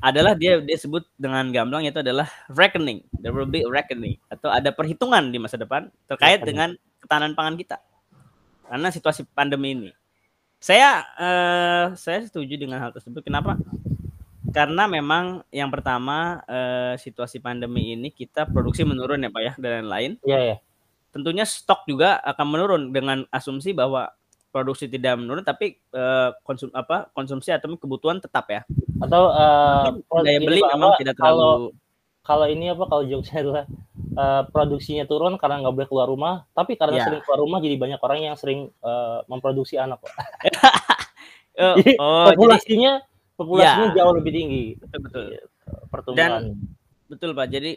adalah 0.00 0.32
dia 0.32 0.64
dia 0.64 0.78
sebut 0.80 1.04
dengan 1.20 1.44
gamblang 1.52 1.84
itu 1.84 2.00
adalah 2.00 2.24
reckoning. 2.56 3.04
There 3.20 3.36
will 3.36 3.48
be 3.48 3.60
a 3.64 3.70
reckoning 3.70 4.16
atau 4.32 4.48
ada 4.48 4.72
perhitungan 4.72 5.28
di 5.28 5.36
masa 5.36 5.60
depan 5.60 5.92
terkait 6.08 6.40
dengan 6.40 6.72
ketahanan 7.04 7.36
pangan 7.36 7.54
kita. 7.60 7.76
Karena 8.64 8.88
situasi 8.88 9.28
pandemi 9.36 9.76
ini. 9.76 9.90
Saya 10.60 11.04
eh, 11.20 11.86
saya 11.96 12.18
setuju 12.24 12.56
dengan 12.56 12.80
hal 12.80 12.96
tersebut. 12.96 13.20
Kenapa? 13.20 13.60
Karena 14.50 14.88
memang 14.88 15.44
yang 15.52 15.68
pertama 15.68 16.40
eh, 16.48 16.94
situasi 16.96 17.38
pandemi 17.38 17.92
ini 17.92 18.08
kita 18.08 18.48
produksi 18.48 18.82
menurun 18.88 19.20
ya 19.20 19.30
Pak 19.30 19.42
ya 19.44 19.52
dan 19.60 19.84
lain-lain. 19.84 20.12
Iya, 20.24 20.38
iya. 20.40 20.56
Tentunya 21.12 21.44
stok 21.44 21.84
juga 21.90 22.22
akan 22.24 22.46
menurun 22.46 22.82
dengan 22.94 23.26
asumsi 23.34 23.74
bahwa 23.74 24.08
produksi 24.50 24.90
tidak 24.90 25.14
menurun 25.16 25.46
tapi 25.46 25.78
eh, 25.78 26.28
konsum 26.42 26.68
apa 26.74 27.06
konsumsi 27.14 27.54
atau 27.54 27.70
kebutuhan 27.78 28.18
tetap 28.18 28.50
ya. 28.50 28.62
Atau 28.98 29.30
pro- 30.10 30.22
daya 30.26 30.38
beli 30.42 30.60
memang 30.60 30.98
tidak 30.98 31.14
kalau 31.16 31.70
terlalu 31.72 31.78
kalau 32.20 32.46
ini 32.46 32.68
apa 32.70 32.84
kalau 32.86 33.02
jokesnya 33.02 33.40
adalah 33.42 33.64
eh, 33.96 34.42
produksinya 34.52 35.04
turun 35.08 35.34
karena 35.40 35.62
nggak 35.64 35.74
boleh 35.74 35.88
keluar 35.88 36.06
rumah, 36.10 36.34
tapi 36.52 36.74
karena 36.76 37.00
Ya. 37.00 37.04
sering 37.08 37.22
keluar 37.24 37.40
rumah 37.40 37.58
jadi 37.62 37.74
banyak 37.80 38.00
orang 38.02 38.18
yang 38.20 38.36
sering 38.36 38.68
eh, 38.70 39.18
memproduksi 39.30 39.78
anak, 39.80 40.02
Pak. 40.04 40.12
Eh, 41.56 41.74
Jadi, 41.80 41.92
oh 41.98 42.28
jadi 42.30 42.36
populasinya 42.38 42.92
populasinya 43.34 43.86
Ya. 43.90 43.96
jauh 44.02 44.14
lebih 44.14 44.32
tinggi 44.36 44.64
betul 44.78 44.98
betul. 45.06 45.24
pertumbuhan. 45.88 46.42
Betul 47.10 47.30
Pak. 47.34 47.46
Jadi 47.50 47.72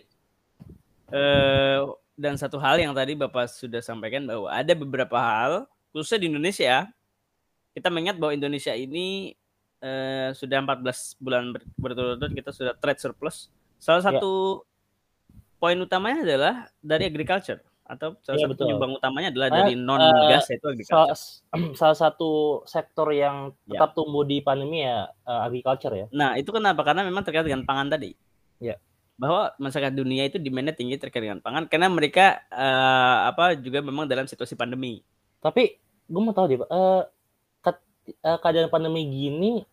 eh 1.13 1.79
dan 2.13 2.37
satu 2.37 2.61
hal 2.61 2.77
yang 2.77 2.93
tadi 2.93 3.17
Bapak 3.17 3.49
sudah 3.49 3.81
sampaikan 3.81 4.25
bahwa 4.29 4.45
ada 4.49 4.73
beberapa 4.77 5.17
hal 5.17 5.65
khususnya 5.93 6.19
di 6.19 6.27
Indonesia 6.27 6.89
kita 7.71 7.87
mengingat 7.87 8.17
bahwa 8.17 8.33
Indonesia 8.33 8.73
ini 8.73 9.33
eh, 9.79 10.29
sudah 10.31 10.57
14 10.59 10.83
bulan 11.17 11.51
ber- 11.51 11.67
berturut-turut 11.75 12.31
kita 12.31 12.49
sudah 12.49 12.73
trade 12.73 12.97
surplus. 12.97 13.47
Salah 13.77 13.99
Ya. 14.01 14.15
satu 14.15 14.63
poin 15.57 15.75
utamanya 15.75 16.23
adalah 16.23 16.53
dari 16.79 17.07
agriculture 17.07 17.59
atau 17.83 18.15
salah 18.19 18.39
Iya, 18.39 18.43
satu 18.47 18.53
betul. 18.55 18.63
penyumbang 18.65 18.93
utamanya 18.95 19.27
adalah 19.29 19.49
dari 19.51 19.75
non 19.75 19.99
migas 19.99 20.47
yaitu 20.47 20.67
agriculture. 20.67 21.11
salah, 21.11 21.17
salah 21.79 21.97
satu 21.99 22.31
sektor 22.63 23.11
yang 23.11 23.51
Ya. 23.63 23.75
tetap 23.75 23.91
tumbuh 23.93 24.23
di 24.23 24.39
pandemi 24.39 24.81
ya 24.81 25.07
eh, 25.09 25.41
agriculture 25.43 25.93
ya. 25.93 26.05
Nah, 26.09 26.35
itu 26.35 26.47
kenapa? 26.49 26.79
Karena 26.81 27.03
memang 27.03 27.21
terkait 27.21 27.43
dengan 27.43 27.63
pangan 27.63 27.91
tadi. 27.91 28.15
Ya. 28.57 28.79
Bahwa 29.13 29.51
masyarakat 29.57 29.93
dunia 29.93 30.25
itu 30.25 30.39
demand-nya 30.39 30.73
tinggi 30.73 30.95
terkait 30.95 31.21
dengan 31.21 31.37
pangan 31.37 31.67
karena 31.67 31.85
mereka 31.87 32.39
eh, 32.47 33.17
apa 33.27 33.55
juga 33.55 33.83
memang 33.83 34.07
dalam 34.07 34.25
situasi 34.25 34.55
pandemi. 34.55 35.03
Tapi 35.37 35.75
gue 36.05 36.21
mau 36.21 36.35
tahu 36.35 36.45
deh, 36.47 36.57
Pak, 36.59 36.69
eh, 36.69 37.01
ket- 37.61 37.85
eh, 38.19 38.37
keadaan 38.39 38.67
pandemi 38.67 39.03
gini 39.05 39.63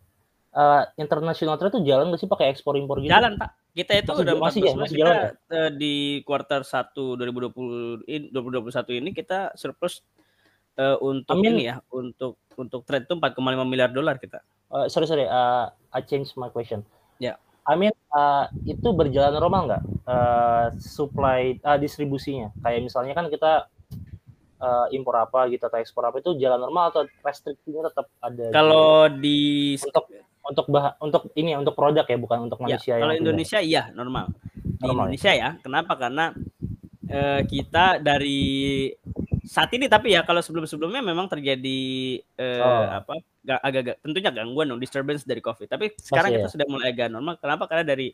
eh, 0.51 0.83
international 0.99 1.55
trade 1.55 1.79
tuh 1.79 1.83
jalan 1.83 2.11
nggak 2.11 2.19
sih 2.19 2.27
pakai 2.27 2.51
ekspor 2.51 2.75
impor 2.75 2.99
gitu? 2.99 3.11
Jalan, 3.11 3.39
Pak. 3.39 3.49
Kita 3.71 3.91
itu 3.95 4.11
Masih- 4.11 4.23
udah 4.27 4.35
masih 4.35 4.59
14 4.59 4.67
ya? 4.67 4.75
Masih 4.75 4.95
kita 4.99 5.07
jalan 5.07 5.19
eh, 5.55 5.71
di 5.71 5.93
kuartal 6.27 6.61
1 6.67 7.15
2020 7.15 8.03
ini 8.03 8.27
2021 8.35 8.99
ini 8.99 9.09
kita 9.15 9.55
surplus 9.55 10.03
eh, 10.75 10.97
untuk 10.99 11.39
Amin. 11.39 11.55
ini 11.55 11.71
ya, 11.71 11.79
untuk 11.87 12.35
untuk 12.59 12.83
trade 12.83 13.07
itu 13.07 13.15
4,5 13.15 13.39
miliar 13.63 13.87
dolar 13.89 14.19
kita. 14.19 14.43
Eh, 14.71 14.87
sorry 14.91 15.07
sorry, 15.07 15.23
eh, 15.23 15.65
I 15.95 16.01
change 16.03 16.35
my 16.35 16.51
question. 16.51 16.83
Ya. 17.15 17.39
I 17.63 17.79
mean 17.79 17.95
eh, 17.95 18.45
itu 18.67 18.91
berjalan 18.91 19.31
normal 19.31 19.61
nggak 19.71 19.83
eh, 20.03 20.65
supply 20.83 21.55
eh, 21.55 21.79
distribusinya? 21.79 22.51
Kayak 22.59 22.91
misalnya 22.91 23.15
kan 23.15 23.31
kita 23.31 23.71
eh, 24.61 24.87
impor 24.93 25.15
apa 25.15 25.49
gitu 25.49 25.63
atau 25.63 25.77
ekspor 25.77 26.05
apa 26.05 26.17
itu 26.17 26.37
jalan 26.37 26.61
normal 26.61 26.89
atau 26.89 27.01
restriksinya 27.19 27.89
tetap 27.89 28.07
ada? 28.19 28.45
Kalau 28.49 29.09
di 29.09 29.73
untuk 29.75 30.05
untuk 30.41 30.65
bah 30.69 30.97
untuk 30.97 31.29
ini 31.33 31.53
ya, 31.53 31.57
untuk 31.57 31.73
produk 31.73 32.01
ya 32.03 32.17
bukan 32.17 32.45
untuk 32.45 32.57
Ya, 32.61 32.77
manusia 32.77 32.93
kalau 32.97 33.13
yang 33.13 33.21
Indonesia 33.21 33.59
iya 33.59 33.83
normal. 33.91 34.29
Di 34.53 34.81
Normal 34.81 34.93
ya? 34.93 35.09
Indonesia 35.13 35.31
ya. 35.33 35.49
Kenapa? 35.59 35.93
Karena 35.95 36.25
eh, 37.05 37.41
kita 37.43 37.85
dari 37.97 38.89
saat 39.43 39.69
ini 39.71 39.85
tapi 39.85 40.13
ya 40.13 40.21
kalau 40.21 40.39
sebelum-sebelumnya 40.39 41.01
memang 41.01 41.27
terjadi 41.27 41.81
eh, 42.17 42.61
Oh. 42.61 42.85
apa 42.87 43.19
ga- 43.41 43.59
agak-agak 43.59 43.97
tentunya 43.99 44.31
gangguan 44.31 44.69
dong 44.69 44.79
disturbance 44.79 45.25
dari 45.25 45.41
Covid. 45.41 45.67
Tapi 45.67 45.93
sekarang 45.95 46.29
Pasti 46.31 46.37
kita 46.39 46.49
ya. 46.49 46.53
sudah 46.53 46.67
mulai 46.69 46.87
agak 46.89 47.09
normal. 47.09 47.35
Kenapa? 47.37 47.65
Karena 47.65 47.85
dari 47.85 48.09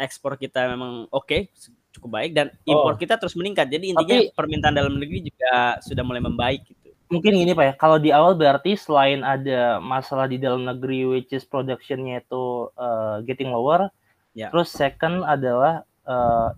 ekspor 0.00 0.34
kita 0.34 0.64
memang 0.66 1.04
oke 1.08 1.52
cukup 1.90 2.10
baik 2.12 2.32
dan 2.32 2.46
impor 2.64 2.94
Oh. 2.94 2.98
kita 2.98 3.14
terus 3.14 3.34
meningkat. 3.34 3.66
Jadi 3.66 3.92
intinya 3.92 4.16
Tapi- 4.16 4.32
permintaan 4.32 4.72
dalam 4.72 4.94
negeri 4.94 5.26
juga 5.26 5.52
sudah 5.78 6.02
mulai 6.02 6.18
membaik 6.20 6.62
gitu. 6.64 6.78
mungkin 7.06 7.34
gini 7.34 7.50
pak 7.50 7.66
ya 7.66 7.74
kalau 7.74 7.98
di 7.98 8.08
awal 8.08 8.32
berarti 8.32 8.78
selain 8.78 9.20
ada 9.20 9.76
masalah 9.78 10.24
di 10.24 10.38
dalam 10.38 10.62
negeri 10.62 11.02
which 11.04 11.30
is 11.30 11.42
productionnya 11.42 12.22
itu 12.22 12.42
uh, 12.74 13.18
getting 13.20 13.50
lower 13.50 13.90
Ya. 14.30 14.46
terus 14.46 14.70
second 14.70 15.26
adalah 15.26 15.82
uh, 16.06 16.54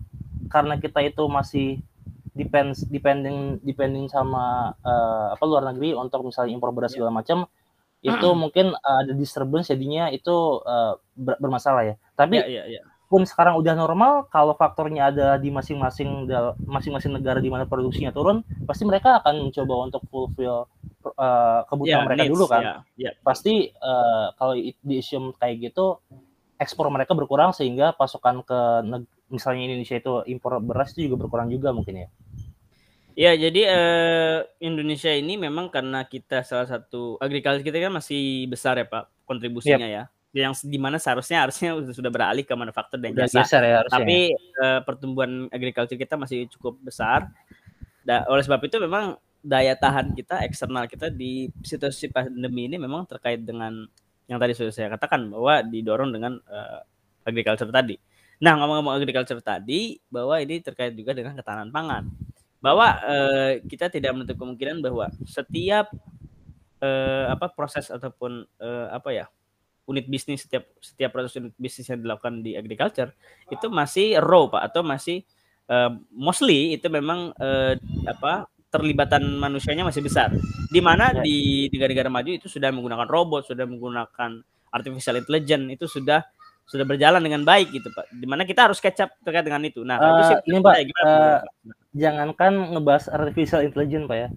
karena 0.47 0.77
kita 0.77 1.01
itu 1.03 1.25
masih 1.25 1.81
depends 2.33 2.85
depending 2.85 3.57
depending 3.61 4.09
sama 4.09 4.77
uh, 4.79 5.33
apa 5.33 5.41
luar 5.43 5.73
negeri 5.73 5.93
untuk 5.93 6.21
misalnya 6.23 6.53
impor 6.53 6.69
beras 6.69 6.93
Ya. 6.93 7.01
segala 7.01 7.17
macam 7.17 7.49
itu 8.05 8.29
mungkin 8.37 8.77
uh, 8.77 8.99
ada 9.01 9.13
disturbance 9.13 9.73
jadinya 9.73 10.13
itu 10.13 10.37
uh, 10.61 11.01
ber- 11.17 11.41
bermasalah 11.41 11.83
ya 11.87 11.95
tapi 12.13 12.45
Ya, 12.45 12.61
ya, 12.61 12.65
ya. 12.69 12.83
Pun 13.13 13.29
sekarang 13.29 13.61
udah 13.61 13.77
normal 13.77 14.25
kalau 14.33 14.57
faktornya 14.57 15.13
ada 15.13 15.37
di 15.37 15.53
masing-masing 15.53 16.25
masing-masing 16.65 17.13
negara 17.13 17.45
di 17.45 17.53
mana 17.53 17.69
produksinya 17.69 18.09
turun 18.09 18.41
pasti 18.65 18.89
mereka 18.89 19.21
akan 19.21 19.53
mencoba 19.53 19.75
untuk 19.85 20.01
fulfill 20.09 20.65
uh, 21.21 21.61
kebutuhan 21.69 22.09
mereka 22.09 22.25
needs, 22.25 22.33
dulu 22.33 22.45
kan 22.49 22.63
ya, 22.65 22.75
ya. 22.97 23.11
pasti 23.21 23.69
uh, 23.69 24.33
kalau 24.41 24.57
di 24.57 24.97
assume 24.97 25.37
kayak 25.37 25.69
gitu 25.69 26.01
ekspor 26.57 26.89
mereka 26.89 27.13
berkurang 27.13 27.53
sehingga 27.53 27.93
pasokan 27.93 28.41
ke 28.41 28.61
misalnya 29.29 29.69
Indonesia 29.69 30.01
itu 30.01 30.25
impor 30.33 30.57
beras 30.65 30.97
itu 30.97 31.13
juga 31.13 31.29
berkurang 31.29 31.53
juga 31.53 31.77
mungkin 31.77 32.07
ya 32.07 32.11
Ya, 33.13 33.37
jadi 33.37 33.69
eh, 33.69 34.39
Indonesia 34.65 35.13
ini 35.13 35.37
memang 35.37 35.69
karena 35.69 36.01
kita 36.09 36.41
salah 36.49 36.65
satu 36.65 37.21
agriculture 37.21 37.61
kita 37.61 37.77
kan 37.77 37.93
masih 37.93 38.49
besar 38.49 38.81
ya 38.81 38.89
Pak 38.89 39.29
kontribusinya 39.29 39.85
ya. 39.85 40.05
Yang 40.33 40.65
di 40.65 40.81
mana 40.81 40.97
seharusnya 40.97 41.45
harusnya 41.45 41.77
sudah- 41.77 41.97
sudah 41.97 42.11
beralih 42.11 42.45
ke 42.45 42.57
manufaktur 42.57 42.97
dan 42.97 43.13
udah 43.13 43.29
jasa. 43.29 43.45
geser 43.45 43.63
ya 43.63 43.75
harusnya 43.85 44.01
Tapi 44.01 44.19
eh, 44.33 44.81
pertumbuhan 44.81 45.33
agriculture 45.53 46.01
kita 46.01 46.17
masih 46.17 46.49
cukup 46.49 46.81
besar. 46.81 47.29
Da, 48.03 48.25
oleh 48.27 48.43
sebab 48.43 48.59
itu 48.65 48.81
memang 48.81 49.15
daya 49.45 49.77
tahan 49.77 50.17
kita 50.17 50.43
eksternal 50.43 50.89
kita 50.89 51.13
di 51.13 51.53
situasi 51.63 52.09
pandemi 52.11 52.67
ini 52.67 52.79
memang 52.79 53.05
terkait 53.07 53.43
dengan 53.45 53.85
yang 54.27 54.39
tadi 54.39 54.55
sudah 54.55 54.73
saya 54.73 54.89
katakan 54.91 55.29
bahwa 55.29 55.61
didorong 55.63 56.11
dengan 56.11 56.41
eh, 56.41 56.81
agriculture 57.29 57.69
tadi. 57.69 57.95
Nah, 58.43 58.59
ngomong-ngomong 58.59 58.99
agriculture 58.99 59.39
tadi 59.39 60.01
bahwa 60.11 60.35
ini 60.41 60.59
terkait 60.59 60.97
juga 60.99 61.15
dengan 61.15 61.37
ketahanan 61.37 61.71
pangan. 61.71 62.09
Bahwa 62.59 62.89
eh, 63.05 63.53
kita 63.69 63.87
tidak 63.93 64.17
menutup 64.17 64.35
kemungkinan 64.41 64.81
bahwa 64.83 65.13
setiap 65.29 65.93
eh, 66.81 67.25
apa 67.29 67.53
proses 67.53 67.87
ataupun 67.93 68.43
eh, 68.59 68.87
apa 68.91 69.11
ya 69.13 69.27
unit 69.85 70.07
bisnis 70.07 70.47
setiap 70.47 70.65
setiap 70.79 71.11
proses 71.11 71.35
unit 71.37 71.55
bisnis 71.57 71.87
yang 71.87 72.01
dilakukan 72.01 72.41
di 72.41 72.55
agriculture 72.55 73.11
itu 73.49 73.67
masih 73.67 74.19
raw 74.19 74.47
pak 74.47 74.63
atau 74.71 74.81
masih 74.83 75.27
eh, 75.67 75.91
mostly 76.11 76.75
itu 76.75 76.87
memang 76.87 77.35
eh, 77.35 77.75
apa 78.07 78.47
terlibatan 78.69 79.21
manusianya 79.37 79.85
masih 79.85 80.01
besar 80.01 80.33
di 80.69 80.81
mana 80.81 81.13
Ya. 81.13 81.21
di 81.21 81.69
negara-negara 81.69 82.09
maju 82.09 82.31
itu 82.33 82.49
sudah 82.49 82.73
menggunakan 82.73 83.05
robot 83.05 83.45
sudah 83.45 83.69
menggunakan 83.69 84.41
artificial 84.71 85.19
intelligence 85.19 85.67
itu 85.69 85.85
sudah 85.87 86.25
sudah 86.65 86.87
berjalan 86.87 87.21
dengan 87.21 87.43
baik 87.43 87.69
gitu 87.69 87.91
pak 87.91 88.09
di 88.09 88.25
mana 88.25 88.47
kita 88.47 88.71
harus 88.71 88.81
catch 88.81 89.03
up 89.03 89.11
terkait 89.21 89.45
dengan 89.45 89.61
itu 89.61 89.83
nah 89.83 89.99
itu 89.99 90.09
Eh, 90.09 90.25
sih 90.25 90.37
ini, 90.49 90.59
Pak, 90.63 90.75
gimana, 90.79 91.05
eh, 91.05 91.13
Pak? 91.13 91.43
jangankan 91.93 92.53
ngebahas 92.73 93.05
artificial 93.11 93.61
intelligence 93.61 94.07
pak 94.07 94.19
ya 94.19 94.29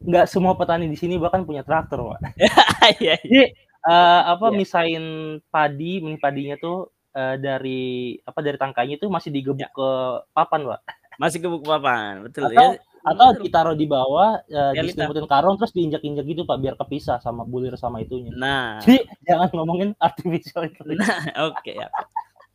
nggak 0.00 0.26
semua 0.26 0.54
petani 0.54 0.86
di 0.86 0.94
sini 0.94 1.18
bahkan 1.18 1.42
punya 1.42 1.66
traktor 1.66 2.14
pak 2.14 2.20
Iya, 3.02 3.18
iya. 3.26 3.46
Jadi 3.50 3.69
eh, 3.86 4.22
apa 4.28 4.52
Iya. 4.52 4.56
misain 4.56 5.04
padi, 5.48 6.02
benih 6.02 6.20
padinya 6.20 6.56
tuh 6.60 6.92
eh, 7.16 7.36
dari 7.40 8.16
apa 8.22 8.38
dari 8.44 8.58
tangkainya 8.60 8.96
itu 9.00 9.06
masih 9.08 9.30
digebuk 9.32 9.66
Ya. 9.66 9.70
ke 9.72 9.90
papan, 10.36 10.66
Pak. 10.68 10.80
masih 11.20 11.36
kebuk 11.36 11.68
papan 11.68 12.24
betul 12.24 12.48
Atau 12.48 12.80
ya 12.80 12.80
atau 13.00 13.32
ditaruh 13.40 13.76
di 13.76 13.88
bawah 13.88 14.44
uh, 14.44 14.72
diselimutin 14.76 15.24
karung 15.24 15.56
terus 15.56 15.72
diinjak-injak 15.72 16.24
gitu 16.28 16.44
pak 16.44 16.60
biar 16.60 16.76
kepisah 16.76 17.16
sama 17.24 17.48
bulir 17.48 17.72
sama 17.80 18.04
itunya 18.04 18.32
nah 18.36 18.76
jadi 18.84 19.08
jangan 19.24 19.48
ngomongin 19.56 19.90
artificial 19.96 20.68
intelligence 20.68 21.08
nah 21.08 21.48
oke 21.48 21.56
okay, 21.64 21.80
ya 21.80 21.88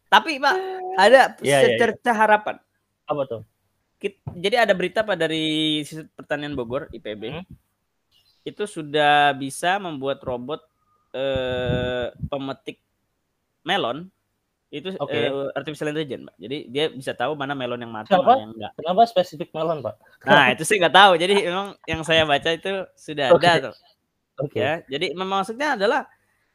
tapi 0.06 0.38
pak 0.38 0.56
ada 1.02 1.34
yeah, 1.42 1.66
secerca 1.66 1.98
yeah, 1.98 2.06
yeah. 2.06 2.16
harapan 2.18 2.56
apa 3.10 3.22
tuh 3.26 3.42
jadi 4.38 4.70
ada 4.70 4.74
berita 4.78 5.02
pak 5.02 5.18
dari 5.18 5.82
pertanian 6.14 6.54
Bogor 6.54 6.94
IPB 6.94 7.42
hmm? 7.42 7.46
itu 8.46 8.64
sudah 8.70 9.34
bisa 9.34 9.82
membuat 9.82 10.22
robot 10.22 10.62
eh, 11.16 12.06
pemetik 12.28 12.84
melon 13.64 14.12
itu 14.74 14.92
okay. 15.00 15.32
uh, 15.32 15.48
eh, 15.48 15.58
artificial 15.58 15.88
intelligence, 15.94 16.28
Pak. 16.28 16.36
Jadi 16.36 16.58
dia 16.68 16.86
bisa 16.92 17.16
tahu 17.16 17.38
mana 17.38 17.56
melon 17.56 17.80
yang 17.80 17.94
matang 17.96 18.20
mana 18.20 18.44
yang 18.44 18.52
enggak. 18.52 18.72
Kenapa 18.76 19.02
spesifik 19.08 19.50
melon, 19.56 19.80
Pak? 19.80 19.96
Nah, 20.28 20.52
itu 20.52 20.64
sih 20.68 20.76
nggak 20.76 20.96
tahu. 20.96 21.12
Jadi 21.16 21.36
memang 21.48 21.68
yang 21.88 22.02
saya 22.04 22.28
baca 22.28 22.50
itu 22.52 22.84
sudah 23.00 23.32
okay. 23.32 23.48
ada 23.48 23.72
tuh. 23.72 23.76
Oke. 24.44 24.52
Okay. 24.52 24.60
Ya, 24.60 24.74
jadi 24.92 25.16
memang 25.16 25.46
maksudnya 25.46 25.80
adalah 25.80 26.10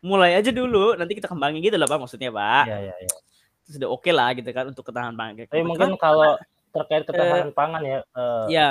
mulai 0.05 0.37
aja 0.37 0.53
dulu, 0.53 0.97
nanti 1.01 1.17
kita 1.17 1.33
kembangin 1.33 1.65
gitu 1.65 1.81
loh, 1.81 1.89
Pak, 1.89 1.97
maksudnya, 1.97 2.29
Pak. 2.29 2.65
Iya, 2.69 2.79
iya, 2.93 2.95
iya. 3.09 3.11
Sudah 3.65 3.89
oke 3.89 4.05
okay 4.05 4.13
lah 4.13 4.29
gitu 4.37 4.51
kan 4.53 4.65
untuk 4.69 4.85
ketahanan 4.85 5.17
pangan. 5.17 5.49
Tapi 5.49 5.65
mungkin 5.65 5.97
kalau 5.97 6.37
terkait 6.77 7.09
ketahanan 7.09 7.51
uh, 7.51 7.57
pangan 7.57 7.83
ya, 7.87 7.99
uh, 8.13 8.45
ya. 8.53 8.71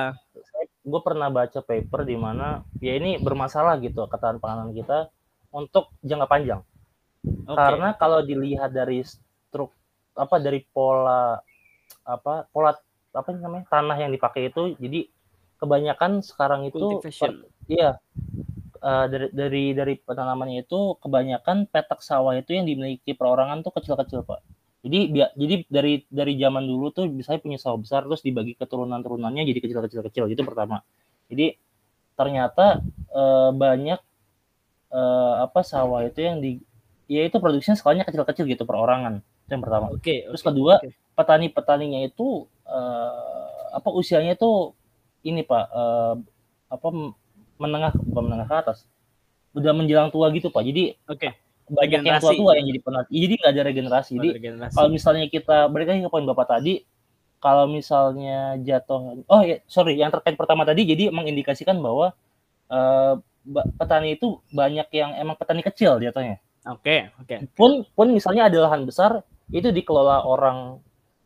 gue 0.79 1.01
pernah 1.05 1.27
baca 1.29 1.59
paper 1.61 2.01
di 2.07 2.17
mana 2.17 2.65
ya 2.81 2.97
ini 2.97 3.19
bermasalah 3.21 3.77
gitu 3.83 4.07
ketahanan 4.09 4.41
pangan 4.41 4.69
kita 4.73 5.11
untuk 5.53 5.93
jangka 6.05 6.27
panjang. 6.29 6.61
Okay. 7.25 7.55
Karena 7.57 7.93
kalau 7.99 8.23
dilihat 8.23 8.71
dari 8.71 9.03
struk 9.03 9.73
apa 10.15 10.35
dari 10.39 10.63
pola 10.63 11.39
apa 12.03 12.45
pola 12.51 12.75
apa 13.13 13.29
namanya 13.33 13.65
tanah 13.69 13.97
yang 13.97 14.11
dipakai 14.13 14.53
itu 14.53 14.77
jadi 14.77 15.09
kebanyakan 15.59 16.21
sekarang 16.21 16.69
itu 16.69 17.01
per, 17.01 17.49
iya 17.67 17.97
uh, 18.79 19.05
dari 19.09 19.27
dari 19.33 19.63
dari 19.75 19.93
penanamannya 19.99 20.63
itu 20.67 20.95
kebanyakan 21.01 21.67
petak 21.67 21.99
sawah 21.99 22.37
itu 22.37 22.55
yang 22.55 22.65
dimiliki 22.69 23.11
perorangan 23.17 23.65
tuh 23.65 23.73
kecil-kecil 23.75 24.23
pak 24.23 24.39
jadi 24.85 24.99
biar 25.11 25.29
jadi 25.35 25.55
dari 25.67 25.93
dari 26.07 26.33
zaman 26.39 26.63
dulu 26.63 26.87
tuh 26.95 27.05
bisa 27.11 27.35
punya 27.41 27.59
sawah 27.59 27.81
besar 27.81 28.07
terus 28.07 28.23
dibagi 28.23 28.55
keturunan 28.55 29.01
turunannya 29.03 29.43
jadi 29.43 29.59
kecil-kecil 29.59 30.01
kecil 30.07 30.23
itu 30.31 30.41
pertama 30.45 30.85
jadi 31.27 31.57
ternyata 32.15 32.83
uh, 33.11 33.51
banyak 33.51 33.99
uh, 34.93 35.45
apa 35.45 35.61
sawah 35.65 36.05
itu 36.05 36.19
yang 36.21 36.37
di 36.41 36.61
ya 37.09 37.25
itu 37.25 37.41
produksinya 37.41 37.73
skalanya 37.73 38.05
kecil-kecil 38.05 38.45
gitu 38.45 38.63
perorangan 38.69 39.25
itu 39.49 39.51
yang 39.57 39.65
pertama. 39.65 39.85
Oke. 39.89 40.01
Okay, 40.05 40.19
Terus 40.29 40.43
kedua, 40.45 40.77
okay. 40.77 40.93
petani-petaninya 41.17 42.05
itu 42.05 42.45
uh, 42.69 43.73
apa 43.73 43.89
usianya 43.89 44.37
itu 44.37 44.77
ini 45.25 45.41
Pak 45.41 45.65
uh, 45.73 46.15
apa 46.69 46.87
menengah 47.57 47.97
bukan 47.97 48.23
menengah 48.29 48.45
ke 48.45 48.55
atas. 48.61 48.85
Udah 49.57 49.73
menjelang 49.73 50.13
tua 50.13 50.29
gitu 50.29 50.53
Pak. 50.53 50.61
Jadi 50.61 50.93
Oke. 51.09 51.17
Okay. 51.17 51.31
Banyak 51.69 52.01
yang 52.01 52.17
tua-tua 52.21 52.57
yang 52.57 52.65
jadi 52.69 52.81
penat. 52.81 53.05
Jadi 53.09 53.33
nggak 53.41 53.51
ada 53.53 53.63
regenerasi. 53.65 54.11
Jadi 54.21 54.29
regenerasi. 54.37 54.73
kalau 54.77 54.89
misalnya 54.89 55.25
kita 55.29 55.69
balik 55.69 55.89
lagi 55.89 56.01
ke 56.05 56.09
poin 56.13 56.25
Bapak 56.25 56.45
tadi, 56.57 56.81
kalau 57.41 57.65
misalnya 57.65 58.57
jatuh 58.61 59.25
oh 59.25 59.41
ya 59.41 59.63
sorry 59.65 59.97
yang 59.97 60.11
terkait 60.11 60.35
pertama 60.35 60.67
tadi 60.67 60.83
jadi 60.83 61.09
mengindikasikan 61.09 61.79
bahwa 61.79 62.13
uh, 62.67 63.21
petani 63.77 64.15
itu 64.15 64.39
banyak 64.53 64.87
yang 64.93 65.17
emang 65.17 65.35
petani 65.35 65.65
kecil 65.65 65.97
jatuhnya. 65.97 66.37
Oke, 66.67 66.83
okay, 66.83 66.99
oke. 67.17 67.25
Okay. 67.25 67.37
Pun 67.55 67.87
pun 67.95 68.07
misalnya 68.13 68.51
ada 68.51 68.69
lahan 68.69 68.83
besar, 68.85 69.23
itu 69.49 69.69
dikelola 69.73 70.25
orang 70.25 70.77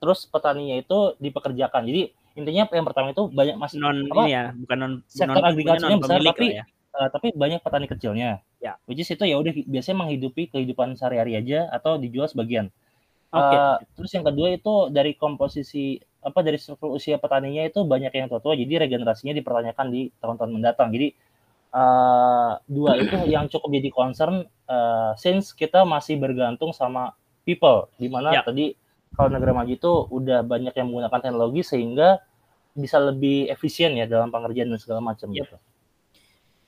terus 0.03 0.27
petaninya 0.27 0.79
itu 0.79 1.15
dipekerjakan 1.19 1.87
jadi 1.87 2.11
intinya 2.35 2.67
yang 2.75 2.83
pertama 2.83 3.15
itu 3.15 3.31
banyak 3.31 3.55
masih 3.55 3.77
non 3.79 4.03
apa, 4.11 4.27
ini 4.27 4.35
ya 4.35 4.43
bukan 4.51 4.77
non 4.79 4.93
sektor 5.07 5.39
non, 5.39 5.47
agrikulturnya 5.47 5.99
besar 6.01 6.19
tapi 6.19 6.47
ya. 6.59 6.63
uh, 6.91 7.07
tapi 7.07 7.27
banyak 7.31 7.59
petani 7.63 7.87
kecilnya 7.87 8.43
ya 8.59 8.75
which 8.83 8.99
is 8.99 9.07
itu 9.07 9.23
ya 9.23 9.39
udah 9.39 9.55
biasanya 9.55 9.97
menghidupi 10.03 10.51
kehidupan 10.51 10.99
sehari-hari 10.99 11.39
aja 11.39 11.71
atau 11.71 11.95
dijual 11.95 12.27
sebagian 12.27 12.67
okay. 13.31 13.55
uh, 13.55 13.77
terus 13.95 14.11
yang 14.11 14.27
kedua 14.27 14.59
itu 14.59 14.91
dari 14.91 15.15
komposisi 15.15 16.03
apa 16.19 16.39
dari 16.43 16.59
struktur 16.59 16.91
usia 16.95 17.15
petaninya 17.15 17.63
itu 17.63 17.83
banyak 17.87 18.11
yang 18.11 18.27
tua-tua 18.27 18.59
jadi 18.59 18.87
regenerasinya 18.87 19.35
dipertanyakan 19.35 19.87
di 19.87 20.11
tahun-tahun 20.19 20.51
mendatang 20.51 20.91
jadi 20.91 21.15
uh, 21.73 22.61
dua 22.69 23.01
itu 23.01 23.17
yang 23.33 23.49
cukup 23.49 23.69
jadi 23.73 23.89
concern 23.89 24.45
uh, 24.69 25.11
since 25.17 25.51
kita 25.51 25.83
masih 25.83 26.21
bergantung 26.21 26.71
sama 26.71 27.17
people 27.43 27.91
di 27.99 28.07
mana 28.07 28.31
ya. 28.31 28.45
tadi 28.45 28.77
kalau 29.13 29.29
negara 29.29 29.53
maju 29.53 29.69
itu 29.69 29.91
udah 30.09 30.41
banyak 30.41 30.73
yang 30.73 30.87
menggunakan 30.89 31.19
teknologi 31.21 31.61
sehingga 31.61 32.21
bisa 32.73 32.97
lebih 32.97 33.45
efisien 33.53 33.93
ya 33.93 34.09
dalam 34.09 34.33
pengerjaan 34.33 34.73
dan 34.73 34.81
segala 34.81 35.01
macam 35.01 35.29
ya. 35.29 35.45
gitu. 35.45 35.57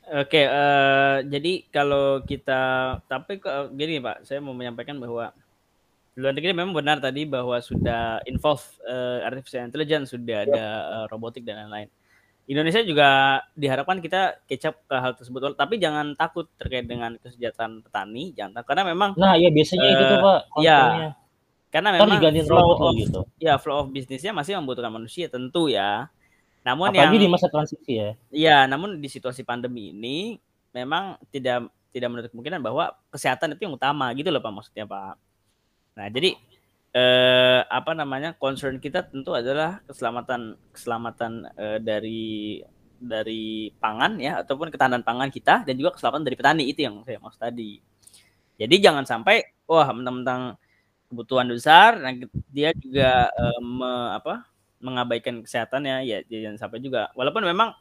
Oke, 0.05 0.45
uh, 0.45 1.25
jadi 1.25 1.65
kalau 1.73 2.21
kita 2.21 2.61
tapi 3.09 3.41
uh, 3.41 3.73
gini 3.73 3.97
Pak, 3.97 4.21
saya 4.21 4.37
mau 4.37 4.53
menyampaikan 4.53 5.01
bahwa 5.01 5.33
luar 6.13 6.31
negeri 6.37 6.53
memang 6.53 6.77
benar 6.77 7.01
tadi 7.01 7.25
bahwa 7.25 7.57
sudah 7.57 8.21
involve 8.29 8.61
uh, 8.85 9.25
artificial 9.25 9.65
intelligence, 9.65 10.13
sudah 10.13 10.45
ya. 10.45 10.47
ada 10.47 10.63
uh, 10.85 11.05
robotik 11.09 11.41
dan 11.41 11.65
lain-lain. 11.65 11.89
Indonesia 12.45 12.81
juga 12.85 13.41
diharapkan 13.57 13.97
kita 13.97 14.45
kecap 14.45 14.77
ke 14.85 14.95
hal 14.95 15.17
tersebut, 15.17 15.57
tapi 15.57 15.81
jangan 15.81 16.13
takut 16.13 16.45
terkait 16.61 16.85
dengan 16.85 17.17
kesejahteraan 17.17 17.81
petani, 17.81 18.37
jangan 18.37 18.61
takut, 18.61 18.69
karena 18.73 18.85
memang. 18.85 19.17
Nah, 19.17 19.33
ya 19.33 19.49
biasanya 19.49 19.81
uh, 19.81 19.93
itu 19.93 20.03
tuh 20.05 20.17
pak. 20.21 20.39
Ya, 20.61 20.81
karena 21.73 21.89
memang 21.97 22.21
flow 22.47 22.77
of, 22.77 22.95
gitu. 22.95 23.21
ya 23.35 23.59
flow 23.59 23.83
of 23.83 23.87
bisnisnya 23.91 24.31
masih 24.31 24.55
membutuhkan 24.61 24.93
manusia 24.93 25.25
tentu 25.27 25.67
ya. 25.67 26.07
Namun 26.63 26.93
Apalagi 26.93 27.19
yang 27.19 27.23
di 27.25 27.29
masa 27.29 27.51
transisi 27.51 27.91
ya. 27.99 28.09
Iya, 28.31 28.57
namun 28.69 29.03
di 29.03 29.09
situasi 29.11 29.43
pandemi 29.43 29.91
ini 29.91 30.39
memang 30.71 31.19
tidak 31.33 31.67
tidak 31.91 32.07
menutup 32.11 32.29
kemungkinan 32.31 32.63
bahwa 32.63 32.95
kesehatan 33.11 33.55
itu 33.55 33.67
yang 33.67 33.75
utama 33.75 34.07
gitu 34.15 34.27
loh 34.31 34.39
pak 34.39 34.53
maksudnya 34.55 34.87
pak. 34.87 35.15
Nah 35.99 36.07
jadi 36.11 36.39
eh, 36.95 37.61
apa 37.67 37.91
namanya 37.91 38.31
concern 38.39 38.79
kita 38.79 39.03
tentu 39.11 39.35
adalah 39.35 39.83
keselamatan 39.83 40.55
keselamatan 40.71 41.43
eh, 41.59 41.79
dari 41.83 42.63
dari 42.95 43.69
pangan 43.75 44.15
ya 44.23 44.39
ataupun 44.39 44.71
ketahanan 44.71 45.03
pangan 45.03 45.27
kita 45.27 45.67
dan 45.67 45.75
juga 45.75 45.99
keselamatan 45.99 46.23
dari 46.23 46.37
petani 46.39 46.63
itu 46.71 46.87
yang 46.87 47.03
saya 47.03 47.19
maksud 47.19 47.41
tadi. 47.43 47.83
Jadi 48.55 48.75
jangan 48.79 49.03
sampai 49.03 49.43
wah 49.67 49.91
mentang-mentang 49.91 50.55
kebutuhan 51.11 51.47
besar 51.51 51.99
nah 52.01 52.11
dia 52.49 52.71
juga 52.73 53.27
eh, 53.29 53.59
me, 53.61 54.15
apa 54.15 54.47
mengabaikan 54.79 55.43
kesehatannya 55.43 56.07
ya 56.07 56.17
jangan 56.27 56.57
sampai 56.57 56.79
juga 56.81 57.11
walaupun 57.13 57.45
memang 57.45 57.75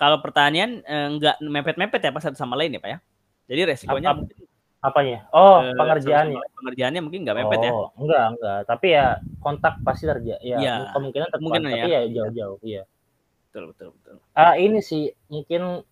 kalau 0.00 0.22
pertanian 0.24 0.80
eh, 0.86 1.06
enggak 1.10 1.36
mepet-mepet 1.42 2.00
ya 2.00 2.10
pas 2.14 2.22
satu 2.24 2.38
sama 2.38 2.56
lain 2.56 2.78
ya 2.78 2.80
Pak 2.80 2.90
ya. 2.90 2.98
Jadi 3.48 3.60
resikonya 3.74 4.12
apa, 4.12 4.22
Apanya? 4.78 5.26
Oh, 5.34 5.58
uh, 5.58 5.74
pengerjaannya. 5.74 6.38
Pengerjaannya 6.54 7.00
mungkin 7.02 7.26
nggak 7.26 7.36
mepet 7.42 7.58
oh, 7.58 7.64
ya? 7.64 7.72
Enggak, 7.98 8.24
enggak. 8.36 8.58
Tapi 8.70 8.86
ya 8.94 9.06
kontak 9.42 9.74
pasti 9.82 10.04
terjadi. 10.06 10.38
Ya, 10.38 10.56
ya 10.62 10.74
kemungkinan 10.94 11.28
terkontak. 11.34 11.42
Mungkin 11.42 11.62
tapi 11.66 11.90
ya, 11.90 12.00
ya 12.06 12.10
jauh-jauh. 12.14 12.58
Iya. 12.62 12.82
Betul, 13.50 13.64
betul, 13.74 13.88
betul. 13.98 14.14
Uh, 14.38 14.54
ini 14.54 14.78
sih 14.78 15.10
mungkin 15.26 15.82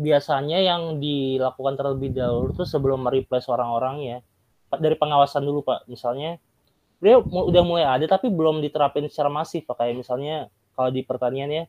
biasanya 0.00 0.58
yang 0.62 1.02
dilakukan 1.02 1.74
terlebih 1.76 2.14
dahulu 2.16 2.56
tuh 2.56 2.64
sebelum 2.64 3.04
mereplace 3.04 3.50
orang-orangnya 3.52 4.24
dari 4.78 4.96
pengawasan 4.96 5.42
dulu 5.44 5.66
pak 5.66 5.84
misalnya 5.90 6.40
dia 7.02 7.20
udah 7.20 7.62
mulai 7.66 7.84
ada 7.84 8.06
tapi 8.06 8.32
belum 8.32 8.64
diterapin 8.64 9.10
secara 9.12 9.28
masif 9.28 9.68
pak 9.68 9.76
kayak 9.76 10.00
misalnya 10.00 10.48
kalau 10.72 10.88
di 10.88 11.04
pertanian 11.04 11.52
ya 11.52 11.64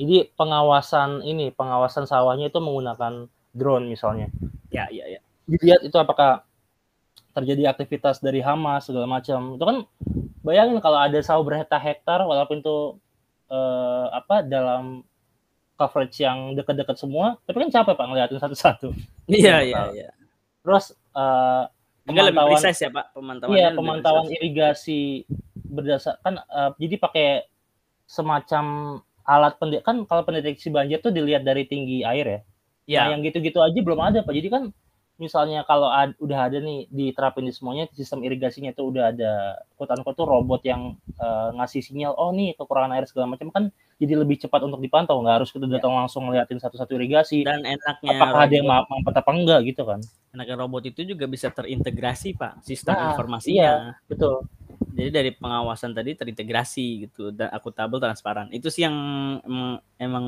jadi 0.00 0.32
pengawasan 0.32 1.20
ini 1.26 1.52
pengawasan 1.52 2.08
sawahnya 2.08 2.48
itu 2.48 2.56
menggunakan 2.56 3.28
drone 3.52 3.90
misalnya 3.90 4.30
Ya, 4.70 4.86
ya, 4.88 5.04
ya. 5.10 5.20
Dilihat 5.50 5.82
itu 5.82 5.96
apakah 5.98 6.46
terjadi 7.34 7.70
aktivitas 7.74 8.22
dari 8.22 8.38
hama 8.38 8.78
segala 8.78 9.06
macam. 9.06 9.58
Itu 9.58 9.64
kan 9.66 9.76
bayangin 10.46 10.78
kalau 10.78 10.98
ada 10.98 11.18
sawah 11.20 11.42
berhektar-hektar 11.42 12.22
walaupun 12.22 12.62
itu 12.62 12.78
eh, 13.50 14.06
apa 14.14 14.46
dalam 14.46 15.02
coverage 15.74 16.22
yang 16.22 16.54
dekat-dekat 16.54 16.96
semua, 17.00 17.40
tapi 17.48 17.66
kan 17.66 17.70
capek 17.72 17.94
Pak 17.96 18.06
ngeliatin 18.06 18.40
satu-satu. 18.40 18.88
Iya, 19.30 19.62
iya, 19.62 19.80
iya. 19.94 20.08
Terus 20.66 20.90
uh, 21.14 21.70
pemantauan 22.02 22.58
lebih 22.58 22.82
ya, 22.82 22.90
Pak, 22.90 23.06
pemantauan. 23.14 23.54
Iya, 23.54 23.68
pemantauan 23.78 24.26
irigasi 24.26 25.22
berdasarkan 25.70 26.42
uh, 26.50 26.74
jadi 26.82 26.98
pakai 26.98 27.28
semacam 28.10 28.64
alat 29.22 29.54
pendeteksi 29.62 29.86
kan 29.86 29.96
kalau 30.10 30.26
pendeteksi 30.26 30.66
banjir 30.74 30.98
tuh 30.98 31.14
dilihat 31.14 31.46
dari 31.46 31.62
tinggi 31.64 32.02
air 32.02 32.26
ya. 32.26 32.40
Ya. 32.90 33.06
Nah, 33.06 33.14
yang 33.14 33.22
gitu-gitu 33.22 33.62
aja 33.62 33.78
belum 33.78 34.00
ada 34.02 34.26
Pak. 34.26 34.34
Jadi 34.34 34.48
kan 34.50 34.62
misalnya 35.20 35.62
kalau 35.68 35.92
ad, 35.92 36.16
udah 36.16 36.48
ada 36.48 36.58
nih 36.64 36.88
diterapin 36.88 37.44
di 37.44 37.52
semuanya 37.52 37.84
sistem 37.92 38.24
irigasinya 38.24 38.72
itu 38.72 38.80
udah 38.88 39.12
ada 39.12 39.60
tuh 40.16 40.24
robot 40.24 40.64
yang 40.64 40.96
uh, 41.20 41.52
ngasih 41.60 41.84
sinyal 41.84 42.16
oh 42.16 42.32
nih 42.32 42.56
kekurangan 42.56 42.96
air 42.96 43.04
segala 43.04 43.36
macam 43.36 43.52
kan 43.52 43.68
jadi 44.00 44.16
lebih 44.16 44.40
cepat 44.40 44.64
untuk 44.64 44.80
dipantau 44.80 45.20
nggak 45.20 45.44
harus 45.44 45.52
kita 45.52 45.68
datang 45.68 45.92
ya. 45.92 45.98
langsung 46.00 46.24
ngeliatin 46.24 46.56
satu-satu 46.56 46.96
irigasi 46.96 47.44
dan 47.44 47.60
enaknya 47.68 48.16
apakah 48.16 48.32
robot, 48.32 48.48
ada 48.48 48.54
yang 48.56 48.66
mampet 48.66 49.14
apa 49.20 49.30
enggak 49.36 49.60
gitu 49.68 49.82
kan 49.84 50.00
enaknya 50.32 50.56
robot 50.56 50.82
itu 50.88 51.00
juga 51.04 51.28
bisa 51.28 51.52
terintegrasi 51.52 52.40
pak 52.40 52.64
sistem 52.64 52.96
nah, 52.96 53.12
informasinya 53.12 53.60
iya 53.60 53.74
betul 54.08 54.48
Jadi 54.90 55.10
dari 55.12 55.30
pengawasan 55.36 55.92
tadi 55.92 56.16
terintegrasi 56.18 57.06
gitu 57.06 57.30
dan 57.30 57.52
akuntabel 57.54 58.02
transparan. 58.02 58.50
Itu 58.50 58.72
sih 58.72 58.84
yang 58.84 58.96
emang, 59.44 59.78
emang 59.96 60.26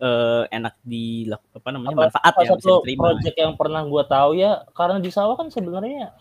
uh, 0.00 0.44
enak 0.50 0.74
di 0.82 1.28
apa 1.30 1.68
namanya 1.70 1.94
apa, 1.94 2.02
manfaat 2.10 2.32
apa 2.34 2.40
ya 2.46 2.50
bisa 2.56 2.70
diterima. 2.82 3.02
Project 3.12 3.36
yang 3.36 3.52
pernah 3.54 3.82
gua 3.86 4.04
tahu 4.06 4.30
ya 4.38 4.64
karena 4.74 4.98
di 5.02 5.10
sawah 5.10 5.34
kan 5.38 5.50
sebenarnya 5.50 6.14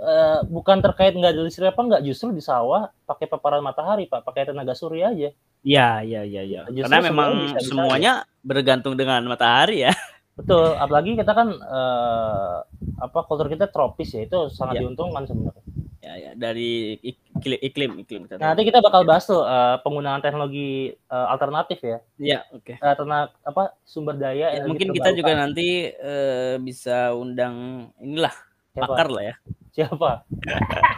uh, 0.00 0.40
bukan 0.48 0.80
terkait 0.80 1.14
nggak 1.14 1.32
ada 1.36 1.42
listrik 1.44 1.72
apa 1.72 1.80
nggak 1.80 2.02
justru 2.04 2.32
di 2.32 2.42
sawah 2.42 2.90
pakai 3.04 3.26
paparan 3.28 3.62
matahari 3.62 4.08
pak 4.08 4.24
pakai 4.24 4.50
tenaga 4.50 4.74
surya 4.76 5.12
aja. 5.12 5.30
Iya 5.64 5.88
iya 6.04 6.20
iya 6.28 6.42
iya. 6.44 6.60
Karena 6.68 7.00
memang 7.00 7.56
bisa, 7.56 7.72
semuanya 7.72 8.12
bisa, 8.28 8.44
bergantung 8.44 8.94
dengan 9.00 9.24
matahari 9.24 9.88
ya. 9.88 9.92
Betul, 10.34 10.74
apalagi 10.74 11.14
kita 11.14 11.30
kan 11.30 11.48
uh, 11.62 12.58
apa 12.98 13.18
kultur 13.24 13.46
kita 13.46 13.70
tropis 13.70 14.18
ya 14.18 14.26
itu 14.26 14.50
sangat 14.50 14.76
ya. 14.76 14.80
diuntungkan 14.84 15.24
sebenarnya. 15.24 15.73
Ya, 16.04 16.12
ya 16.20 16.30
dari 16.36 17.00
iklim 17.00 17.60
iklim 17.64 17.92
iklim. 18.04 18.22
Nah, 18.36 18.52
nanti 18.52 18.68
kita 18.68 18.84
bakal 18.84 19.08
bahas 19.08 19.24
tuh 19.24 19.40
uh, 19.40 19.80
penggunaan 19.80 20.20
teknologi 20.20 20.92
uh, 21.08 21.32
alternatif 21.32 21.80
ya. 21.80 21.98
Iya, 22.20 22.38
oke. 22.52 22.76
Okay. 22.76 22.84
Uh, 22.84 22.92
tenaga 22.92 23.32
apa 23.40 23.72
sumber 23.88 24.20
daya 24.20 24.52
ya, 24.52 24.68
mungkin 24.68 24.92
kita 24.92 25.16
juga 25.16 25.32
nanti 25.32 25.88
uh, 25.96 26.60
bisa 26.60 27.16
undang 27.16 27.88
inilah 28.04 28.36
Siapa? 28.76 28.84
pakar 28.84 29.08
lah 29.08 29.24
ya. 29.32 29.34
Siapa? 29.72 30.10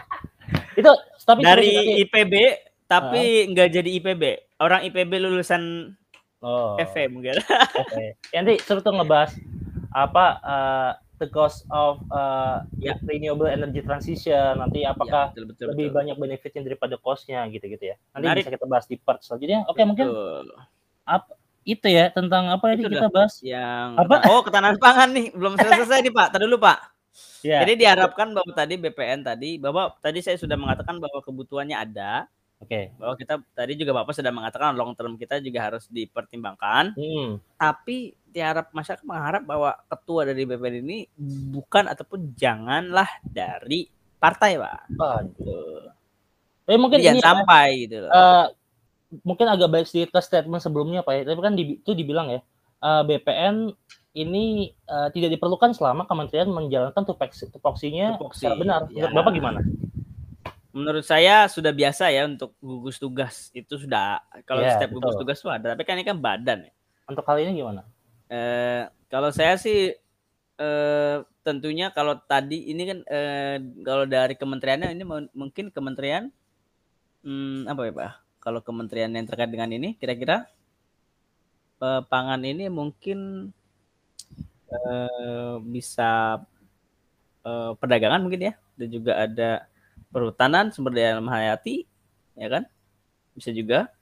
itu 0.81 0.93
tapi 1.23 1.41
dari 1.47 2.03
IPB 2.03 2.35
tapi 2.91 3.47
nggak 3.55 3.69
uh. 3.71 3.73
jadi 3.79 3.91
IPB. 4.03 4.23
Orang 4.59 4.83
IPB 4.91 5.23
lulusan 5.23 5.95
Oh. 6.45 6.77
FM 6.77 7.19
mungkin. 7.19 7.41
Okay. 7.41 8.13
Nanti 8.37 8.61
seru 8.61 8.85
tuh 8.85 8.93
ngebahas 8.93 9.33
apa 9.89 10.25
uh, 10.45 10.93
the 11.17 11.29
cost 11.29 11.65
of 11.73 12.01
uh, 12.13 12.65
ya. 12.77 12.97
renewable 13.05 13.49
energy 13.49 13.81
transition 13.81 14.61
nanti 14.61 14.85
apakah 14.85 15.33
ya, 15.33 15.35
betul, 15.35 15.45
betul, 15.53 15.67
lebih 15.73 15.87
betul. 15.91 15.97
banyak 15.97 16.17
benefitnya 16.17 16.63
daripada 16.65 16.95
costnya 17.01 17.45
gitu-gitu 17.49 17.95
ya 17.95 17.97
nanti 18.13 18.27
Menarik. 18.29 18.43
bisa 18.45 18.53
kita 18.53 18.67
bahas 18.69 18.87
di 18.89 18.97
part 19.01 19.21
selanjutnya 19.25 19.65
oke 19.69 19.77
okay, 19.77 19.85
mungkin 19.89 20.07
apa 21.07 21.33
itu 21.67 21.89
ya 21.91 22.15
tentang 22.15 22.47
apa 22.53 22.65
ini 22.77 22.83
kita 22.87 23.11
bahas 23.11 23.43
yang 23.43 23.99
apa 23.99 24.29
oh 24.31 24.41
ketahanan 24.45 24.79
pangan 24.79 25.11
nih 25.11 25.27
belum 25.35 25.59
selesai 25.59 25.99
nih 26.05 26.13
pak 26.15 26.29
tadi 26.31 26.45
dulu 26.47 26.63
pak 26.63 26.79
ya. 27.49 27.65
jadi 27.65 27.73
diharapkan 27.75 28.31
bahwa 28.37 28.53
tadi 28.55 28.75
BPN 28.79 29.27
tadi 29.27 29.51
bahwa 29.59 29.91
tadi 29.99 30.23
saya 30.23 30.39
sudah 30.39 30.55
mengatakan 30.55 31.01
bahwa 31.03 31.25
kebutuhannya 31.25 31.75
ada 31.75 32.29
Oke. 32.57 32.73
Okay. 32.73 32.85
Bahwa 32.97 33.15
kita 33.21 33.35
tadi 33.53 33.73
juga 33.77 33.93
Bapak 33.93 34.17
sudah 34.17 34.33
mengatakan 34.33 34.73
long 34.81 34.97
term 34.97 35.21
kita 35.21 35.45
juga 35.45 35.69
harus 35.69 35.93
dipertimbangkan. 35.93 36.97
Hmm. 36.97 37.37
Tapi 37.61 38.17
tiarap 38.37 38.69
masyarakat 38.77 39.01
mengharap 39.09 39.49
bahwa 39.49 39.73
ketua 39.89 40.29
dari 40.29 40.45
BPN 40.45 40.85
ini 40.85 41.09
bukan 41.57 41.89
ataupun 41.89 42.37
janganlah 42.37 43.09
dari 43.25 43.89
partai, 44.21 44.61
Pak. 44.61 44.93
Aduh. 45.01 45.89
Eh 46.69 46.77
mungkin 46.77 47.01
Jangan 47.01 47.17
ini 47.17 47.25
ya, 47.25 47.25
sampai 47.25 47.67
ya, 47.73 47.81
gitu 47.81 47.97
loh. 48.05 48.11
Uh, 48.13 48.47
mungkin 49.25 49.47
agak 49.49 49.73
baik 49.73 49.87
sedikit 49.89 50.13
ke 50.13 50.21
statement 50.21 50.61
sebelumnya 50.61 51.01
Pak 51.01 51.15
ya. 51.17 51.23
Tapi 51.25 51.41
kan 51.41 51.57
di, 51.57 51.81
itu 51.81 51.97
dibilang 51.97 52.29
ya, 52.29 52.45
uh, 52.85 53.01
eh, 53.01 53.03
BPN 53.09 53.73
ini 54.13 54.69
uh, 54.85 55.09
tidak 55.17 55.33
diperlukan 55.33 55.73
selama 55.73 56.05
kementerian 56.05 56.53
menjalankan 56.53 57.09
tupoksinya 57.09 58.21
Tupoksi. 58.21 58.45
secara 58.45 58.61
benar. 58.61 58.81
Menurut 58.93 59.09
ya. 59.09 59.17
Bapak 59.17 59.33
gimana? 59.33 59.61
menurut 60.77 61.09
saya 61.09 61.49
sudah 61.49 61.73
biasa 61.73 62.13
ya 62.13 62.29
untuk 62.29 62.53
gugus 62.61 63.01
tugas 63.01 63.49
itu 63.57 63.81
sudah 63.81 64.21
kalau 64.45 64.61
yeah, 64.61 64.77
setiap 64.77 64.93
gugus 64.93 65.17
tugas 65.17 65.41
itu 65.41 65.49
ada 65.49 65.73
tapi 65.73 65.89
kan 65.89 65.97
ini 65.97 66.05
kan 66.05 66.21
badan 66.21 66.69
ya. 66.69 66.73
Untuk 67.09 67.25
kali 67.25 67.49
ini 67.49 67.65
gimana? 67.65 67.81
Eh, 68.27 68.83
kalau 69.07 69.31
saya 69.31 69.55
sih 69.61 69.95
eh, 70.59 71.17
tentunya 71.47 71.95
kalau 71.95 72.19
tadi 72.19 72.71
ini 72.71 72.83
kan 72.91 72.99
eh, 73.07 73.57
kalau 73.87 74.05
dari 74.05 74.35
kementeriannya 74.35 74.89
ini 74.95 75.05
mungkin 75.31 75.71
kementerian 75.71 76.31
hmm, 77.23 77.71
apa 77.71 77.81
ya 77.87 77.93
pak? 77.95 78.13
Kalau 78.43 78.61
kementerian 78.63 79.11
yang 79.15 79.27
terkait 79.27 79.51
dengan 79.51 79.71
ini 79.71 79.95
kira-kira 79.99 80.47
eh, 81.83 82.03
pangan 82.07 82.43
ini 82.43 82.67
mungkin 82.67 83.51
eh, 84.71 85.55
bisa 85.63 86.43
eh, 87.47 87.71
perdagangan 87.79 88.23
mungkin 88.27 88.51
ya 88.51 88.55
dan 88.77 88.89
juga 88.93 89.13
ada 89.17 89.51
perhutanan, 90.13 90.73
sumber 90.73 90.97
daya 90.97 91.17
alam 91.17 91.29
hayati, 91.29 91.85
ya 92.37 92.49
kan? 92.49 92.65
Bisa 93.37 93.51
juga. 93.53 93.93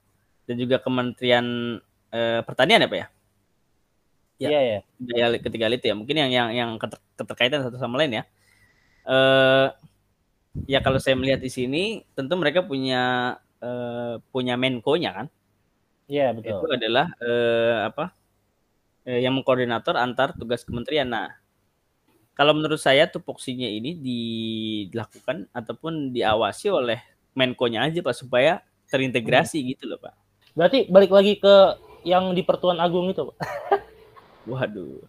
Dan 0.45 0.61
juga 0.61 0.77
Kementerian 0.77 1.79
eh, 2.13 2.41
Pertanian 2.45 2.83
ya, 2.85 2.87
Pak 2.87 2.99
ya? 2.99 3.07
Ya, 4.35 4.49
iya, 4.51 4.61
ya. 4.61 4.79
Daya 4.99 5.39
ketiga 5.39 5.71
itu 5.71 5.85
ya. 5.87 5.95
Mungkin 5.95 6.15
yang 6.15 6.31
yang 6.31 6.49
yang 6.51 6.69
keterkaitan 7.15 7.63
satu 7.63 7.79
sama 7.79 7.99
lain 7.99 8.19
ya. 8.19 8.23
Eh 9.07 9.67
ya 10.67 10.79
kalau 10.79 10.99
saya 11.03 11.19
melihat 11.19 11.43
di 11.43 11.51
sini 11.51 12.07
tentu 12.15 12.35
mereka 12.39 12.63
punya 12.63 13.35
eh, 13.63 14.19
punya 14.31 14.55
Menko-nya 14.59 15.11
kan? 15.23 15.27
Iya, 16.11 16.35
betul. 16.35 16.63
Itu 16.63 16.67
adalah 16.75 17.07
eh, 17.19 17.77
apa? 17.87 18.05
Eh, 19.05 19.21
yang 19.23 19.37
mengkoordinator 19.37 19.95
antar 19.95 20.33
tugas 20.35 20.65
kementerian. 20.65 21.07
Nah, 21.07 21.29
kalau 22.35 22.51
menurut 22.51 22.81
saya 22.81 23.07
tupoksinya 23.07 23.69
ini 23.69 23.95
dilakukan 23.95 25.47
ataupun 25.55 26.11
diawasi 26.11 26.67
oleh 26.73 26.99
Menko-nya 27.35 27.87
aja 27.87 27.99
Pak 28.03 28.15
supaya 28.15 28.63
terintegrasi 28.91 29.63
hmm. 29.63 29.67
gitu 29.75 29.83
loh 29.91 29.99
Pak. 29.99 30.13
Berarti 30.55 30.87
balik 30.87 31.11
lagi 31.11 31.35
ke 31.39 31.55
yang 32.07 32.31
di 32.31 32.43
Pertuan 32.43 32.79
Agung 32.79 33.11
itu 33.11 33.27
Pak. 33.31 33.37
Waduh. 34.45 35.01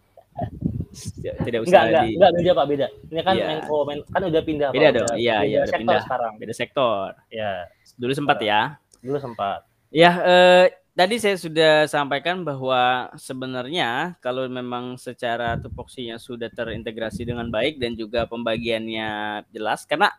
Tidak 1.23 1.61
usah 1.61 1.89
enggak, 1.89 2.05
di... 2.09 2.17
enggak, 2.17 2.31
enggak, 2.41 2.55
Pak, 2.57 2.67
beda. 2.69 2.87
Ini 3.13 3.21
kan 3.21 3.35
ya. 3.37 3.47
Menko, 3.53 3.79
men, 3.85 3.99
kan 4.09 4.23
udah 4.25 4.43
pindah. 4.43 4.69
Beda 4.73 4.89
Pak, 4.89 4.97
dong, 4.97 5.17
iya, 5.21 5.37
iya, 5.45 5.59
udah 5.65 5.77
pindah. 5.77 6.01
sekarang. 6.05 6.33
Beda 6.41 6.55
sektor. 6.57 7.07
Ya. 7.29 7.53
Dulu 8.01 8.13
sempat 8.17 8.39
ya. 8.41 8.61
Dulu 9.05 9.19
sempat. 9.21 9.61
Ya, 9.93 10.13
eh, 10.25 10.65
tadi 10.97 11.21
saya 11.21 11.37
sudah 11.37 11.85
sampaikan 11.85 12.41
bahwa 12.41 13.13
sebenarnya 13.21 14.17
kalau 14.25 14.49
memang 14.49 14.97
secara 14.97 15.61
tupoksinya 15.61 16.17
sudah 16.17 16.49
terintegrasi 16.49 17.29
dengan 17.29 17.53
baik 17.53 17.77
dan 17.77 17.93
juga 17.93 18.25
pembagiannya 18.25 19.45
jelas 19.53 19.85
karena 19.85 20.11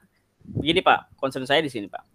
begini 0.45 0.79
Pak, 0.85 1.17
concern 1.17 1.43
saya 1.49 1.59
di 1.59 1.73
sini 1.73 1.89
Pak. 1.89 2.05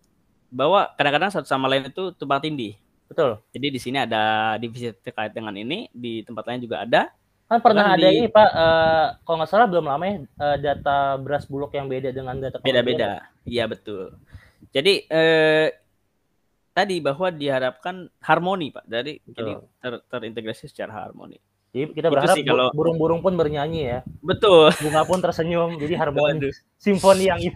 Bahwa 0.53 0.87
kadang-kadang 0.95 1.35
satu 1.35 1.49
sama 1.49 1.66
lain 1.66 1.91
itu 1.91 2.15
tumpang 2.15 2.41
tindih. 2.41 2.79
Betul. 3.13 3.31
Jadi 3.53 3.67
di 3.69 3.81
sini 3.81 4.01
ada 4.01 4.57
divisi 4.57 4.89
terkait 5.05 5.37
dengan 5.37 5.53
ini, 5.53 5.93
di 5.93 6.25
tempat 6.25 6.49
lain 6.49 6.65
juga 6.65 6.83
ada. 6.89 7.13
Kan 7.47 7.61
pernah 7.61 7.93
ada 7.93 8.09
di... 8.09 8.25
ini 8.25 8.29
Pak, 8.33 8.51
uh, 8.57 9.07
kalau 9.29 9.37
nggak 9.45 9.51
salah 9.53 9.69
belum 9.69 9.85
lama 9.85 10.05
ya 10.09 10.17
uh, 10.41 10.57
data 10.57 11.21
beras 11.21 11.45
bulog 11.45 11.69
yang 11.77 11.85
beda 11.85 12.09
dengan 12.09 12.41
data 12.41 12.57
beda-beda. 12.65 13.29
Iya 13.45 13.69
betul. 13.69 14.17
Jadi 14.73 15.05
uh, 15.13 15.69
tadi 16.73 16.97
bahwa 17.05 17.29
diharapkan 17.29 18.09
harmoni 18.25 18.73
pak 18.73 18.85
dari 18.89 19.21
jadi 19.29 19.61
ter, 19.81 19.93
terintegrasi 20.09 20.73
secara 20.73 21.05
harmoni 21.05 21.37
jadi 21.73 21.93
kita 21.93 22.09
berharap 22.09 22.37
sih 22.37 22.45
kalau 22.49 22.73
burung-burung 22.73 23.21
pun 23.21 23.37
bernyanyi 23.37 23.81
ya 23.85 23.99
betul 24.25 24.73
bunga 24.81 25.05
pun 25.05 25.21
tersenyum 25.21 25.77
jadi 25.77 26.01
harmoni 26.01 26.49
Aduh. 26.49 26.55
simfoni 26.81 27.29
yang 27.29 27.41
ini 27.41 27.53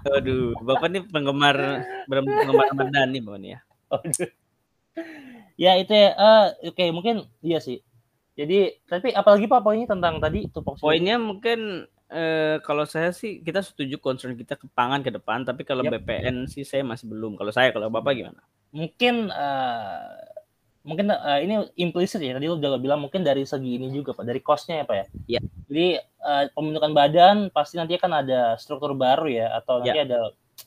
Aduh, 0.00 0.54
bapak 0.62 0.86
ini 0.86 0.98
penggemar 1.02 1.82
penggemar 2.06 2.66
Ramadan 2.70 3.06
nih 3.10 3.20
bapak 3.20 3.40
ya 3.42 3.58
Aduh. 3.90 4.30
Ya 5.62 5.76
itu 5.78 5.92
ya 5.92 6.16
uh, 6.16 6.46
oke 6.66 6.74
okay, 6.74 6.88
mungkin 6.90 7.28
iya 7.44 7.62
sih 7.62 7.80
jadi 8.34 8.80
tapi 8.88 9.12
apalagi 9.12 9.50
pak 9.50 9.60
poinnya 9.60 9.90
tentang 9.90 10.18
tadi 10.18 10.48
tupoksi 10.48 10.80
poinnya 10.80 11.20
mungkin 11.20 11.90
eh, 12.10 12.56
kalau 12.66 12.84
saya 12.84 13.14
sih 13.14 13.40
kita 13.40 13.62
setuju 13.62 13.96
concern 14.02 14.34
kita 14.34 14.58
ke 14.58 14.66
pangan 14.74 15.00
ke 15.00 15.14
depan, 15.14 15.46
tapi 15.46 15.62
kalau 15.62 15.86
yep. 15.86 16.02
BPN 16.02 16.50
sih 16.50 16.66
saya 16.66 16.82
masih 16.82 17.06
belum. 17.06 17.38
Kalau 17.38 17.54
saya, 17.54 17.70
kalau 17.70 17.86
Bapak 17.86 18.18
gimana? 18.18 18.42
Mungkin 18.74 19.30
uh, 19.30 20.18
mungkin 20.80 21.12
uh, 21.12 21.38
ini 21.38 21.70
implisit 21.76 22.24
ya 22.24 22.32
tadi 22.32 22.48
lu 22.48 22.56
udah 22.56 22.80
bilang 22.80 23.04
mungkin 23.04 23.20
dari 23.20 23.46
segi 23.46 23.78
ini 23.78 23.92
juga 23.94 24.16
Pak, 24.16 24.26
dari 24.26 24.40
costnya 24.42 24.82
ya 24.82 24.84
Pak 24.86 24.96
ya. 24.96 25.06
Iya. 25.36 25.40
Jadi 25.70 25.88
uh, 26.22 26.44
pembentukan 26.54 26.92
badan 26.92 27.36
pasti 27.54 27.78
nanti 27.78 27.94
akan 27.94 28.12
ada 28.26 28.40
struktur 28.58 28.96
baru 28.98 29.30
ya 29.30 29.46
atau 29.62 29.82
nanti 29.82 29.98
ya. 29.98 30.06
ada 30.06 30.20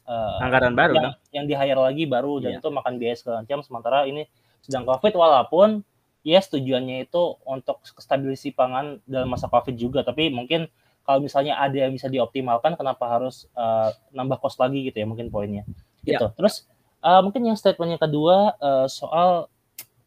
uh, 0.05 0.43
anggaran 0.43 0.73
baru 0.73 0.93
yang, 0.95 1.13
yang 1.31 1.45
di 1.49 1.53
hire 1.55 1.79
lagi 1.79 2.03
baru 2.05 2.41
dan 2.43 2.57
ya. 2.57 2.59
itu 2.59 2.69
makan 2.69 2.93
biaya 2.97 3.15
segala 3.17 3.35
macam. 3.45 3.59
Sementara 3.61 4.05
ini 4.09 4.27
sedang 4.63 4.87
Covid 4.87 5.13
walaupun 5.15 5.83
yes 6.23 6.47
tujuannya 6.51 7.07
itu 7.07 7.37
untuk 7.43 7.83
stabilisasi 7.83 8.55
pangan 8.55 8.99
dalam 9.05 9.29
masa 9.31 9.51
Covid 9.51 9.75
juga. 9.75 10.01
Tapi 10.01 10.31
mungkin 10.31 10.67
kalau 11.03 11.19
misalnya 11.19 11.59
ada 11.59 11.75
yang 11.75 11.91
bisa 11.91 12.07
dioptimalkan 12.07 12.79
kenapa 12.79 13.05
harus 13.11 13.47
uh, 13.59 13.91
nambah 14.15 14.39
cost 14.39 14.59
lagi 14.59 14.87
gitu 14.87 15.03
ya 15.03 15.07
mungkin 15.07 15.27
poinnya. 15.27 15.67
Ya. 16.03 16.19
gitu. 16.19 16.31
Terus 16.39 16.67
uh, 17.03 17.19
mungkin 17.19 17.43
yang 17.43 17.59
statement 17.59 17.99
yang 17.99 18.01
kedua 18.01 18.55
uh, 18.57 18.87
soal 18.87 19.51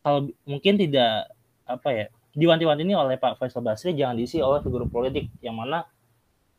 kalau 0.01 0.31
mungkin 0.49 0.79
tidak 0.81 1.29
apa 1.67 1.89
ya 1.91 2.07
diwanti-wanti 2.37 2.85
ini 2.85 2.95
oleh 2.95 3.17
Pak 3.19 3.41
Faisal 3.41 3.65
Basri 3.65 3.97
jangan 3.97 4.15
diisi 4.15 4.39
oleh 4.39 4.63
figur 4.63 4.87
politik 4.87 5.33
yang 5.41 5.57
mana 5.57 5.89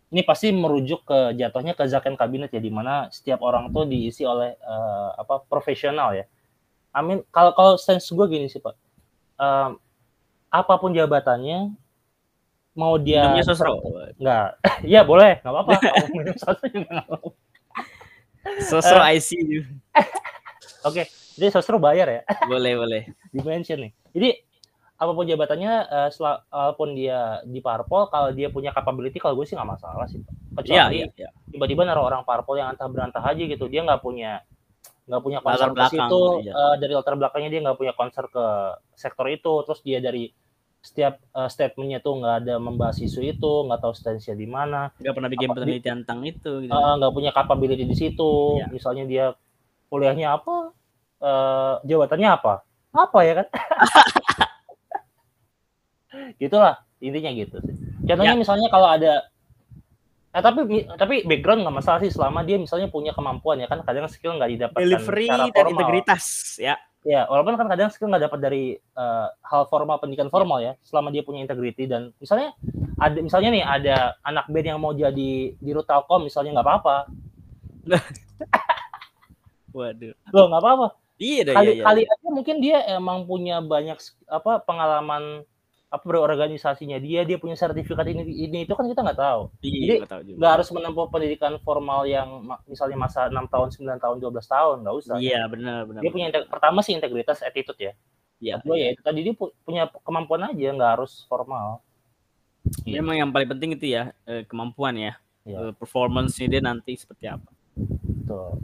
ini 0.08 0.22
pasti 0.24 0.56
merujuk 0.56 1.04
ke 1.04 1.36
jatuhnya 1.36 1.76
ke 1.76 1.84
zaken 1.88 2.16
kabinet 2.16 2.52
ya 2.54 2.64
di 2.64 2.72
mana 2.72 3.12
setiap 3.12 3.44
orang 3.44 3.68
tuh 3.76 3.84
diisi 3.84 4.24
oleh 4.24 4.56
uh, 4.64 5.12
apa 5.20 5.44
profesional 5.48 6.16
ya. 6.16 6.26
Amin. 6.96 7.22
Kalau 7.30 7.52
kalau 7.52 7.74
sense 7.76 8.08
gue 8.10 8.26
gini 8.32 8.48
sih 8.48 8.64
Pak, 8.64 8.76
uh, 9.40 9.76
apa 10.48 10.74
pun 10.80 10.96
jabatannya 10.96 11.76
mau 12.78 12.96
dia 13.02 13.26
minumnya 13.26 13.46
sosro 13.50 13.74
nggak 14.22 14.48
ya 14.94 15.02
boleh 15.02 15.42
nggak 15.42 15.50
apa-apa 15.50 15.72
minum 16.14 16.38
sosro 16.38 16.66
juga 16.70 16.90
nggak 16.94 17.10
apa 17.10 17.18
Sosro 18.64 19.04
ICU. 19.04 19.60
Oke, 20.88 21.04
jadi 21.36 21.50
sosro 21.52 21.78
bayar 21.82 22.08
ya. 22.08 22.22
boleh, 22.48 22.74
boleh. 22.80 23.02
Di 23.34 23.40
mention 23.44 23.88
nih. 23.88 23.92
Jadi 24.16 24.30
apa 24.98 25.12
pun 25.14 25.30
jabatannya, 25.30 25.74
uh, 25.94 26.10
walaupun 26.50 26.98
dia 26.98 27.46
di 27.46 27.62
parpol, 27.62 28.10
kalau 28.10 28.34
dia 28.34 28.50
punya 28.50 28.74
capability, 28.74 29.22
kalau 29.22 29.38
gue 29.38 29.46
sih 29.46 29.54
nggak 29.54 29.78
masalah 29.78 30.10
sih. 30.10 30.26
Kecuali 30.58 31.06
iya, 31.06 31.10
iya, 31.14 31.30
tiba-tiba 31.54 31.86
naruh 31.86 32.10
orang 32.10 32.26
parpol 32.26 32.58
yang 32.58 32.74
antah 32.74 32.90
berantah 32.90 33.22
aja 33.22 33.46
gitu, 33.46 33.70
dia 33.70 33.86
nggak 33.86 34.02
punya 34.02 34.42
nggak 35.08 35.24
punya 35.24 35.40
konser 35.40 35.72
ke 35.72 35.84
situ 35.88 36.24
iya. 36.44 36.52
uh, 36.52 36.76
dari 36.76 36.92
latar 36.92 37.16
belakangnya 37.16 37.48
dia 37.48 37.62
nggak 37.64 37.80
punya 37.80 37.94
konser 37.96 38.28
ke 38.28 38.46
sektor 38.92 39.32
itu 39.32 39.64
terus 39.64 39.80
dia 39.80 40.04
dari 40.04 40.36
setiap 40.84 41.24
uh, 41.32 41.48
statementnya 41.48 42.04
tuh 42.04 42.20
nggak 42.20 42.36
ada 42.44 42.56
membahas 42.60 43.00
isu 43.00 43.24
itu 43.24 43.54
nggak 43.72 43.88
tahu 43.88 43.96
stance 43.96 44.28
di 44.36 44.48
mana 44.48 44.92
nggak 45.00 45.16
pernah 45.16 45.32
bikin 45.32 45.50
penelitian 45.56 45.98
tentang 46.04 46.28
itu 46.28 46.68
gitu. 46.68 46.76
nggak 46.76 47.12
uh, 47.12 47.16
punya 47.16 47.32
capability 47.32 47.88
di 47.88 47.96
situ 47.96 48.60
iya. 48.60 48.68
misalnya 48.68 49.04
dia 49.08 49.26
kuliahnya 49.88 50.36
apa 50.36 50.76
uh, 51.24 51.80
jabatannya 51.88 52.28
apa 52.28 52.68
apa 52.92 53.20
ya 53.24 53.34
kan 53.44 53.48
gitulah 56.36 56.76
intinya 57.00 57.32
gitu 57.32 57.58
sih 57.64 57.76
contohnya 58.04 58.36
ya. 58.36 58.40
misalnya 58.40 58.68
kalau 58.68 58.90
ada 58.92 59.28
Eh, 60.38 60.44
tapi 60.46 60.86
tapi 61.00 61.26
background 61.26 61.66
nggak 61.66 61.78
masalah 61.82 61.98
sih 61.98 62.14
selama 62.14 62.46
dia 62.46 62.62
misalnya 62.62 62.94
punya 62.94 63.10
kemampuan 63.10 63.58
ya 63.58 63.66
kan 63.66 63.82
kadang 63.82 64.06
skill 64.06 64.38
nggak 64.38 64.54
didapatkan 64.54 64.86
delivery 64.86 65.26
dan 65.34 65.50
formal. 65.50 65.72
integritas 65.74 66.26
ya 66.62 66.78
ya 67.02 67.26
walaupun 67.26 67.58
kan 67.58 67.66
kadang 67.66 67.90
skill 67.90 68.14
nggak 68.14 68.30
dapat 68.30 68.40
dari 68.46 68.64
uh, 68.94 69.34
hal 69.42 69.66
formal 69.66 69.98
pendidikan 69.98 70.30
formal 70.30 70.62
ya 70.62 70.78
selama 70.86 71.10
dia 71.10 71.26
punya 71.26 71.42
integriti 71.42 71.90
dan 71.90 72.14
misalnya 72.22 72.54
ada 73.02 73.18
misalnya 73.18 73.50
nih 73.50 73.64
ada 73.66 73.96
anak 74.22 74.46
band 74.46 74.68
yang 74.70 74.78
mau 74.78 74.94
jadi 74.94 75.58
di 75.58 75.72
Telkom 75.74 76.30
misalnya 76.30 76.62
nggak 76.62 76.68
apa-apa 76.70 76.98
waduh 79.78 80.14
lo 80.38 80.42
nggak 80.54 80.62
apa-apa 80.62 80.88
iya 81.18 81.42
kali 81.50 81.66
iya, 81.66 81.74
iya. 81.82 81.84
kali 81.88 82.02
aja 82.06 82.30
mungkin 82.30 82.56
dia 82.62 82.78
emang 82.94 83.26
punya 83.26 83.58
banyak 83.58 83.98
apa 84.30 84.62
pengalaman 84.62 85.42
apa 85.88 86.04
berorganisasinya 86.04 87.00
dia 87.00 87.24
dia 87.24 87.40
punya 87.40 87.56
sertifikat 87.56 88.04
ini 88.12 88.28
ini 88.28 88.68
itu 88.68 88.76
kan 88.76 88.84
kita 88.84 89.08
nggak 89.08 89.20
tahu 89.24 89.48
iya, 89.64 90.04
jadi 90.04 90.36
nggak 90.36 90.52
harus 90.60 90.68
menempuh 90.76 91.08
pendidikan 91.08 91.56
formal 91.64 92.04
yang 92.04 92.44
misalnya 92.68 93.00
masa 93.00 93.32
enam 93.32 93.48
tahun 93.48 93.72
9 93.72 93.96
tahun 93.96 94.18
12 94.20 94.36
tahun 94.44 94.76
nggak 94.84 94.96
usah 95.00 95.16
iya 95.24 95.48
benar 95.48 95.88
benar 95.88 96.04
dia 96.04 96.12
punya 96.12 96.28
pertama 96.52 96.84
sih 96.84 96.92
integritas 96.92 97.40
attitude 97.40 97.80
ya 97.80 97.94
Iya. 98.38 98.62
Kedua 98.62 98.78
ya 98.78 98.88
itu 98.94 99.02
tadi 99.02 99.20
dia 99.26 99.34
punya 99.38 99.84
kemampuan 100.06 100.42
aja 100.54 100.68
nggak 100.74 100.92
harus 101.00 101.26
formal. 101.26 101.82
Iya. 102.86 103.02
Memang 103.02 103.16
yang 103.18 103.30
paling 103.34 103.50
penting 103.50 103.70
itu 103.74 103.86
ya 103.98 104.14
eh, 104.30 104.46
kemampuan 104.46 104.94
ya. 104.98 105.14
ya. 105.48 105.74
Performance 105.74 106.38
dia 106.38 106.62
nanti 106.62 106.94
seperti 106.94 107.26
apa. 107.30 107.50
Betul. 107.78 108.62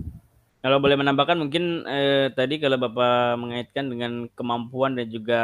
Kalau 0.63 0.77
boleh 0.79 0.95
menambahkan 0.95 1.37
mungkin 1.41 1.83
eh, 1.89 2.31
tadi 2.31 2.61
kalau 2.61 2.79
Bapak 2.79 3.35
mengaitkan 3.35 3.89
dengan 3.89 4.29
kemampuan 4.31 4.95
dan 4.95 5.09
juga 5.09 5.41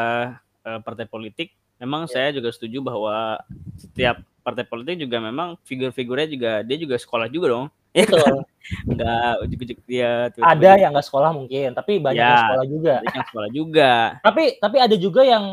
eh, 0.64 0.80
partai 0.80 1.10
politik, 1.10 1.58
memang 1.80 2.06
ya. 2.06 2.12
saya 2.12 2.28
juga 2.36 2.52
setuju 2.52 2.84
bahwa 2.84 3.40
setiap 3.80 4.22
partai 4.44 4.68
politik 4.68 5.08
juga 5.08 5.18
memang 5.24 5.56
figur-figurnya 5.64 6.28
juga 6.28 6.52
dia 6.62 6.78
juga 6.78 6.96
sekolah 7.00 7.32
juga 7.32 7.48
dong. 7.56 7.68
Betul. 7.90 8.46
Enggak 8.92 9.32
ujuk-ujuk 9.48 9.80
dia. 9.90 10.30
Ada 10.38 10.78
yang 10.78 10.94
nggak 10.94 11.08
sekolah 11.08 11.32
mungkin, 11.34 11.74
tapi 11.74 11.98
banyak 11.98 12.22
ya, 12.22 12.30
yang 12.30 12.44
sekolah 12.46 12.66
juga. 12.68 12.96
Yang 13.02 13.26
sekolah 13.32 13.50
juga. 13.50 13.92
tapi 14.22 14.44
tapi 14.62 14.78
ada 14.78 14.96
juga 15.00 15.22
yang 15.26 15.46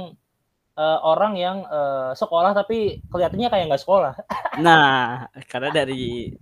uh, 0.76 0.98
orang 1.02 1.32
yang 1.40 1.64
uh, 1.66 2.12
sekolah 2.12 2.52
tapi 2.52 3.00
kelihatannya 3.08 3.48
kayak 3.48 3.64
nggak 3.72 3.82
sekolah. 3.82 4.12
nah, 4.66 5.26
karena 5.48 5.72
dari 5.72 6.36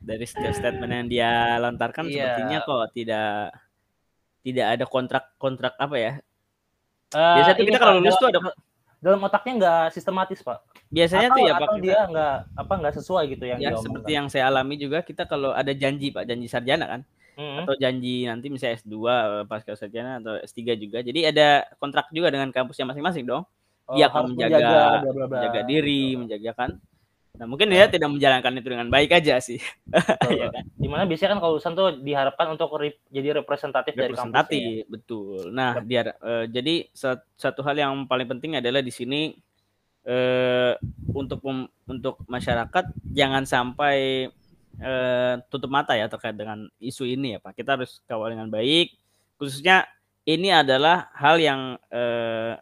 dari 0.00 0.24
setiap 0.24 0.56
statement 0.56 0.92
yang 0.92 1.06
dia 1.08 1.32
lontarkan 1.60 2.08
yeah. 2.08 2.32
sepertinya 2.32 2.58
kok 2.64 2.84
tidak 2.96 3.32
tidak 4.40 4.66
ada 4.72 4.84
kontrak-kontrak 4.88 5.74
apa 5.76 5.96
ya? 6.00 6.12
Uh, 7.12 7.36
Biasanya 7.40 7.56
kita 7.68 7.80
kalau 7.80 8.00
lulus 8.00 8.16
tuh 8.16 8.28
ada 8.32 8.40
dalam 8.98 9.22
otaknya 9.22 9.52
nggak 9.58 9.84
sistematis 9.94 10.42
pak. 10.42 10.58
Biasanya 10.90 11.28
atau, 11.30 11.36
tuh 11.38 11.42
ya 11.46 11.54
pak 11.54 11.68
atau 11.68 11.76
dia 11.78 11.98
nggak 12.10 12.36
apa 12.58 12.72
nggak 12.82 12.94
sesuai 12.98 13.24
gitu 13.36 13.44
yang 13.46 13.58
ya 13.62 13.70
seperti 13.78 14.10
yang 14.10 14.26
saya 14.26 14.50
alami 14.50 14.74
juga 14.74 15.04
kita 15.06 15.28
kalau 15.30 15.54
ada 15.54 15.70
janji 15.70 16.10
pak 16.10 16.26
janji 16.26 16.50
sarjana 16.50 16.86
kan 16.88 17.00
hmm. 17.38 17.64
atau 17.64 17.74
janji 17.78 18.26
nanti 18.26 18.46
misalnya 18.50 18.82
S2 18.82 18.94
eh, 19.06 19.42
pasca 19.46 19.72
sarjana 19.78 20.18
atau 20.18 20.34
S3 20.42 20.58
juga 20.74 20.98
jadi 21.06 21.30
ada 21.30 21.48
kontrak 21.78 22.10
juga 22.10 22.34
dengan 22.34 22.50
kampusnya 22.50 22.90
masing-masing 22.90 23.24
dong. 23.24 23.46
Dia 23.88 24.04
oh, 24.04 24.08
akan 24.12 24.22
menjaga 24.36 24.52
menjaga, 24.52 24.76
bla, 24.76 24.98
bla, 25.00 25.12
bla. 25.12 25.24
menjaga 25.32 25.60
diri 25.64 26.04
menjaga 26.18 26.50
kan 26.52 26.70
Nah, 27.38 27.46
mungkin 27.46 27.70
dia 27.70 27.86
tidak 27.86 28.10
menjalankan 28.10 28.50
itu 28.58 28.66
dengan 28.66 28.90
baik 28.90 29.14
aja 29.14 29.38
sih. 29.38 29.62
ya 30.42 30.50
kan? 30.50 30.66
Di 30.74 30.88
mana 30.90 31.06
biasanya 31.06 31.38
kan 31.38 31.40
kalau 31.40 31.54
lulusan 31.54 31.74
tuh 31.78 31.88
diharapkan 32.02 32.50
untuk 32.50 32.74
re 32.74 32.98
jadi 33.14 33.38
representatif, 33.38 33.94
representatif 33.94 34.58
dari 34.58 34.74
kampusnya. 34.82 34.90
betul. 34.90 35.54
Nah, 35.54 35.78
biar 35.78 36.18
uh, 36.18 36.44
jadi 36.50 36.90
satu 37.38 37.62
hal 37.62 37.78
yang 37.78 37.94
paling 38.10 38.26
penting 38.26 38.58
adalah 38.58 38.82
di 38.82 38.90
sini 38.90 39.38
uh, 40.10 40.74
untuk 41.14 41.38
untuk 41.86 42.18
masyarakat 42.26 42.90
jangan 43.14 43.46
sampai 43.46 44.26
uh, 44.82 45.38
tutup 45.46 45.70
mata 45.70 45.94
ya 45.94 46.10
terkait 46.10 46.34
dengan 46.34 46.66
isu 46.82 47.06
ini 47.06 47.38
ya, 47.38 47.40
Pak. 47.40 47.54
Kita 47.54 47.78
harus 47.78 48.02
kawal 48.10 48.34
dengan 48.34 48.50
baik. 48.50 48.98
Khususnya 49.38 49.86
ini 50.26 50.50
adalah 50.50 51.06
hal 51.14 51.38
yang 51.38 51.78
uh, 51.94 52.58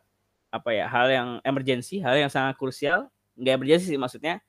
apa 0.53 0.70
ya? 0.77 0.85
Hal 0.85 1.09
yang 1.09 1.28
emergensi, 1.40 1.97
hal 2.05 2.20
yang 2.20 2.28
sangat 2.28 2.61
krusial. 2.61 3.09
Enggak 3.40 3.57
emergensi 3.57 3.89
sih 3.89 3.97
maksudnya 3.97 4.44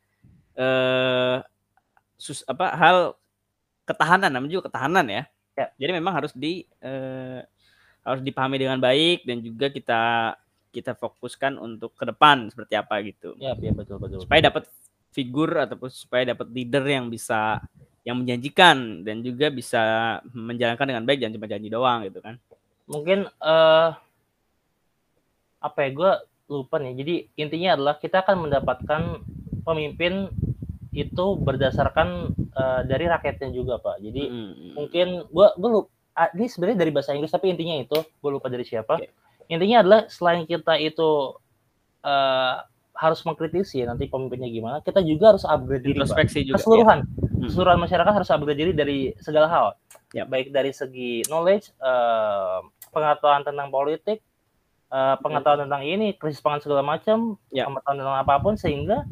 eh 0.58 1.38
sus 2.18 2.42
apa 2.50 2.74
hal 2.74 2.98
ketahanan 3.86 4.34
namanya 4.34 4.60
juga 4.60 4.68
ketahanan 4.68 5.06
ya. 5.08 5.24
ya. 5.56 5.68
Jadi 5.78 5.92
memang 6.02 6.18
harus 6.18 6.34
di 6.34 6.66
eh, 6.82 7.40
harus 8.04 8.22
dipahami 8.26 8.58
dengan 8.60 8.82
baik 8.82 9.24
dan 9.24 9.40
juga 9.40 9.70
kita 9.70 10.02
kita 10.74 10.98
fokuskan 10.98 11.56
untuk 11.58 11.96
ke 11.96 12.04
depan 12.04 12.52
seperti 12.52 12.74
apa 12.76 13.00
gitu. 13.06 13.38
Ya, 13.40 13.56
ya 13.56 13.72
betul 13.72 14.02
betul. 14.02 14.26
Supaya 14.26 14.52
dapat 14.52 14.68
figur 15.14 15.50
ataupun 15.56 15.90
supaya 15.90 16.36
dapat 16.36 16.52
leader 16.52 16.84
yang 16.84 17.08
bisa 17.08 17.62
yang 18.04 18.24
menjanjikan 18.24 19.04
dan 19.04 19.20
juga 19.20 19.52
bisa 19.52 19.82
menjalankan 20.32 20.88
dengan 20.88 21.04
baik 21.04 21.20
jangan 21.20 21.36
cuma 21.40 21.48
janji 21.52 21.68
doang 21.72 22.00
gitu 22.08 22.20
kan. 22.24 22.36
Mungkin 22.88 23.28
uh, 23.44 23.90
apa 25.60 25.78
ya 25.84 25.90
gue 25.92 26.12
lupa 26.48 26.80
nih. 26.80 26.94
Jadi 26.96 27.16
intinya 27.36 27.76
adalah 27.76 27.96
kita 28.00 28.24
akan 28.24 28.48
mendapatkan 28.48 29.02
pemimpin 29.68 30.32
itu 30.98 31.26
berdasarkan 31.38 32.34
uh, 32.58 32.82
dari 32.90 33.06
rakyatnya 33.06 33.54
juga 33.54 33.78
pak 33.78 34.02
jadi 34.02 34.24
mm 34.26 34.34
-hmm. 34.34 34.72
mungkin 34.74 35.08
gua 35.30 35.54
gua 35.62 35.70
lupa, 35.70 35.90
ini 36.34 36.50
sebenarnya 36.50 36.78
dari 36.82 36.92
bahasa 36.92 37.14
Inggris 37.14 37.30
tapi 37.30 37.54
intinya 37.54 37.78
itu 37.78 37.98
gue 38.02 38.32
lupa 38.34 38.50
dari 38.50 38.66
siapa 38.66 38.98
okay. 38.98 39.14
intinya 39.54 39.86
adalah 39.86 40.02
selain 40.10 40.50
kita 40.50 40.82
itu 40.82 41.38
uh, 42.02 42.56
harus 42.98 43.22
mengkritisi 43.22 43.86
nanti 43.86 44.10
pemimpinnya 44.10 44.50
gimana 44.50 44.78
kita 44.82 45.06
juga 45.06 45.38
harus 45.38 45.46
upgrade 45.46 45.86
diri 45.86 46.02
pak. 46.02 46.26
juga 46.34 46.58
keseluruhan 46.58 47.00
ya. 47.06 47.46
keseluruhan 47.46 47.80
masyarakat 47.86 48.14
harus 48.18 48.30
upgrade 48.34 48.58
diri 48.58 48.74
dari 48.74 49.00
segala 49.22 49.48
hal 49.48 49.66
ya 50.18 50.26
baik 50.26 50.50
dari 50.50 50.74
segi 50.74 51.22
knowledge 51.30 51.70
uh, 51.78 52.66
pengetahuan 52.90 53.46
tentang 53.46 53.70
politik 53.70 54.26
uh, 54.90 55.16
pengetahuan 55.22 55.70
tentang 55.70 55.86
ini 55.86 56.18
krisis 56.18 56.42
pangan 56.42 56.66
segala 56.66 56.82
macam 56.82 57.38
ya. 57.54 57.70
pengetahuan 57.70 57.98
tentang 58.02 58.18
apa 58.18 58.34
pun 58.42 58.54
sehingga 58.58 59.06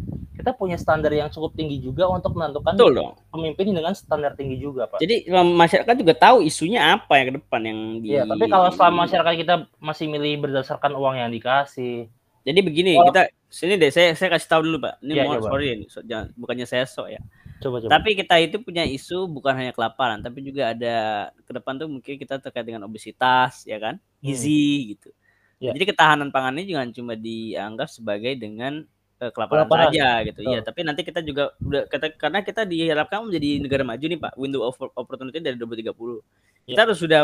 kita 0.45 0.53
punya 0.53 0.77
standar 0.77 1.09
yang 1.09 1.25
cukup 1.33 1.57
tinggi 1.57 1.81
juga 1.81 2.05
untuk 2.05 2.37
menentukan 2.37 2.77
Betul 2.77 2.93
dong. 2.93 3.17
pemimpin 3.33 3.73
dengan 3.73 3.97
standar 3.97 4.37
tinggi 4.37 4.61
juga, 4.61 4.85
Pak. 4.85 5.01
Jadi 5.01 5.25
masyarakat 5.33 5.95
juga 5.97 6.13
tahu 6.13 6.45
isunya 6.45 6.93
apa 6.93 7.17
yang 7.17 7.33
ke 7.33 7.35
depan 7.41 7.61
yang 7.65 7.79
di 7.97 8.13
Iya, 8.13 8.29
tapi 8.29 8.45
kalau 8.45 8.69
selama 8.69 9.09
masyarakat 9.09 9.33
kita 9.41 9.55
masih 9.81 10.05
milih 10.05 10.45
berdasarkan 10.45 10.93
uang 10.93 11.17
yang 11.17 11.33
dikasih. 11.33 12.05
Jadi 12.45 12.59
begini, 12.61 12.93
oh. 12.93 13.09
kita 13.09 13.33
sini 13.49 13.73
deh 13.81 13.89
saya 13.89 14.13
saya 14.13 14.37
kasih 14.37 14.45
tahu 14.53 14.61
dulu, 14.69 14.85
Pak. 14.85 15.01
Ini 15.01 15.11
ya, 15.17 15.23
mohon 15.25 15.41
sorry 15.49 15.67
ini, 15.73 15.85
so, 15.89 16.05
jangan, 16.05 16.29
bukannya 16.37 16.69
saya 16.69 16.85
sok 16.85 17.09
ya. 17.09 17.21
Coba, 17.57 17.81
coba. 17.81 17.89
Tapi 17.97 18.09
kita 18.13 18.37
itu 18.37 18.61
punya 18.61 18.85
isu 18.85 19.25
bukan 19.25 19.57
hanya 19.57 19.73
kelaparan, 19.73 20.21
tapi 20.21 20.45
juga 20.45 20.77
ada 20.77 21.33
ke 21.41 21.51
depan 21.57 21.73
tuh 21.81 21.89
mungkin 21.89 22.21
kita 22.21 22.37
terkait 22.37 22.69
dengan 22.69 22.85
obesitas, 22.85 23.65
ya 23.65 23.81
kan? 23.81 23.97
Hmm. 23.97 24.21
Gizi 24.21 24.61
hmm. 24.61 24.87
gitu. 24.93 25.09
Ya. 25.57 25.73
Jadi 25.73 25.89
ketahanan 25.89 26.29
pangannya 26.29 26.69
jangan 26.69 26.93
cuma 26.93 27.17
dianggap 27.17 27.89
sebagai 27.89 28.37
dengan 28.37 28.85
uh, 29.21 29.31
kelaparan, 29.31 29.67
kelaparan 29.67 29.87
saja 29.91 30.09
gitu. 30.27 30.39
Iya, 30.43 30.59
tapi 30.65 30.79
nanti 30.83 31.01
kita 31.05 31.19
juga 31.23 31.55
udah 31.63 31.87
kita, 31.87 32.05
karena 32.19 32.39
kita 32.43 32.61
diharapkan 32.67 33.23
menjadi 33.23 33.49
negara 33.63 33.83
maju 33.87 34.05
nih 34.05 34.19
Pak, 34.19 34.33
window 34.35 34.61
of 34.67 34.75
opportunity 34.95 35.39
dari 35.39 35.55
2030. 35.55 35.85
Ya. 35.85 35.93
Kita 36.75 36.81
harus 36.87 36.99
sudah 36.99 37.21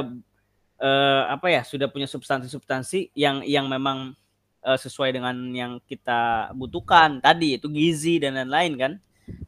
uh, 0.80 1.24
apa 1.28 1.48
ya, 1.52 1.62
sudah 1.66 1.88
punya 1.92 2.08
substansi-substansi 2.08 3.16
yang 3.18 3.44
yang 3.44 3.68
memang 3.68 4.16
uh, 4.64 4.80
sesuai 4.80 5.12
dengan 5.16 5.36
yang 5.52 5.72
kita 5.84 6.54
butuhkan 6.56 7.20
tadi 7.20 7.60
itu 7.60 7.68
gizi 7.68 8.22
dan 8.22 8.38
lain-lain 8.38 8.74
kan. 8.80 8.94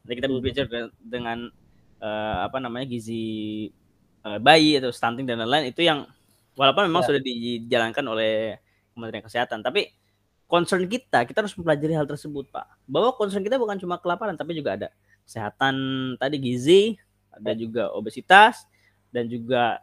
Nanti 0.04 0.14
kita 0.20 0.28
berbicara 0.32 0.90
dengan 1.00 1.48
uh, 2.00 2.38
apa 2.48 2.58
namanya 2.60 2.88
gizi 2.88 3.68
uh, 4.28 4.40
bayi 4.40 4.80
atau 4.80 4.92
stunting 4.92 5.28
dan 5.28 5.40
lain-lain 5.44 5.72
itu 5.72 5.84
yang 5.84 6.08
walaupun 6.54 6.86
memang 6.86 7.04
ya. 7.04 7.08
sudah 7.14 7.22
dijalankan 7.24 8.06
oleh 8.06 8.62
Kementerian 8.94 9.26
Kesehatan, 9.26 9.66
tapi 9.66 9.90
concern 10.54 10.86
kita, 10.86 11.26
kita 11.26 11.42
harus 11.42 11.58
mempelajari 11.58 11.98
hal 11.98 12.06
tersebut, 12.06 12.46
Pak. 12.48 12.86
Bahwa 12.86 13.10
concern 13.18 13.42
kita 13.42 13.58
bukan 13.58 13.82
cuma 13.82 13.98
kelaparan, 13.98 14.38
tapi 14.38 14.54
juga 14.54 14.78
ada 14.78 14.88
kesehatan 15.26 15.74
tadi 16.22 16.38
gizi, 16.38 16.94
ada 17.34 17.58
juga 17.58 17.90
obesitas, 17.90 18.70
dan 19.10 19.26
juga 19.26 19.82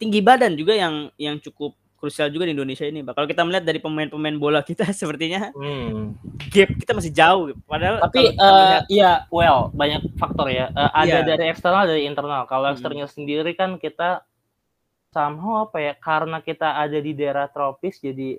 tinggi 0.00 0.24
badan 0.24 0.56
juga 0.56 0.72
yang 0.72 1.12
yang 1.20 1.36
cukup 1.36 1.76
krusial 1.98 2.30
juga 2.30 2.48
di 2.48 2.56
Indonesia 2.56 2.86
ini. 2.86 3.04
Pak. 3.04 3.12
Kalau 3.12 3.28
kita 3.28 3.42
melihat 3.44 3.66
dari 3.66 3.82
pemain-pemain 3.82 4.36
bola 4.38 4.64
kita 4.64 4.88
sepertinya 4.96 5.52
Hmm. 5.52 6.16
gap 6.48 6.70
kita 6.78 6.96
masih 6.96 7.12
jauh. 7.12 7.52
Padahal 7.68 8.00
Tapi 8.00 8.32
melihat- 8.32 8.86
iya, 8.88 9.12
well, 9.28 9.68
banyak 9.74 10.08
faktor 10.16 10.48
ya. 10.48 10.72
Eh, 10.72 10.90
ada 10.94 11.20
Iya. 11.20 11.26
dari 11.26 11.44
eksternal, 11.52 11.84
dari 11.84 12.08
internal. 12.08 12.48
Kalau 12.48 12.64
Hmm. 12.64 12.74
eksternal 12.78 13.10
sendiri 13.12 13.52
kan 13.52 13.76
kita 13.76 14.24
somehow 15.12 15.68
apa 15.68 15.78
ya? 15.82 15.92
Karena 15.98 16.38
kita 16.40 16.78
ada 16.78 16.96
di 16.96 17.12
daerah 17.12 17.50
tropis, 17.50 17.98
jadi 17.98 18.38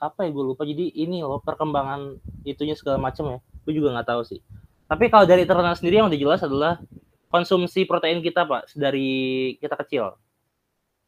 apa 0.00 0.24
ya 0.24 0.30
gue 0.32 0.44
lupa. 0.44 0.64
Jadi 0.64 0.90
ini 0.96 1.20
loh 1.20 1.40
perkembangan 1.44 2.16
itunya 2.48 2.72
segala 2.74 2.96
macam 2.96 3.36
ya. 3.36 3.38
Gue 3.68 3.72
juga 3.76 3.92
nggak 3.92 4.08
tahu 4.08 4.22
sih. 4.24 4.40
Tapi 4.88 5.12
kalau 5.12 5.28
dari 5.28 5.44
internal 5.44 5.76
sendiri 5.76 6.00
yang 6.00 6.08
udah 6.08 6.20
jelas 6.20 6.40
adalah 6.40 6.80
konsumsi 7.28 7.84
protein 7.84 8.24
kita 8.24 8.48
pak 8.48 8.72
dari 8.72 9.54
kita 9.60 9.76
kecil. 9.84 10.16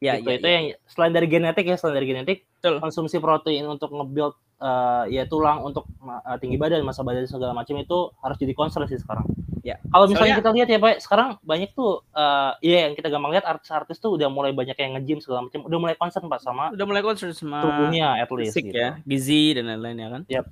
ya, 0.00 0.16
Gitu. 0.16 0.32
ya, 0.32 0.36
itu 0.40 0.48
ya. 0.48 0.54
yang 0.56 0.64
selain 0.88 1.12
dari 1.12 1.28
genetik 1.28 1.64
ya, 1.68 1.76
selain 1.76 2.00
dari 2.00 2.08
genetik, 2.08 2.48
Betul. 2.56 2.80
konsumsi 2.80 3.20
protein 3.20 3.68
untuk 3.68 3.92
nge-build 3.92 4.32
eh, 4.60 5.04
ya 5.16 5.24
tulang 5.24 5.64
untuk 5.64 5.88
eh, 6.04 6.36
tinggi 6.38 6.60
badan, 6.60 6.84
masa 6.84 7.00
badan 7.00 7.24
segala 7.24 7.56
macam 7.56 7.74
itu 7.80 8.12
harus 8.20 8.36
jadi 8.36 8.52
concern 8.52 8.84
sih 8.86 9.00
sekarang. 9.00 9.24
Ya. 9.60 9.76
Kalau 9.92 10.08
misalnya 10.08 10.40
Soalnya- 10.40 10.40
kita 10.40 10.50
lihat 10.56 10.68
ya 10.72 10.78
Pak, 10.80 10.94
sekarang 11.04 11.28
banyak 11.44 11.76
tuh 11.76 12.00
eh 12.16 12.52
ya 12.64 12.88
yang 12.88 12.96
kita 12.96 13.12
gampang 13.12 13.36
lihat 13.36 13.44
artis-artis 13.44 14.00
tuh 14.00 14.16
udah 14.16 14.32
mulai 14.32 14.56
banyak 14.56 14.72
yang 14.72 14.96
nge-gym 14.96 15.20
segala 15.20 15.44
macam, 15.44 15.68
udah 15.68 15.78
mulai 15.80 15.96
concern 16.00 16.32
Pak 16.32 16.40
sama 16.40 16.72
udah 16.72 16.86
mulai 16.88 17.02
concern 17.04 17.32
sama 17.36 17.60
tubuhnya 17.60 18.16
at 18.16 18.30
least 18.32 18.56
fisik 18.56 18.72
gitu. 18.72 18.80
ya, 18.80 18.96
gizi 19.04 19.52
dan 19.52 19.68
lain-lain 19.68 19.96
ya 20.00 20.08
kan. 20.08 20.22
Yap. 20.32 20.46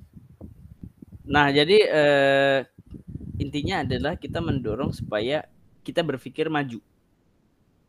Nah, 1.29 1.49
jadi 1.49 1.77
eh, 1.89 2.57
intinya 3.41 3.81
adalah 3.85 4.13
kita 4.17 4.41
mendorong 4.41 4.93
supaya 4.93 5.45
kita 5.81 6.05
berpikir 6.05 6.49
maju. 6.49 6.77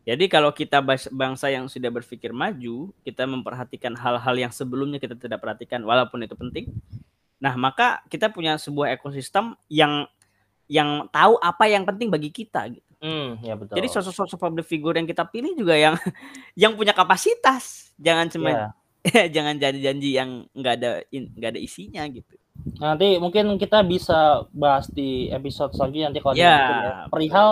Jadi 0.08 0.32
kalau 0.32 0.50
kita 0.50 0.80
bangsa 1.12 1.52
yang 1.52 1.68
sudah 1.68 1.92
berpikir 1.92 2.32
maju, 2.32 2.88
kita 3.04 3.28
memperhatikan 3.28 3.92
hal-hal 3.94 4.34
yang 4.34 4.52
sebelumnya 4.52 4.96
kita 4.96 5.12
tidak 5.12 5.44
perhatikan 5.44 5.84
walaupun 5.84 6.24
itu 6.24 6.32
penting. 6.32 6.72
Nah, 7.40 7.56
maka 7.56 8.00
kita 8.08 8.32
punya 8.32 8.56
sebuah 8.56 8.96
ekosistem 8.96 9.56
yang 9.68 10.08
yang 10.70 11.10
tahu 11.10 11.36
apa 11.42 11.66
yang 11.66 11.82
penting 11.84 12.08
bagi 12.08 12.30
kita 12.30 12.70
gitu. 12.70 12.90
Hmm, 13.00 13.40
ya 13.40 13.56
betul. 13.56 13.80
Jadi 13.80 13.88
sosok-sosok 13.90 14.38
public 14.38 14.66
figure 14.68 14.96
yang 14.96 15.08
kita 15.08 15.24
pilih 15.24 15.56
juga 15.56 15.74
yang 15.76 15.96
yang 16.62 16.72
punya 16.76 16.92
kapasitas. 16.92 17.92
Jangan 17.96 18.28
cuma 18.28 18.50
Ya. 18.50 18.68
jangan 19.34 19.56
janji-janji 19.56 20.12
yang 20.12 20.44
nggak 20.52 20.74
ada 20.76 20.90
nggak 21.08 21.50
ada 21.56 21.60
isinya 21.60 22.04
gitu. 22.12 22.36
Nanti 22.76 23.16
mungkin 23.16 23.56
kita 23.56 23.80
bisa 23.80 24.44
bahas 24.52 24.92
di 24.92 25.32
episode 25.32 25.72
selanjutnya 25.72 26.12
nanti 26.12 26.20
kalau 26.20 26.36
dilanjut 26.36 26.76
ya. 26.84 27.08
perihal 27.08 27.48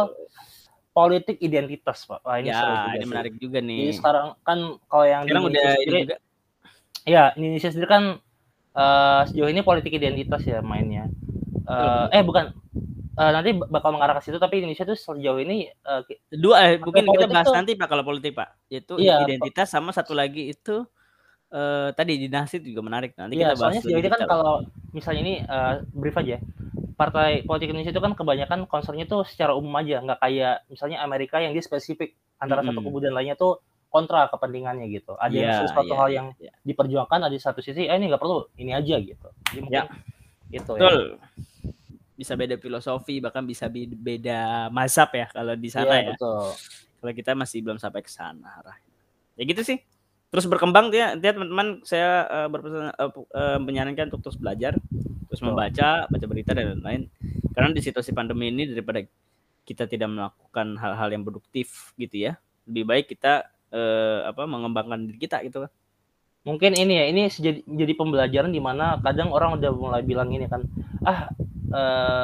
politik 0.99 1.37
identitas 1.39 1.99
Pak. 2.11 2.27
Wah, 2.27 2.37
ini 2.43 2.51
ya, 2.51 2.59
seru 2.59 2.75
juga 2.75 2.91
ini 2.91 2.99
sih. 2.99 3.11
menarik 3.15 3.35
juga 3.39 3.59
nih. 3.63 3.79
Jadi 3.79 3.93
sekarang 4.03 4.27
kan 4.43 4.59
kalau 4.91 5.07
yang 5.07 5.23
di 5.23 5.29
Sekarang 5.31 5.45
udah 5.47 5.55
Indonesia 5.63 5.79
ini 5.79 5.79
sendiri, 5.79 6.01
juga. 6.03 6.17
ya 7.07 7.25
di 7.31 7.43
Indonesia 7.47 7.71
sendiri 7.71 7.89
kan 7.89 8.05
eh, 8.75 9.21
sejauh 9.31 9.51
ini 9.55 9.61
politik 9.63 9.93
identitas 9.95 10.43
ya 10.43 10.59
mainnya. 10.59 11.07
Eh, 11.71 12.05
eh 12.19 12.23
bukan, 12.27 12.51
Eh, 13.19 13.33
nanti 13.35 13.51
bakal 13.51 13.91
mengarah 13.99 14.15
ke 14.23 14.31
situ 14.31 14.39
tapi 14.39 14.63
Indonesia 14.63 14.87
tuh 14.87 14.95
sejauh 14.95 15.43
ini 15.43 15.67
ki- 16.07 16.23
Dua 16.39 16.71
eh, 16.71 16.79
mungkin 16.79 17.03
kita 17.11 17.27
bahas 17.27 17.51
tuh- 17.51 17.57
nanti 17.59 17.75
Pak 17.75 17.91
kalau 17.91 18.07
politik 18.07 18.31
Pak. 18.31 18.71
Yaitu 18.71 18.95
Iya, 18.95 19.27
identitas 19.27 19.75
sama 19.75 19.91
satu 19.91 20.15
lagi 20.15 20.55
itu 20.55 20.87
eh 21.51 21.91
tadi 21.99 22.15
dinasti 22.15 22.63
juga 22.63 22.87
menarik. 22.87 23.19
Nanti 23.19 23.35
ya 23.35 23.51
kita 23.51 23.59
bahas 23.59 23.59
soalnya 23.59 23.83
sejauh 23.83 23.99
ini 23.99 24.11
kan 24.15 24.23
kalau 24.23 24.53
misalnya 24.95 25.21
ini 25.27 25.35
eh, 25.43 25.75
brief 25.91 26.15
aja. 26.15 26.39
Partai 26.99 27.47
politik 27.47 27.71
Indonesia 27.71 27.95
itu 27.95 28.03
kan 28.03 28.11
kebanyakan 28.19 28.67
concernnya 28.67 29.07
tuh 29.07 29.23
secara 29.23 29.55
umum 29.55 29.71
aja, 29.79 30.03
nggak 30.03 30.19
kayak 30.19 30.67
misalnya 30.67 30.99
Amerika 30.99 31.39
yang 31.39 31.55
dia 31.55 31.63
spesifik 31.63 32.19
antara 32.43 32.67
satu 32.67 32.83
Mm-mm. 32.83 32.91
kubu 32.91 32.99
dan 32.99 33.15
lainnya 33.15 33.39
tuh 33.39 33.63
kontra 33.87 34.27
kepentingannya 34.27 34.91
gitu. 34.91 35.15
Ada 35.15 35.31
yang 35.31 35.47
Iya, 35.55 35.59
sesuatu 35.63 35.95
iya, 35.95 35.99
hal 36.03 36.09
iya, 36.11 36.17
yang 36.19 36.27
iya. 36.43 36.53
diperjuangkan, 36.67 37.19
ada 37.23 37.31
di 37.31 37.39
satu 37.39 37.63
sisi, 37.63 37.87
eh 37.87 37.95
ini 37.95 38.11
nggak 38.11 38.19
perlu, 38.19 38.51
ini 38.59 38.75
aja 38.75 38.99
gitu. 38.99 39.29
Jadi 39.47 39.61
mungkin 39.63 39.87
Ya. 39.87 39.87
itu 40.51 40.73
ya. 40.75 40.81
Betul. 40.83 40.99
Bisa 42.19 42.35
beda 42.35 42.59
filosofi 42.59 43.23
bahkan 43.23 43.47
bisa 43.47 43.71
be- 43.71 43.95
beda 43.95 44.67
mazhab 44.75 45.07
ya 45.15 45.31
kalau 45.31 45.55
di 45.55 45.71
sana 45.71 46.03
Iya, 46.03 46.11
ya. 46.11 46.11
betul. 46.19 46.51
Kalau 46.99 47.13
kita 47.15 47.31
masih 47.39 47.63
belum 47.63 47.79
sampai 47.79 48.03
ke 48.03 48.11
sana 48.11 48.59
arahnya. 48.59 48.91
Ya 49.39 49.43
gitu 49.47 49.63
sih. 49.63 49.79
Terus 50.29 50.45
berkembang 50.45 50.93
dia, 50.93 51.17
dia 51.17 51.33
teman-teman 51.33 51.81
saya 51.89 52.29
eh, 52.29 52.49
berpesan 52.53 52.93
pu- 53.17 53.31
eh, 53.33 53.59
menyarankan 53.61 54.13
untuk 54.13 54.29
terus 54.29 54.37
belajar, 54.37 54.77
terus 55.33 55.41
membaca, 55.41 56.05
baca 56.05 56.27
berita 56.29 56.53
dan 56.53 56.77
lain-lain. 56.77 57.09
Karena 57.57 57.73
di 57.73 57.81
situasi 57.81 58.13
pandemi 58.13 58.53
ini 58.53 58.69
daripada 58.69 59.01
kita 59.65 59.89
tidak 59.89 60.09
melakukan 60.13 60.77
hal-hal 60.81 61.09
yang 61.13 61.25
produktif 61.25 61.97
gitu 61.97 62.29
ya, 62.29 62.37
lebih 62.69 62.85
baik 62.85 63.07
kita 63.17 63.49
eh, 63.73 64.21
apa 64.29 64.45
mengembangkan 64.45 65.09
diri 65.09 65.17
kita 65.17 65.41
gitu 65.49 65.65
kan. 65.65 65.73
Mungkin 66.45 66.77
ini 66.77 66.95
ya, 66.97 67.05
ini 67.09 67.23
jadi, 67.29 67.61
jadi 67.65 67.93
pembelajaran 67.97 68.53
di 68.53 68.61
mana 68.61 68.97
kadang 69.01 69.33
orang 69.33 69.61
udah 69.61 69.71
mulai 69.73 70.01
bilang 70.05 70.33
ini 70.33 70.49
kan, 70.49 70.65
ah 71.05 71.29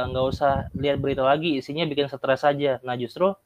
nggak 0.08 0.24
usah 0.32 0.72
lihat 0.72 0.96
berita 1.00 1.20
lagi, 1.20 1.60
isinya 1.60 1.84
bikin 1.84 2.08
stres 2.08 2.44
aja. 2.44 2.80
Nah 2.80 2.96
justru 2.96 3.36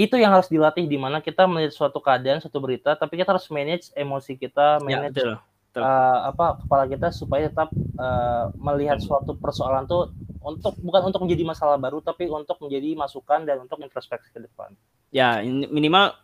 itu 0.00 0.16
yang 0.16 0.32
harus 0.32 0.48
dilatih 0.48 0.88
di 0.88 0.96
mana 0.96 1.20
kita 1.20 1.44
melihat 1.44 1.76
suatu 1.76 2.00
keadaan, 2.00 2.40
suatu 2.40 2.56
berita, 2.56 2.96
tapi 2.96 3.20
kita 3.20 3.36
harus 3.36 3.44
manage 3.52 3.92
emosi 3.92 4.32
kita, 4.40 4.80
Ya, 4.88 4.96
manage 4.96 5.20
betul. 5.20 5.36
betul. 5.36 5.82
eh, 5.84 6.18
apa 6.32 6.46
kepala 6.64 6.84
kita 6.88 7.08
supaya 7.12 7.52
tetap 7.52 7.68
eh, 7.76 8.44
melihat 8.56 8.96
suatu 8.96 9.36
persoalan 9.36 9.84
tuh 9.84 10.08
untuk 10.40 10.72
bukan 10.80 11.12
untuk 11.12 11.20
menjadi 11.28 11.44
masalah 11.44 11.76
baru, 11.76 12.00
tapi 12.00 12.32
untuk 12.32 12.56
menjadi 12.64 12.96
masukan 12.96 13.44
dan 13.44 13.60
untuk 13.60 13.76
introspeksi 13.84 14.32
ke 14.32 14.40
depan. 14.40 14.72
Ya, 15.12 15.44
ini- 15.44 15.68
minimal 15.68 16.16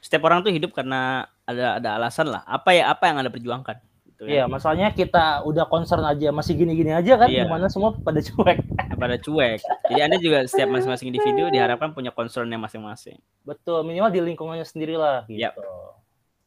setiap 0.00 0.24
orang 0.24 0.40
tuh 0.40 0.54
hidup 0.54 0.72
karena 0.72 1.28
ada 1.44 1.76
ada 1.76 1.88
alasan 2.00 2.32
lah. 2.32 2.40
Apa 2.48 2.72
ya 2.72 2.88
apa 2.88 3.10
yang 3.12 3.20
Anda 3.20 3.28
perjuangkan 3.34 3.87
gitu 4.18 4.26
ya. 4.26 4.34
Iya, 4.34 4.44
masalahnya 4.50 4.90
kita 4.90 5.46
udah 5.46 5.64
concern 5.64 6.02
aja 6.02 6.34
masih 6.34 6.58
gini-gini 6.58 6.90
aja 6.90 7.14
kan, 7.14 7.30
Iya. 7.30 7.46
di 7.46 7.48
mana 7.48 7.70
semua 7.70 7.94
pada 7.94 8.18
cuek. 8.18 8.58
pada 8.98 9.14
cuek. 9.14 9.62
Jadi 9.86 10.00
Anda 10.02 10.18
juga 10.18 10.42
setiap 10.44 10.74
masing-masing 10.74 11.06
individu 11.08 11.46
diharapkan 11.48 11.94
punya 11.94 12.10
concernnya 12.10 12.58
masing-masing. 12.58 13.22
Betul, 13.46 13.86
minimal 13.86 14.10
di 14.10 14.20
lingkungannya 14.20 14.66
sendiri 14.66 14.98
lah 14.98 15.22
gitu. 15.24 15.38
Yap. 15.38 15.54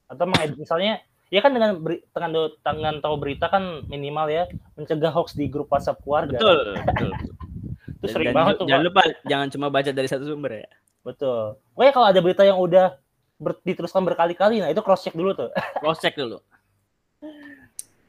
Atau 0.05 0.27
menged- 0.27 0.59
misalnya 0.59 0.99
ya 1.31 1.39
kan 1.39 1.55
dengan 1.55 1.79
beri, 1.79 2.03
dengan, 2.05 2.31
dengan 2.59 2.93
tahu 2.99 3.15
berita 3.15 3.47
kan 3.47 3.87
minimal 3.87 4.27
ya 4.27 4.43
mencegah 4.75 5.07
hoax 5.09 5.31
di 5.31 5.47
grup 5.47 5.71
WhatsApp 5.71 6.03
keluarga. 6.03 6.35
Betul, 6.35 6.75
betul. 6.75 7.11
Itu 7.95 8.03
Dan- 8.03 8.11
sering 8.11 8.27
dan 8.27 8.35
banget 8.35 8.53
tuh. 8.59 8.65
Jangan 8.67 8.83
lupa 8.83 9.01
jangan 9.23 9.47
cuma 9.47 9.67
baca 9.71 9.89
dari 9.89 10.07
satu 10.11 10.27
sumber 10.27 10.51
ya. 10.59 10.69
Betul. 11.07 11.55
Pokoknya 11.71 11.93
kalau 11.95 12.07
ada 12.11 12.19
berita 12.19 12.43
yang 12.43 12.59
udah 12.59 12.99
ber- 13.39 13.63
diteruskan 13.63 14.03
berkali-kali, 14.03 14.59
nah 14.59 14.67
itu 14.67 14.83
cross 14.83 15.01
check 15.01 15.15
dulu 15.15 15.31
tuh. 15.31 15.49
Cross 15.79 16.03
check 16.03 16.13
dulu. 16.13 16.43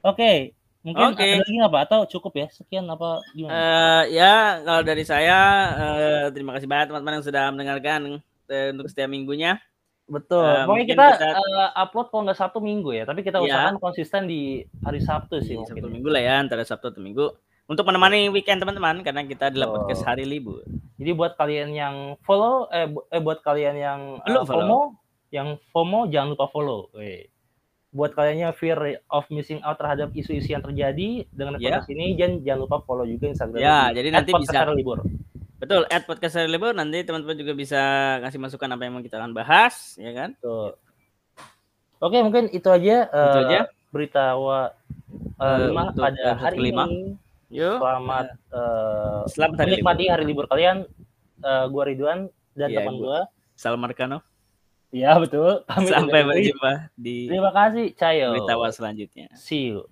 Oke, 0.02 0.52
mungkin 0.82 1.14
Oke. 1.14 1.22
ada 1.22 1.38
lagi 1.38 1.52
nggak 1.54 1.70
Pak? 1.70 1.82
Atau 1.86 2.00
cukup 2.10 2.32
ya? 2.36 2.46
Sekian 2.50 2.84
apa 2.86 3.22
gimana? 3.32 3.54
Eh 3.54 4.18
ya, 4.18 4.34
kalau 4.60 4.82
dari 4.82 5.04
saya 5.04 5.38
eh, 5.72 6.24
terima 6.30 6.52
kasih 6.52 6.66
banyak 6.66 6.90
teman-teman 6.90 7.14
yang 7.18 7.26
sudah 7.26 7.44
mendengarkan 7.50 8.00
eh, 8.46 8.74
untuk 8.74 8.86
setiap 8.86 9.06
minggunya. 9.06 9.62
Betul. 10.04 10.42
eh, 10.44 10.66
Pokoknya 10.66 10.86
kita, 10.90 11.06
kita- 11.14 11.38
eh, 11.38 11.70
upload 11.78 12.06
kalau 12.10 12.22
nggak 12.26 12.36
Sabtu 12.36 12.58
Minggu 12.58 12.90
ya, 12.90 13.06
tapi 13.06 13.22
kita 13.22 13.38
Iya. 13.38 13.46
usahakan 13.46 13.76
konsisten 13.78 14.26
di 14.26 14.42
hari 14.82 14.98
Sabtu 14.98 15.38
sih 15.38 15.54
Di 15.54 15.62
mungkin. 15.62 15.78
Sabtu 15.78 15.88
minggu 15.88 16.08
lah 16.10 16.20
ya, 16.20 16.34
antara 16.36 16.66
Sabtu 16.66 16.90
atau 16.90 17.00
Minggu. 17.00 17.30
Untuk 17.64 17.86
menemani 17.86 18.26
weekend 18.28 18.58
teman-teman 18.58 19.00
karena 19.00 19.22
kita 19.22 19.48
adalah 19.48 19.70
Betul. 19.70 19.78
podcast 19.86 20.02
hari 20.04 20.26
libur. 20.26 20.66
Jadi 20.98 21.10
buat 21.14 21.38
kalian 21.38 21.70
yang 21.72 21.94
follow, 22.20 22.66
eh, 22.68 22.90
bu- 22.90 23.06
eh 23.08 23.22
buat 23.22 23.40
kalian 23.40 23.74
yang 23.78 24.00
eh, 24.18 24.34
follow. 24.44 24.44
FOMO, 24.44 24.80
yang 25.30 25.48
FOMO 25.70 26.10
jangan 26.10 26.28
lupa 26.34 26.46
follow. 26.50 26.90
Weh. 26.92 27.31
Buat 27.92 28.16
kalian 28.16 28.38
yang 28.42 28.54
fear 28.56 28.74
of 29.06 29.28
missing 29.28 29.60
out 29.60 29.76
terhadap 29.76 30.08
isu-isu 30.10 30.48
yang 30.48 30.64
terjadi 30.64 31.28
dengan 31.28 31.60
podcast 31.60 31.92
ini, 31.92 32.16
jangan 32.16 32.40
jangan 32.40 32.60
lupa 32.64 32.76
follow 32.82 33.04
juga 33.04 33.28
Instagram. 33.28 33.60
Ya, 33.60 33.92
jadi 33.92 34.08
nanti 34.10 34.32
bisa- 34.32 34.64
libur. 34.72 35.04
Betul, 35.60 35.86
add 35.86 36.08
podcast 36.08 36.34
hari 36.34 36.48
libur 36.48 36.72
nanti 36.72 37.04
teman-teman 37.04 37.36
juga 37.36 37.52
bisa 37.52 37.78
ngasih 38.18 38.40
masukan 38.40 38.66
apa 38.66 38.82
yang 38.82 38.96
mau 38.96 39.04
kita 39.04 39.14
akan 39.14 39.30
bahas, 39.30 39.94
ya 39.94 40.10
kan? 40.10 40.34
Tuh. 40.40 40.74
Oke, 42.00 42.18
mungkin 42.18 42.50
itu 42.50 42.66
aja. 42.66 43.06
Itu 43.06 43.38
eh, 43.38 43.44
aja. 43.46 43.60
Berita 43.92 44.34
wa 44.34 44.72
Eh, 45.38 45.58
lima 45.68 45.92
pada 45.92 46.16
episode 46.16 46.40
hari 46.40 46.56
kelima. 46.56 46.84
ini. 46.88 47.14
Yuk. 47.52 47.76
Selamat 47.78 48.26
eh, 48.50 49.20
Selamat 49.28 49.56
hari 49.60 49.68
libur. 49.68 49.76
menikmati 49.84 50.04
hari 50.08 50.24
libur 50.24 50.46
kalian. 50.48 50.76
Eh, 51.44 51.64
gua 51.68 51.82
Ridwan 51.84 52.18
dan 52.56 52.68
Iya, 52.72 52.78
teman 52.80 52.94
gua. 52.96 53.28
gua. 53.28 54.31
Iya 54.92 55.16
betul. 55.16 55.64
Kami 55.64 55.88
Sampai 55.88 56.20
berjumpa 56.20 56.92
di 57.00 57.24
Terima 57.24 57.48
kasih, 57.48 57.96
Cayo. 57.96 58.36
berita 58.36 58.54
selanjutnya. 58.76 59.32
See 59.34 59.72
you. 59.72 59.88